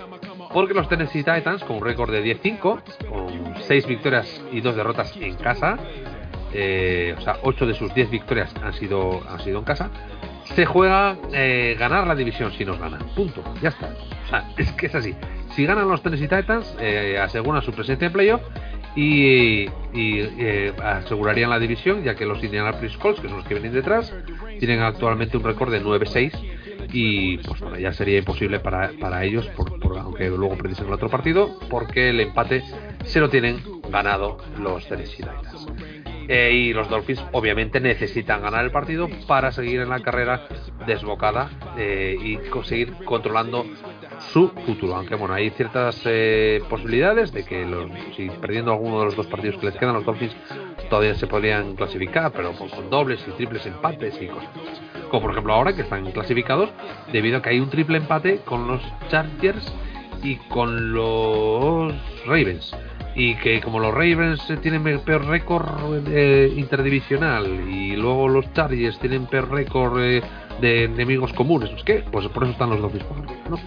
Porque 0.52 0.74
los 0.74 0.88
Tennessee 0.88 1.22
Titans, 1.22 1.62
con 1.64 1.76
un 1.76 1.84
récord 1.84 2.10
de 2.10 2.24
10-5, 2.24 2.82
con 3.08 3.54
6 3.62 3.86
victorias 3.86 4.42
y 4.50 4.60
2 4.60 4.76
derrotas 4.76 5.16
en 5.16 5.36
casa, 5.36 5.78
eh, 6.52 7.14
o 7.16 7.20
sea, 7.20 7.36
8 7.42 7.66
de 7.66 7.74
sus 7.74 7.94
10 7.94 8.10
victorias 8.10 8.52
han 8.62 8.72
sido, 8.72 9.22
han 9.28 9.40
sido 9.40 9.58
en 9.60 9.64
casa, 9.64 9.90
se 10.54 10.66
juega 10.66 11.16
eh, 11.32 11.76
ganar 11.78 12.06
la 12.06 12.14
división 12.14 12.52
si 12.52 12.64
nos 12.64 12.78
ganan. 12.78 13.00
Punto. 13.14 13.42
Ya 13.62 13.68
está. 13.68 13.94
O 14.24 14.28
sea, 14.28 14.44
es 14.56 14.72
que 14.72 14.86
es 14.86 14.94
así. 14.94 15.14
Si 15.54 15.64
ganan 15.64 15.88
los 15.88 16.02
Tennessee 16.02 16.28
Titans, 16.28 16.76
eh, 16.80 17.18
aseguran 17.18 17.62
su 17.62 17.72
presencia 17.72 18.06
en 18.06 18.12
playoff 18.12 18.42
y, 18.96 19.66
y, 19.92 20.20
eh, 20.38 20.72
asegurarían 20.82 21.50
la 21.50 21.58
división, 21.58 22.02
ya 22.02 22.14
que 22.14 22.26
los 22.26 22.42
Indianapolis 22.42 22.96
Colts, 22.96 23.20
que 23.20 23.28
son 23.28 23.38
los 23.38 23.46
que 23.46 23.54
vienen 23.54 23.72
detrás, 23.72 24.12
tienen 24.58 24.80
actualmente 24.80 25.36
un 25.36 25.44
récord 25.44 25.70
de 25.70 25.82
9-6 25.82 26.32
y 26.92 27.38
pues 27.38 27.60
bueno, 27.60 27.78
ya 27.78 27.92
sería 27.92 28.18
imposible 28.18 28.58
para, 28.58 28.90
para 29.00 29.24
ellos, 29.24 29.46
por, 29.48 29.78
aunque 30.20 30.38
luego 30.38 30.56
precisen 30.56 30.86
el 30.86 30.92
otro 30.92 31.08
partido, 31.08 31.58
porque 31.68 32.10
el 32.10 32.20
empate 32.20 32.62
se 33.04 33.20
lo 33.20 33.30
tienen 33.30 33.62
ganado 33.88 34.38
los 34.58 34.86
Tennessee 34.86 35.22
Titans. 35.22 35.66
Eh, 36.28 36.52
y 36.52 36.72
los 36.72 36.88
Dolphins 36.88 37.24
obviamente 37.32 37.80
necesitan 37.80 38.42
ganar 38.42 38.64
el 38.64 38.70
partido 38.70 39.08
para 39.26 39.50
seguir 39.50 39.80
en 39.80 39.88
la 39.88 39.98
carrera 39.98 40.46
desbocada 40.86 41.50
eh, 41.76 42.16
y 42.22 42.36
conseguir 42.50 42.92
controlando 43.04 43.66
su 44.32 44.48
futuro. 44.64 44.94
Aunque 44.94 45.16
bueno, 45.16 45.34
hay 45.34 45.50
ciertas 45.50 46.00
eh, 46.04 46.62
posibilidades 46.68 47.32
de 47.32 47.44
que 47.44 47.66
si 48.14 48.30
perdiendo 48.30 48.72
alguno 48.72 49.00
de 49.00 49.06
los 49.06 49.16
dos 49.16 49.26
partidos 49.26 49.56
que 49.56 49.66
les 49.66 49.76
quedan, 49.76 49.94
los 49.94 50.04
Dolphins 50.04 50.36
todavía 50.88 51.14
se 51.16 51.26
podrían 51.26 51.74
clasificar, 51.74 52.30
pero 52.30 52.52
con, 52.52 52.90
dobles 52.90 53.24
y 53.26 53.32
triples 53.32 53.66
empates 53.66 54.20
y 54.22 54.28
cosas. 54.28 54.50
Como 55.10 55.22
por 55.22 55.32
ejemplo 55.32 55.52
ahora 55.52 55.74
que 55.74 55.82
están 55.82 56.12
clasificados 56.12 56.70
debido 57.10 57.38
a 57.38 57.42
que 57.42 57.48
hay 57.48 57.58
un 57.58 57.70
triple 57.70 57.98
empate 57.98 58.42
con 58.44 58.68
los 58.68 58.80
Chargers 59.08 59.72
y 60.22 60.36
con 60.36 60.92
los 60.92 61.94
Ravens. 62.26 62.74
Y 63.14 63.34
que 63.36 63.60
como 63.60 63.80
los 63.80 63.92
Ravens 63.92 64.48
eh, 64.50 64.56
tienen 64.58 64.86
el 64.86 65.00
peor 65.00 65.26
récord 65.26 66.06
eh, 66.08 66.52
interdivisional 66.56 67.68
y 67.68 67.96
luego 67.96 68.28
los 68.28 68.52
Chargers 68.52 68.98
tienen 69.00 69.26
peor 69.26 69.50
récord 69.50 70.00
eh, 70.00 70.22
de 70.60 70.84
enemigos 70.84 71.32
comunes, 71.32 71.70
¿es 71.76 71.82
qué? 71.82 72.04
Pues 72.10 72.28
por 72.28 72.44
eso 72.44 72.52
están 72.52 72.70
los 72.70 72.80
por 72.80 73.18
arriba, 73.18 73.42
¿no? 73.48 73.58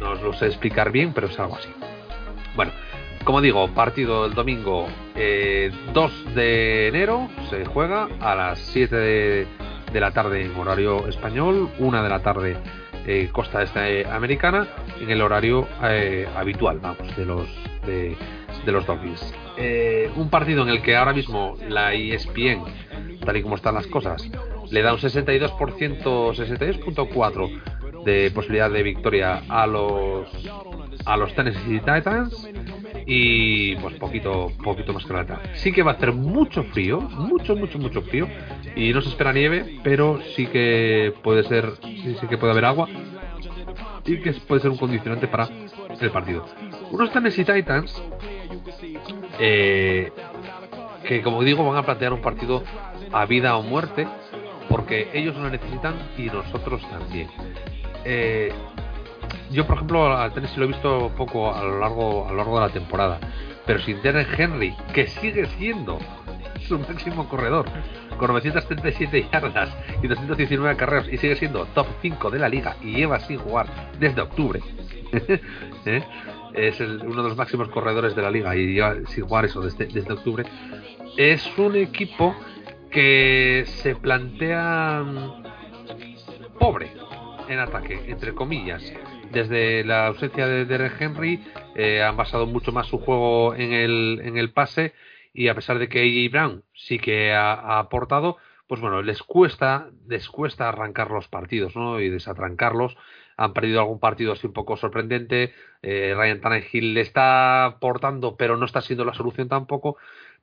No 0.00 0.10
os 0.12 0.22
lo 0.22 0.32
sé 0.34 0.46
explicar 0.46 0.92
bien, 0.92 1.12
pero 1.12 1.26
es 1.26 1.38
algo 1.38 1.56
así. 1.56 1.68
Bueno, 2.54 2.72
como 3.24 3.40
digo, 3.40 3.66
partido 3.74 4.26
el 4.26 4.34
domingo 4.34 4.86
eh, 5.16 5.72
2 5.92 6.34
de 6.34 6.88
enero, 6.88 7.28
se 7.50 7.64
juega 7.64 8.08
a 8.20 8.34
las 8.36 8.58
7 8.58 8.94
de, 8.94 9.46
de 9.92 10.00
la 10.00 10.12
tarde 10.12 10.44
en 10.44 10.56
horario 10.56 11.08
español, 11.08 11.70
1 11.78 12.02
de 12.02 12.08
la 12.08 12.20
tarde 12.20 12.56
eh, 13.06 13.28
costa 13.32 13.62
este 13.62 14.06
americana, 14.06 14.66
en 15.00 15.10
el 15.10 15.22
horario 15.22 15.66
eh, 15.82 16.28
habitual, 16.34 16.80
vamos, 16.80 17.16
de 17.16 17.24
los 17.24 17.48
de, 17.86 18.16
los 18.66 18.84
Dolphins. 18.84 19.32
Eh, 19.56 20.10
un 20.16 20.28
partido 20.28 20.64
en 20.64 20.70
el 20.70 20.82
que 20.82 20.96
ahora 20.96 21.12
mismo 21.12 21.56
la 21.68 21.94
ESPN, 21.94 22.64
tal 23.24 23.36
y 23.36 23.42
como 23.42 23.54
están 23.54 23.74
las 23.74 23.86
cosas, 23.86 24.28
le 24.70 24.82
da 24.82 24.92
un 24.92 24.98
62%, 24.98 26.02
62.4 26.02 28.04
de 28.04 28.30
posibilidad 28.32 28.70
de 28.70 28.82
victoria 28.82 29.42
a 29.48 29.66
los 29.66 30.28
a 31.04 31.16
los 31.16 31.34
Tennessee 31.34 31.78
Titans 31.78 32.48
y 33.06 33.76
pues 33.76 33.94
poquito 33.94 34.52
poquito 34.62 34.92
más 34.92 35.04
que 35.04 35.12
la 35.12 35.20
mitad. 35.22 35.38
Sí 35.54 35.72
que 35.72 35.82
va 35.82 35.92
a 35.92 35.94
hacer 35.94 36.12
mucho 36.12 36.64
frío, 36.64 37.00
mucho 37.00 37.54
mucho 37.54 37.78
mucho 37.78 38.02
frío 38.02 38.28
y 38.74 38.92
no 38.92 39.00
se 39.00 39.10
espera 39.10 39.32
nieve, 39.32 39.78
pero 39.84 40.20
sí 40.34 40.46
que 40.46 41.14
puede 41.22 41.44
ser 41.44 41.72
sí, 41.82 42.16
sí 42.20 42.26
que 42.26 42.36
puede 42.36 42.52
haber 42.52 42.64
agua 42.64 42.88
y 44.04 44.20
que 44.20 44.32
puede 44.32 44.60
ser 44.60 44.70
un 44.70 44.76
condicionante 44.76 45.28
para 45.28 45.48
el 46.00 46.10
partido. 46.10 46.44
Unos 46.90 47.12
Tennessee 47.12 47.44
Titans 47.44 48.02
eh, 49.38 50.10
que 51.06 51.22
como 51.22 51.42
digo 51.44 51.64
van 51.64 51.78
a 51.78 51.82
plantear 51.84 52.12
un 52.12 52.20
partido 52.20 52.64
a 53.12 53.24
vida 53.24 53.56
o 53.56 53.62
muerte 53.62 54.08
porque 54.68 55.10
ellos 55.14 55.36
lo 55.36 55.48
necesitan 55.48 55.94
y 56.18 56.22
nosotros 56.22 56.82
también. 56.90 57.28
Eh, 58.04 58.52
yo 59.50 59.66
por 59.66 59.76
ejemplo 59.76 60.16
al 60.16 60.32
Tennessee 60.32 60.58
lo 60.58 60.64
he 60.64 60.68
visto 60.68 61.12
poco 61.16 61.54
a 61.54 61.62
lo 61.62 61.78
largo 61.80 62.26
a 62.26 62.30
lo 62.30 62.36
largo 62.36 62.60
de 62.60 62.66
la 62.66 62.72
temporada, 62.72 63.18
pero 63.64 63.78
sin 63.80 64.00
Derek 64.02 64.38
Henry 64.38 64.74
que 64.92 65.06
sigue 65.06 65.46
siendo 65.58 65.98
su 66.66 66.78
máximo 66.78 67.28
corredor, 67.28 67.66
con 68.18 68.28
937 68.28 69.28
yardas 69.32 69.76
y 70.02 70.06
219 70.06 70.76
carreras, 70.76 71.08
y 71.10 71.16
sigue 71.16 71.36
siendo 71.36 71.66
top 71.66 71.86
5 72.02 72.30
de 72.30 72.38
la 72.38 72.48
liga 72.48 72.76
y 72.82 72.92
lleva 72.92 73.20
sin 73.20 73.38
jugar 73.38 73.66
desde 73.98 74.20
octubre. 74.20 74.60
¿Eh? 75.86 76.02
Es 76.54 76.80
uno 76.80 77.22
de 77.22 77.28
los 77.28 77.36
máximos 77.36 77.68
corredores 77.68 78.16
de 78.16 78.22
la 78.22 78.30
liga 78.30 78.56
y 78.56 78.74
lleva 78.74 78.94
sin 79.06 79.24
jugar 79.24 79.44
eso 79.44 79.60
desde, 79.60 79.86
desde 79.86 80.12
octubre. 80.12 80.44
Es 81.16 81.46
un 81.58 81.76
equipo 81.76 82.34
que 82.90 83.64
se 83.66 83.94
plantea 83.94 85.02
mm, 85.04 86.58
pobre 86.58 86.92
en 87.48 87.58
ataque, 87.58 88.04
entre 88.06 88.34
comillas. 88.34 88.82
Desde 89.36 89.84
la 89.84 90.06
ausencia 90.06 90.46
de 90.46 90.64
Derek 90.64 90.98
Henry 90.98 91.44
eh, 91.74 92.00
han 92.02 92.16
basado 92.16 92.46
mucho 92.46 92.72
más 92.72 92.86
su 92.86 92.96
juego 92.96 93.54
en 93.54 93.74
el, 93.74 94.22
en 94.24 94.38
el 94.38 94.50
pase 94.50 94.94
y 95.34 95.48
a 95.48 95.54
pesar 95.54 95.78
de 95.78 95.90
que 95.90 96.00
AJ 96.00 96.32
Brown 96.32 96.64
sí 96.72 96.98
que 96.98 97.34
ha, 97.34 97.78
aportado, 97.78 98.38
pues 98.66 98.80
bueno, 98.80 99.02
les 99.02 99.22
cuesta, 99.22 99.90
les 100.08 100.30
cuesta 100.30 100.70
arrancar 100.70 101.10
los 101.10 101.28
partidos, 101.28 101.76
¿no? 101.76 102.00
Y 102.00 102.08
desatrancarlos. 102.08 102.96
Han 103.36 103.52
perdido 103.52 103.80
algún 103.80 104.00
partido 104.00 104.32
así 104.32 104.46
un 104.46 104.54
poco 104.54 104.78
sorprendente. 104.78 105.52
Eh, 105.82 106.14
Ryan 106.16 106.40
Tannehill 106.40 106.94
le 106.94 107.02
está 107.02 107.66
aportando, 107.66 108.38
pero 108.38 108.56
no 108.56 108.64
está 108.64 108.80
siendo 108.80 109.04
la 109.04 109.12
solución 109.12 109.50
tampoco. 109.50 109.98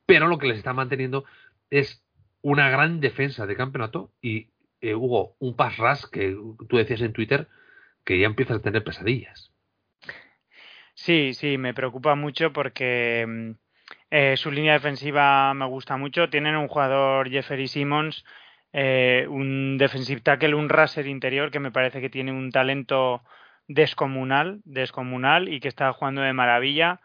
Pero 0.05 0.27
lo 0.27 0.37
que 0.37 0.45
les 0.45 0.59
está 0.59 0.73
manteniendo 0.73 1.25
es 1.71 2.05
una 2.43 2.69
gran 2.69 2.99
defensa 2.99 3.47
de 3.47 3.55
campeonato 3.55 4.11
y 4.21 4.51
eh, 4.81 4.93
Hugo, 4.93 5.35
un 5.39 5.55
pass 5.55 5.77
rush 5.77 6.03
que 6.11 6.37
tú 6.69 6.77
decías 6.77 7.01
en 7.01 7.13
Twitter 7.13 7.47
que 8.03 8.19
ya 8.19 8.27
empiezas 8.27 8.57
a 8.57 8.61
tener 8.61 8.83
pesadillas. 8.83 9.53
Sí, 10.95 11.33
sí, 11.33 11.57
me 11.57 11.73
preocupa 11.73 12.15
mucho 12.15 12.53
porque 12.53 13.25
mm, 13.27 13.51
eh, 14.11 14.37
su 14.37 14.51
línea 14.51 14.73
defensiva 14.73 15.53
me 15.53 15.65
gusta 15.65 15.97
mucho. 15.97 16.29
Tienen 16.29 16.55
un 16.55 16.67
jugador, 16.67 17.29
Jeffrey 17.29 17.67
Simmons, 17.67 18.23
eh, 18.73 19.25
un 19.29 19.77
defensive 19.77 20.21
tackle, 20.21 20.55
un 20.55 20.69
raser 20.69 21.07
interior 21.07 21.51
que 21.51 21.59
me 21.59 21.71
parece 21.71 22.01
que 22.01 22.09
tiene 22.09 22.31
un 22.31 22.51
talento 22.51 23.23
descomunal, 23.67 24.61
descomunal 24.65 25.49
y 25.49 25.59
que 25.59 25.67
está 25.67 25.91
jugando 25.93 26.21
de 26.21 26.33
maravilla. 26.33 27.01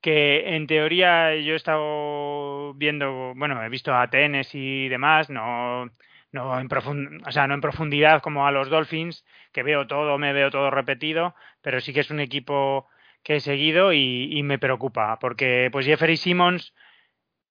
Que 0.00 0.56
en 0.56 0.66
teoría 0.66 1.34
yo 1.36 1.54
he 1.54 1.56
estado 1.56 2.74
viendo, 2.74 3.34
bueno, 3.36 3.62
he 3.62 3.68
visto 3.68 3.94
a 3.94 4.08
Tenes 4.10 4.54
y 4.54 4.88
demás, 4.88 5.30
no, 5.30 5.90
no 6.32 6.58
en 6.60 6.68
profund- 6.68 7.22
o 7.26 7.32
sea, 7.32 7.46
no 7.46 7.54
en 7.54 7.60
profundidad 7.60 8.20
como 8.22 8.46
a 8.46 8.52
los 8.52 8.68
Dolphins, 8.70 9.24
que 9.52 9.62
veo 9.62 9.86
todo, 9.86 10.18
me 10.18 10.32
veo 10.32 10.50
todo 10.50 10.70
repetido, 10.70 11.34
pero 11.62 11.80
sí 11.80 11.92
que 11.92 12.00
es 12.00 12.10
un 12.10 12.20
equipo 12.20 12.88
que 13.22 13.36
he 13.36 13.40
seguido 13.40 13.92
y, 13.92 14.42
me 14.42 14.58
preocupa, 14.58 15.18
porque 15.18 15.68
pues 15.72 15.86
Jeffrey 15.86 16.16
Simmons, 16.16 16.74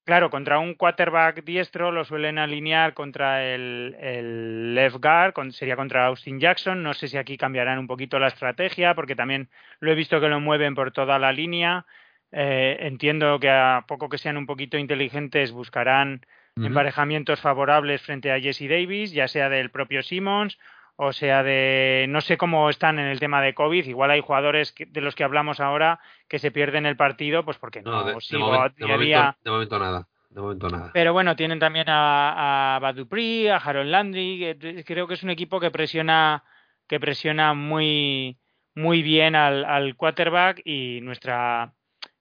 claro, 0.06 0.30
contra 0.30 0.60
un 0.60 0.76
quarterback 0.76 1.44
diestro 1.44 1.92
lo 1.92 2.06
suelen 2.06 2.38
alinear 2.40 2.94
contra 2.94 3.44
el, 3.46 3.96
el 4.00 4.76
left 4.76 4.98
guard, 5.02 5.34
con- 5.34 5.52
sería 5.52 5.76
contra 5.76 6.06
Austin 6.08 6.40
Jackson, 6.40 6.84
no 6.84 6.94
sé 6.94 7.08
si 7.10 7.18
aquí 7.18 7.38
cambiarán 7.38 7.80
un 7.80 7.88
poquito 7.88 8.20
la 8.20 8.28
estrategia, 8.28 8.96
porque 8.96 9.16
también 9.16 9.50
lo 9.80 9.92
he 9.92 9.96
visto 9.96 10.20
que 10.22 10.30
lo 10.30 10.40
mueven 10.40 10.76
por 10.76 10.92
toda 10.92 11.20
la 11.20 11.32
línea, 11.32 11.86
Eh, 12.32 12.78
entiendo 12.82 13.40
que 13.40 13.50
a 13.50 13.86
poco 13.88 14.10
que 14.10 14.18
sean 14.18 14.36
un 14.38 14.46
poquito 14.46 14.78
inteligentes 14.78 15.52
buscarán 15.54 16.26
emparejamientos 16.66 17.40
favorables 17.40 18.02
frente 18.02 18.32
a 18.32 18.40
Jesse 18.40 18.68
Davis, 18.70 19.12
ya 19.12 19.28
sea 19.28 19.50
del 19.50 19.70
propio 19.72 20.02
Simmons 20.04 20.58
o 21.00 21.14
sea 21.14 21.44
de 21.44 22.08
no 22.10 22.22
sé 22.22 22.38
cómo 22.38 22.72
están 22.72 22.98
en 22.98 23.06
el 23.06 23.20
tema 23.20 23.40
de 23.42 23.54
COVID, 23.54 23.86
igual 23.86 24.10
hay 24.10 24.20
jugadores 24.22 24.72
que- 24.72 24.88
de 24.88 25.02
los 25.02 25.14
que 25.14 25.24
hablamos 25.24 25.60
ahora 25.60 26.00
que 26.28 26.40
se 26.40 26.50
pierden 26.50 26.88
el 26.88 26.98
partido 26.98 27.46
pues 27.46 27.58
porque 27.60 27.84
no, 27.84 27.92
No, 27.92 28.04
de, 28.06 28.22
sigo 28.22 28.52
de 28.52 28.86
momento, 28.88 29.36
de 29.44 29.52
momento 29.52 29.80
nada. 29.80 30.08
De 30.30 30.42
momento 30.42 30.70
nada. 30.70 30.92
Pero 30.94 31.14
bueno, 31.14 31.36
tienen 31.36 31.60
también 31.60 31.88
a, 31.90 32.76
a 32.76 32.80
Bad 32.80 32.96
Dupree, 32.96 33.50
a 33.52 33.58
Harold 33.58 33.90
Landry, 33.90 34.58
que 34.60 34.84
creo 34.84 35.08
que 35.08 35.14
es 35.14 35.24
un 35.24 35.30
equipo 35.30 35.60
que 35.60 35.72
presiona 35.72 36.44
que 36.88 37.00
presiona 37.00 37.54
muy 37.54 38.38
muy 38.74 39.02
bien 39.04 39.36
al, 39.36 39.66
al 39.66 39.96
quarterback 39.96 40.62
y 40.66 41.00
nuestra 41.02 41.74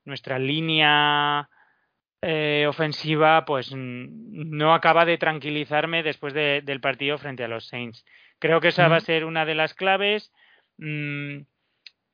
nuestra 0.04 0.38
línea 0.38 1.48
eh, 2.22 2.66
ofensiva 2.68 3.44
pues 3.44 3.72
no 3.74 4.74
acaba 4.74 5.04
de 5.04 5.18
tranquilizarme 5.18 6.02
después 6.02 6.32
de- 6.34 6.62
del 6.62 6.80
partido 6.80 7.18
frente 7.18 7.44
a 7.44 7.48
los 7.48 7.66
Saints. 7.68 8.04
Creo 8.38 8.60
que 8.60 8.68
esa 8.68 8.88
va 8.88 8.96
a 8.96 9.00
ser 9.00 9.24
una 9.24 9.44
de 9.44 9.54
las 9.54 9.74
claves. 9.74 10.32
Mm, 10.78 11.38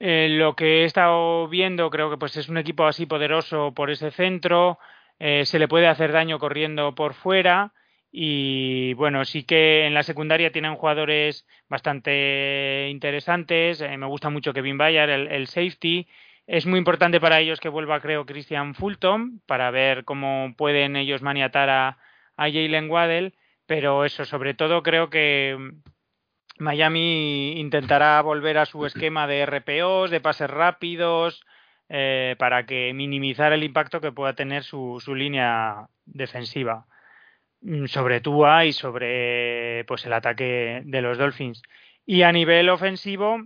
eh, 0.00 0.28
lo 0.30 0.56
que 0.56 0.82
he 0.82 0.84
estado 0.84 1.46
viendo 1.48 1.88
creo 1.90 2.10
que 2.10 2.16
pues 2.18 2.36
es 2.36 2.48
un 2.48 2.58
equipo 2.58 2.86
así 2.86 3.06
poderoso 3.06 3.72
por 3.74 3.90
ese 3.90 4.10
centro. 4.10 4.78
eh, 5.24 5.44
se 5.46 5.58
le 5.60 5.68
puede 5.68 5.86
hacer 5.86 6.10
daño 6.12 6.38
corriendo 6.40 6.94
por 6.96 7.14
fuera. 7.14 7.72
Y 8.10 8.92
bueno, 8.94 9.24
sí 9.24 9.44
que 9.44 9.86
en 9.86 9.94
la 9.94 10.02
secundaria 10.02 10.50
tienen 10.52 10.74
jugadores 10.74 11.46
bastante 11.68 12.88
interesantes. 12.90 13.80
Eh, 13.80 13.96
me 13.96 14.06
gusta 14.06 14.30
mucho 14.30 14.52
Kevin 14.52 14.76
Bayard, 14.78 15.10
el, 15.10 15.28
el 15.28 15.46
safety. 15.46 16.06
Es 16.46 16.66
muy 16.66 16.78
importante 16.78 17.20
para 17.20 17.40
ellos 17.40 17.60
que 17.60 17.68
vuelva, 17.68 18.00
creo, 18.00 18.26
Christian 18.26 18.74
Fulton 18.74 19.40
para 19.46 19.70
ver 19.70 20.04
cómo 20.04 20.54
pueden 20.56 20.96
ellos 20.96 21.22
maniatar 21.22 21.70
a, 21.70 21.98
a 22.36 22.44
Jalen 22.50 22.90
Waddell. 22.90 23.34
Pero 23.66 24.04
eso, 24.04 24.24
sobre 24.24 24.54
todo, 24.54 24.82
creo 24.82 25.08
que 25.08 25.56
mm, 25.58 26.62
Miami 26.62 27.52
intentará 27.60 28.20
volver 28.22 28.58
a 28.58 28.66
su 28.66 28.84
esquema 28.86 29.26
de 29.26 29.46
RPOs, 29.46 30.10
de 30.10 30.20
pases 30.20 30.50
rápidos, 30.50 31.44
eh, 31.88 32.36
para 32.38 32.66
que 32.66 32.92
minimizar 32.94 33.52
el 33.52 33.64
impacto 33.64 34.00
que 34.00 34.12
pueda 34.12 34.34
tener 34.34 34.64
su, 34.64 35.00
su 35.04 35.14
línea 35.14 35.88
defensiva 36.06 36.86
mm, 37.60 37.86
sobre 37.86 38.20
Tua 38.20 38.64
y 38.64 38.72
sobre 38.72 39.84
pues 39.86 40.06
el 40.06 40.12
ataque 40.12 40.82
de 40.84 41.02
los 41.02 41.18
Dolphins. 41.18 41.62
Y 42.04 42.22
a 42.22 42.32
nivel 42.32 42.68
ofensivo, 42.68 43.42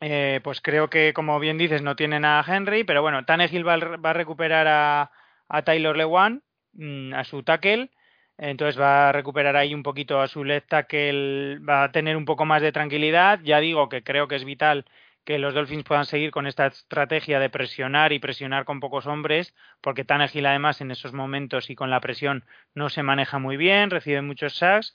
eh, 0.00 0.40
pues 0.44 0.60
creo 0.60 0.90
que, 0.90 1.12
como 1.14 1.38
bien 1.40 1.58
dices, 1.58 1.82
no 1.82 1.96
tienen 1.96 2.24
a 2.24 2.44
Henry, 2.46 2.84
pero 2.84 3.02
bueno, 3.02 3.24
Tannehill 3.24 3.66
va, 3.66 3.76
va 3.76 4.10
a 4.10 4.12
recuperar 4.12 4.66
a, 4.68 5.10
a 5.48 5.62
Taylor 5.62 5.96
Lewan, 5.96 6.42
mm, 6.74 7.14
a 7.14 7.24
su 7.24 7.42
tackle, 7.42 7.90
entonces 8.38 8.78
va 8.80 9.08
a 9.08 9.12
recuperar 9.12 9.56
ahí 9.56 9.74
un 9.74 9.82
poquito 9.82 10.20
a 10.20 10.28
su 10.28 10.44
left 10.44 10.68
tackle, 10.68 11.58
va 11.60 11.84
a 11.84 11.92
tener 11.92 12.16
un 12.16 12.26
poco 12.26 12.44
más 12.44 12.60
de 12.62 12.72
tranquilidad. 12.72 13.40
Ya 13.42 13.60
digo 13.60 13.88
que 13.88 14.02
creo 14.02 14.28
que 14.28 14.36
es 14.36 14.44
vital 14.44 14.84
que 15.24 15.38
los 15.38 15.54
Dolphins 15.54 15.84
puedan 15.84 16.04
seguir 16.04 16.30
con 16.30 16.46
esta 16.46 16.66
estrategia 16.66 17.40
de 17.40 17.50
presionar 17.50 18.12
y 18.12 18.20
presionar 18.20 18.64
con 18.64 18.78
pocos 18.80 19.06
hombres, 19.06 19.54
porque 19.80 20.04
Tannehill 20.04 20.46
además 20.46 20.80
en 20.80 20.90
esos 20.92 21.12
momentos 21.14 21.68
y 21.70 21.74
con 21.74 21.90
la 21.90 22.00
presión 22.00 22.44
no 22.74 22.90
se 22.90 23.02
maneja 23.02 23.38
muy 23.38 23.56
bien, 23.56 23.90
recibe 23.90 24.22
muchos 24.22 24.56
sacks. 24.56 24.94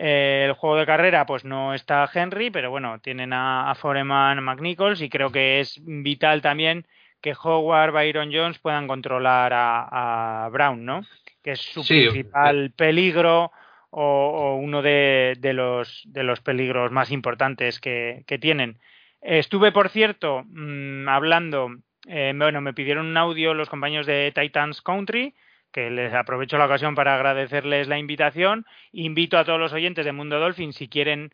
Eh, 0.00 0.44
el 0.46 0.52
juego 0.52 0.76
de 0.76 0.86
carrera, 0.86 1.26
pues 1.26 1.44
no 1.44 1.74
está 1.74 2.08
Henry, 2.14 2.50
pero 2.50 2.70
bueno, 2.70 3.00
tienen 3.00 3.32
a, 3.32 3.68
a 3.68 3.74
Foreman, 3.74 4.42
McNichols 4.44 5.02
y 5.02 5.08
creo 5.08 5.32
que 5.32 5.58
es 5.58 5.80
vital 5.84 6.40
también 6.40 6.86
que 7.20 7.34
Howard, 7.42 7.90
Byron 7.92 8.30
Jones 8.32 8.60
puedan 8.60 8.86
controlar 8.86 9.52
a, 9.52 10.44
a 10.44 10.48
Brown, 10.50 10.84
¿no? 10.84 11.00
Que 11.42 11.52
es 11.52 11.60
su 11.60 11.82
Sí, 11.82 12.02
principal 12.02 12.70
peligro 12.76 13.50
o, 13.90 14.02
o 14.02 14.56
uno 14.56 14.82
de, 14.82 15.34
de 15.40 15.52
los, 15.52 16.02
de 16.06 16.22
los 16.22 16.40
peligros 16.42 16.92
más 16.92 17.10
importantes 17.10 17.80
que, 17.80 18.22
que 18.28 18.38
tienen. 18.38 18.78
Estuve, 19.20 19.72
por 19.72 19.88
cierto, 19.88 20.44
mm, 20.46 21.08
hablando, 21.08 21.70
eh, 22.06 22.32
bueno, 22.36 22.60
me 22.60 22.72
pidieron 22.72 23.06
un 23.06 23.16
audio 23.16 23.52
los 23.52 23.68
compañeros 23.68 24.06
de 24.06 24.30
Titans 24.32 24.80
Country, 24.80 25.34
que 25.72 25.90
les 25.90 26.12
aprovecho 26.14 26.58
la 26.58 26.66
ocasión 26.66 26.94
para 26.94 27.14
agradecerles 27.14 27.88
la 27.88 27.98
invitación. 27.98 28.64
Invito 28.92 29.38
a 29.38 29.44
todos 29.44 29.60
los 29.60 29.72
oyentes 29.72 30.04
de 30.04 30.12
Mundo 30.12 30.38
Dolphin, 30.38 30.72
si 30.72 30.88
quieren 30.88 31.30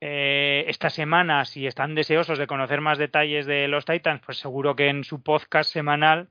eh, 0.00 0.64
esta 0.68 0.90
semana, 0.90 1.44
si 1.44 1.66
están 1.66 1.94
deseosos 1.94 2.38
de 2.38 2.46
conocer 2.46 2.80
más 2.80 2.98
detalles 2.98 3.46
de 3.46 3.68
los 3.68 3.84
Titans, 3.84 4.22
pues 4.24 4.38
seguro 4.38 4.74
que 4.76 4.88
en 4.88 5.04
su 5.04 5.22
podcast 5.22 5.72
semanal 5.72 6.30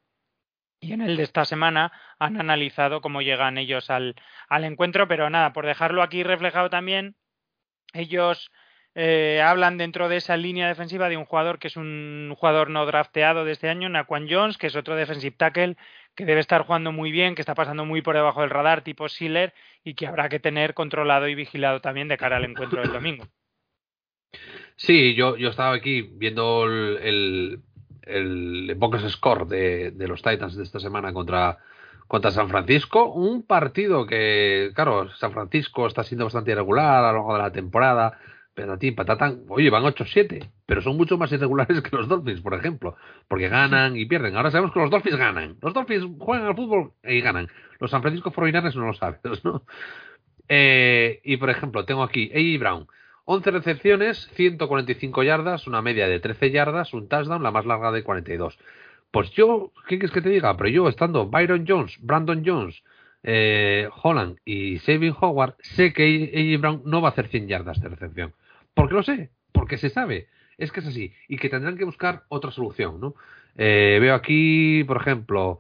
y 0.82 0.94
en 0.94 1.02
el 1.02 1.16
de 1.16 1.24
esta 1.24 1.46
semana 1.46 1.92
han 2.20 2.40
analizado 2.40 3.02
cómo 3.02 3.22
llegan 3.22 3.58
ellos 3.58 3.90
al, 3.90 4.16
al 4.50 4.66
encuentro, 4.66 5.08
pero 5.08 5.30
nada, 5.30 5.54
por 5.54 5.66
dejarlo 5.66 6.02
aquí 6.02 6.24
reflejado 6.24 6.70
también, 6.70 7.16
ellos 7.94 8.52
eh, 8.94 9.42
hablan 9.42 9.78
dentro 9.78 10.10
de 10.10 10.18
esa 10.18 10.36
línea 10.36 10.68
defensiva 10.68 11.08
de 11.08 11.16
un 11.16 11.26
jugador 11.26 11.60
que 11.60 11.68
es 11.68 11.78
un 11.78 12.34
jugador 12.38 12.70
no 12.70 12.86
drafteado 12.86 13.46
de 13.46 13.54
este 13.54 13.70
año, 13.70 13.88
Naquan 13.88 14.28
Jones, 14.30 14.58
que 14.58 14.68
es 14.68 14.76
otro 14.76 14.96
defensive 14.96 15.36
tackle 15.38 15.78
que 16.16 16.26
debe 16.26 16.42
estar 16.42 16.64
jugando 16.64 16.92
muy 16.92 17.12
bien, 17.12 17.36
que 17.36 17.42
está 17.42 17.56
pasando 17.56 17.86
muy 17.86 18.02
por 18.02 18.16
debajo 18.16 18.42
del 18.42 18.50
radar, 18.50 18.84
tipo 18.84 19.08
Schiller, 19.08 19.54
y 19.84 19.94
que 19.94 20.08
habrá 20.08 20.30
que 20.30 20.40
tener 20.40 20.74
controlado 20.74 21.28
y 21.28 21.36
vigilado 21.36 21.82
también 21.82 22.08
de 22.08 22.18
cara 22.18 22.38
al 22.38 22.46
encuentro 22.46 22.82
del 22.82 22.92
domingo. 22.92 23.26
Sí, 24.76 25.14
yo, 25.16 25.38
yo 25.38 25.50
estaba 25.50 25.74
aquí 25.74 26.02
viendo 26.02 26.66
el, 26.66 26.98
el, 27.02 27.60
el 28.04 28.76
box 28.76 29.12
score 29.12 29.46
de, 29.48 29.92
de 29.92 30.08
los 30.08 30.22
Titans 30.22 30.56
de 30.56 30.64
esta 30.64 30.80
semana 30.80 31.14
contra, 31.14 31.60
contra 32.08 32.32
San 32.32 32.50
Francisco. 32.50 33.12
Un 33.12 33.44
partido 33.44 34.06
que, 34.06 34.72
claro, 34.74 35.10
San 35.16 35.34
Francisco 35.34 35.88
está 35.88 36.04
siendo 36.04 36.26
bastante 36.26 36.52
irregular 36.52 37.04
a 37.04 37.12
lo 37.12 37.20
largo 37.20 37.34
de 37.36 37.44
la 37.44 37.52
temporada. 37.52 38.20
Patatín, 38.54 38.96
patatán, 38.96 39.44
oye, 39.50 39.70
van 39.70 39.84
8-7, 39.84 40.50
pero 40.66 40.82
son 40.82 40.98
mucho 40.98 41.18
más 41.18 41.32
irregulares 41.32 41.82
que 41.82 41.96
los 41.96 42.08
Dolphins, 42.08 42.42
por 42.42 42.54
ejemplo, 42.54 42.96
porque 43.28 43.48
ganan 43.48 43.96
y 43.98 44.06
pierden. 44.06 44.36
Ahora 44.36 44.52
sabemos 44.52 44.74
que 44.74 44.80
los 44.80 44.90
Dolphins 44.90 45.18
ganan. 45.18 45.58
Los 45.62 45.74
Dolphins 45.74 46.08
juegan 46.20 46.48
al 46.48 46.56
fútbol 46.56 46.94
y 47.04 47.22
ganan. 47.22 47.48
Los 47.80 47.92
San 47.92 48.02
Francisco 48.02 48.32
49ers 48.32 48.76
no 48.76 48.88
lo 48.88 48.94
sabes, 48.94 49.20
¿no? 49.44 49.64
Eh, 50.48 51.22
y 51.24 51.38
por 51.38 51.50
ejemplo, 51.50 51.86
tengo 51.86 52.04
aquí 52.04 52.30
A.J. 52.34 52.60
Brown, 52.60 52.88
11 53.26 53.52
recepciones, 53.52 54.30
145 54.36 55.24
yardas, 55.24 55.68
una 55.68 55.82
media 55.82 56.08
de 56.08 56.20
13 56.20 56.52
yardas, 56.52 56.94
un 56.94 57.08
touchdown, 57.08 57.44
la 57.44 57.52
más 57.52 57.66
larga 57.66 57.92
de 57.92 58.04
42. 58.04 58.58
Pues 59.12 59.32
yo, 59.32 59.72
¿qué 59.88 59.98
quieres 59.98 60.12
que 60.12 60.22
te 60.22 60.30
diga? 60.30 60.56
Pero 60.58 60.70
yo, 60.70 60.90
estando 60.90 61.28
Byron 61.28 61.66
Jones, 61.68 61.98
Brandon 62.02 62.44
Jones, 62.46 62.84
eh, 63.24 63.88
Holland 64.04 64.38
y 64.46 64.80
Saving 64.80 65.16
Howard, 65.20 65.56
sé 65.62 65.94
que 65.94 66.32
A.J. 66.34 66.60
Brown 66.60 66.82
no 66.86 67.02
va 67.02 67.10
a 67.10 67.12
hacer 67.12 67.28
100 67.28 67.48
yardas 67.48 67.80
de 67.82 67.90
recepción. 67.90 68.34
¿Por 68.74 68.88
qué 68.88 68.94
lo 68.94 69.04
sé? 69.04 69.32
Porque 69.52 69.78
se 69.78 69.90
sabe. 69.90 70.28
Es 70.58 70.72
que 70.72 70.80
es 70.80 70.88
así. 70.88 71.14
Y 71.28 71.38
que 71.38 71.50
tendrán 71.50 71.78
que 71.78 71.86
buscar 71.86 72.24
otra 72.30 72.52
solución, 72.52 73.00
¿no? 73.00 73.16
Eh, 73.58 73.98
veo 74.00 74.16
aquí, 74.16 74.84
por 74.86 74.98
ejemplo, 74.98 75.60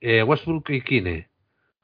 eh, 0.00 0.22
Westbrook 0.22 0.70
y 0.70 0.82
Kine. 0.82 1.28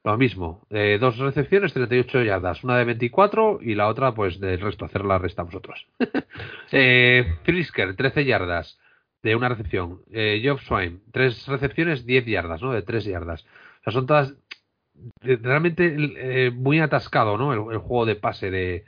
Lo 0.03 0.17
mismo. 0.17 0.65
Eh, 0.69 0.97
dos 0.99 1.17
recepciones, 1.17 1.73
38 1.73 2.23
yardas. 2.23 2.63
Una 2.63 2.77
de 2.77 2.85
24 2.85 3.59
y 3.61 3.75
la 3.75 3.87
otra, 3.87 4.13
pues, 4.13 4.39
del 4.39 4.59
resto. 4.59 4.85
Hacer 4.85 5.03
la 5.05 5.17
resta 5.17 5.43
vosotros. 5.43 5.87
eh, 6.71 7.35
Frisker, 7.43 7.95
13 7.95 8.25
yardas 8.25 8.79
de 9.23 9.35
una 9.35 9.49
recepción. 9.49 10.01
Eh, 10.11 10.41
Job 10.43 10.59
Swain, 10.61 11.01
tres 11.11 11.45
recepciones, 11.47 12.05
10 12.05 12.25
yardas, 12.25 12.61
¿no? 12.61 12.71
De 12.71 12.81
3 12.81 13.05
yardas. 13.05 13.45
O 13.81 13.83
sea, 13.83 13.93
son 13.93 14.05
todas 14.05 14.33
eh, 15.21 15.37
realmente 15.41 15.95
eh, 15.97 16.51
muy 16.51 16.79
atascado, 16.79 17.37
¿no? 17.37 17.71
El 17.71 17.77
juego 17.79 18.05
de 18.05 18.15
pase 18.15 18.51
de, 18.51 18.85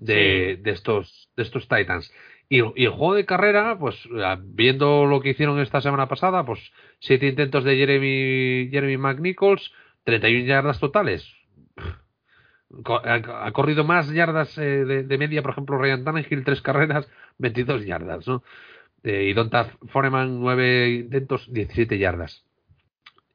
de, 0.00 0.58
de 0.60 0.70
estos 0.72 1.30
de 1.36 1.42
estos 1.44 1.68
Titans. 1.68 2.12
Y, 2.48 2.58
y 2.74 2.84
el 2.86 2.90
juego 2.90 3.14
de 3.14 3.26
carrera, 3.26 3.78
pues 3.78 3.96
ah, 4.24 4.36
viendo 4.42 5.06
lo 5.06 5.20
que 5.20 5.30
hicieron 5.30 5.60
esta 5.60 5.80
semana 5.80 6.08
pasada, 6.08 6.44
pues 6.44 6.58
siete 6.98 7.28
intentos 7.28 7.62
de 7.62 7.76
Jeremy 7.76 8.68
Jeremy 8.72 8.96
McNichols, 8.96 9.72
31 10.04 10.46
yardas 10.46 10.80
totales. 10.80 11.24
Ha, 13.04 13.46
ha 13.46 13.52
corrido 13.52 13.82
más 13.84 14.08
yardas 14.12 14.56
eh, 14.58 14.84
de, 14.84 15.02
de 15.02 15.18
media, 15.18 15.42
por 15.42 15.50
ejemplo, 15.52 15.76
Ryan 15.76 16.04
Tannehill, 16.04 16.44
tres 16.44 16.62
carreras, 16.62 17.08
22 17.38 17.84
yardas, 17.84 18.26
¿no? 18.28 18.44
Eh, 19.02 19.24
y 19.28 19.32
Donta 19.32 19.70
Foreman, 19.88 20.38
nueve 20.40 20.90
intentos, 20.90 21.52
17 21.52 21.98
yardas. 21.98 22.44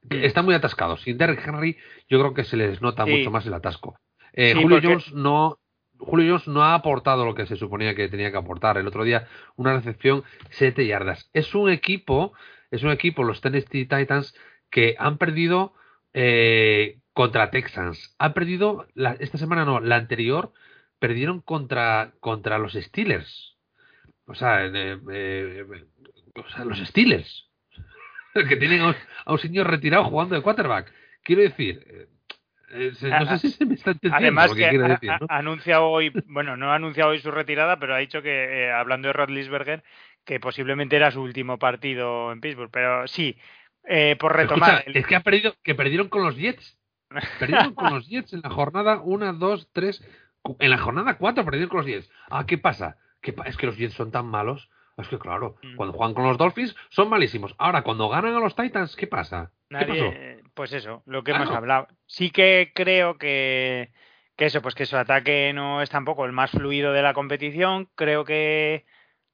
Que 0.10 0.26
Está 0.26 0.42
muy 0.42 0.54
atascado. 0.56 0.96
Sin 0.98 1.18
Derrick 1.18 1.46
Henry, 1.46 1.76
yo 2.08 2.20
creo 2.20 2.34
que 2.34 2.44
se 2.46 2.56
les 2.56 2.82
nota 2.82 3.04
Sí. 3.06 3.12
mucho 3.12 3.32
más 3.32 3.46
el 3.46 3.54
atasco. 3.56 3.98
Eh, 4.34 4.54
Sí, 4.54 4.62
Julio 4.62 4.78
porque- 4.78 4.88
Jones 4.88 5.14
no. 5.14 5.58
Julio 5.98 6.34
Jones 6.34 6.48
no 6.48 6.64
ha 6.64 6.74
aportado 6.74 7.26
lo 7.26 7.36
que 7.36 7.46
se 7.46 7.56
suponía 7.56 7.96
que 7.96 8.10
tenía 8.10 8.32
que 8.32 8.38
aportar. 8.38 8.78
El 8.78 8.88
otro 8.88 9.04
día, 9.04 9.28
una 9.56 9.74
recepción, 9.74 10.24
7 10.50 10.86
yardas. 10.86 11.30
Es 11.34 11.56
un 11.56 11.70
equipo, 11.70 12.34
es 12.72 12.84
un 12.84 12.92
equipo, 12.92 13.24
los 13.24 13.42
Tennessee 13.42 13.86
Titans, 13.86 14.36
que 14.70 14.96
han 15.00 15.18
perdido 15.18 15.74
eh, 16.14 17.00
contra 17.14 17.50
Texans. 17.50 18.16
Han 18.20 18.34
perdido, 18.34 18.88
esta 19.20 19.38
semana 19.38 19.66
no, 19.66 19.80
la 19.80 19.96
anterior, 19.96 20.52
perdieron 21.00 21.42
contra, 21.42 22.14
contra 22.20 22.58
los 22.58 22.74
Steelers. 22.74 23.58
O 24.28 24.36
sea, 24.36 24.66
eh, 24.66 25.00
eh, 25.12 25.66
o 26.36 26.50
sea, 26.50 26.66
los 26.66 26.80
Steelers. 26.80 27.50
que 28.50 28.58
tienen 28.58 28.82
a 28.82 29.32
un, 29.32 29.40
señor 29.40 29.70
retirado 29.70 30.06
jugando 30.06 30.36
de 30.36 30.42
quarterback. 30.42 30.92
Quiero 31.24 31.42
decir, 31.42 31.86
eh, 31.88 32.08
no 33.10 33.26
sé 33.38 33.38
si 33.40 33.52
se 33.52 33.66
me 33.66 33.76
está 33.76 33.92
entendiendo 33.92 34.18
Además 34.18 34.50
lo 34.50 34.56
que 34.56 34.78
decir. 34.78 35.12
hoy, 35.92 36.12
bueno, 36.28 36.58
no 36.58 36.72
ha 36.72 36.76
anunciado 36.76 37.12
hoy 37.12 37.20
su 37.20 37.32
retirada, 37.32 37.80
pero 37.80 37.96
ha 37.96 38.00
dicho 38.00 38.22
que, 38.22 38.66
eh, 38.66 38.72
hablando 38.72 39.08
de 39.08 39.14
Rodlisberger, 39.14 39.84
que 40.24 40.40
posiblemente 40.40 40.96
era 40.96 41.12
su 41.12 41.22
último 41.22 41.58
partido 41.60 42.32
en 42.32 42.42
Pittsburgh. 42.42 42.72
Pero 42.72 43.08
sí, 43.08 43.38
eh, 43.88 44.16
por 44.20 44.36
retomar... 44.36 44.80
Escucha, 44.80 45.00
es 45.00 45.08
que, 45.08 45.16
ha 45.16 45.20
perdido, 45.22 45.56
que 45.64 45.76
perdieron 45.76 46.10
con 46.10 46.24
los 46.24 46.36
Jets. 46.36 46.78
Perdieron 47.40 47.76
con 47.76 47.94
los 47.94 48.08
Jets 48.08 48.34
en 48.34 48.42
la 48.42 48.50
jornada 48.50 49.00
1, 49.04 49.34
2, 49.34 49.70
3. 49.72 50.04
En 50.60 50.70
la 50.70 50.78
jornada 50.78 51.18
4 51.18 51.46
perdieron 51.46 51.70
con 51.70 51.78
los 51.80 51.88
Jets. 51.88 52.10
Ah, 52.30 52.46
¿qué 52.46 52.58
pasa? 52.58 52.98
¿Qué 53.22 53.34
pa- 53.34 53.46
es 53.46 53.58
que 53.58 53.68
los 53.68 53.78
Jets 53.78 53.94
son 53.94 54.12
tan 54.12 54.26
malos. 54.28 54.70
Es 54.98 55.08
que 55.10 55.20
claro, 55.20 55.56
Mm. 55.62 55.76
cuando 55.76 55.94
juegan 55.98 56.14
con 56.14 56.24
los 56.24 56.38
Dolphins 56.38 56.76
son 56.90 57.10
malísimos. 57.10 57.54
Ahora, 57.58 57.84
cuando 57.84 58.08
ganan 58.10 58.36
a 58.36 58.40
los 58.40 58.56
Titans, 58.56 58.96
¿qué 58.96 59.08
pasa? 59.08 59.52
¿Qué 59.70 59.76
Nadie, 59.76 59.88
pasó? 59.88 60.12
eh, 60.14 60.44
pues 60.54 60.72
eso, 60.74 61.04
lo 61.06 61.24
que 61.24 61.32
Ah, 61.32 61.36
hemos 61.38 61.50
no. 61.50 61.56
hablado. 61.56 61.88
Sí 62.06 62.30
que 62.32 62.72
creo 62.74 63.18
que, 63.18 63.92
que 64.38 64.46
eso, 64.46 64.62
pues 64.62 64.76
que 64.76 64.86
su 64.86 64.96
ataque 64.96 65.52
no 65.54 65.82
es 65.82 65.90
tampoco 65.90 66.26
el 66.26 66.32
más 66.32 66.52
fluido 66.52 66.94
de 66.94 67.02
la 67.02 67.14
competición. 67.14 67.90
Creo 67.96 68.24
que 68.24 68.86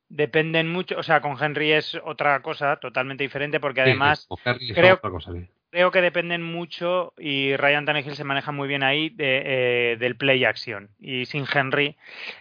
dependen 0.09 0.71
mucho, 0.71 0.97
o 0.97 1.03
sea, 1.03 1.21
con 1.21 1.41
Henry 1.41 1.71
es 1.73 1.95
otra 2.03 2.41
cosa 2.41 2.77
totalmente 2.77 3.23
diferente 3.23 3.59
porque 3.59 3.81
Sí, 3.81 3.89
además 3.89 4.25
con 4.27 4.39
Henry 4.43 4.71
es 4.71 4.77
creo- 4.77 4.95
otra 4.95 5.09
cosa, 5.11 5.31
sí. 5.31 5.47
Creo 5.71 5.91
que 5.91 6.01
dependen 6.01 6.43
mucho 6.43 7.13
y 7.17 7.55
Ryan 7.55 7.85
Tannehill 7.85 8.15
se 8.15 8.25
maneja 8.25 8.51
muy 8.51 8.67
bien 8.67 8.83
ahí 8.83 9.09
de, 9.09 9.41
eh, 9.45 9.97
del 9.97 10.17
play 10.17 10.43
action. 10.43 10.89
Y 10.99 11.25
sin 11.25 11.45
Henry 11.51 11.95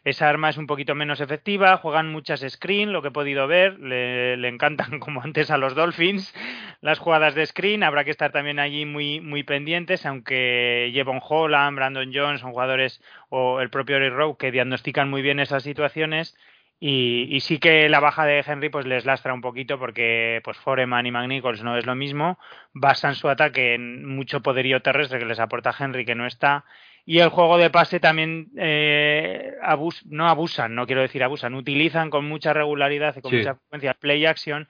esa 0.05 0.29
arma 0.29 0.51
es 0.51 0.57
un 0.57 0.67
poquito 0.67 0.95
menos 0.95 1.21
efectiva 1.21 1.77
juegan 1.77 2.11
muchas 2.11 2.45
screen 2.49 2.93
lo 2.93 3.03
que 3.03 3.09
he 3.09 3.13
podido 3.13 3.47
ver 3.47 3.79
le, 3.79 4.37
le 4.37 4.49
encantan 4.49 4.99
como 5.01 5.23
antes 5.23 5.51
a 5.51 5.59
los 5.59 5.75
Dolphins 5.75 6.35
las 6.81 6.99
jugadas 6.99 7.35
de 7.35 7.47
screen 7.47 7.85
habrá 7.85 8.05
que 8.05 8.11
estar 8.11 8.33
también 8.33 8.59
allí 8.59 8.85
muy 8.85 9.21
muy 9.21 9.45
pendientes 9.45 10.05
aunque 10.07 10.91
Jevon 10.93 11.21
Holland 11.23 11.77
Brandon 11.77 12.11
Jones 12.13 12.41
son 12.41 12.53
jugadores 12.53 13.01
o 13.29 13.61
el 13.61 13.71
propio 13.71 13.97
Eric 13.97 14.15
Rowe 14.15 14.37
que 14.37 14.51
diagnostican 14.51 15.09
muy 15.09 15.23
bien 15.23 15.39
esas 15.39 15.63
situaciones 15.63 16.37
y, 16.83 17.29
y 17.31 17.41
sí 17.41 17.59
que 17.59 17.89
la 17.91 18.01
baja 18.01 18.25
de 18.25 18.43
Henry 18.45 18.71
pues 18.71 18.87
les 18.87 19.05
lastra 19.05 19.35
un 19.35 19.43
poquito 19.43 19.79
porque 19.79 20.41
pues 20.43 20.57
Foreman 20.57 21.05
y 21.07 21.11
McNichols 21.13 21.63
no 21.63 21.77
es 21.77 21.85
lo 21.85 21.95
mismo. 21.95 22.39
Basan 22.73 23.15
su 23.15 23.29
ataque 23.29 23.75
en 23.75 24.07
mucho 24.07 24.41
poderío 24.41 24.81
terrestre 24.81 25.19
que 25.19 25.27
les 25.27 25.39
aporta 25.39 25.75
Henry 25.79 26.07
que 26.07 26.15
no 26.15 26.27
está. 26.27 26.65
Y 27.05 27.19
el 27.19 27.29
juego 27.29 27.59
de 27.59 27.69
pase 27.71 28.01
también 28.01 28.49
eh, 28.57 29.53
abus 29.63 30.05
no 30.07 30.29
abusan 30.29 30.75
no 30.75 30.87
quiero 30.87 31.03
decir 31.03 31.23
abusan 31.23 31.55
utilizan 31.55 32.09
con 32.09 32.25
mucha 32.27 32.53
regularidad 32.55 33.15
y 33.17 33.21
con 33.21 33.31
Sí. 33.31 33.37
mucha 33.39 33.55
frecuencia 33.57 33.91
el 33.91 33.97
play 33.97 34.25
action. 34.27 34.67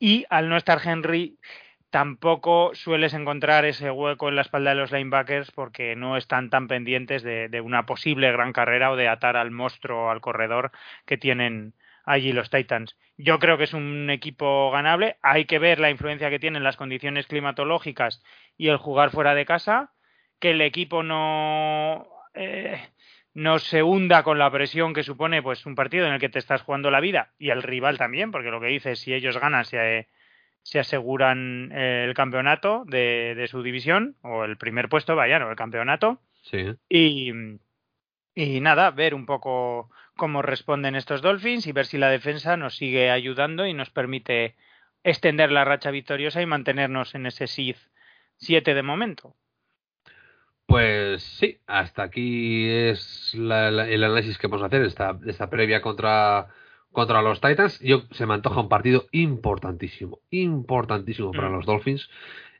Y 0.00 0.24
al 0.30 0.48
no 0.48 0.56
estar 0.56 0.80
Henry 0.84 1.36
tampoco 1.92 2.74
sueles 2.74 3.12
encontrar 3.12 3.66
ese 3.66 3.90
hueco 3.90 4.30
en 4.30 4.36
la 4.36 4.40
espalda 4.40 4.70
de 4.70 4.76
los 4.76 4.90
linebackers 4.90 5.50
porque 5.50 5.94
no 5.94 6.16
están 6.16 6.48
tan 6.48 6.66
pendientes 6.66 7.22
de, 7.22 7.60
una 7.60 7.84
posible 7.84 8.32
gran 8.32 8.54
carrera 8.54 8.90
o 8.90 8.96
de 8.96 9.08
atar 9.08 9.36
al 9.36 9.50
monstruo 9.50 10.10
al 10.10 10.22
corredor 10.22 10.72
que 11.04 11.18
tienen 11.18 11.74
allí 12.06 12.32
los 12.32 12.48
Titans. 12.48 12.96
Yo 13.18 13.38
creo 13.38 13.58
que 13.58 13.64
es 13.64 13.74
un 13.74 14.08
equipo 14.08 14.70
ganable. 14.70 15.18
Hay 15.20 15.44
que 15.44 15.58
ver 15.58 15.80
la 15.80 15.90
influencia 15.90 16.30
que 16.30 16.38
tienen 16.38 16.64
las 16.64 16.78
condiciones 16.78 17.26
climatológicas 17.26 18.22
y 18.56 18.68
el 18.68 18.78
jugar 18.78 19.10
fuera 19.10 19.34
de 19.34 19.44
casa. 19.44 19.92
Que 20.40 20.52
el 20.52 20.62
equipo 20.62 21.02
no, 21.02 22.08
eh, 22.32 22.80
no 23.34 23.58
se 23.58 23.82
hunda 23.82 24.22
con 24.22 24.38
la 24.38 24.50
presión 24.50 24.94
que 24.94 25.02
supone 25.02 25.42
pues 25.42 25.66
un 25.66 25.74
partido 25.74 26.06
en 26.06 26.14
el 26.14 26.20
que 26.20 26.30
te 26.30 26.38
estás 26.38 26.62
jugando 26.62 26.90
la 26.90 27.00
vida 27.00 27.34
y 27.38 27.50
el 27.50 27.62
rival 27.62 27.98
también, 27.98 28.30
porque 28.32 28.50
lo 28.50 28.62
que 28.62 28.68
dices, 28.68 28.98
si 28.98 29.12
ellos 29.12 29.38
ganan, 29.38 29.66
se, 29.66 30.08
se 30.62 30.78
aseguran 30.78 31.70
eh, 31.72 32.04
el 32.06 32.14
campeonato 32.14 32.84
de, 32.86 33.34
de 33.36 33.48
su 33.48 33.62
división 33.62 34.16
o 34.22 34.44
el 34.44 34.56
primer 34.56 34.88
puesto, 34.88 35.16
vaya, 35.16 35.38
no 35.38 35.50
el 35.50 35.56
campeonato. 35.56 36.20
Sí. 36.42 36.74
Y, 36.88 37.32
y 38.34 38.60
nada, 38.60 38.90
ver 38.90 39.14
un 39.14 39.26
poco 39.26 39.90
cómo 40.16 40.42
responden 40.42 40.94
estos 40.94 41.22
Dolphins 41.22 41.66
y 41.66 41.72
ver 41.72 41.86
si 41.86 41.98
la 41.98 42.10
defensa 42.10 42.56
nos 42.56 42.76
sigue 42.76 43.10
ayudando 43.10 43.66
y 43.66 43.74
nos 43.74 43.90
permite 43.90 44.54
extender 45.04 45.50
la 45.50 45.64
racha 45.64 45.90
victoriosa 45.90 46.40
y 46.42 46.46
mantenernos 46.46 47.14
en 47.14 47.26
ese 47.26 47.44
SID 47.44 47.76
7 48.36 48.74
de 48.74 48.82
momento. 48.82 49.36
Pues 50.66 51.22
sí, 51.22 51.58
hasta 51.66 52.04
aquí 52.04 52.68
es 52.68 53.34
la- 53.34 53.70
la- 53.70 53.88
el 53.88 54.04
análisis 54.04 54.38
que 54.38 54.46
vamos 54.46 54.62
a 54.62 54.66
hacer 54.66 54.82
esta, 54.82 55.18
esta 55.26 55.50
previa 55.50 55.82
contra, 55.82 56.48
contra 56.92 57.22
los 57.22 57.40
Titans. 57.40 57.80
Yo 57.80 58.02
se 58.12 58.26
me 58.26 58.34
antoja 58.34 58.60
un 58.60 58.68
partido 58.68 59.06
importantísimo, 59.12 60.20
importantísimo 60.30 61.32
para 61.32 61.48
Mm. 61.48 61.52
los 61.52 61.66
Dolphins, 61.66 62.08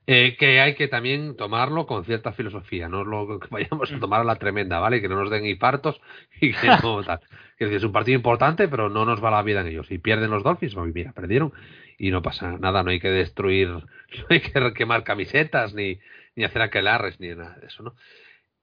eh, 0.06 0.36
que 0.36 0.60
hay 0.60 0.74
que 0.74 0.88
también 0.88 1.36
tomarlo 1.36 1.86
con 1.86 2.04
cierta 2.04 2.32
filosofía, 2.32 2.88
no 2.88 3.02
es 3.02 3.06
lo 3.06 3.38
que 3.38 3.46
vayamos 3.50 3.92
a 3.92 3.96
Mm. 3.96 4.00
tomar 4.00 4.20
a 4.22 4.24
la 4.24 4.36
tremenda, 4.36 4.80
¿vale? 4.80 5.00
Que 5.00 5.08
no 5.08 5.14
nos 5.16 5.30
den 5.30 5.46
infartos 5.46 6.00
y 6.40 6.52
que 6.52 6.66
no 6.82 7.02
tal. 7.04 7.20
Que 7.58 7.76
es 7.76 7.84
un 7.84 7.92
partido 7.92 8.16
importante, 8.16 8.66
pero 8.66 8.88
no 8.90 9.04
nos 9.04 9.22
va 9.22 9.30
la 9.30 9.42
vida 9.42 9.60
en 9.60 9.68
ellos. 9.68 9.86
Si 9.86 9.98
pierden 9.98 10.30
los 10.30 10.42
Dolphins, 10.42 10.74
pues 10.74 10.92
mira, 10.92 11.12
perdieron 11.12 11.52
y 11.96 12.10
no 12.10 12.20
pasa 12.20 12.58
nada, 12.58 12.82
no 12.82 12.90
hay 12.90 12.98
que 12.98 13.10
destruir, 13.10 13.68
no 13.68 13.84
hay 14.30 14.40
que 14.40 14.72
quemar 14.74 15.04
camisetas 15.04 15.72
ni, 15.72 16.00
ni 16.34 16.42
hacer 16.42 16.62
aquelarres 16.62 17.20
ni 17.20 17.28
nada 17.28 17.56
de 17.60 17.66
eso, 17.68 17.84
¿no? 17.84 17.94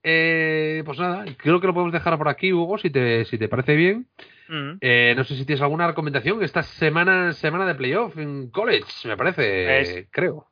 Eh, 0.04 0.82
pues 0.86 0.98
nada, 1.00 1.26
creo 1.38 1.62
que 1.62 1.68
lo 1.68 1.74
podemos 1.74 1.94
dejar 1.94 2.18
por 2.18 2.28
aquí, 2.30 2.52
Hugo, 2.52 2.78
si 2.78 2.90
te, 2.90 3.24
si 3.26 3.38
te 3.38 3.48
parece 3.48 3.76
bien. 3.76 4.08
Mm. 4.50 4.78
Eh, 4.82 5.14
no 5.16 5.24
sé 5.24 5.36
si 5.36 5.46
tienes 5.46 5.62
alguna 5.62 5.88
recomendación. 5.88 6.44
Esta 6.44 6.64
semana, 6.64 7.34
semana 7.34 7.66
de 7.66 7.76
playoff 7.76 8.18
en 8.18 8.50
college, 8.50 9.08
me 9.08 9.16
parece, 9.16 9.66
Pues- 9.66 10.08
creo. 10.12 10.46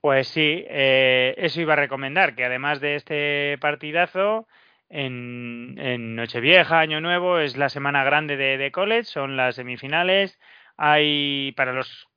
Pues 0.00 0.26
sí, 0.28 0.64
eh, 0.68 1.34
eso 1.38 1.60
iba 1.60 1.74
a 1.74 1.76
recomendar, 1.76 2.34
que 2.34 2.44
además 2.44 2.80
de 2.80 2.96
este 2.96 3.56
partidazo, 3.60 4.48
en, 4.88 5.76
en 5.78 6.16
Nochevieja, 6.16 6.80
Año 6.80 7.00
Nuevo, 7.00 7.38
es 7.38 7.56
la 7.56 7.68
semana 7.68 8.02
grande 8.04 8.36
de, 8.36 8.58
de 8.58 8.72
college, 8.72 9.04
son 9.04 9.36
las 9.36 9.54
semifinales. 9.56 10.38
Hay 10.76 11.52
para 11.56 11.72
los 11.72 12.08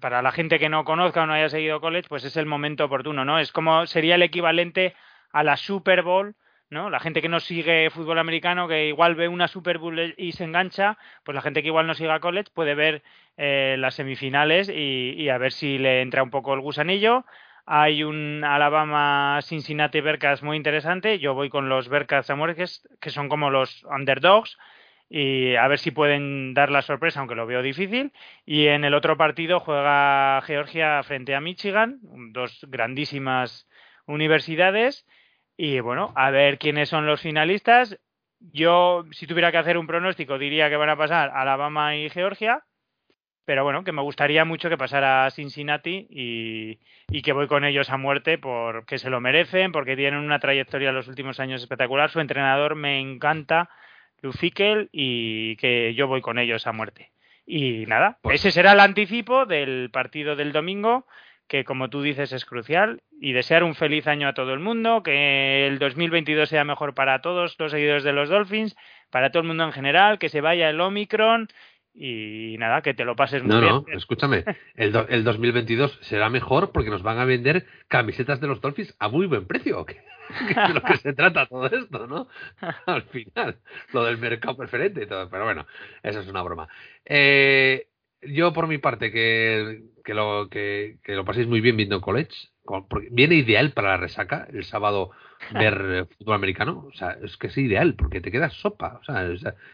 para 0.00 0.20
la 0.20 0.32
gente 0.32 0.58
que 0.58 0.68
no 0.68 0.84
conozca 0.84 1.22
o 1.22 1.26
no 1.26 1.32
haya 1.32 1.48
seguido 1.48 1.80
college, 1.80 2.08
pues 2.08 2.24
es 2.24 2.36
el 2.36 2.44
momento 2.46 2.84
oportuno, 2.86 3.24
¿no? 3.24 3.38
Es 3.38 3.52
como 3.52 3.86
sería 3.86 4.16
el 4.16 4.22
equivalente 4.22 4.94
a 5.32 5.44
la 5.44 5.56
Super 5.56 6.02
Bowl, 6.02 6.34
¿no? 6.74 6.90
La 6.90 7.00
gente 7.00 7.22
que 7.22 7.28
no 7.30 7.40
sigue 7.40 7.88
fútbol 7.88 8.18
americano, 8.18 8.68
que 8.68 8.88
igual 8.88 9.14
ve 9.14 9.28
una 9.28 9.48
Super 9.48 9.78
Bowl 9.78 10.14
y 10.18 10.32
se 10.32 10.44
engancha, 10.44 10.98
pues 11.24 11.34
la 11.34 11.40
gente 11.40 11.62
que 11.62 11.68
igual 11.68 11.86
no 11.86 11.94
siga 11.94 12.20
college 12.20 12.50
puede 12.52 12.74
ver 12.74 13.02
eh, 13.38 13.76
las 13.78 13.94
semifinales 13.94 14.68
y, 14.68 15.28
a 15.30 15.38
ver 15.38 15.52
si 15.52 15.78
le 15.78 16.02
entra 16.02 16.22
un 16.22 16.30
poco 16.30 16.52
el 16.52 16.60
gusanillo. 16.60 17.24
Hay 17.64 18.04
un 18.04 18.44
Alabama 18.44 19.40
Cincinnati 19.42 20.00
Bearcats 20.02 20.42
muy 20.42 20.56
interesante. 20.58 21.18
Yo 21.18 21.32
voy 21.32 21.48
con 21.48 21.70
los 21.70 21.88
Bearcats 21.88 22.28
a 22.28 22.34
muerte, 22.34 22.56
que 22.56 22.62
es- 22.64 22.86
que 23.00 23.08
son 23.10 23.28
como 23.30 23.48
los 23.50 23.84
underdogs. 23.84 24.58
Y 25.08 25.54
a 25.56 25.68
ver 25.68 25.78
si 25.78 25.90
pueden 25.92 26.54
dar 26.54 26.70
la 26.70 26.82
sorpresa, 26.82 27.20
aunque 27.20 27.34
lo 27.36 27.46
veo 27.46 27.62
difícil. 27.62 28.12
Y 28.44 28.66
en 28.66 28.84
el 28.84 28.94
otro 28.94 29.16
partido 29.16 29.60
juega 29.60 30.42
Georgia 30.42 31.02
frente 31.04 31.34
a 31.34 31.40
Michigan, 31.40 31.98
dos 32.32 32.66
grandísimas 32.68 33.68
universidades. 34.06 35.06
Y 35.56 35.80
bueno, 35.80 36.12
a 36.16 36.30
ver 36.30 36.58
quiénes 36.58 36.88
son 36.88 37.06
los 37.06 37.20
finalistas. 37.20 37.98
Yo, 38.40 39.04
si 39.12 39.26
tuviera 39.26 39.50
que 39.52 39.58
hacer 39.58 39.78
un 39.78 39.86
pronóstico, 39.86 40.38
diría 40.38 40.68
que 40.68 40.76
van 40.76 40.90
a 40.90 40.96
pasar 40.96 41.30
Alabama 41.34 41.96
y 41.96 42.10
Georgia. 42.10 42.62
Pero 43.46 43.62
bueno, 43.62 43.84
que 43.84 43.92
me 43.92 44.00
gustaría 44.00 44.46
mucho 44.46 44.70
que 44.70 44.78
pasara 44.78 45.30
Cincinnati 45.30 46.06
y, 46.08 46.78
y 47.08 47.20
que 47.22 47.32
voy 47.34 47.46
con 47.46 47.64
ellos 47.64 47.90
a 47.90 47.98
muerte 47.98 48.38
porque 48.38 48.96
se 48.96 49.10
lo 49.10 49.20
merecen, 49.20 49.70
porque 49.70 49.96
tienen 49.96 50.20
una 50.20 50.38
trayectoria 50.38 50.88
en 50.88 50.94
los 50.94 51.08
últimos 51.08 51.38
años 51.40 51.60
espectacular. 51.60 52.10
Su 52.10 52.20
entrenador 52.20 52.74
me 52.74 53.00
encanta, 53.00 53.68
Lufikel, 54.22 54.88
y 54.92 55.56
que 55.56 55.92
yo 55.94 56.08
voy 56.08 56.22
con 56.22 56.38
ellos 56.38 56.66
a 56.66 56.72
muerte. 56.72 57.10
Y 57.46 57.84
nada, 57.84 58.16
Pues- 58.22 58.40
ese 58.40 58.50
será 58.50 58.72
el 58.72 58.80
anticipo 58.80 59.44
del 59.44 59.90
partido 59.90 60.36
del 60.36 60.52
domingo, 60.52 61.06
que 61.48 61.64
como 61.64 61.90
tú 61.90 62.02
dices 62.02 62.32
es 62.32 62.44
crucial, 62.44 63.02
y 63.20 63.32
desear 63.32 63.64
un 63.64 63.74
feliz 63.74 64.06
año 64.06 64.28
a 64.28 64.34
todo 64.34 64.52
el 64.54 64.60
mundo, 64.60 65.02
que 65.02 65.66
el 65.66 65.78
2022 65.78 66.48
sea 66.48 66.64
mejor 66.64 66.94
para 66.94 67.20
todos 67.20 67.56
los 67.58 67.70
seguidores 67.70 68.02
de 68.04 68.12
los 68.12 68.28
Dolphins, 68.28 68.76
para 69.10 69.30
todo 69.30 69.42
el 69.42 69.48
mundo 69.48 69.64
en 69.64 69.72
general, 69.72 70.18
que 70.18 70.28
se 70.28 70.40
vaya 70.40 70.68
el 70.70 70.80
Omicron 70.80 71.48
y 71.96 72.56
nada, 72.58 72.82
que 72.82 72.92
te 72.94 73.04
lo 73.04 73.14
pases 73.14 73.42
muy 73.42 73.52
No, 73.54 73.60
bien. 73.60 73.72
no, 73.72 73.84
escúchame. 73.96 74.44
El, 74.74 74.90
do- 74.90 75.06
el 75.08 75.22
2022 75.22 75.98
será 76.02 76.28
mejor 76.28 76.72
porque 76.72 76.90
nos 76.90 77.02
van 77.04 77.18
a 77.18 77.24
vender 77.24 77.66
camisetas 77.86 78.40
de 78.40 78.48
los 78.48 78.60
Dolphins 78.60 78.96
a 78.98 79.08
muy 79.08 79.26
buen 79.26 79.46
precio. 79.46 79.84
Que, 79.86 79.94
que 80.48 80.52
es 80.60 80.68
de 80.68 80.74
lo 80.74 80.82
que 80.82 80.96
se 80.96 81.12
trata 81.12 81.46
todo 81.46 81.66
esto, 81.66 82.06
¿no? 82.08 82.26
Al 82.86 83.02
final, 83.02 83.58
lo 83.92 84.04
del 84.04 84.18
mercado 84.18 84.56
preferente 84.56 85.04
y 85.04 85.06
todo. 85.06 85.30
Pero 85.30 85.44
bueno, 85.44 85.66
eso 86.02 86.18
es 86.20 86.26
una 86.26 86.42
broma. 86.42 86.66
Eh, 87.04 87.86
yo, 88.26 88.52
por 88.52 88.66
mi 88.66 88.78
parte, 88.78 89.10
que, 89.12 89.82
que, 90.04 90.14
lo, 90.14 90.48
que, 90.50 90.96
que 91.02 91.14
lo 91.14 91.24
paséis 91.24 91.46
muy 91.46 91.60
bien 91.60 91.76
viendo 91.76 92.00
college. 92.00 92.30
porque 92.64 93.08
viene 93.10 93.34
ideal 93.36 93.72
para 93.72 93.90
la 93.90 93.96
resaca 93.98 94.46
el 94.52 94.64
sábado 94.64 95.10
ver 95.52 95.84
eh, 95.88 96.04
fútbol 96.18 96.34
americano. 96.36 96.86
O 96.88 96.92
sea, 96.96 97.16
es 97.22 97.36
que 97.36 97.48
es 97.48 97.58
ideal 97.58 97.94
porque 97.94 98.20
te 98.20 98.30
quedas 98.30 98.52
sopa. 98.54 98.98
O 99.00 99.04
sea, 99.04 99.26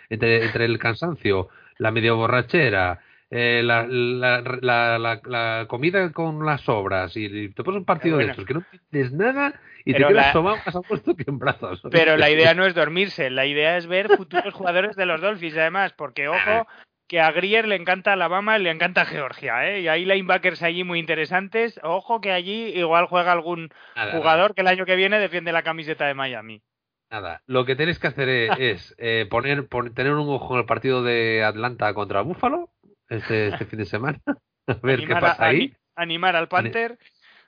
entre, 0.09 0.45
entre 0.45 0.65
el 0.65 0.79
cansancio, 0.79 1.49
la 1.79 1.91
medio 1.91 2.17
borrachera, 2.17 3.01
eh, 3.31 3.63
la, 3.65 3.87
la, 3.87 4.41
la, 4.61 4.99
la- 4.99 5.21
la 5.25 5.67
comida 5.69 6.11
con 6.13 6.45
las 6.45 6.63
sobras 6.63 7.17
y, 7.17 7.27
y 7.27 7.49
te 7.51 7.63
pones 7.63 7.79
un 7.79 7.85
partido 7.85 8.17
bueno. 8.17 8.27
de 8.27 8.31
estos 8.33 8.45
que 8.45 8.55
no 8.55 8.65
entiendes 8.73 9.13
nada 9.13 9.61
y 9.85 9.93
te 9.93 9.99
quedas 10.09 10.33
sobado 10.33 10.57
más 10.67 10.75
a 10.75 10.81
puesto 10.83 11.15
que 11.15 11.25
en 11.29 11.39
brazos. 11.39 11.81
Pero 11.93 12.17
la 12.17 12.29
idea 12.29 12.55
no 12.55 12.67
es 12.67 12.75
dormirse, 12.75 13.31
la 13.31 13.47
idea 13.47 13.77
es 13.77 13.87
ver 13.87 14.09
futuros 14.17 14.53
jugadores 14.53 14.97
de 14.97 15.07
los 15.07 15.21
Dolphins, 15.21 15.57
además, 15.57 15.93
porque 15.93 16.27
ojo, 16.29 16.67
que 17.11 17.21
a 17.21 17.33
Grier 17.33 17.67
le 17.67 17.75
encanta 17.75 18.13
Alabama 18.13 18.57
y 18.57 18.63
le 18.63 18.71
encanta 18.71 19.05
Georgia, 19.05 19.69
¿eh? 19.69 19.81
Y 19.81 19.89
hay 19.89 20.05
linebackers 20.05 20.63
allí 20.63 20.85
muy 20.85 21.01
interesantes. 21.01 21.81
Ojo 21.83 22.21
que 22.21 22.31
allí 22.31 22.67
igual 22.79 23.07
juega 23.07 23.33
algún 23.33 23.71
Nada, 23.97 24.13
jugador 24.17 24.55
que 24.55 24.61
el 24.61 24.69
año 24.69 24.87
que 24.87 24.95
viene 24.95 25.19
defiende 25.19 25.51
la 25.51 25.65
camiseta 25.65 26.07
de 26.07 26.15
Miami. 26.15 26.63
Nada, 27.11 27.43
lo 27.47 27.65
que 27.65 27.75
tenéis 27.75 27.99
que 27.99 28.07
hacer 28.07 28.29
es, 28.29 28.51
es, 28.61 28.95
eh, 28.99 29.27
poner, 29.29 29.67
pon- 29.67 29.93
tener 29.93 30.13
un 30.13 30.29
ojo 30.29 30.55
en 30.55 30.61
el 30.61 30.67
partido 30.67 31.03
de 31.03 31.43
Atlanta 31.43 31.93
contra 31.95 32.21
Búfalo 32.21 32.71
este, 33.09 33.49
este 33.49 33.65
fin 33.67 33.81
de 33.81 33.87
semana. 33.87 34.21
A 34.69 34.75
ver 34.75 34.99
qué 35.01 35.05
Animar, 35.07 35.17
a- 35.17 35.21
pasa 35.31 35.47
ahí. 35.47 35.57
ani- 35.57 35.75
animar 35.97 36.37
al 36.37 36.47
Panther 36.49 36.97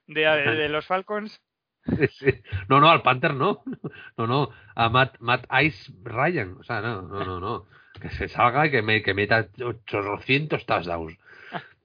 de, 0.09 0.21
de- 0.23 0.57
de 0.57 0.69
los 0.71 0.87
Falcons. 0.87 1.41
Sí. 2.19 2.33
No, 2.69 2.81
no, 2.81 2.91
al 2.91 3.03
Panther 3.03 3.35
no. 3.35 3.63
No, 4.17 4.27
no, 4.27 4.51
a 4.75 4.89
Matt, 4.89 5.17
Matt 5.21 5.47
Ice 5.63 5.93
Ryan. 6.03 6.57
O 6.59 6.65
sea, 6.65 6.81
no, 6.81 7.03
no, 7.03 7.25
no, 7.25 7.39
no. 7.39 7.67
Que 8.01 8.11
se 8.11 8.29
salga 8.29 8.67
y 8.67 8.71
que, 8.71 8.83
me, 8.83 9.03
que 9.03 9.15
meta 9.15 9.47
800 9.63 10.67
touchdowns. 10.67 11.17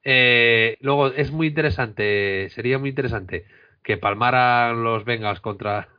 Eh, 0.10 0.78
luego, 0.80 1.08
es 1.08 1.32
muy 1.32 1.48
interesante, 1.48 2.50
sería 2.52 2.80
muy 2.80 2.92
interesante 2.92 3.46
que 3.84 3.98
palmaran 3.98 4.82
los 4.82 5.04
Bengals 5.04 5.42
contra, 5.42 5.90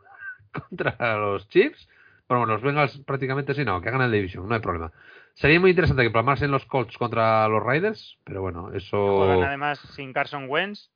contra 0.50 1.18
los 1.18 1.46
Chiefs. 1.50 1.86
Pero 2.26 2.40
bueno, 2.40 2.54
los 2.54 2.62
Bengals 2.62 2.96
prácticamente 3.06 3.52
sí, 3.52 3.66
no, 3.66 3.82
que 3.82 3.90
hagan 3.90 4.00
el 4.00 4.12
Division, 4.12 4.48
no 4.48 4.54
hay 4.54 4.62
problema. 4.62 4.92
Sería 5.34 5.60
muy 5.60 5.70
interesante 5.70 6.04
que 6.04 6.10
palmasen 6.10 6.50
los 6.50 6.64
Colts 6.64 6.96
contra 6.96 7.46
los 7.48 7.62
Raiders, 7.62 8.16
pero 8.24 8.40
bueno, 8.40 8.72
eso... 8.72 9.18
Juegan 9.18 9.42
además 9.42 9.78
sin 9.94 10.14
Carson 10.14 10.46
Wentz, 10.48 10.88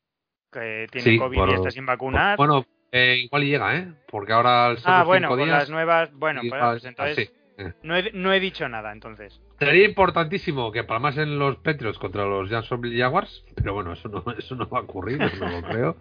que 0.51 0.87
tiene 0.91 1.11
Sí, 1.11 1.19
COVID 1.19 1.37
por- 1.37 1.51
y 1.51 1.53
está 1.53 1.71
sin 1.71 1.85
vacunar. 1.85 2.39
Bueno, 2.39 2.65
eh, 2.93 3.17
igual 3.25 3.45
y 3.45 3.51
llega, 3.51 3.77
¿eh? 3.77 3.93
Porque 4.11 4.33
ahora 4.33 4.75
son 4.79 4.91
ah, 4.91 5.05
bueno, 5.05 5.29
con 5.29 5.39
días... 5.39 5.51
las 5.51 5.71
nuevas. 5.71 6.11
Bueno, 6.15 6.41
pues, 6.41 6.47
igual- 6.47 6.81
entonces 6.83 7.29
sí. 7.29 7.42
Eh. 7.59 7.73
no, 7.83 7.97
he, 7.97 8.11
no 8.13 8.33
he 8.33 8.41
dicho 8.41 8.69
nada, 8.69 8.93
entonces. 8.93 9.41
Sería 9.59 9.85
importantísimo 9.87 10.73
que 10.73 10.85
palmasen 10.85 11.39
los 11.39 11.57
Patriots 11.57 11.99
contra 11.99 12.25
los 12.25 12.49
Jacksonville 12.51 12.99
Jaguars, 12.99 13.45
pero 13.55 13.75
bueno, 13.75 13.93
eso 13.93 14.09
no, 14.09 14.25
eso 14.39 14.55
no 14.55 14.69
va 14.69 14.79
a 14.79 14.83
ocurrir, 14.83 15.19
no 15.19 15.49
lo 15.51 15.63
creo. 15.69 15.97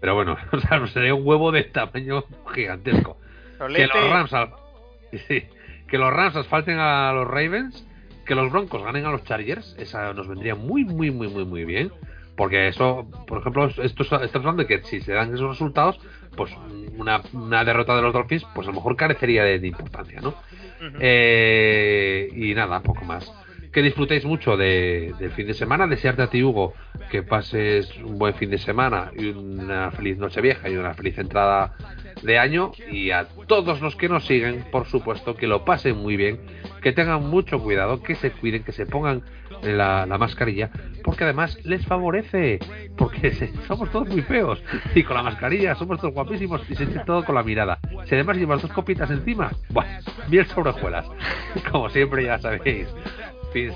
Pero 0.00 0.14
bueno, 0.14 0.36
o 0.52 0.58
sea, 0.60 0.86
sería 0.88 1.14
un 1.14 1.26
huevo 1.26 1.50
de 1.52 1.64
tamaño 1.64 2.24
gigantesco. 2.54 3.16
Que 3.74 3.86
los 3.86 4.10
Rams, 4.10 4.32
al- 4.34 4.50
sí, 5.28 5.44
que 5.88 5.96
los 5.98 6.12
Rams 6.12 6.36
asfalten 6.36 6.78
a 6.78 7.12
los 7.12 7.26
Ravens, 7.26 7.86
que 8.26 8.34
los 8.34 8.50
Broncos 8.50 8.82
ganen 8.82 9.06
a 9.06 9.10
los 9.10 9.24
Chargers, 9.24 9.74
esa 9.78 10.12
nos 10.12 10.28
vendría 10.28 10.54
muy, 10.54 10.84
muy, 10.84 11.10
muy, 11.10 11.28
muy, 11.28 11.44
muy 11.44 11.64
bien. 11.64 11.90
Porque 12.36 12.66
eso, 12.66 13.08
por 13.28 13.38
ejemplo, 13.38 13.66
esto 13.66 13.82
es- 14.02 14.12
estamos 14.12 14.34
hablando 14.34 14.62
de 14.64 14.66
que 14.66 14.82
si 14.82 15.00
se 15.00 15.12
dan 15.12 15.32
esos 15.32 15.48
resultados, 15.50 16.00
pues 16.36 16.52
una, 16.96 17.20
una 17.32 17.64
derrota 17.64 17.96
de 17.96 18.02
los 18.02 18.12
Dolphins, 18.12 18.44
pues 18.54 18.66
a 18.66 18.70
lo 18.70 18.76
mejor 18.76 18.96
carecería 18.96 19.44
de, 19.44 19.58
de 19.58 19.66
importancia, 19.68 20.20
¿no? 20.20 20.34
Eh, 21.00 22.28
y 22.34 22.54
nada, 22.54 22.80
poco 22.80 23.04
más. 23.04 23.30
Que 23.72 23.82
disfrutéis 23.82 24.24
mucho 24.24 24.56
de- 24.56 25.12
del 25.18 25.32
fin 25.32 25.46
de 25.48 25.54
semana. 25.54 25.86
Desearte 25.88 26.22
a 26.22 26.26
ti, 26.28 26.42
Hugo, 26.44 26.74
que 27.10 27.22
pases 27.24 27.90
un 27.98 28.18
buen 28.18 28.34
fin 28.34 28.50
de 28.50 28.58
semana 28.58 29.10
y 29.16 29.26
una 29.30 29.90
feliz 29.90 30.16
noche 30.18 30.40
vieja 30.40 30.68
y 30.68 30.76
una 30.76 30.94
feliz 30.94 31.18
entrada 31.18 31.72
de 32.22 32.38
año. 32.38 32.72
Y 32.90 33.10
a 33.10 33.26
todos 33.46 33.80
los 33.80 33.96
que 33.96 34.08
nos 34.08 34.26
siguen, 34.26 34.64
por 34.70 34.86
supuesto, 34.86 35.36
que 35.36 35.46
lo 35.46 35.64
pasen 35.64 35.96
muy 35.96 36.16
bien, 36.16 36.40
que 36.82 36.92
tengan 36.92 37.28
mucho 37.28 37.58
cuidado, 37.60 38.02
que 38.02 38.14
se 38.14 38.30
cuiden, 38.30 38.64
que 38.64 38.72
se 38.72 38.86
pongan 38.86 39.22
la, 39.62 40.06
la 40.06 40.18
mascarilla, 40.18 40.70
porque 41.02 41.24
además 41.24 41.58
les 41.64 41.84
favorece, 41.86 42.58
porque 42.96 43.32
somos 43.66 43.90
todos 43.90 44.08
muy 44.08 44.22
feos 44.22 44.62
y 44.94 45.02
con 45.02 45.16
la 45.16 45.22
mascarilla 45.22 45.74
somos 45.74 46.00
todos 46.00 46.14
guapísimos 46.14 46.62
y 46.68 46.74
se 46.74 46.84
echa 46.84 47.04
todo 47.04 47.24
con 47.24 47.34
la 47.34 47.42
mirada. 47.42 47.78
Si 48.04 48.14
además 48.14 48.36
llevas 48.36 48.62
dos 48.62 48.72
copitas 48.72 49.10
encima, 49.10 49.50
bueno, 49.70 49.90
bien 50.28 50.46
sobre 50.46 50.70
hojuelas. 50.70 51.06
Como 51.70 51.88
siempre 51.90 52.24
ya 52.24 52.38
sabéis. 52.38 52.88
Fins. 53.52 53.74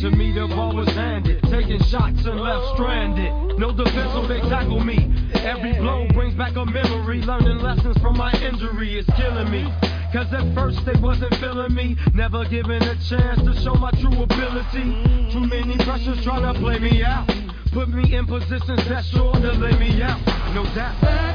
To 0.00 0.10
me, 0.10 0.32
the 0.32 0.48
ball 0.48 0.74
was 0.74 0.88
handed. 0.88 1.42
Taking 1.44 1.80
shots 1.84 2.24
and 2.24 2.40
left 2.40 2.74
stranded. 2.74 3.58
No 3.58 3.72
defense, 3.72 4.12
so 4.12 4.26
they 4.26 4.40
tackle 4.48 4.80
me. 4.80 5.30
Every 5.34 5.74
blow 5.74 6.08
brings 6.14 6.34
back 6.34 6.56
a 6.56 6.64
memory. 6.64 7.20
Learning 7.22 7.58
lessons 7.58 7.96
from 7.98 8.16
my 8.16 8.32
injury 8.42 8.98
is 8.98 9.06
killing 9.16 9.50
me. 9.50 9.64
Cause 10.12 10.32
at 10.32 10.54
first 10.54 10.84
they 10.84 10.98
wasn't 11.00 11.34
feeling 11.36 11.74
me. 11.74 11.96
Never 12.14 12.44
given 12.46 12.82
a 12.82 12.96
chance 13.08 13.42
to 13.42 13.54
show 13.62 13.74
my 13.74 13.90
true 13.92 14.22
ability. 14.22 15.30
Too 15.32 15.46
many 15.46 15.76
pressures 15.84 16.22
trying 16.24 16.52
to 16.52 16.58
play 16.58 16.78
me 16.78 17.02
out. 17.04 17.30
Put 17.72 17.88
me 17.88 18.14
in 18.14 18.26
positions 18.26 18.86
that's 18.88 19.06
sure 19.08 19.32
to 19.32 19.52
lay 19.52 19.78
me 19.78 20.02
out. 20.02 20.20
No 20.54 20.64
doubt. 20.74 21.31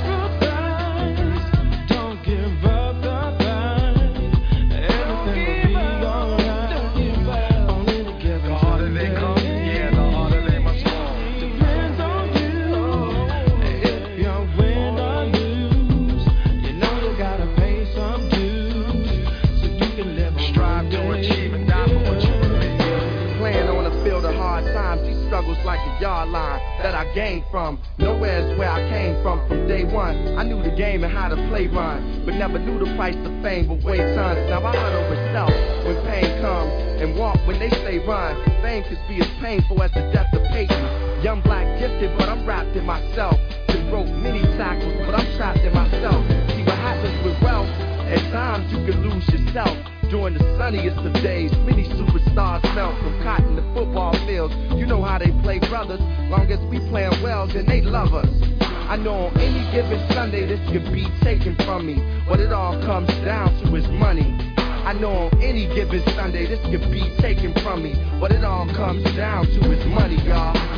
That 26.82 26.96
I 26.96 27.12
gained 27.14 27.44
from. 27.52 27.80
Nowhere's 27.98 28.58
where 28.58 28.70
I 28.70 28.88
came 28.90 29.22
from 29.24 29.48
from 29.48 29.68
day 29.68 29.84
one. 29.84 30.38
I 30.38 30.44
knew 30.44 30.62
the 30.62 30.76
game 30.76 31.04
and 31.04 31.14
how 31.14 31.30
to 31.30 31.36
play 31.50 31.68
run, 31.68 32.24
but 32.26 32.36
never 32.36 32.60
knew 32.60 32.80
the 32.80 32.96
price 32.96 33.16
of 33.16 33.42
fame 33.42 33.68
but 33.68 33.84
weigh 33.84 33.98
tons. 34.16 34.50
Now 34.50 34.66
I 34.66 34.76
huddle 34.76 35.10
with 35.10 35.20
self 35.34 35.52
when 35.86 35.96
pain 36.06 36.42
comes 36.42 36.72
and 37.02 37.18
walk 37.18 37.38
when 37.48 37.60
they 37.60 37.70
say 37.70 38.00
run. 38.00 38.36
Fame 38.62 38.84
could 38.84 39.00
be 39.08 39.22
as 39.22 39.30
painful 39.42 39.82
as 39.82 39.92
the 39.92 40.10
death 40.14 40.34
of 40.34 40.44
Peyton. 40.52 41.24
Young 41.24 41.42
black 41.42 41.80
gifted, 41.80 42.16
but 42.18 42.30
I'm 42.30 42.46
wrapped 42.46 42.76
in 42.76 42.86
myself. 42.86 43.36
Just 43.70 43.90
broke 43.90 44.08
many 44.08 44.42
tackles, 44.58 44.94
but 45.06 45.16
I'm 45.16 45.38
trapped 45.38 45.60
in 45.60 45.74
myself. 45.74 46.26
See 46.54 46.64
what 46.64 46.78
happens 46.78 47.26
with 47.26 47.42
wealth. 47.42 47.70
At 48.08 48.22
times 48.32 48.72
you 48.72 48.78
can 48.86 49.02
lose 49.04 49.28
yourself. 49.30 49.97
During 50.10 50.36
the 50.36 50.58
sunniest 50.58 50.98
of 51.00 51.12
days, 51.16 51.52
many 51.68 51.84
superstars 51.84 52.64
melt 52.74 52.98
from 53.00 53.22
cotton 53.24 53.58
to 53.58 53.62
football 53.74 54.14
fields. 54.26 54.56
You 54.76 54.86
know 54.86 55.02
how 55.02 55.18
they 55.18 55.32
play 55.44 55.60
brothers. 55.60 56.00
Long 56.30 56.50
as 56.50 56.60
we 56.72 56.80
playing 56.88 57.22
well, 57.22 57.46
then 57.46 57.66
they 57.66 57.82
love 57.82 58.14
us. 58.14 58.30
I 58.62 58.96
know 58.96 59.28
on 59.28 59.38
any 59.38 59.70
given 59.76 60.00
Sunday 60.14 60.48
this 60.48 60.62
could 60.72 60.94
be 60.94 61.06
taken 61.24 61.58
from 61.66 61.86
me. 61.86 61.96
What 62.26 62.40
it 62.40 62.54
all 62.54 62.80
comes 62.86 63.10
down 63.26 63.52
to 63.64 63.76
is 63.76 63.86
money. 63.90 64.34
I 64.58 64.94
know 64.94 65.28
on 65.28 65.42
any 65.42 65.68
given 65.76 66.02
Sunday 66.16 66.48
this 66.48 66.62
could 66.72 66.90
be 66.90 67.04
taken 67.20 67.54
from 67.56 67.84
me. 67.84 67.94
What 68.20 68.32
it 68.32 68.46
all 68.46 68.66
comes 68.68 69.04
down 69.14 69.46
to 69.46 69.72
is 69.74 69.86
money, 69.88 70.16
y'all. 70.24 70.77